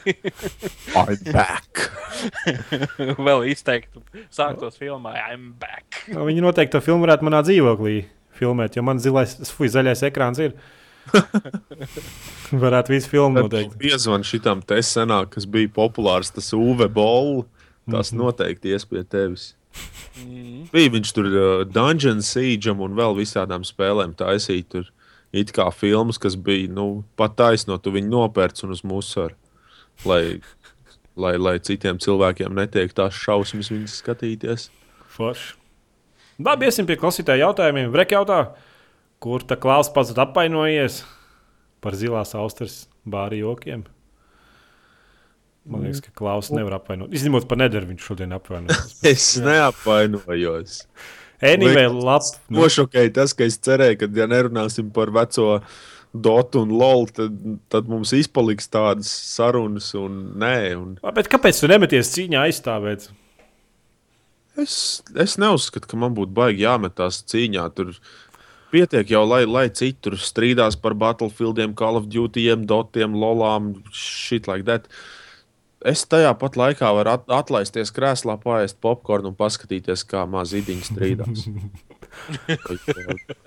I'm 0.97 1.21
back! 1.29 1.85
Vēl 3.27 3.45
izteikti 3.53 4.01
sāktos 4.33 4.79
filmā, 4.81 5.13
I'm 5.29 5.51
back. 5.61 6.01
Nu, 6.09 6.25
Viņi 6.25 6.41
noteikti 6.45 6.73
to 6.77 6.81
filmu 6.83 7.05
varētu 7.05 7.27
manā 7.29 7.43
dzīvoklī 7.45 7.99
filmēt, 8.37 8.75
jo 8.77 8.83
man 8.85 8.99
zilais, 9.01 9.37
fuj, 9.53 9.69
zaļais 9.73 10.01
ekrāns 10.09 10.41
ir. 10.41 10.57
varētu 12.63 12.93
visu 12.93 13.09
filmu 13.11 13.43
noteikti. 13.43 13.77
Piezvan 13.81 14.25
šitam 14.27 14.61
te 14.65 14.79
senāk, 14.85 15.31
kas 15.35 15.47
bija 15.49 15.71
populārs, 15.75 16.31
tas 16.35 16.51
UV 16.55 16.87
bolu. 16.93 17.45
Tas 17.87 18.09
Mhm. 18.11 18.19
noteikti 18.19 18.73
ies 18.75 18.83
pie 18.85 19.03
tevis. 19.07 19.53
Mm. 20.19 20.65
Bija 20.73 20.89
viņš 20.91 21.11
tur 21.15 21.25
uh, 21.29 21.63
Dungeon 21.69 22.19
Siege 22.25 22.71
un 22.73 22.95
vēl 22.97 23.13
visādām 23.15 23.63
spēlēm 23.63 24.11
taisīt. 24.17 24.67
Tur 24.73 24.89
it 25.31 25.53
kā 25.55 25.69
filmas, 25.71 26.17
kas 26.19 26.35
bija 26.35 26.67
nu, 26.67 27.03
pat 27.15 27.37
taisno, 27.39 27.77
tu 27.79 27.91
viņu 27.95 28.09
nopērci 28.11 28.65
un 28.65 28.71
uz 28.75 28.81
musuru. 28.83 29.35
Lai, 30.05 30.41
lai, 31.15 31.37
lai 31.37 31.55
citiem 31.59 31.97
cilvēkiem 31.97 32.51
netiek 32.57 32.91
tās 32.93 33.13
šausmas 33.15 33.69
viņas 33.71 33.95
skatīties. 34.03 34.67
Forši. 35.15 35.53
Labi, 36.43 36.65
iesim 36.67 36.85
pie 36.85 36.97
klausītāja 36.99 37.45
jautājumiem. 37.47 37.87
Vrek 37.93 38.11
jautā, 38.17 38.41
kur 39.23 39.45
tā 39.47 39.57
klāsts 39.59 39.93
pats 39.93 40.15
apvainojies 40.17 41.03
par 41.83 41.97
zilās 41.97 42.33
austras 42.37 42.85
bāri 43.07 43.41
jokiem? 43.43 43.85
Man 45.67 45.83
liekas, 45.83 45.99
ka 46.05 46.13
Klaus 46.15 46.47
nevar 46.53 46.77
apvainot. 46.77 47.11
Izņemot 47.11 47.47
par 47.49 47.59
nederu, 47.59 47.89
viņš 47.89 48.05
šodien 48.05 48.31
apvainojas. 48.37 48.93
Es 49.11 49.33
neapvainojos. 49.43 50.79
Anyway, 51.43 51.89
labi. 51.91 52.39
Nu, 52.47 52.63
Nošokēja 52.63 53.13
tas, 53.19 53.35
ka 53.35 53.45
es 53.45 53.59
cerēju, 53.61 53.99
ka, 53.99 54.11
ja 54.15 54.29
nerunāsim 54.31 54.89
par 54.95 55.11
veco 55.13 55.59
Dotu 56.17 56.63
un 56.63 56.71
LOL, 56.73 57.05
tad, 57.13 57.35
tad 57.69 57.89
mums 57.91 58.13
izpaliks 58.15 58.71
tādas 58.71 59.11
sarunas, 59.11 59.91
un 59.99 60.15
nē, 60.39 60.57
un 60.79 60.95
bet 61.13 61.27
kāpēc 61.29 61.59
tu 61.59 61.69
nemeties 61.69 62.15
cīņā 62.15 62.47
aizstāvēt? 62.47 63.09
es, 64.61 65.03
es 65.15 65.35
neuzskatu, 65.41 65.87
ka 65.89 65.99
man 65.99 66.15
būtu 66.17 66.33
baigi 66.35 66.65
jāmetās 66.65 67.21
cīņā. 67.29 67.65
Tur 67.77 67.93
pietiek 68.71 69.09
jau, 69.13 69.23
lai, 69.29 69.43
lai 69.47 69.67
citi 69.69 69.97
tur 70.07 70.17
strīdās 70.19 70.77
par 70.81 70.95
Battlefieldiem, 70.97 71.75
Call 71.77 71.99
of 71.99 72.07
Duty, 72.11 72.47
Dotiem, 72.67 73.15
LOLām, 73.17 73.75
shit 73.93 74.47
like 74.47 74.65
that. 74.67 74.87
Es 75.85 76.01
tajā 76.09 76.31
pat 76.41 76.55
laikā 76.57 76.89
varu 76.97 77.11
at 77.13 77.27
atlaisties 77.29 77.91
krēslā, 77.93 78.39
paēst 78.41 78.79
popkornu 78.81 79.29
un 79.31 79.37
paskatīties, 79.37 80.03
kā 80.09 80.25
mazi 80.29 80.63
idiņi 80.63 80.87
strīdās. 80.89 81.45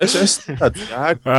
es 0.05 0.15
es 0.15 0.37
tādu 0.47 0.85
jēgu. 0.87 1.35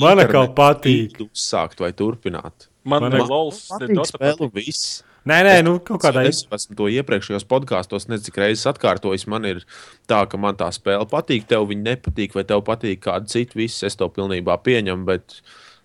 Man 0.00 0.22
atkal 0.24 0.48
patīk. 0.56 1.20
Uzsākt 1.28 1.82
vai 1.84 1.92
turpināt. 1.96 2.70
Man 2.84 3.04
Man 3.04 3.18
ir- 3.18 3.26
lols, 3.28 3.66
Patīk 3.68 3.92
Dota 3.98 4.08
spēle 4.14 4.48
viss. 4.56 5.02
Nē, 5.28 5.36
nē, 5.44 5.54
nu 5.66 5.74
kaut 5.84 6.00
kādā 6.00 6.22
Es 6.28 6.44
esmu 6.46 6.76
to 6.78 6.86
iepriekšējos 6.88 7.44
podkāstos 7.48 8.06
nezinu, 8.08 8.24
cik 8.30 8.38
reizes 8.40 8.68
atkārtojis. 8.70 9.26
Man 9.28 9.48
ir 9.48 9.64
tā, 10.08 10.22
ka 10.30 10.40
man 10.40 10.56
tā 10.60 10.70
spēle 10.72 11.04
patīk, 11.10 11.44
tev 11.50 11.66
viņa 11.68 11.84
nepatīk, 11.90 12.36
vai 12.36 12.46
tev 12.48 12.62
patīk 12.64 13.02
kāda 13.04 13.28
cita. 13.28 13.58
Viss 13.60 13.84
es 13.84 13.98
to 14.00 14.08
pilnībā 14.08 14.56
pieņemu, 14.64 15.04
bet, 15.08 15.36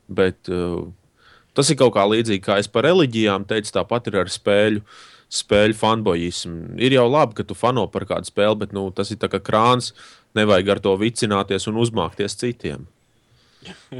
bet 0.07 0.51
uh, 0.53 0.88
tas 1.57 1.71
ir 1.71 1.79
kaut 1.81 1.97
kā 1.97 2.07
līdzīgi, 2.07 2.45
kā 2.47 2.61
es 2.63 2.71
par 2.71 2.88
reliģijām 2.88 3.47
teicu, 3.49 3.75
tāpat 3.75 4.11
ir 4.11 4.21
ar 4.23 4.31
spēļu. 4.31 4.86
Spēļu 5.36 5.75
fanboyismu. 5.75 6.75
Ir 6.86 6.93
jau 6.95 7.07
labi, 7.09 7.36
ka 7.39 7.43
tu 7.43 7.57
fano 7.57 7.88
par 7.91 8.05
kādu 8.07 8.29
spēli, 8.29 8.59
bet 8.61 8.75
nu, 8.77 8.86
tas 8.95 9.09
ir 9.11 9.19
kā 9.19 9.41
krāns. 9.41 9.89
Nevajag 10.38 10.69
ar 10.75 10.83
to 10.86 10.93
vicināties 11.01 11.65
un 11.71 11.81
uzmākties 11.81 12.38
citiem. 12.39 12.86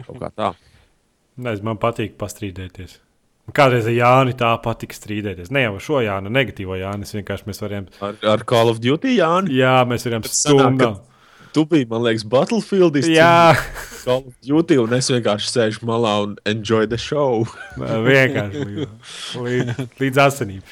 Kaut 0.06 0.20
kā 0.22 0.30
tā. 0.30 0.52
Nezinu, 1.36 1.74
man 1.74 1.82
patīk 1.82 2.14
pastrīdēties. 2.22 3.02
Kādreiz 3.54 3.86
ar 3.86 3.94
Jāni 3.94 4.34
tā 4.34 4.50
patika 4.64 4.96
strīdēties. 4.98 5.52
Ne 5.54 5.62
jau 5.68 5.76
ar 5.78 5.84
šo 5.86 6.00
Jānu, 6.02 6.32
negatīvo 6.34 6.80
Jānu. 6.80 7.06
Vienkārši 7.06 7.46
mēs 7.46 7.62
varējām. 7.62 7.90
Ar, 8.02 8.16
ar 8.34 8.44
Call 8.50 8.72
of 8.72 8.80
Duty, 8.82 9.14
Jānis. 9.20 9.54
Jā, 9.54 9.76
mēs 9.86 10.08
varam 10.08 10.26
sanāk, 10.26 10.40
stundu. 10.40 10.90
Tu 11.56 11.64
biji, 11.72 11.86
man 11.88 12.02
liekas, 12.04 12.26
Battlefield. 12.28 12.98
Jā, 13.06 13.54
Call 14.02 14.26
of 14.26 14.34
Duty, 14.44 14.80
un 14.82 14.96
es 14.98 15.12
vienkārši 15.14 15.52
sēžu 15.54 15.86
malā 15.88 16.16
un 16.26 16.34
enjoy 16.50 16.90
the 16.90 16.98
show. 17.00 17.46
vienkārši 17.78 18.66
līdz, 18.66 19.14
līdz, 19.46 19.86
līdz 20.02 20.22
asinīm. 20.26 20.66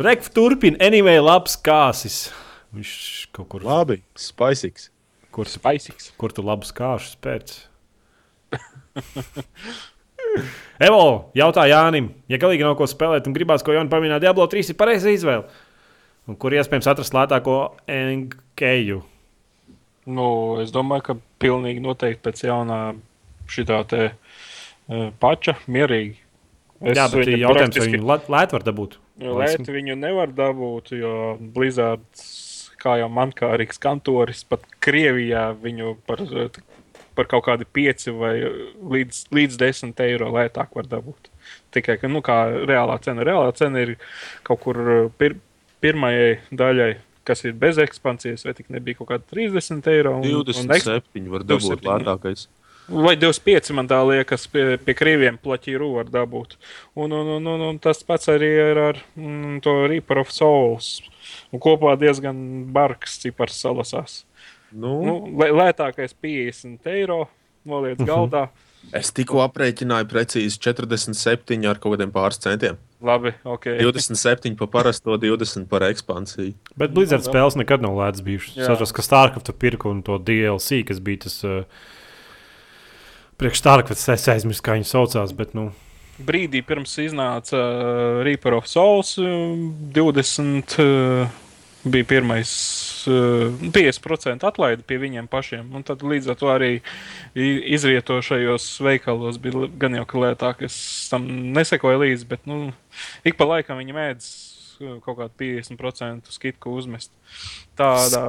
Rekf 0.00 0.30
turpina, 0.32 0.78
anyway, 0.86 1.18
labs 1.20 1.58
kāsis. 1.58 2.28
Viņš 2.70 2.94
kaut 3.34 3.50
kur, 3.50 3.66
Labi, 3.66 3.98
spēcīgs. 4.16 4.88
kur, 5.34 5.50
Spicīgs. 5.50 6.12
kur 6.16 6.30
tu 6.32 6.46
labus 6.46 6.70
kāšus 6.72 7.18
pēc. 7.20 7.56
Evo, 10.80 11.30
jautā 11.36 11.66
Jānim, 11.68 12.08
ja 12.30 12.38
galīgi 12.40 12.64
nav 12.64 12.76
ko 12.78 12.86
spēlēt 12.88 13.26
un 13.28 13.34
gribās 13.36 13.64
ko 13.66 13.74
jaunu 13.76 13.90
pamanīt, 13.92 14.22
Diablo 14.22 14.46
3 14.48 14.72
ir 14.72 14.78
pareiza 14.80 15.12
izvēle. 15.12 15.44
Un 16.30 16.36
kur 16.40 16.54
iespējams 16.56 16.88
atrast 16.92 17.16
lētāko 17.16 17.56
NKU? 17.90 19.00
Nu, 20.10 20.26
es 20.62 20.72
domāju, 20.72 21.04
ka 21.10 21.16
pilnīgi 21.42 21.82
noteikti 21.84 22.22
pēc 22.24 22.42
jaunā 22.46 22.80
šitā 23.50 23.82
te 23.90 24.02
uh, 24.10 25.10
pača 25.20 25.56
mierīgi. 25.68 26.16
Es 26.80 26.96
Jā, 26.96 27.10
bet 27.12 27.28
viņu 27.28 27.42
jautājums, 27.42 27.76
vai 27.76 27.88
viņu 27.92 28.06
lēt- 28.08 28.30
lēt 28.32 28.54
var 28.56 28.64
dabūt? 28.64 28.96
Lēti 29.20 29.68
viņu 29.74 29.98
nevar 30.00 30.30
dabūt, 30.32 30.94
jo 30.96 31.36
Blizzards, 31.52 32.70
kā 32.80 32.96
jau 33.02 33.10
man 33.12 33.34
kā 33.36 33.50
arī 33.52 33.66
kantoris, 33.68 34.46
pat 34.48 34.64
Krievijā 34.80 35.50
viņu 35.60 35.98
par, 36.08 36.22
par 37.20 37.28
kaut 37.28 37.44
kādu 37.50 37.68
5 37.76 38.08
vai 38.16 38.32
līdz, 38.96 39.20
līdz 39.36 39.60
10 39.60 40.02
eiro 40.06 40.32
lētāk 40.32 40.72
var 40.78 40.88
dabūt. 40.88 41.28
Tikai, 41.74 41.98
ka, 42.00 42.08
nu, 42.08 42.22
kā 42.24 42.40
reālā 42.64 42.96
cena. 43.04 43.26
Reālā 43.28 43.52
cena 43.58 43.84
ir 43.84 43.94
kaut 44.46 44.62
kur 44.64 44.80
pir, 45.20 45.36
pirmajai 45.84 46.38
daļai, 46.56 46.94
kas 47.28 47.44
ir 47.44 47.52
bez 47.60 47.78
ekspansijas, 47.82 48.46
vai 48.48 48.56
tik 48.56 48.72
nebija 48.72 48.98
kaut 49.02 49.12
kāda 49.12 49.28
30 49.36 49.92
eiro. 49.92 50.16
Un, 50.22 50.40
un 50.40 50.74
eks- 50.74 50.88
27 50.88 51.28
var 51.30 51.44
dabūt 51.44 51.76
27, 51.76 51.92
lētākais. 51.92 52.46
Vai 52.90 53.12
25 53.14 53.70
man 53.78 53.86
tā 53.86 54.00
liekas, 54.02 54.48
pie, 54.50 54.64
pie 54.82 54.94
krīviem 54.98 55.36
plaķīru 55.38 55.92
var 55.94 56.08
dabūt. 56.10 56.56
Un, 56.98 57.12
un, 57.14 57.36
un, 57.36 57.44
un, 57.52 57.60
un 57.68 57.78
tas 57.78 58.00
pats 58.02 58.32
arī 58.32 58.48
ir 58.64 58.80
ar 58.82 58.98
mm, 59.14 59.60
to 59.62 59.76
Reaper 59.92 60.24
of 60.24 60.32
Souls. 60.34 60.96
Un 61.54 61.62
kopā 61.62 61.92
diezgan 62.00 62.40
bargs 62.74 63.20
cipars 63.22 63.60
salasās. 63.62 64.24
Nu, 64.72 65.00
Nu, 65.04 65.14
lē- 65.40 65.52
lētākais 65.56 66.14
50 66.14 66.86
eiro 66.86 67.24
noliec 67.66 67.98
galdā. 68.06 68.48
es 68.96 69.10
tikko 69.12 69.42
aprēķināju 69.44 70.06
precīzi 70.08 70.58
47 70.58 71.66
ar 71.68 71.78
kaut 71.82 71.96
kādiem 71.98 72.12
pāris 72.14 72.38
centiem. 72.40 72.78
Labi, 73.02 73.32
ok. 73.44 73.64
27 73.80 74.56
par 74.56 74.68
parasto, 74.68 75.16
20 75.16 75.66
par 75.68 75.80
ekspansiju. 75.88 76.54
Bet 76.76 76.92
Blizzard 76.92 77.24
spēles 77.24 77.56
nekad 77.56 77.80
nav 77.80 77.96
lētas 77.96 78.20
bijušas. 78.24 78.56
Es 78.58 78.68
atceros, 78.68 78.92
ka 78.92 79.02
Starcraft 79.02 79.52
pirka 79.58 79.88
un 79.88 80.02
to 80.02 80.18
DLC, 80.18 80.82
kas 80.86 81.00
bija 81.00 81.24
tas 81.24 81.38
uh, 81.44 81.62
priekš 83.40 83.62
Starcraft, 83.62 84.08
es 84.08 84.28
aizmirsu, 84.28 84.62
kā 84.64 84.76
viņi 84.76 84.88
saucās. 84.90 85.32
Bet, 85.36 85.54
nu, 85.56 85.70
Brīdī 86.20 86.60
pirms 86.66 86.92
iznāca 87.00 87.56
uh, 87.56 88.22
Reaper 88.26 88.58
of 88.58 88.66
Souls, 88.68 89.14
uh, 89.18 89.56
20 89.96 90.76
uh, 90.84 91.38
bija 91.84 92.04
pirmais. 92.04 92.50
uh, 93.08 93.48
50% 93.72 94.44
atlaide 94.46 94.84
pie 94.86 94.98
viņiem 95.00 95.28
pašiem. 95.30 95.72
Un 95.76 95.84
tad 95.86 96.04
līdz 96.04 96.32
ar 96.32 96.38
to 96.40 96.50
arī 96.52 96.70
izrietošajos 97.34 98.68
veikalos 98.84 99.40
bija 99.40 99.68
gan 99.80 99.96
jau 99.96 100.06
lētāk. 100.26 100.64
Es 100.68 100.76
tam 101.12 101.26
nesekoju 101.56 102.02
līdzi, 102.04 102.28
bet 102.30 102.46
nu, 102.50 102.72
ik 103.24 103.38
pa 103.40 103.48
laikam 103.48 103.80
viņi 103.80 103.96
mēdz 103.96 104.30
uh, 104.84 104.96
kaut 105.04 105.20
kādu 105.22 105.32
50% 105.40 106.32
skitku 106.34 106.74
uzmest. 106.76 107.12
Tādā, 107.78 108.26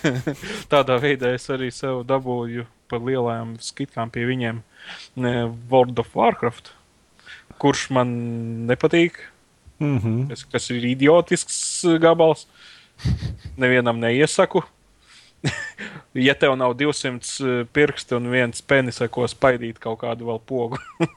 tādā 0.72 0.98
veidā 1.02 1.34
es 1.36 1.46
arī 1.52 1.70
sev 1.74 2.02
dabūju 2.08 2.66
par 2.90 3.04
lielajām 3.04 3.56
skitkām 3.62 4.10
pie 4.12 4.26
viņiem 4.28 4.62
World 5.70 5.98
of 6.02 6.10
Warcraft, 6.16 6.72
kurš 7.62 7.88
man 7.94 8.10
nepatīk, 8.68 9.22
mm 9.78 9.98
-hmm. 9.98 10.28
kas, 10.28 10.44
kas 10.44 10.70
ir 10.70 10.84
idiotisks 10.84 11.84
uh, 11.84 11.98
gabals. 12.00 12.46
Nevienam 13.56 13.98
neiesaku. 13.98 14.62
ja 16.28 16.34
tev 16.34 16.56
nav 16.56 16.74
200 16.74 17.44
uh, 17.44 17.66
pirksti 17.72 18.14
un 18.14 18.30
viens 18.30 18.62
penis, 18.62 19.02
ko 19.10 19.26
spaidīt 19.28 19.78
kaut 19.78 20.00
kādu 20.00 20.26
vēl 20.30 20.40
pogu. 20.46 20.78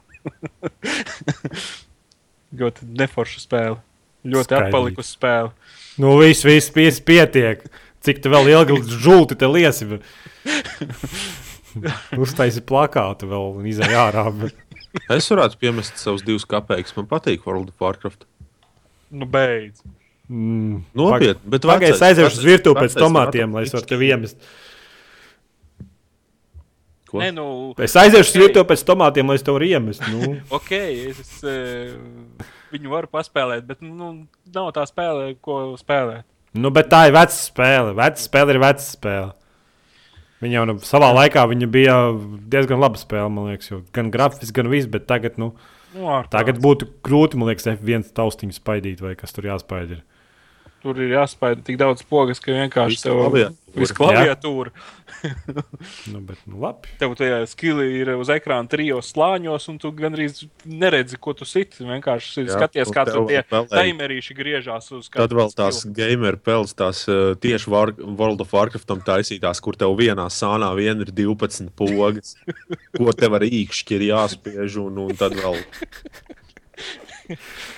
Ļoti 2.58 2.88
neforša 2.98 3.40
spēle. 3.40 3.76
Ļoti 4.24 4.48
Skaidrīt. 4.48 4.68
atpalikusi 4.68 5.14
spēle. 5.14 5.50
Nu, 5.98 6.16
viss, 6.18 6.44
viss, 6.44 6.72
viss 6.74 7.00
pietiek. 7.00 7.62
Cik 8.04 8.22
tu 8.22 8.30
vēl 8.30 8.50
ilgi 8.52 8.78
žulti 9.02 9.36
te 9.38 9.48
liesi? 9.50 9.86
Uztaisi 12.24 12.62
plakātu 12.64 13.28
vēl 13.30 13.60
un 13.60 13.68
izai 13.68 13.90
ārā. 13.98 14.24
Bet... 14.34 14.56
Es 15.12 15.28
varētu 15.30 15.58
piemest 15.60 16.00
savus 16.00 16.24
divus 16.26 16.46
kapeikus. 16.48 16.94
Man 16.96 17.08
patīk 17.10 17.46
World 17.46 17.72
of 17.74 17.84
Warcraft. 17.84 18.24
Nu, 19.10 19.26
beidz. 19.26 19.82
Mm. 20.28 20.82
Nopietni, 20.94 21.40
bet 21.48 21.62
Pagaidzi, 21.64 21.94
vecais- 21.94 22.02
aiziešu 22.10 22.36
uz 22.42 22.44
virtuvi 22.44 22.82
pēc 22.84 22.96
tomātiem, 23.00 23.52
lai 23.54 23.62
es 23.64 23.72
atpakaļ. 23.72 23.88
tevi 23.88 24.10
iemest. 24.12 24.36
Ko? 27.08 27.22
Nē, 27.22 27.30
nu, 27.32 27.44
Es 27.80 27.94
aiziešu 27.96 28.28
uz 28.28 28.36
Ok. 28.36 28.42
virtuvi 28.42 28.68
pēc 28.68 28.82
tomātiem, 28.84 29.26
lai 29.30 29.38
es 29.38 29.42
tevi 29.46 29.56
varu 29.56 29.68
iemest. 29.70 30.02
Nu. 30.12 30.34
ok, 30.58 30.72
es, 31.08 31.20
es 31.24 31.44
eh, 31.48 31.94
viņu 32.74 32.90
varu 32.92 33.08
paspēlēt, 33.08 33.64
bet 33.64 33.80
nu, 33.80 34.26
nav 34.52 34.72
tā 34.76 34.84
spēle, 34.90 35.30
ko 35.40 35.76
spēlēt. 35.80 36.26
Nu, 36.58 36.68
bet 36.74 36.90
tā 36.92 37.06
ir 37.08 37.14
veca 37.16 37.32
spēle. 37.32 37.94
Veca 37.96 38.20
spēle 38.20 38.52
ir 38.56 38.60
veca 38.60 38.84
spēle. 38.84 39.32
Viņa 40.42 40.54
jau 40.60 40.66
nu, 40.68 40.74
savā 40.86 41.08
laikā 41.16 41.42
viņa 41.50 41.66
bija 41.72 41.96
diezgan 42.52 42.78
laba 42.78 43.00
spēle, 43.00 43.30
man 43.32 43.48
liekas, 43.50 43.72
jo 43.72 43.80
gan 43.96 44.10
grafiski, 44.12 44.52
gan 44.60 44.68
viss, 44.70 44.86
bet 44.86 45.08
tagad, 45.08 45.34
nu, 45.40 45.54
Nu, 45.94 46.08
tagad 46.32 46.60
būtu 46.60 46.90
grūti, 47.06 47.38
man 47.40 47.48
liekas, 47.50 47.68
F1 47.72 48.10
taustiņu 48.16 48.56
spaidīt 48.56 49.00
vai 49.04 49.14
kas 49.18 49.32
tur 49.32 49.48
jāspaida. 49.48 49.98
ir. 49.98 50.17
Tur 50.78 50.98
ir 51.02 51.10
jāspēj 51.16 51.56
tik 51.66 51.78
daudz 51.80 52.04
pogas, 52.06 52.38
ka 52.38 52.54
vienkārši 52.54 53.00
tev 53.02 53.16
klaviatūru. 53.18 53.80
visu 53.82 53.96
klaviatūru. 53.98 54.72
Nu, 56.12 56.20
bet, 56.22 56.38
nu, 56.46 56.60
labi. 56.62 56.86
Tev 57.00 57.16
tajā 57.18 57.40
skili 57.50 57.88
ir 57.98 58.12
uz 58.14 58.28
ekrāna 58.30 58.70
trijos 58.70 59.08
slāņos, 59.10 59.64
un 59.72 59.80
tu 59.82 59.90
gandrīz 59.96 60.44
neredzi, 60.62 61.18
ko 61.18 61.32
tu 61.34 61.48
siti. 61.48 61.82
Vienkārši 61.82 62.44
Jā, 62.44 62.52
skaties, 62.54 62.92
kā 62.94 63.02
tur 63.08 63.26
tie 63.26 63.40
taimerīši 63.50 64.36
griežās 64.38 64.92
uz 64.94 65.08
Tad 65.10 65.34
vēl 65.34 65.50
tās 65.58 65.80
skilu. 65.82 65.96
gamer 65.98 66.38
peles, 66.38 66.76
tās 66.78 67.02
uh, 67.10 67.32
tieši 67.40 67.72
var, 67.72 67.94
World 67.98 68.44
of 68.46 68.54
Warcraftam 68.54 69.02
taisītās, 69.02 69.58
kur 69.64 69.74
tev 69.80 69.96
vienā 69.98 70.28
sānā 70.30 70.70
vien 70.78 71.02
ir 71.02 71.10
12 71.10 71.72
pogas, 71.74 72.36
ko 73.00 73.10
tev 73.16 73.40
ar 73.40 73.48
īkšķi 73.48 73.98
ir 73.98 74.06
jāspiež, 74.12 74.78
un, 74.86 75.02
un 75.08 75.18
tad 75.18 75.34
vēl 75.40 75.58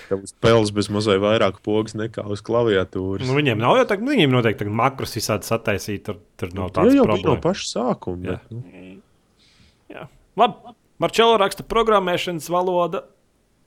tev 0.08 0.22
uz 0.26 0.32
peles 0.42 0.70
bez 0.76 0.88
mazai 0.92 1.16
vairāk 1.22 1.60
pogas 1.66 1.96
nekā 1.98 2.24
uz 2.30 2.42
klaviatūras. 2.46 3.26
Nu, 3.28 3.36
viņiem 3.38 3.58
nav 3.60 3.78
jau 3.80 3.86
tā, 3.90 3.96
nu, 4.00 4.12
viņiem 4.14 4.32
noteikti 4.34 4.62
tagad 4.64 4.76
makros 4.80 5.16
visādi 5.18 5.48
sataisīt, 5.48 6.04
tur, 6.06 6.20
tur 6.40 6.52
nav 6.56 6.70
tādas 6.76 6.94
jau 6.96 7.06
bija 7.06 7.16
no 7.16 7.36
problēmas. 7.36 7.44
paša 7.46 7.70
sākuma. 7.74 8.22
Jā. 8.26 8.36
Bet, 8.38 8.52
nu, 8.54 8.60
Jā. 9.90 10.04
Labi, 10.38 10.74
Marčelo 11.02 11.34
raksta 11.42 11.64
programmēšanas 11.66 12.46
valoda. 12.52 13.04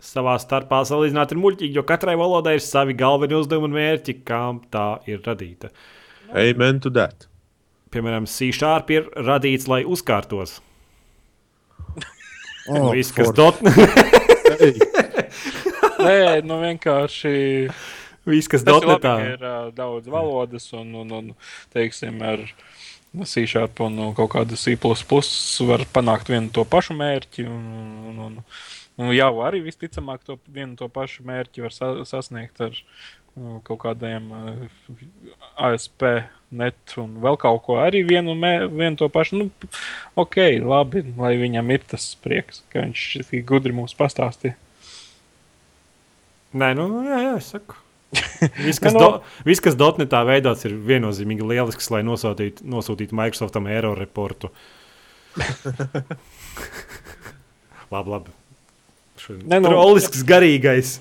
Savā 0.03 0.33
starpā 0.41 0.81
salīdzināt 0.87 1.31
ir 1.31 1.39
muļķīgi, 1.39 1.77
jo 1.77 1.83
katrai 1.87 2.17
valodai 2.19 2.57
ir 2.57 2.63
savi 2.63 2.91
galvenie 2.99 3.37
uzdevumi 3.39 3.69
un 3.69 3.75
mērķi, 3.77 4.17
kam 4.27 4.59
tā 4.73 4.97
ir 5.07 5.21
radīta. 5.23 5.69
amen 6.33 6.79
to 6.83 6.89
that. 6.91 7.27
Piemēram, 7.93 8.25
C-sharp 8.27 8.89
ir 8.91 9.05
radīts, 9.15 9.67
lai 9.71 9.83
uzkārtos. 9.87 10.57
Oh, 12.71 12.89
Viss, 12.95 13.11
kas 13.15 13.31
dot, 13.35 13.59
Nē, 16.07 16.41
nu 16.47 16.59
vienkārši. 16.63 17.33
viss, 18.29 18.49
kas 18.51 18.63
dotnetā. 18.67 19.15
ir 19.33 19.43
uh, 19.43 19.71
daudz 19.75 20.07
valodas, 20.11 20.69
un, 20.75 20.93
un, 21.03 21.11
un 21.17 21.31
teiksim, 21.75 22.21
ar 22.23 22.45
C-sharp 23.29 23.83
un 23.85 23.99
kaut 24.17 24.31
kādu 24.33 24.57
C 24.57 24.73
var 25.67 25.83
panākt 25.93 26.31
vienu 26.31 26.49
to 26.49 26.63
pašu 26.65 26.95
mērķi. 26.97 27.45
Un, 27.45 27.65
un, 28.09 28.21
un, 28.27 28.39
un 28.97 29.11
jau 29.13 29.33
arī 29.45 29.61
visticamāk 29.65 30.23
to 30.25 30.39
vienu 30.47 30.75
to 30.79 30.89
pašu 30.89 31.25
mērķi 31.27 31.65
var 31.65 31.75
sa 31.75 31.91
sasniegt 32.09 32.63
ar 32.63 32.73
uh, 32.73 33.59
kaut 33.67 33.83
kādiem 33.85 34.31
uh, 34.33 35.03
ASP 35.69 36.07
net 36.53 36.95
un 37.01 37.17
vēl 37.21 37.37
kaut 37.41 37.63
ko 37.65 37.77
arī 37.81 38.03
vienu, 38.07 38.35
mē, 38.37 38.53
vienu 38.71 38.97
to 38.99 39.09
pašu. 39.13 39.43
Nu, 39.43 39.69
ok, 40.19 40.39
labi, 40.63 41.05
lai 41.17 41.35
viņam 41.41 41.71
ir 41.73 41.85
tas 41.93 42.11
prieks, 42.23 42.63
ka 42.73 42.85
viņš 42.85 43.07
tik 43.29 43.45
gudri 43.49 43.75
mums 43.75 43.95
pastāstīja. 43.97 44.57
Nē, 46.53 46.73
nu, 46.77 46.87
jā, 47.07 47.17
jā, 47.27 47.33
es 47.39 47.47
saku. 47.55 47.79
Viss, 48.67 48.77
kas, 48.83 48.93
Nu, 48.93 48.99
do, 49.01 49.07
viss, 49.47 49.61
kas 49.63 49.73
dotnetā 49.79 50.19
veidots, 50.27 50.61
ir 50.67 50.75
viennozīmīgi 50.85 51.41
lielisks, 51.49 51.87
lai 51.89 52.03
nosūtītu, 52.05 52.61
nosūtītu 52.69 53.15
Microsoftam 53.17 53.65
error 53.73 53.97
reportu. 53.97 54.51
labi, 57.93 58.09
labi. 58.09 58.31
Ne, 59.47 59.59
nu- 59.63 59.69
Trolisks, 59.71 60.21
garīgais. 60.27 60.97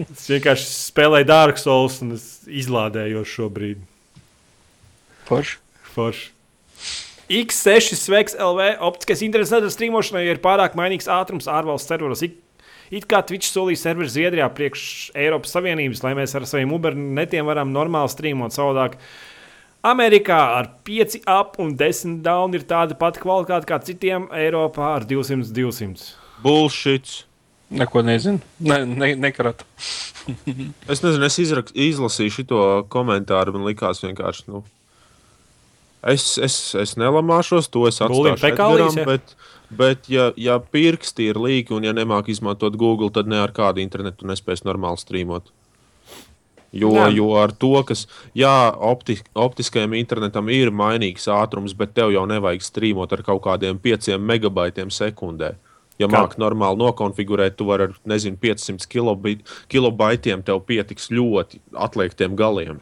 Es 0.00 0.24
vienkārši 0.26 0.64
spēlēju 0.90 1.26
Dark 1.28 1.60
Souls 1.60 2.00
un 2.02 2.16
es 2.16 2.24
izlādēju 2.50 3.22
šobrīd. 3.30 3.82
Forši. 5.28 5.58
Forši. 5.94 6.30
X6 7.30 7.94
sveiks 7.96 8.34
LV. 8.36 8.72
Optiskais 8.84 9.22
internets 9.24 9.52
nedara 9.54 9.70
strīmošanai, 9.72 10.24
ir 10.34 10.40
pārāk 10.44 10.74
mainīgs 10.76 11.06
ātrums 11.08 11.46
ārvalstu 11.48 11.94
serveros. 11.94 12.24
Ik- 12.26 12.40
It 12.92 13.06
kā 13.08 13.22
Twitch 13.24 13.48
solīja 13.48 13.80
serveri 13.80 14.12
Zviedrijā 14.12 14.48
priekš 14.52 14.86
Eiropas 15.16 15.54
Savienības, 15.56 16.02
lai 16.04 16.12
mēs 16.18 16.34
ar 16.36 16.44
saviem 16.48 16.74
Uber 16.76 16.96
netiem 16.96 17.46
varam 17.48 17.72
normāli 17.72 18.12
strīmot 18.12 18.54
savādāk. 18.54 18.98
Amerikā 19.84 20.40
ar 20.58 20.70
5 20.84 21.18
up 21.28 21.58
un 21.60 21.74
10 21.76 22.20
down 22.24 22.56
ir 22.56 22.64
tāda 22.68 22.96
pati 22.96 23.20
kvalitāte 23.20 23.68
kā 23.68 23.80
citiem 23.84 24.30
Eiropā 24.32 24.94
ar 24.98 25.08
200, 25.08 25.52
200. 25.52 26.10
Bullshit. 26.44 27.24
Neko 27.74 28.04
nezinu. 28.04 28.40
Ne, 28.60 28.84
ne, 28.88 29.14
nekaratu. 29.16 29.68
Es 30.88 31.02
nezinu, 31.04 31.26
es 31.26 31.34
izrak, 31.36 31.68
izlasīju 31.76 32.32
šo 32.32 32.60
komentāru. 32.88 33.52
Man 33.52 33.66
liekas, 33.68 34.00
vienkārši. 34.00 34.46
Nu, 34.48 34.62
es, 36.12 36.38
es, 36.38 36.56
es 36.78 36.94
nelamāšos, 37.00 37.70
to 37.72 37.86
es 37.88 38.00
atstāšu 38.04 38.48
Edgaram, 38.50 38.96
bet, 39.08 39.34
bet 39.72 40.08
ja, 40.12 40.30
ja 40.36 40.58
pirksti 40.60 41.30
ir 41.32 41.40
līki 41.40 41.76
un 41.76 41.86
ja 41.86 41.94
nemāk 41.96 42.30
izmantot 42.32 42.76
Google, 42.80 43.10
tad 43.14 43.30
ne 43.30 43.40
ar 43.42 43.54
kādu 43.56 43.82
internetu 43.84 44.28
nespēs 44.28 44.64
normāli 44.66 45.00
strīmot. 45.00 45.52
Jo, 46.74 46.90
Jā. 46.90 47.04
jo 47.14 47.28
ar 47.38 47.52
to, 47.54 47.70
kas, 47.86 48.08
jā, 48.34 48.50
opti, 48.82 49.20
optiskajam 49.38 49.92
internetam 49.94 50.48
ir 50.50 50.72
mainīgs 50.74 51.28
ātrums, 51.30 51.70
bet 51.78 51.92
tev 51.94 52.10
jau 52.10 52.24
nevajag 52.26 52.64
strīmot 52.66 53.14
ar 53.14 53.22
kaut 53.22 53.44
kādiem 53.44 53.78
5 53.78 54.18
megabaitiem 54.18 54.90
sekundē. 54.90 55.52
Ja 56.02 56.08
māki 56.10 56.40
normāli 56.42 56.80
nokonfigurēt, 56.80 57.54
tu 57.54 57.68
vari 57.68 57.86
ar, 57.86 57.92
nezinu, 58.10 58.34
500 58.42 58.88
kilobi- 58.90 59.44
kilobaitiem 59.70 60.42
tev 60.42 60.64
pietiks 60.66 61.06
ļoti 61.14 61.60
atliektiem 61.86 62.34
galiem. 62.34 62.80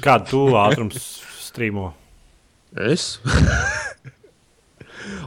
Kādu 0.00 0.30
tu 0.30 0.40
ātrums 0.56 1.10
strīmo? 1.56 1.90
Es? 2.76 3.16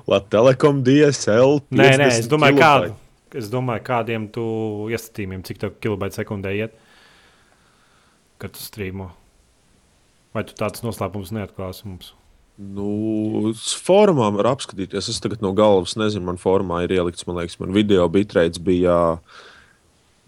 Latvijas 0.10 0.30
Telekom 0.34 0.82
DSL. 0.84 1.60
Nē, 1.72 1.90
nē, 2.00 2.08
es 2.10 2.22
50 2.26 2.32
domāju, 2.34 2.58
kādu. 2.60 2.94
Es 3.40 3.50
domāju, 3.52 3.84
kādiem 3.86 4.26
tu 4.34 4.44
iestatījumiem, 4.92 5.44
cik 5.46 5.60
tev 5.62 5.76
kilobaita 5.84 6.18
sekundē 6.22 6.54
iet, 6.58 6.74
kad 8.42 8.56
tu 8.56 8.62
strīmo. 8.64 9.12
Vai 10.34 10.44
tu 10.50 10.56
tāds 10.58 10.82
noslēpums 10.86 11.32
neatklāsi 11.36 11.86
mums? 11.90 12.12
Nu, 12.60 13.54
s- 13.54 13.78
formā 13.86 14.28
var 14.36 14.50
apskatīties. 14.56 15.08
Es 15.14 15.22
tagad 15.24 15.42
no 15.46 15.54
galvas 15.58 15.94
nezinu, 16.00 16.26
man 16.28 16.42
formā 16.42 16.82
ir 16.86 16.98
ielikts, 16.98 17.26
man 17.30 17.38
liekas, 17.40 17.60
man 17.62 17.72
video 17.76 18.10
bitrēts 18.12 18.60
bija. 18.62 18.98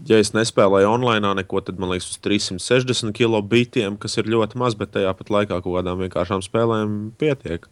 Ja 0.09 0.17
es 0.17 0.31
nespēlēju 0.33 0.89
online, 0.89 1.33
neko, 1.37 1.61
tad 1.65 1.77
man 1.81 1.91
liekas, 1.93 2.09
uz 2.13 2.21
360 2.25 3.13
kilobitiem, 3.13 3.99
kas 4.01 4.17
ir 4.17 4.29
ļoti 4.31 4.57
maz, 4.57 4.75
bet 4.79 4.95
tajā 4.95 5.11
pat 5.17 5.29
laikā 5.29 5.59
kaut 5.61 5.75
kādām 5.77 6.01
vienkāršām 6.01 6.41
spēlēm 6.45 6.99
pietiek. 7.21 7.67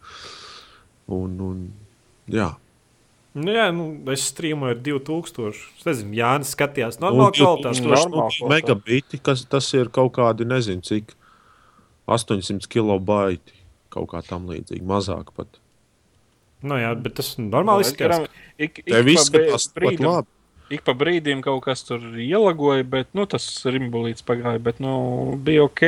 Un, 1.10 1.40
un, 1.42 1.62
jā, 2.30 2.52
Nu, 3.38 3.52
jā, 3.54 3.68
nu, 3.76 3.92
es 4.10 4.24
strīmoju 4.32 4.74
ar 4.74 4.80
2000. 4.84 5.50
Es 5.78 5.86
nezinu, 5.86 6.16
Jānis 6.18 6.54
skatījās 6.56 6.98
normāli 7.02 7.38
kvalitāti. 7.38 7.84
2000 7.84 7.92
normāli 7.94 8.34
kvalitāte. 8.40 8.50
megabiti, 8.56 9.20
kas 9.22 9.44
tas 9.50 9.68
ir 9.78 9.92
kaut 9.94 10.16
kādi, 10.18 10.48
nezinu, 10.50 10.82
cik 10.86 11.14
800 12.10 12.66
kilobaiti. 12.72 13.54
Kaut 13.94 14.10
kā 14.12 14.22
tam 14.26 14.50
līdzīga, 14.50 14.86
mazāk 14.86 15.30
pat. 15.38 15.62
Nu, 16.66 16.76
jā, 16.82 16.92
bet 17.00 17.16
tas 17.22 17.32
normāli 17.40 17.86
izskatās. 17.86 18.28
Ik, 18.58 18.82
ik, 18.82 18.90
Tev 18.90 19.14
izskatās 19.14 19.70
ļoti 19.78 20.06
labi. 20.06 20.34
Ik 20.70 20.84
pa 20.86 20.94
brīdim 20.94 21.40
kaut 21.42 21.64
kas 21.66 21.82
tur 21.88 22.04
ielagoja, 22.22 22.86
bet 22.86 23.10
nu, 23.18 23.26
tas 23.30 23.46
rimbulīts 23.66 24.26
pagāja. 24.26 24.62
Bet 24.62 24.82
nu, 24.84 24.94
bija 25.42 25.66
ok. 25.66 25.86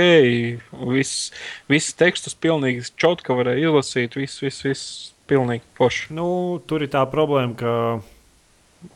Viss, 0.89 1.29
viss 1.69 1.97
tekstus 1.97 2.33
pilnīgi 2.33 2.87
čotka 2.97 3.37
varēja 3.37 3.69
izlasīt. 3.69 4.17
Viss, 4.17 4.41
viss, 4.41 4.65
viss 4.65 5.11
pilnīgi 5.29 5.67
poši. 5.77 6.09
Nu, 6.17 6.27
tur 6.65 6.81
ir 6.81 6.89
tā 6.93 7.03
problēma, 7.09 7.53
ka 7.59 7.73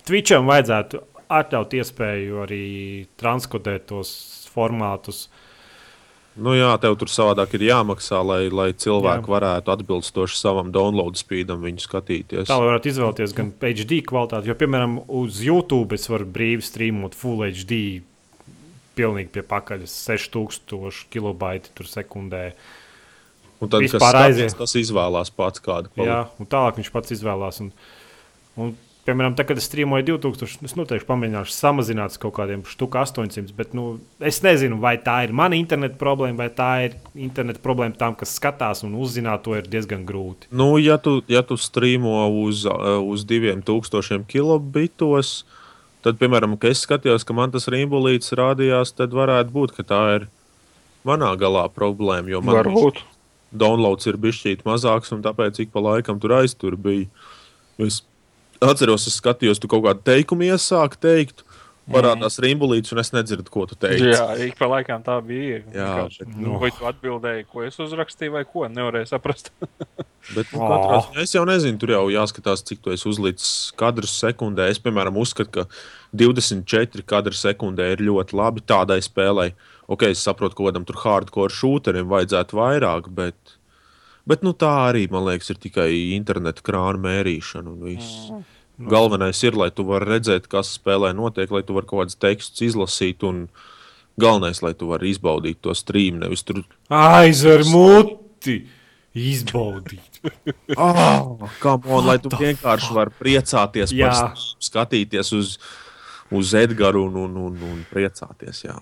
Twitcham 0.09 0.49
vajadzētu 0.49 1.03
atļaut 1.35 1.73
iespēju 1.77 2.41
arī 2.45 2.65
transkodēt 3.21 3.85
tos 3.91 4.11
formātus. 4.53 5.27
Nu, 6.35 6.51
jā, 6.51 6.73
tev 6.83 6.97
tur 6.99 7.07
savādāk 7.07 7.53
ir 7.55 7.69
jāmaksā, 7.69 8.19
lai, 8.27 8.39
lai 8.51 8.67
cilvēki 8.75 9.23
Jā. 9.23 9.31
varētu 9.31 9.71
atbilstoši 9.71 10.35
savam 10.35 10.71
download 10.75 11.15
speedam 11.15 11.61
viņu 11.63 11.83
skatīties. 11.85 12.49
Tā 12.49 12.57
varētu 12.59 12.91
izvēlēties 12.91 13.35
gan 13.37 13.53
HD 13.55 14.01
kvalitāti, 14.03 14.51
jo, 14.51 14.55
piemēram, 14.59 14.97
uz 15.07 15.39
YouTube 15.45 15.95
es 15.95 16.09
varu 16.11 16.27
brīvi 16.27 16.65
strīmot 16.65 17.15
Full 17.15 17.45
HD 17.47 17.79
pilnīgi 18.99 19.31
pie 19.35 19.45
pakaļas 19.47 19.95
6000 20.09 21.07
kilobaiti 21.13 21.87
sekundē. 21.87 22.49
Un 23.63 23.71
tad, 23.71 23.85
Vispār 23.85 24.03
kas 24.03 24.27
aiziet. 24.27 24.57
tas 24.59 24.75
izvēlās 24.75 25.31
pats 25.31 25.63
kādu 25.63 25.87
Jā, 26.03 26.25
un 26.39 26.51
tālāk 26.51 26.81
viņš 26.81 26.91
pats 26.91 27.15
izvēlās. 27.15 27.61
Un, 27.63 27.71
un, 28.59 28.75
piemēram, 29.05 29.35
tā, 29.37 29.45
kad 29.47 29.59
es 29.59 29.67
strīmoju 29.69 30.05
2000, 30.07 30.65
es 30.65 30.75
noteikti 30.77 31.07
pamēģināšu 31.09 31.53
samazināt 31.53 32.17
kaut 32.21 32.35
kādiem 32.37 32.63
štuku 32.67 32.99
800. 33.01 33.53
Bet 33.57 33.75
nu, 33.77 33.99
es 34.19 34.41
nezinu, 34.45 34.79
vai 34.81 34.95
tā 35.01 35.19
ir 35.27 35.33
mana 35.35 35.57
interneta 35.59 35.97
problēma, 36.01 36.45
vai 36.45 36.49
tā 36.53 36.69
ir 36.87 36.97
interneta 37.27 37.61
problēma 37.63 37.97
tam, 37.99 38.17
kas 38.17 38.35
skatās 38.39 38.83
un 38.87 38.95
uzzināt 38.99 39.45
to 39.45 39.55
ir 39.57 39.69
diezgan 39.69 40.05
grūti. 40.07 40.49
Nu, 40.55 40.73
ja 40.81 40.97
tu, 41.01 41.19
ja 41.31 41.43
tu 41.45 41.57
strīmo 41.59 42.25
uz, 42.45 42.65
uh, 42.69 42.97
uz 43.05 43.25
2000 43.29 44.25
kilobitos, 44.31 45.35
tad, 46.05 46.17
piemēram, 46.21 46.57
kad 46.61 46.73
es 46.73 46.85
skatījos, 46.85 47.27
ka 47.27 47.37
man 47.37 47.53
tas 47.53 47.69
rīmbulīts 47.71 48.33
rādījās, 48.37 48.95
tad 48.97 49.13
varētu 49.15 49.53
būt, 49.53 49.77
ka 49.77 49.87
tā 49.93 50.01
ir 50.19 50.27
manā 51.05 51.31
galā 51.39 51.67
problēma. 51.73 52.33
Jo 52.33 52.41
man 52.45 52.57
Varbūt. 52.61 53.03
downloads 53.55 54.09
ir 54.09 54.17
bijis 54.21 54.41
šķiet 54.41 54.65
mazāks, 54.67 55.13
un 55.15 55.21
tāpēc 55.25 55.61
ik 55.61 55.73
pa 55.73 55.83
laikam 55.83 56.19
tur 56.21 56.39
aiztur 56.41 56.77
bija. 56.79 57.07
Es 57.81 58.01
atceros, 58.73 59.07
es 59.07 59.19
skatījos, 59.21 59.59
tu 59.61 59.67
kaut 59.71 59.83
kādu 59.85 60.01
teikumu 60.07 60.47
iesāki 60.49 60.97
teikt, 61.01 61.43
parādās 61.91 62.39
rīmbulīts, 62.41 62.89
un 62.95 62.99
es 63.03 63.11
nedzirdu, 63.13 63.45
ko 63.53 63.67
tu 63.69 63.75
teici. 63.77 64.07
Jā, 64.09 64.31
ik 64.47 64.55
pa 64.57 64.65
laikam 64.71 65.03
tā 65.05 65.19
bija. 65.21 65.59
Jā, 65.69 65.69
Vienkārši. 65.75 66.25
bet, 66.25 66.37
Nu, 66.41 66.57
vai 66.61 66.71
tu 66.73 66.87
atbildēji, 66.89 67.45
ko 67.51 67.61
es 67.67 67.77
uzrakstīju, 67.77 68.31
vai 68.33 68.43
ko? 68.49 68.65
Nevarēju 68.69 69.11
saprast. 69.11 69.51
Bet, 70.33 70.47
nu, 70.55 70.57
Oh. 70.57 70.71
katrā 70.71 70.95
ziņā 71.05 71.21
es 71.21 71.33
jau 71.35 71.43
nezinu, 71.45 71.77
tur 71.77 71.91
jau 71.93 72.05
jāskatās, 72.09 72.63
cik 72.65 72.79
tu 72.81 72.89
esi 72.89 73.05
uzlicis 73.05 73.51
kadrus 73.77 74.15
sekundē. 74.17 74.71
Es, 74.73 74.79
piemēram, 74.81 75.13
uzskatu, 75.21 75.51
ka 75.53 75.65
24 76.17 77.05
kadri 77.05 77.37
sekundē 77.37 77.91
ir 77.93 78.01
ļoti 78.07 78.33
labi 78.33 78.63
tādai 78.65 78.97
spēlei. 79.05 79.51
Ok, 79.85 80.07
es 80.09 80.23
saprotu, 80.25 80.57
ka 80.57 80.65
kādam 80.65 80.87
tur 80.89 80.97
hardcore 81.03 81.53
šūterim 81.53 82.09
vajadzētu 82.09 82.57
vairāk, 82.57 83.11
bet, 83.13 83.37
bet 84.25 84.41
nu, 84.41 84.55
tā 84.57 84.71
arī, 84.89 85.05
man 85.13 85.27
liekas, 85.29 85.51
ir 85.53 85.61
tikai 85.61 85.91
interneta 86.17 86.65
krāna 86.65 86.97
mērīšana. 87.05 87.69
un 87.75 87.85
viss. 87.85 88.23
Galvenais 88.75 89.39
ir, 89.43 89.55
lai 89.55 89.69
tu 89.71 89.85
varētu 89.87 90.11
redzēt, 90.11 90.47
kas 90.51 90.73
spēlē 90.75 91.13
notiek, 91.15 91.51
lai 91.51 91.63
tu 91.63 91.75
varētu 91.77 91.91
kaut 91.91 92.01
kādus 92.03 92.19
tekstus 92.19 92.65
izlasīt. 92.65 93.23
Un 93.23 93.45
galvenais, 94.19 94.59
lai 94.63 94.73
tu 94.75 94.89
varētu 94.91 95.11
izbaudīt 95.13 95.61
to 95.63 95.75
streamu. 95.77 96.23
Nevis 96.25 96.43
tur 96.47 96.63
Aizver 96.91 97.63
muti! 97.71 98.63
Izbaudīt. 99.15 100.11
Oh, 100.81 101.37
on, 101.69 102.07
lai 102.07 102.15
tu 102.17 102.31
vienkārši 102.33 102.95
vari 102.95 103.13
priecāties 103.19 103.91
Jā. 103.93 104.09
par 104.09 104.39
skatīties 104.65 105.29
uz, 105.37 105.51
uz 106.33 106.53
Edgars 106.57 106.97
un, 106.97 107.19
un, 107.21 107.35
un, 107.45 107.59
un 107.69 107.83
priecāties. 107.91 108.63
Jā. 108.65 108.79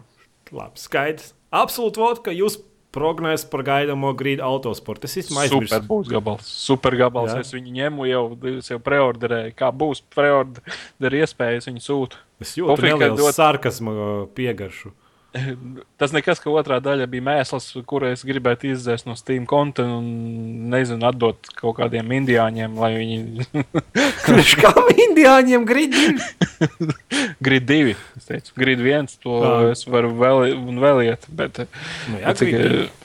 Labi, 0.56 0.80
skaidrs. 0.80 1.34
Absolūti, 1.54 2.02
vot, 2.02 2.22
ka 2.24 2.32
jūs 2.34 2.56
prognozējat 2.94 3.50
par 3.52 3.64
gaidāmo 3.68 4.12
grīdu 4.18 4.44
autosportu. 4.46 5.10
Es 5.10 5.18
īstenībā 5.22 5.48
Super 5.50 5.66
aizmirsu. 5.68 5.88
būs 5.90 6.12
gabals. 6.14 6.50
Super 6.70 6.98
gabals. 7.00 7.34
Jā. 7.34 7.42
Es 7.44 7.54
viņu 7.56 7.74
ņemu 7.80 8.08
jau, 8.10 8.24
es 8.60 8.70
jau 8.72 8.80
preorderēju. 8.86 9.54
Kā 9.60 9.72
būs 9.74 10.04
preorderu 10.14 11.22
iespējas, 11.24 11.70
viņu 11.72 11.84
sūtu. 11.88 12.22
Es 12.44 12.56
jūtu 12.60 12.76
Pofīgi, 12.76 12.94
ka 12.98 13.08
nelielu 13.08 13.18
dot- 13.24 13.38
sarkasmu 13.38 13.94
uh, 13.94 14.12
piegaršu. 14.38 14.92
Tas 16.00 16.14
nekas, 16.14 16.42
ka 16.44 16.52
otrā 16.54 16.80
daļa 16.84 17.08
bija 17.10 17.26
mēsls, 17.26 17.70
kuru 17.90 18.12
es 18.12 18.24
gribētu 18.28 18.70
izdzēst 18.72 19.08
no 19.10 19.16
Steam 19.20 19.48
konta 19.50 19.86
un 19.98 20.08
nezinu, 20.74 21.02
atdot 21.10 21.50
kaut 21.58 21.78
kādiem 21.80 22.14
indiāņiem, 22.20 22.78
lai 22.80 22.92
viņi 23.00 23.48
Kurš 24.26 24.56
kā 24.62 24.74
indiāņiem 24.94 25.66
gridi? 25.70 26.14
grid 27.46 27.68
divi. 27.70 27.98
Es 28.18 28.30
teicu, 28.30 28.54
grid 28.60 28.84
viens, 28.84 29.18
to 29.24 29.40
Jā. 29.44 29.56
es 29.74 29.86
varu 29.90 30.14
vēl, 30.20 30.58
vēl 30.84 31.06
iet. 31.10 31.28
Bet, 31.34 31.66
Nu, 32.10 32.20
jā, 32.20 32.34
cik, 32.38 32.50
Grid 32.54 33.04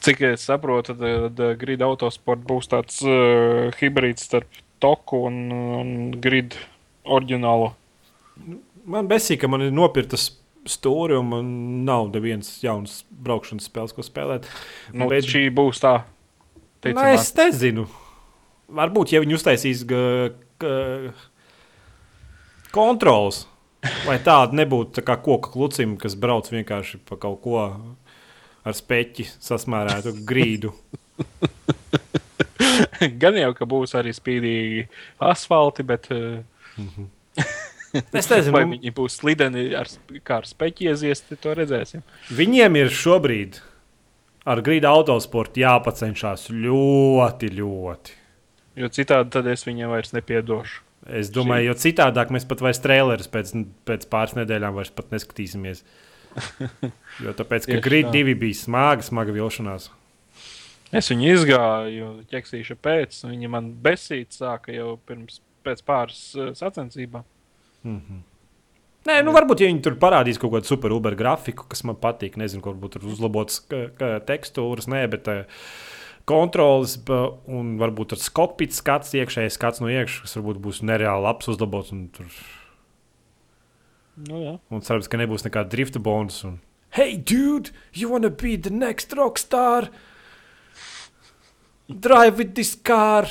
cik 0.00 0.22
es 0.32 0.44
saprotu, 0.48 0.94
tad, 0.96 1.36
tad 1.36 1.58
grid 1.60 1.82
autosport 1.84 2.42
būs 2.46 2.70
tāds 2.72 3.00
uh, 3.04 3.68
hibrīds 3.80 4.24
starp 4.28 4.48
toku 4.80 5.26
un, 5.28 5.40
un 5.52 5.90
grid 6.24 6.56
oriģinālu. 7.04 7.70
Man 8.90 9.10
besīk, 9.10 9.42
ka 9.42 9.50
man 9.52 9.66
ir 9.66 9.74
nopirktas 9.76 10.30
stūri 10.70 11.16
un 11.18 11.26
man 11.32 11.50
nav 11.88 12.10
nevienas 12.14 12.52
jaunas 12.64 13.00
braukšanas 13.10 13.66
spēles, 13.70 13.94
ko 13.96 14.04
spēlēt. 14.06 14.46
Nu, 14.94 15.08
Bet- 15.10 15.26
šī 15.28 15.48
būs 15.54 15.82
tā. 15.82 15.96
Nē, 16.80 16.94
Ticamāk. 16.94 17.18
es 17.18 17.32
nezinu. 17.36 17.84
Varbūt, 18.70 19.10
ja 19.12 19.20
viņi 19.20 19.34
uztaisīs 19.36 19.82
kontrols, 22.72 23.46
vai 24.06 24.18
tāda 24.22 24.54
nebūtu 24.56 24.94
tā 25.00 25.04
kā 25.06 25.16
koka 25.20 25.50
klucim, 25.52 25.96
kas 26.00 26.14
brauc 26.14 26.48
vienkārši 26.52 27.00
pa 27.08 27.16
kaut 27.20 27.40
ko 27.44 27.58
ar 27.66 28.76
speķi 28.76 29.24
sasmērētu 29.40 30.14
grīdu. 30.28 30.72
Gan 33.20 33.36
jau, 33.40 33.50
ka 33.56 33.64
būs 33.68 33.94
arī 33.98 34.12
spīdīgi 34.14 34.82
asfalti, 35.24 35.82
bet 35.88 36.08
uh, 36.12 36.40
Es 38.20 38.28
nezinu, 38.30 38.54
vai 38.54 38.64
viņi 38.70 38.92
būs 38.94 39.18
slideni 39.20 39.70
ar, 39.78 39.88
ar 40.36 40.46
speķi 40.46 40.90
ieziesti, 40.92 41.38
to 41.40 41.54
redzēsim. 41.58 42.04
viņiem 42.36 42.78
ir 42.78 42.92
šobrīd 42.94 43.58
ar 44.50 44.62
grīdu 44.64 44.88
autosportu 44.90 45.62
jāpacenšas 45.64 46.48
ļoti, 46.54 47.50
ļoti. 47.58 48.16
Jo 48.80 48.88
citādi 48.94 49.34
tad 49.34 49.48
es 49.50 49.66
viņiem 49.66 49.90
vairs 49.92 50.14
nepiedošu. 50.16 50.84
Es 51.20 51.30
domāju, 51.32 51.70
jo 51.70 51.76
citādāk 51.80 52.30
mēs 52.34 52.44
pat 52.48 52.60
vairs 52.62 52.80
trailerus 52.84 53.30
pēc, 53.32 53.54
pēc 53.88 54.04
pāris 54.12 54.36
nedēļām 54.36 54.76
vairs 54.76 54.92
pat 54.94 55.12
neskatīsimies. 55.14 55.84
Jo 57.20 57.32
tāpēc, 57.36 57.66
ka 57.66 57.80
grīda 57.84 58.12
divi 58.14 58.32
bija 58.38 58.56
smaga, 58.56 59.02
smaga 59.04 59.32
vilšanās. 59.34 59.88
Es 60.96 61.10
viņu 61.10 61.26
izgāju, 61.34 62.06
ķeksīšu 62.30 62.76
pēc, 62.80 63.18
un 63.26 63.34
viņi 63.34 63.50
man 63.50 63.66
besīt 63.82 64.38
sāka 64.38 64.72
jau 64.72 64.94
pirms 65.06 65.40
pēc 65.66 65.82
pāris 65.84 66.22
uh, 67.84 67.94
sacensībām. 67.94 68.26
Nē, 69.08 69.14
nu 69.24 69.32
varbūt, 69.32 69.62
ja 69.64 69.68
viņi 69.70 69.80
tur 69.86 69.94
parādīs 69.96 70.36
kaut 70.36 70.52
kādu 70.52 70.68
super 70.68 70.92
uber 70.92 71.14
grafiku, 71.16 71.64
kas 71.72 71.80
man 71.88 71.96
patīk, 71.96 72.34
nezinu, 72.36 72.60
varbūt 72.66 72.98
tur 72.98 73.06
uzlabotas 73.08 73.62
tekstūras, 74.28 74.90
nē, 74.92 75.06
bet 75.08 75.30
uh, 75.32 75.62
kontrols 76.28 76.98
ba- 77.08 77.30
un 77.48 77.78
varbūt 77.80 78.12
tas 78.12 78.28
kokpits 78.36 78.82
skats, 78.82 79.14
iekšējais 79.16 79.56
skats 79.56 79.80
no 79.80 79.88
iekšas, 79.88 80.26
kas 80.26 80.36
varbūt 80.36 80.60
būs 80.66 80.82
nereāli 80.84 81.24
labs 81.24 81.48
uzlabots. 81.48 81.92
Un, 81.96 82.08
tur, 82.12 82.28
Nu, 84.20 84.36
jā. 84.44 84.52
un 84.68 84.82
cerams, 84.84 85.08
ka 85.08 85.16
nebūs 85.16 85.46
nekāda 85.46 85.72
drifta 85.72 85.96
bonus. 86.04 86.42
Un, 86.44 86.58
hey, 86.92 87.16
dude, 87.16 87.70
you 87.96 88.10
wanna 88.12 88.28
be 88.28 88.56
the 88.60 88.68
next 88.68 89.14
rockstar? 89.16 89.88
Drive 91.88 92.36
with 92.36 92.52
this 92.54 92.74
car, 92.76 93.24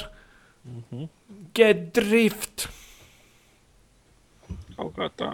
get 1.53 1.93
drift. 1.93 2.67
Kaut 4.79 4.93
kā 4.95 5.09
tā. 5.19 5.31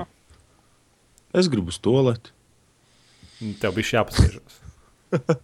Es 1.36 1.50
gribu 1.52 1.70
uz 1.74 1.78
to 1.84 1.94
lietu. 2.08 2.32
Un 3.44 3.54
Tev 3.62 3.76
bija 3.78 4.00
jāpasēžas. 4.00 4.62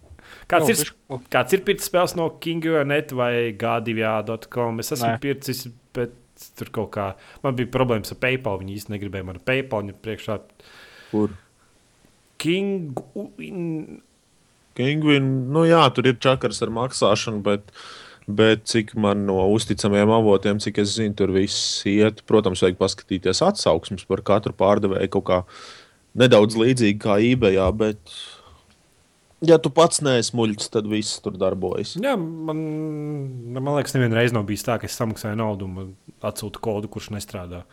Kāds, 0.50 0.66
Nu, 0.66 0.72
ir, 0.74 1.20
kāds 1.32 1.54
ir 1.54 1.62
pircis 1.64 1.86
spēles 1.88 2.12
no 2.18 2.26
Kingu.net 2.42 3.12
vai 3.16 3.52
G2.com? 3.56 4.80
Es 4.82 4.90
esmu 4.96 5.12
Nē. 5.14 5.20
pircis, 5.22 5.62
bet 5.96 6.16
tur 6.58 6.70
kaut 6.74 6.90
kā. 6.96 7.06
Man 7.44 7.56
bija 7.56 7.70
problēmas 7.72 8.12
ar 8.12 8.18
PayPal. 8.20 8.58
Viņi 8.60 8.74
īsti 8.80 8.92
negribēja 8.94 9.28
man 9.28 9.38
ar 9.38 9.44
PayPal 9.46 9.84
viņa 9.84 9.96
priekšā. 10.02 10.38
Kur? 11.12 11.36
Kingu. 12.42 13.28
Kingvin, 14.76 15.28
nu 15.52 15.66
jā, 15.68 15.82
tur 15.94 16.08
ir 16.08 16.16
čakars 16.22 16.62
ar 16.64 16.72
maksāšanu, 16.72 17.42
bet, 17.44 17.68
bet 18.26 18.66
cik 18.70 18.94
man 18.98 19.24
no 19.26 19.38
uzticamiem 19.52 20.10
avotiem, 20.14 20.60
cik 20.62 20.82
es 20.82 20.96
zinu, 20.98 21.14
tur 21.18 21.32
viss 21.34 21.82
iet. 21.88 22.22
Protams, 22.28 22.62
vajag 22.64 22.78
paskatīties 22.80 23.42
atsauksmes 23.46 24.06
par 24.08 24.22
katru 24.26 24.54
pārdevēju 24.58 25.12
kaut 25.16 25.26
kā 25.28 25.40
nedaudz 26.18 26.58
līdzīgi 26.60 27.00
kā 27.02 27.18
eBay, 27.24 27.58
bet, 27.78 28.14
ja 29.48 29.58
tu 29.62 29.72
pats 29.74 30.02
neesi 30.04 30.36
muļķis, 30.36 30.72
tad 30.74 30.90
viss 30.90 31.22
tur 31.24 31.38
darbojas. 31.40 31.96
Jā, 32.00 32.14
man, 32.18 32.60
man 33.56 33.72
liekas, 33.78 33.96
nevienu 33.96 34.18
reizi 34.18 34.36
nav 34.36 34.46
bijis 34.48 34.66
tā, 34.66 34.78
ka 34.78 34.88
es 34.90 34.98
samaksāju 35.00 35.40
naudu 35.40 35.68
un 35.68 35.78
man 35.78 35.94
atsūta 36.22 36.62
kodu, 36.62 36.90
kurš 36.92 37.10
nestrādā. 37.16 37.64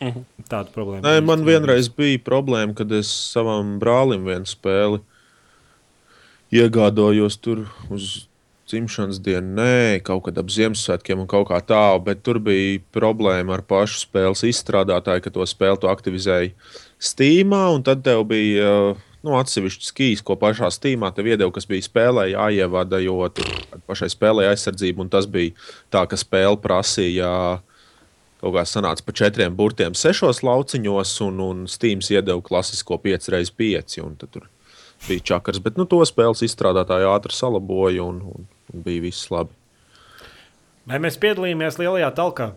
Tāda 0.00 0.68
problēma. 0.74 1.02
Nē, 1.04 1.22
man 1.26 1.44
vienreiz 1.46 1.88
bija 1.92 2.20
problēma, 2.24 2.74
kad 2.78 2.92
es 2.94 3.10
savam 3.32 3.76
brālim 3.82 4.24
vienu 4.26 4.48
spēli 4.48 5.02
iegādājos 6.52 7.38
tur 7.40 7.64
uz 7.92 8.26
dzimšanas 8.70 9.20
dienu, 9.24 9.56
nē, 9.58 10.00
kaut 10.06 10.26
kad 10.26 10.38
ap 10.40 10.50
Ziemassvētkiem 10.52 11.22
un 11.24 11.28
kaut 11.28 11.48
kā 11.50 11.58
tādu, 11.64 12.04
bet 12.08 12.22
tur 12.24 12.38
bija 12.42 12.80
problēma 12.94 13.58
ar 13.58 13.64
pašu 13.68 14.04
spēles 14.06 14.44
izstrādātāju, 14.48 15.24
ka 15.24 15.32
to 15.34 15.46
spēli 15.48 15.80
tu 15.82 15.90
aktivizēji 15.92 16.54
Steamā, 17.02 17.66
un 17.74 17.84
tad 17.84 18.04
tev 18.06 18.24
bija 18.30 18.70
nu, 19.22 19.34
atsevišķs 19.38 19.90
skijs, 19.92 20.22
ko 20.26 20.36
pašā 20.38 20.70
Steamā 20.74 21.12
tev 21.14 21.28
iedeva, 21.30 21.50
kas 21.54 21.68
bija 21.68 21.84
spēlē 21.86 22.28
jāievada, 22.32 23.02
jo 23.02 23.18
pašai 23.90 24.10
spēlē 24.12 24.48
aizsardzība, 24.52 25.04
un 25.04 25.12
tas 25.12 25.28
bija 25.30 25.54
tā, 25.92 26.06
ka 26.06 26.18
spēle 26.20 26.58
prasīja. 26.62 27.60
kaut 28.42 28.56
kā 28.56 28.64
sanāca 28.66 29.04
pa 29.06 29.12
četriem 29.14 29.54
burtiem, 29.54 29.94
sešos 29.94 30.42
lauciņos, 30.42 31.20
un, 31.28 31.38
un 31.40 31.66
Steams 31.70 32.10
iedeva 32.10 32.42
klasisko 32.42 32.98
5x5. 32.98 34.02
Tur 34.26 34.48
bija 35.06 35.24
čakars, 35.32 35.60
bet 35.62 35.78
nu, 35.80 35.86
to 35.88 36.00
spēles 36.08 36.44
izstrādātāji 36.46 37.08
ātri 37.10 37.34
salaboja 37.36 38.04
un, 38.04 38.20
un, 38.32 38.46
un 38.72 38.84
bija 38.84 39.04
viss 39.04 39.30
labi. 39.32 39.54
Vai 40.88 40.98
mēs 41.02 41.18
piedalījāmies 41.22 41.78
lielajā 41.78 42.10
talkā? 42.16 42.52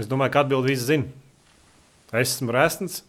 Es 0.00 0.08
domāju, 0.10 0.32
ka 0.34 0.42
atbildi 0.42 0.72
visi 0.72 0.88
zina. 0.88 1.06
Es 2.12 2.34
esmu 2.34 2.52
Rēsns. 2.54 3.02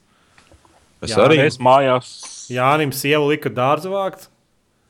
Es 1.04 1.12
Jā, 1.12 1.24
arī 1.26 1.40
Es 1.44 1.58
mājās 1.60 2.12
Jānis 2.52 3.02
sieva 3.02 3.26
lika 3.28 3.52
dārzu 3.52 3.92
vākt. 3.92 4.30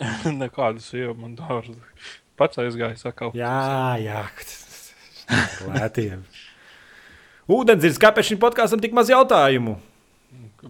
nekādas 0.44 0.90
jau 0.94 1.14
man 1.18 1.38
dārza. 1.38 1.78
Pats 2.38 2.60
aizgāju, 2.62 2.98
sakau. 3.00 3.32
Jā, 3.38 3.96
jā. 4.02 4.24
Lētiem. 5.70 6.26
Ūdens 7.54 7.86
ir 7.86 8.24
šim 8.24 8.40
podkāstam 8.42 8.82
tik 8.82 8.96
maz 8.96 9.12
jautājumu? 9.12 9.78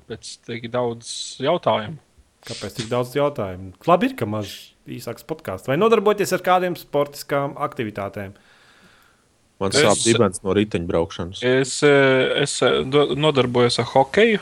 Pēc 0.09 0.37
tik 0.47 0.69
daudz 0.73 1.09
jautājumu. 1.43 1.99
Kāpēc 2.43 2.79
tik 2.79 2.89
daudz 2.91 3.13
jautājumu? 3.15 3.71
Labi, 3.87 4.09
ir, 4.09 4.15
ka 4.19 4.25
maz 4.27 4.51
īsāks 4.89 5.23
podkāsts. 5.27 5.69
Vai 5.69 5.77
nodarboties 5.79 6.33
ar 6.35 6.43
kādiem 6.43 6.75
sportiskām 6.79 7.55
aktivitātēm? 7.55 8.33
man 9.63 9.71
Es- 9.71 9.83
sāp 9.83 10.01
dibens 10.03 10.41
no 10.43 10.53
riteņbraukšanas. 10.57 11.43
Es, 11.43 11.83
eh, 11.83 12.41
es 12.43 12.61
eh, 12.61 12.83
nodarbojos 12.83 13.79
ar 13.79 13.85
hokeju. 13.93 14.41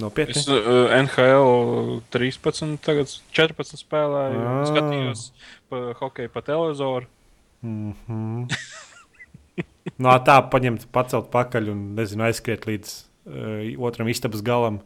Nopietni. 0.00 0.32
Es 0.32 0.48
uh, 0.48 0.88
NHL 0.88 2.00
13, 2.14 2.78
tagad 2.80 3.10
14 3.36 3.76
spēlēju. 3.76 4.38
Ah. 4.40 4.62
Skatījos 4.64 5.24
pa 5.68 5.80
hokeju 5.98 6.32
pa 6.32 6.40
televizoru. 6.40 7.06
Mm 7.60 7.92
-hmm. 8.08 8.56
no 9.98 10.16
tā 10.24 10.38
paņemt, 10.48 10.88
pacelt 10.96 11.28
pakaļ 11.30 11.68
un 11.74 11.94
nezinu, 11.94 12.24
aizskriet 12.24 12.64
līdz 12.66 13.04
otram 13.78 14.10
istabas 14.12 14.44
galam. 14.44 14.80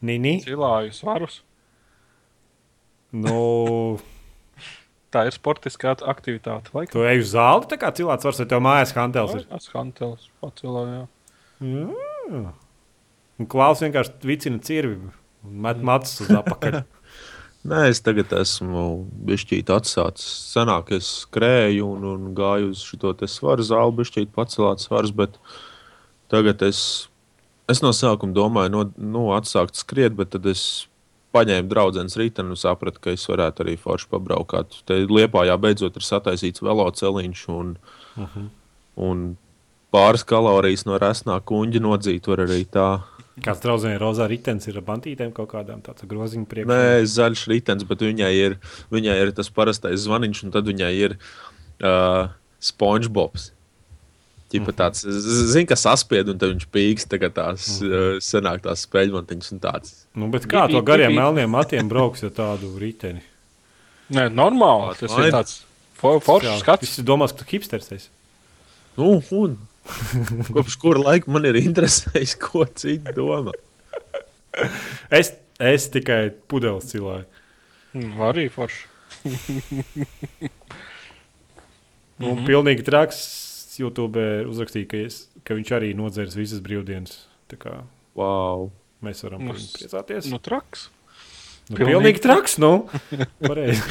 Nini. 0.00 0.38
Cilāju 0.44 0.94
svarus. 0.96 1.42
Nu, 3.10 3.98
Tā 5.10 5.24
ir 5.26 5.34
sportiskā 5.34 5.96
aktivitāte. 6.06 6.70
Laikam. 6.70 6.92
tu 6.94 7.02
ej 7.02 7.24
uz 7.24 7.32
zāli, 7.32 7.66
tā 7.70 7.78
kā 7.82 7.90
cilvēks 7.94 8.26
var, 8.28 8.36
vai 8.38 8.46
tev 8.52 8.60
mājās 8.62 8.92
hantels 8.94 9.32
ir. 9.34 9.46
Tas 9.50 9.66
Hantels 9.74 10.28
pacilāju. 10.42 11.00
Jā. 11.66 12.52
Un 13.40 13.48
Klaus 13.50 13.82
vienkārši 13.82 14.30
vicina 14.30 14.62
cirvi 14.62 15.00
un 15.00 15.56
met 15.66 15.82
matus 15.82 16.20
uz 16.22 16.30
apakaļ. 16.38 16.82
Nē, 17.70 17.80
es 17.90 17.98
tagad 18.00 18.30
esmu 18.38 18.84
bišķīt 19.26 19.72
atsācis. 19.74 20.28
Senāk 20.54 20.94
es 20.96 21.10
skrēju 21.26 21.90
un, 21.96 22.06
un 22.08 22.30
gāju 22.36 22.70
uz 22.70 22.86
šo 22.86 23.12
svaru 23.26 23.66
zāli, 23.66 23.98
bišķīt 23.98 24.30
pacelāt 24.36 24.80
svarus, 24.80 25.10
bet 25.12 25.34
tagad 26.32 26.62
es, 26.64 27.09
es 27.70 27.82
no 27.84 27.92
sākuma 27.96 28.36
domāju, 28.36 28.72
no, 28.74 28.84
nu, 28.96 29.26
atsākt 29.36 29.78
skriet, 29.78 30.16
bet 30.18 30.32
tad 30.34 30.46
es 30.50 30.86
paņēmu 31.34 31.70
draugu 31.70 32.02
rītdienu 32.02 32.54
un 32.54 32.58
sapratu, 32.58 33.02
ka 33.04 33.14
es 33.14 33.26
varētu 33.30 33.64
arī 33.64 33.76
forši 33.78 34.08
pabraukāt. 34.10 34.80
Te 34.86 34.98
Liepā 35.06 35.46
jā, 35.46 35.56
beidzot 35.60 35.96
ir 35.96 36.06
sataisīts 36.06 36.64
veloceliņš 36.64 37.44
un, 37.54 37.76
uh 38.16 38.26
-huh. 38.26 38.48
un 38.96 39.36
pāris 39.94 40.26
kalorijas 40.26 40.86
no 40.86 40.98
resnā 40.98 41.40
kuģa 41.40 41.82
nodzīt 41.82 42.26
var 42.30 42.46
arī 42.46 42.64
tā. 42.66 43.02
Kāds 43.40 43.62
draugs 43.62 43.84
ir 43.84 44.00
rozā 44.00 44.26
ritenis 44.28 44.68
ar 44.68 44.82
bantītēm 44.84 45.32
kaut 45.32 45.52
kādām 45.54 45.80
tādām 45.80 46.10
groziņu 46.10 46.46
priekšā. 46.46 46.68
Nē, 46.68 47.04
zaļš 47.08 47.46
ritenis, 47.48 47.86
bet 47.88 48.02
viņai 48.04 48.32
ir, 48.36 48.58
viņai 48.90 49.16
ir 49.22 49.32
tas 49.32 49.48
parastais 49.48 50.04
zvaniņš, 50.04 50.44
un 50.44 50.50
tad 50.50 50.68
viņai 50.68 50.92
ir 50.98 51.16
uh, 51.16 52.28
SpongeBobs. 52.60 53.52
Ķipa 54.50 54.72
tāds, 54.74 55.04
zina, 55.06 55.68
kas 55.70 55.84
saspied, 55.86 56.32
un 56.32 56.38
tad 56.40 56.56
viņš 56.56 56.64
pīks, 56.74 57.06
tagad 57.06 57.36
tās 57.36 57.76
uh, 57.86 58.16
senāk 58.24 58.64
tās 58.64 58.82
spēļmontiņas 58.88 59.52
un 59.54 59.60
tāds. 59.62 59.92
Nu, 60.18 60.26
bet 60.32 60.48
kā 60.50 60.64
to 60.70 60.80
gariem 60.82 61.14
melniem 61.14 61.52
matiem 61.54 61.90
brauks 61.90 62.24
ar 62.26 62.32
tādu 62.34 62.72
riteni? 62.80 63.22
Nē, 64.10 64.26
normāli. 64.34 64.96
Tas 64.98 65.14
ir 65.22 65.30
tāds 65.30 65.60
for, 66.00 66.18
foršs 66.24 66.64
skats. 66.64 66.98
Es 66.98 67.06
domāju, 67.06 67.36
ka 67.36 67.44
tu 67.44 67.50
hipsters 67.52 67.92
esi. 67.94 68.10
Nu, 68.98 69.20
un 69.38 69.54
kopš 70.54 70.76
kura 70.82 71.04
laika 71.04 71.30
man 71.30 71.46
ir 71.46 71.60
interesējis, 71.60 72.34
ko 72.42 72.66
citi 72.66 73.14
domā. 73.16 73.54
Es, 75.14 75.32
es 75.62 75.86
tikai 75.94 76.24
pudeles 76.50 76.90
cilvēku. 76.90 77.30
Mm, 77.94 78.18
Arī 78.26 78.48
foršs. 78.50 78.86
Nu, 82.20 82.34
mm 82.34 82.38
-hmm. 82.38 82.46
Pilnīgi 82.46 82.84
traks. 82.84 83.49
YouTube 83.80 84.22
uzrakstīja, 84.50 84.88
ka, 84.90 85.00
es, 85.08 85.22
ka 85.46 85.56
viņš 85.58 85.72
arī 85.78 85.90
nodzēris 85.98 86.36
visas 86.38 86.62
brīvdienas. 86.64 87.16
Tā 87.50 87.58
kā 87.60 87.80
Wow. 88.18 88.70
mēs 89.04 89.22
varam 89.24 89.46
viņu 89.48 89.68
priecāties. 89.78 90.28
Nu, 90.30 90.38
traks. 90.42 90.88
Nu, 91.70 91.78
pilnīgi 91.78 91.94
pilnīgi 91.94 92.22
traks. 92.24 92.58
Nu. 92.62 92.72
Pareizi. 93.48 93.82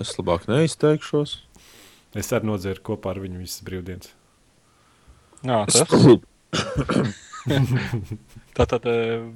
Es 0.00 0.14
labāk 0.18 0.48
neizteikšos. 0.50 1.36
es 2.18 2.32
arī 2.34 2.48
nodzēru 2.50 2.82
kopā 2.82 3.12
ar 3.14 3.20
viņu 3.22 3.42
visas 3.44 3.62
brīvdienas. 3.66 4.10
Jā, 5.44 5.60
tas. 5.68 5.84
Tātad 8.58 8.86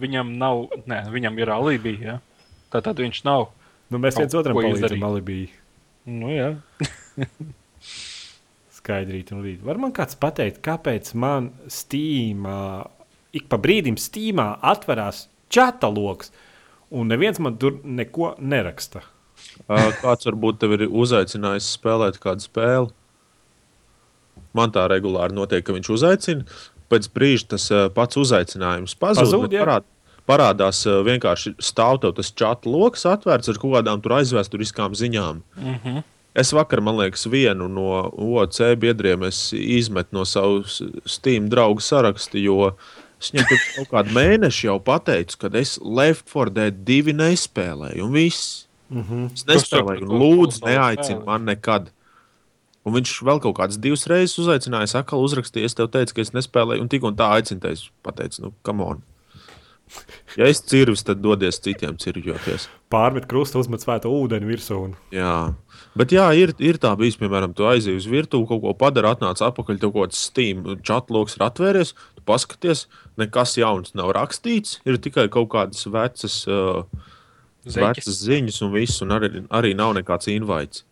viņam 0.01 0.33
nav, 0.41 0.65
nē, 0.89 1.03
viņam 1.13 1.39
ir 1.43 1.53
alibi. 1.53 1.95
Ja? 2.07 2.19
Tātad 2.73 3.01
viņš 3.03 3.23
nav. 3.29 3.51
Nu, 3.93 4.01
mēs 4.01 4.19
viens 4.21 4.35
otram 4.37 4.57
palīdzam. 4.59 5.05
Alibī. 5.05 5.41
Nu, 6.09 6.33
jā. 6.33 6.51
Skaidrīt, 8.89 9.35
un 9.37 9.43
rīt. 9.45 9.61
Var 9.61 9.77
man 9.77 9.93
kāds 9.93 10.17
pateikt, 10.17 10.63
kāpēc 10.65 11.11
man 11.13 11.51
Steamā, 11.69 12.89
ik 13.37 13.45
pa 13.53 13.59
brīdim 13.61 13.99
Steamā 14.01 14.55
atverās 14.65 15.27
čata 15.53 15.91
lokus, 15.93 16.33
un 16.89 17.13
neviens 17.13 17.37
man 17.45 17.59
tur 17.61 17.77
neko 17.85 18.33
neraksta? 18.41 19.05
Kāds 19.69 20.25
varbūt 20.31 20.63
tev 20.63 20.79
ir 20.79 20.87
uzaicinājis 20.89 21.69
spēlēt 21.77 22.17
kādu 22.23 22.49
spēli? 22.49 22.89
Man 24.57 24.73
tā 24.73 24.89
regulāri 24.89 25.37
notiek, 25.37 25.67
ka 25.67 25.77
viņš 25.77 25.93
uzaicina. 25.93 26.49
Pēc 26.89 27.13
brīža 27.13 27.53
tas 27.53 27.69
pats 27.93 28.17
uzaicinājums 28.17 28.97
pazūd. 28.97 29.29
Pazūd, 29.29 29.59
parād, 29.61 29.89
parādās 30.25 30.87
vienkārši 30.89 31.59
stāv 31.61 32.01
tas 32.07 32.33
čata 32.33 32.73
lokus 32.73 33.05
atvērts 33.05 33.53
ar 33.53 33.61
kaut 33.61 33.83
kādām 33.83 34.01
tur 34.01 34.17
aizvēsturiskām 34.23 34.97
ziņām. 34.97 35.45
Mm 35.61 35.83
-hmm. 35.85 36.07
Es 36.39 36.53
vakar, 36.55 36.81
man 36.85 36.99
liekas, 37.01 37.27
vienu 37.31 37.67
no 37.73 37.89
OC 38.15 38.61
biedriem 38.79 39.25
es 39.27 39.49
izmetu 39.53 40.15
no 40.15 40.25
savas 40.29 40.79
Steam 41.09 41.49
draugu 41.51 41.83
saraksta, 41.83 42.39
jo 42.39 42.73
es 43.19 43.33
viņam 43.33 43.49
pirms 43.51 43.67
kaut 43.75 43.91
kādu 43.95 44.15
mēnešu 44.15 44.69
jau 44.69 44.77
pateicu, 44.87 45.41
ka 45.43 45.51
es 45.59 45.77
Left 45.83 46.29
4 46.31 46.55
Dead 46.55 46.83
2 46.87 47.17
nespēlēju, 47.19 48.07
un 48.07 48.15
viss. 48.15 48.69
Mm 48.89 49.03
-hmm. 49.03 49.33
Es 49.35 49.47
nespēlēju, 49.51 50.07
un 50.07 50.23
lūdzu, 50.23 50.61
spēlē. 50.61 51.25
man 51.27 51.45
nekad. 51.45 51.91
Un 52.87 52.95
viņš 52.95 53.19
vēl 53.27 53.41
kaut 53.43 53.59
kādas 53.59 53.77
divas 53.77 54.07
reizes 54.07 54.39
uzaicināja, 54.39 55.01
atkal 55.03 55.21
uzrakstīja, 55.21 55.65
es 55.65 55.75
tev 55.75 55.91
teicu, 55.93 56.15
ka 56.15 56.21
es 56.21 56.33
nespēlēju, 56.33 56.81
un 56.81 56.89
tik 56.89 57.03
un 57.03 57.17
tā 57.17 57.27
aicināju. 57.35 57.73
Es 57.73 57.91
pateicu, 58.03 58.43
nu, 58.43 58.53
kam 58.63 58.81
on. 58.81 59.03
Ja 60.37 60.47
es 60.49 60.61
cirvis, 60.61 61.03
tad 61.07 61.21
dodies 61.25 61.61
citiem 61.65 61.97
cirvjoties. 62.01 62.69
Pārmet 62.93 63.27
krustu, 63.29 63.61
uzmet 63.63 63.85
svēto 63.85 64.11
ūdeni 64.13 64.49
virsū. 64.49 64.79
Un... 64.89 64.97
Jā, 65.15 65.55
bet 65.99 66.15
jā, 66.15 66.27
ir, 66.39 66.55
ir 66.63 66.79
tā 66.81 66.95
bijis, 66.99 67.19
piemēram, 67.21 67.55
tu 67.57 67.67
aizies 67.69 68.05
uz 68.05 68.09
virtuvi, 68.11 68.47
kaut 68.51 68.63
ko 68.65 68.75
padara, 68.79 69.13
atnāc 69.17 69.43
atpakaļ, 69.45 69.81
tev 69.83 69.93
kaut 69.95 70.09
kāds 70.09 70.25
Steam 70.31 70.65
chatloks 70.87 71.39
ir 71.39 71.47
atvērties, 71.49 71.95
tu 72.17 72.25
paskaties, 72.29 72.87
nekas 73.21 73.57
jauns 73.59 73.95
nav 73.99 74.13
rakstīts, 74.17 74.79
ir 74.89 75.01
tikai 75.03 75.29
kaut 75.33 75.51
kādas 75.55 75.87
vecas, 75.91 76.41
uh, 76.51 76.85
vecas 77.67 78.23
ziņas 78.25 78.61
un 78.67 78.75
viss, 78.77 79.03
un 79.05 79.17
arī, 79.19 79.33
arī 79.55 79.75
nav 79.79 79.97
nekāds 79.99 80.31
invaits. 80.33 80.85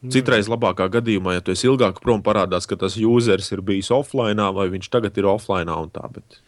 Citreiz 0.00 0.46
labākā 0.48 0.86
gadījumā, 0.88 1.34
ja 1.36 1.42
tu 1.44 1.52
esi 1.52 1.66
ilgāk 1.68 1.98
prom, 2.00 2.22
parādās, 2.24 2.64
ka 2.64 2.78
tas 2.80 2.94
users 2.96 3.50
ir 3.52 3.60
bijis 3.60 3.90
offline, 3.92 4.46
vai 4.56 4.70
viņš 4.72 4.88
tagad 4.88 5.18
ir 5.20 5.28
offline 5.28 5.68
un 5.76 5.90
tā. 5.92 6.06
Bet... 6.14 6.40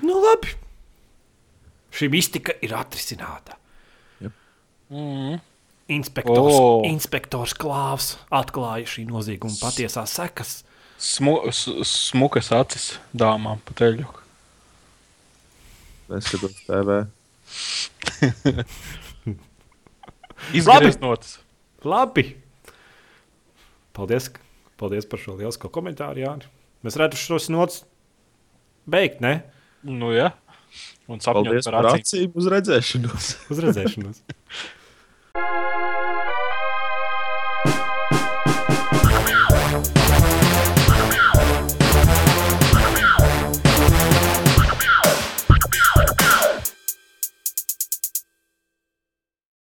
Nu, 0.00 0.16
labi. 0.22 0.54
Šī 1.92 2.08
mistika 2.12 2.54
ir 2.64 2.72
atrisināta. 2.78 3.58
Mm. 4.88 5.36
Inspektors, 5.88 6.52
oh. 6.52 6.82
inspektors 6.84 7.54
Klāvs 7.56 8.18
atklāja 8.28 8.84
šī 8.92 9.06
nozieguma 9.08 9.56
patiesās 9.56 10.12
sekas. 10.18 10.50
Smu, 11.00 11.38
smukas 11.86 12.50
acis 12.52 12.90
dāmām 13.16 13.62
pa 13.64 13.76
teļu. 13.78 14.04
Neskatos 16.12 16.60
TV. 16.66 16.98
Izgaisnotas. 20.58 21.38
Labi. 21.88 22.26
Paldies, 23.96 24.28
paldies 24.80 25.08
par 25.08 25.22
šo 25.22 25.36
lielisko 25.38 25.70
komentāru, 25.72 26.20
Jāni. 26.26 26.50
Mēs 26.84 26.98
redzam 27.00 27.20
šos 27.20 27.48
nots 27.52 27.82
beigt, 28.88 29.22
ne? 29.24 29.40
Nu, 29.88 30.12
jā. 30.14 30.34
Un 31.08 31.22
sapņot 31.24 31.48
Paldies 31.48 31.68
par 31.70 31.78
par 31.78 31.94
acīm. 31.94 32.04
acīm 32.04 32.36
uz 32.36 32.50
redzēšanos. 32.52 33.30
Uz 33.48 33.62
redzēšanos. 33.64 34.20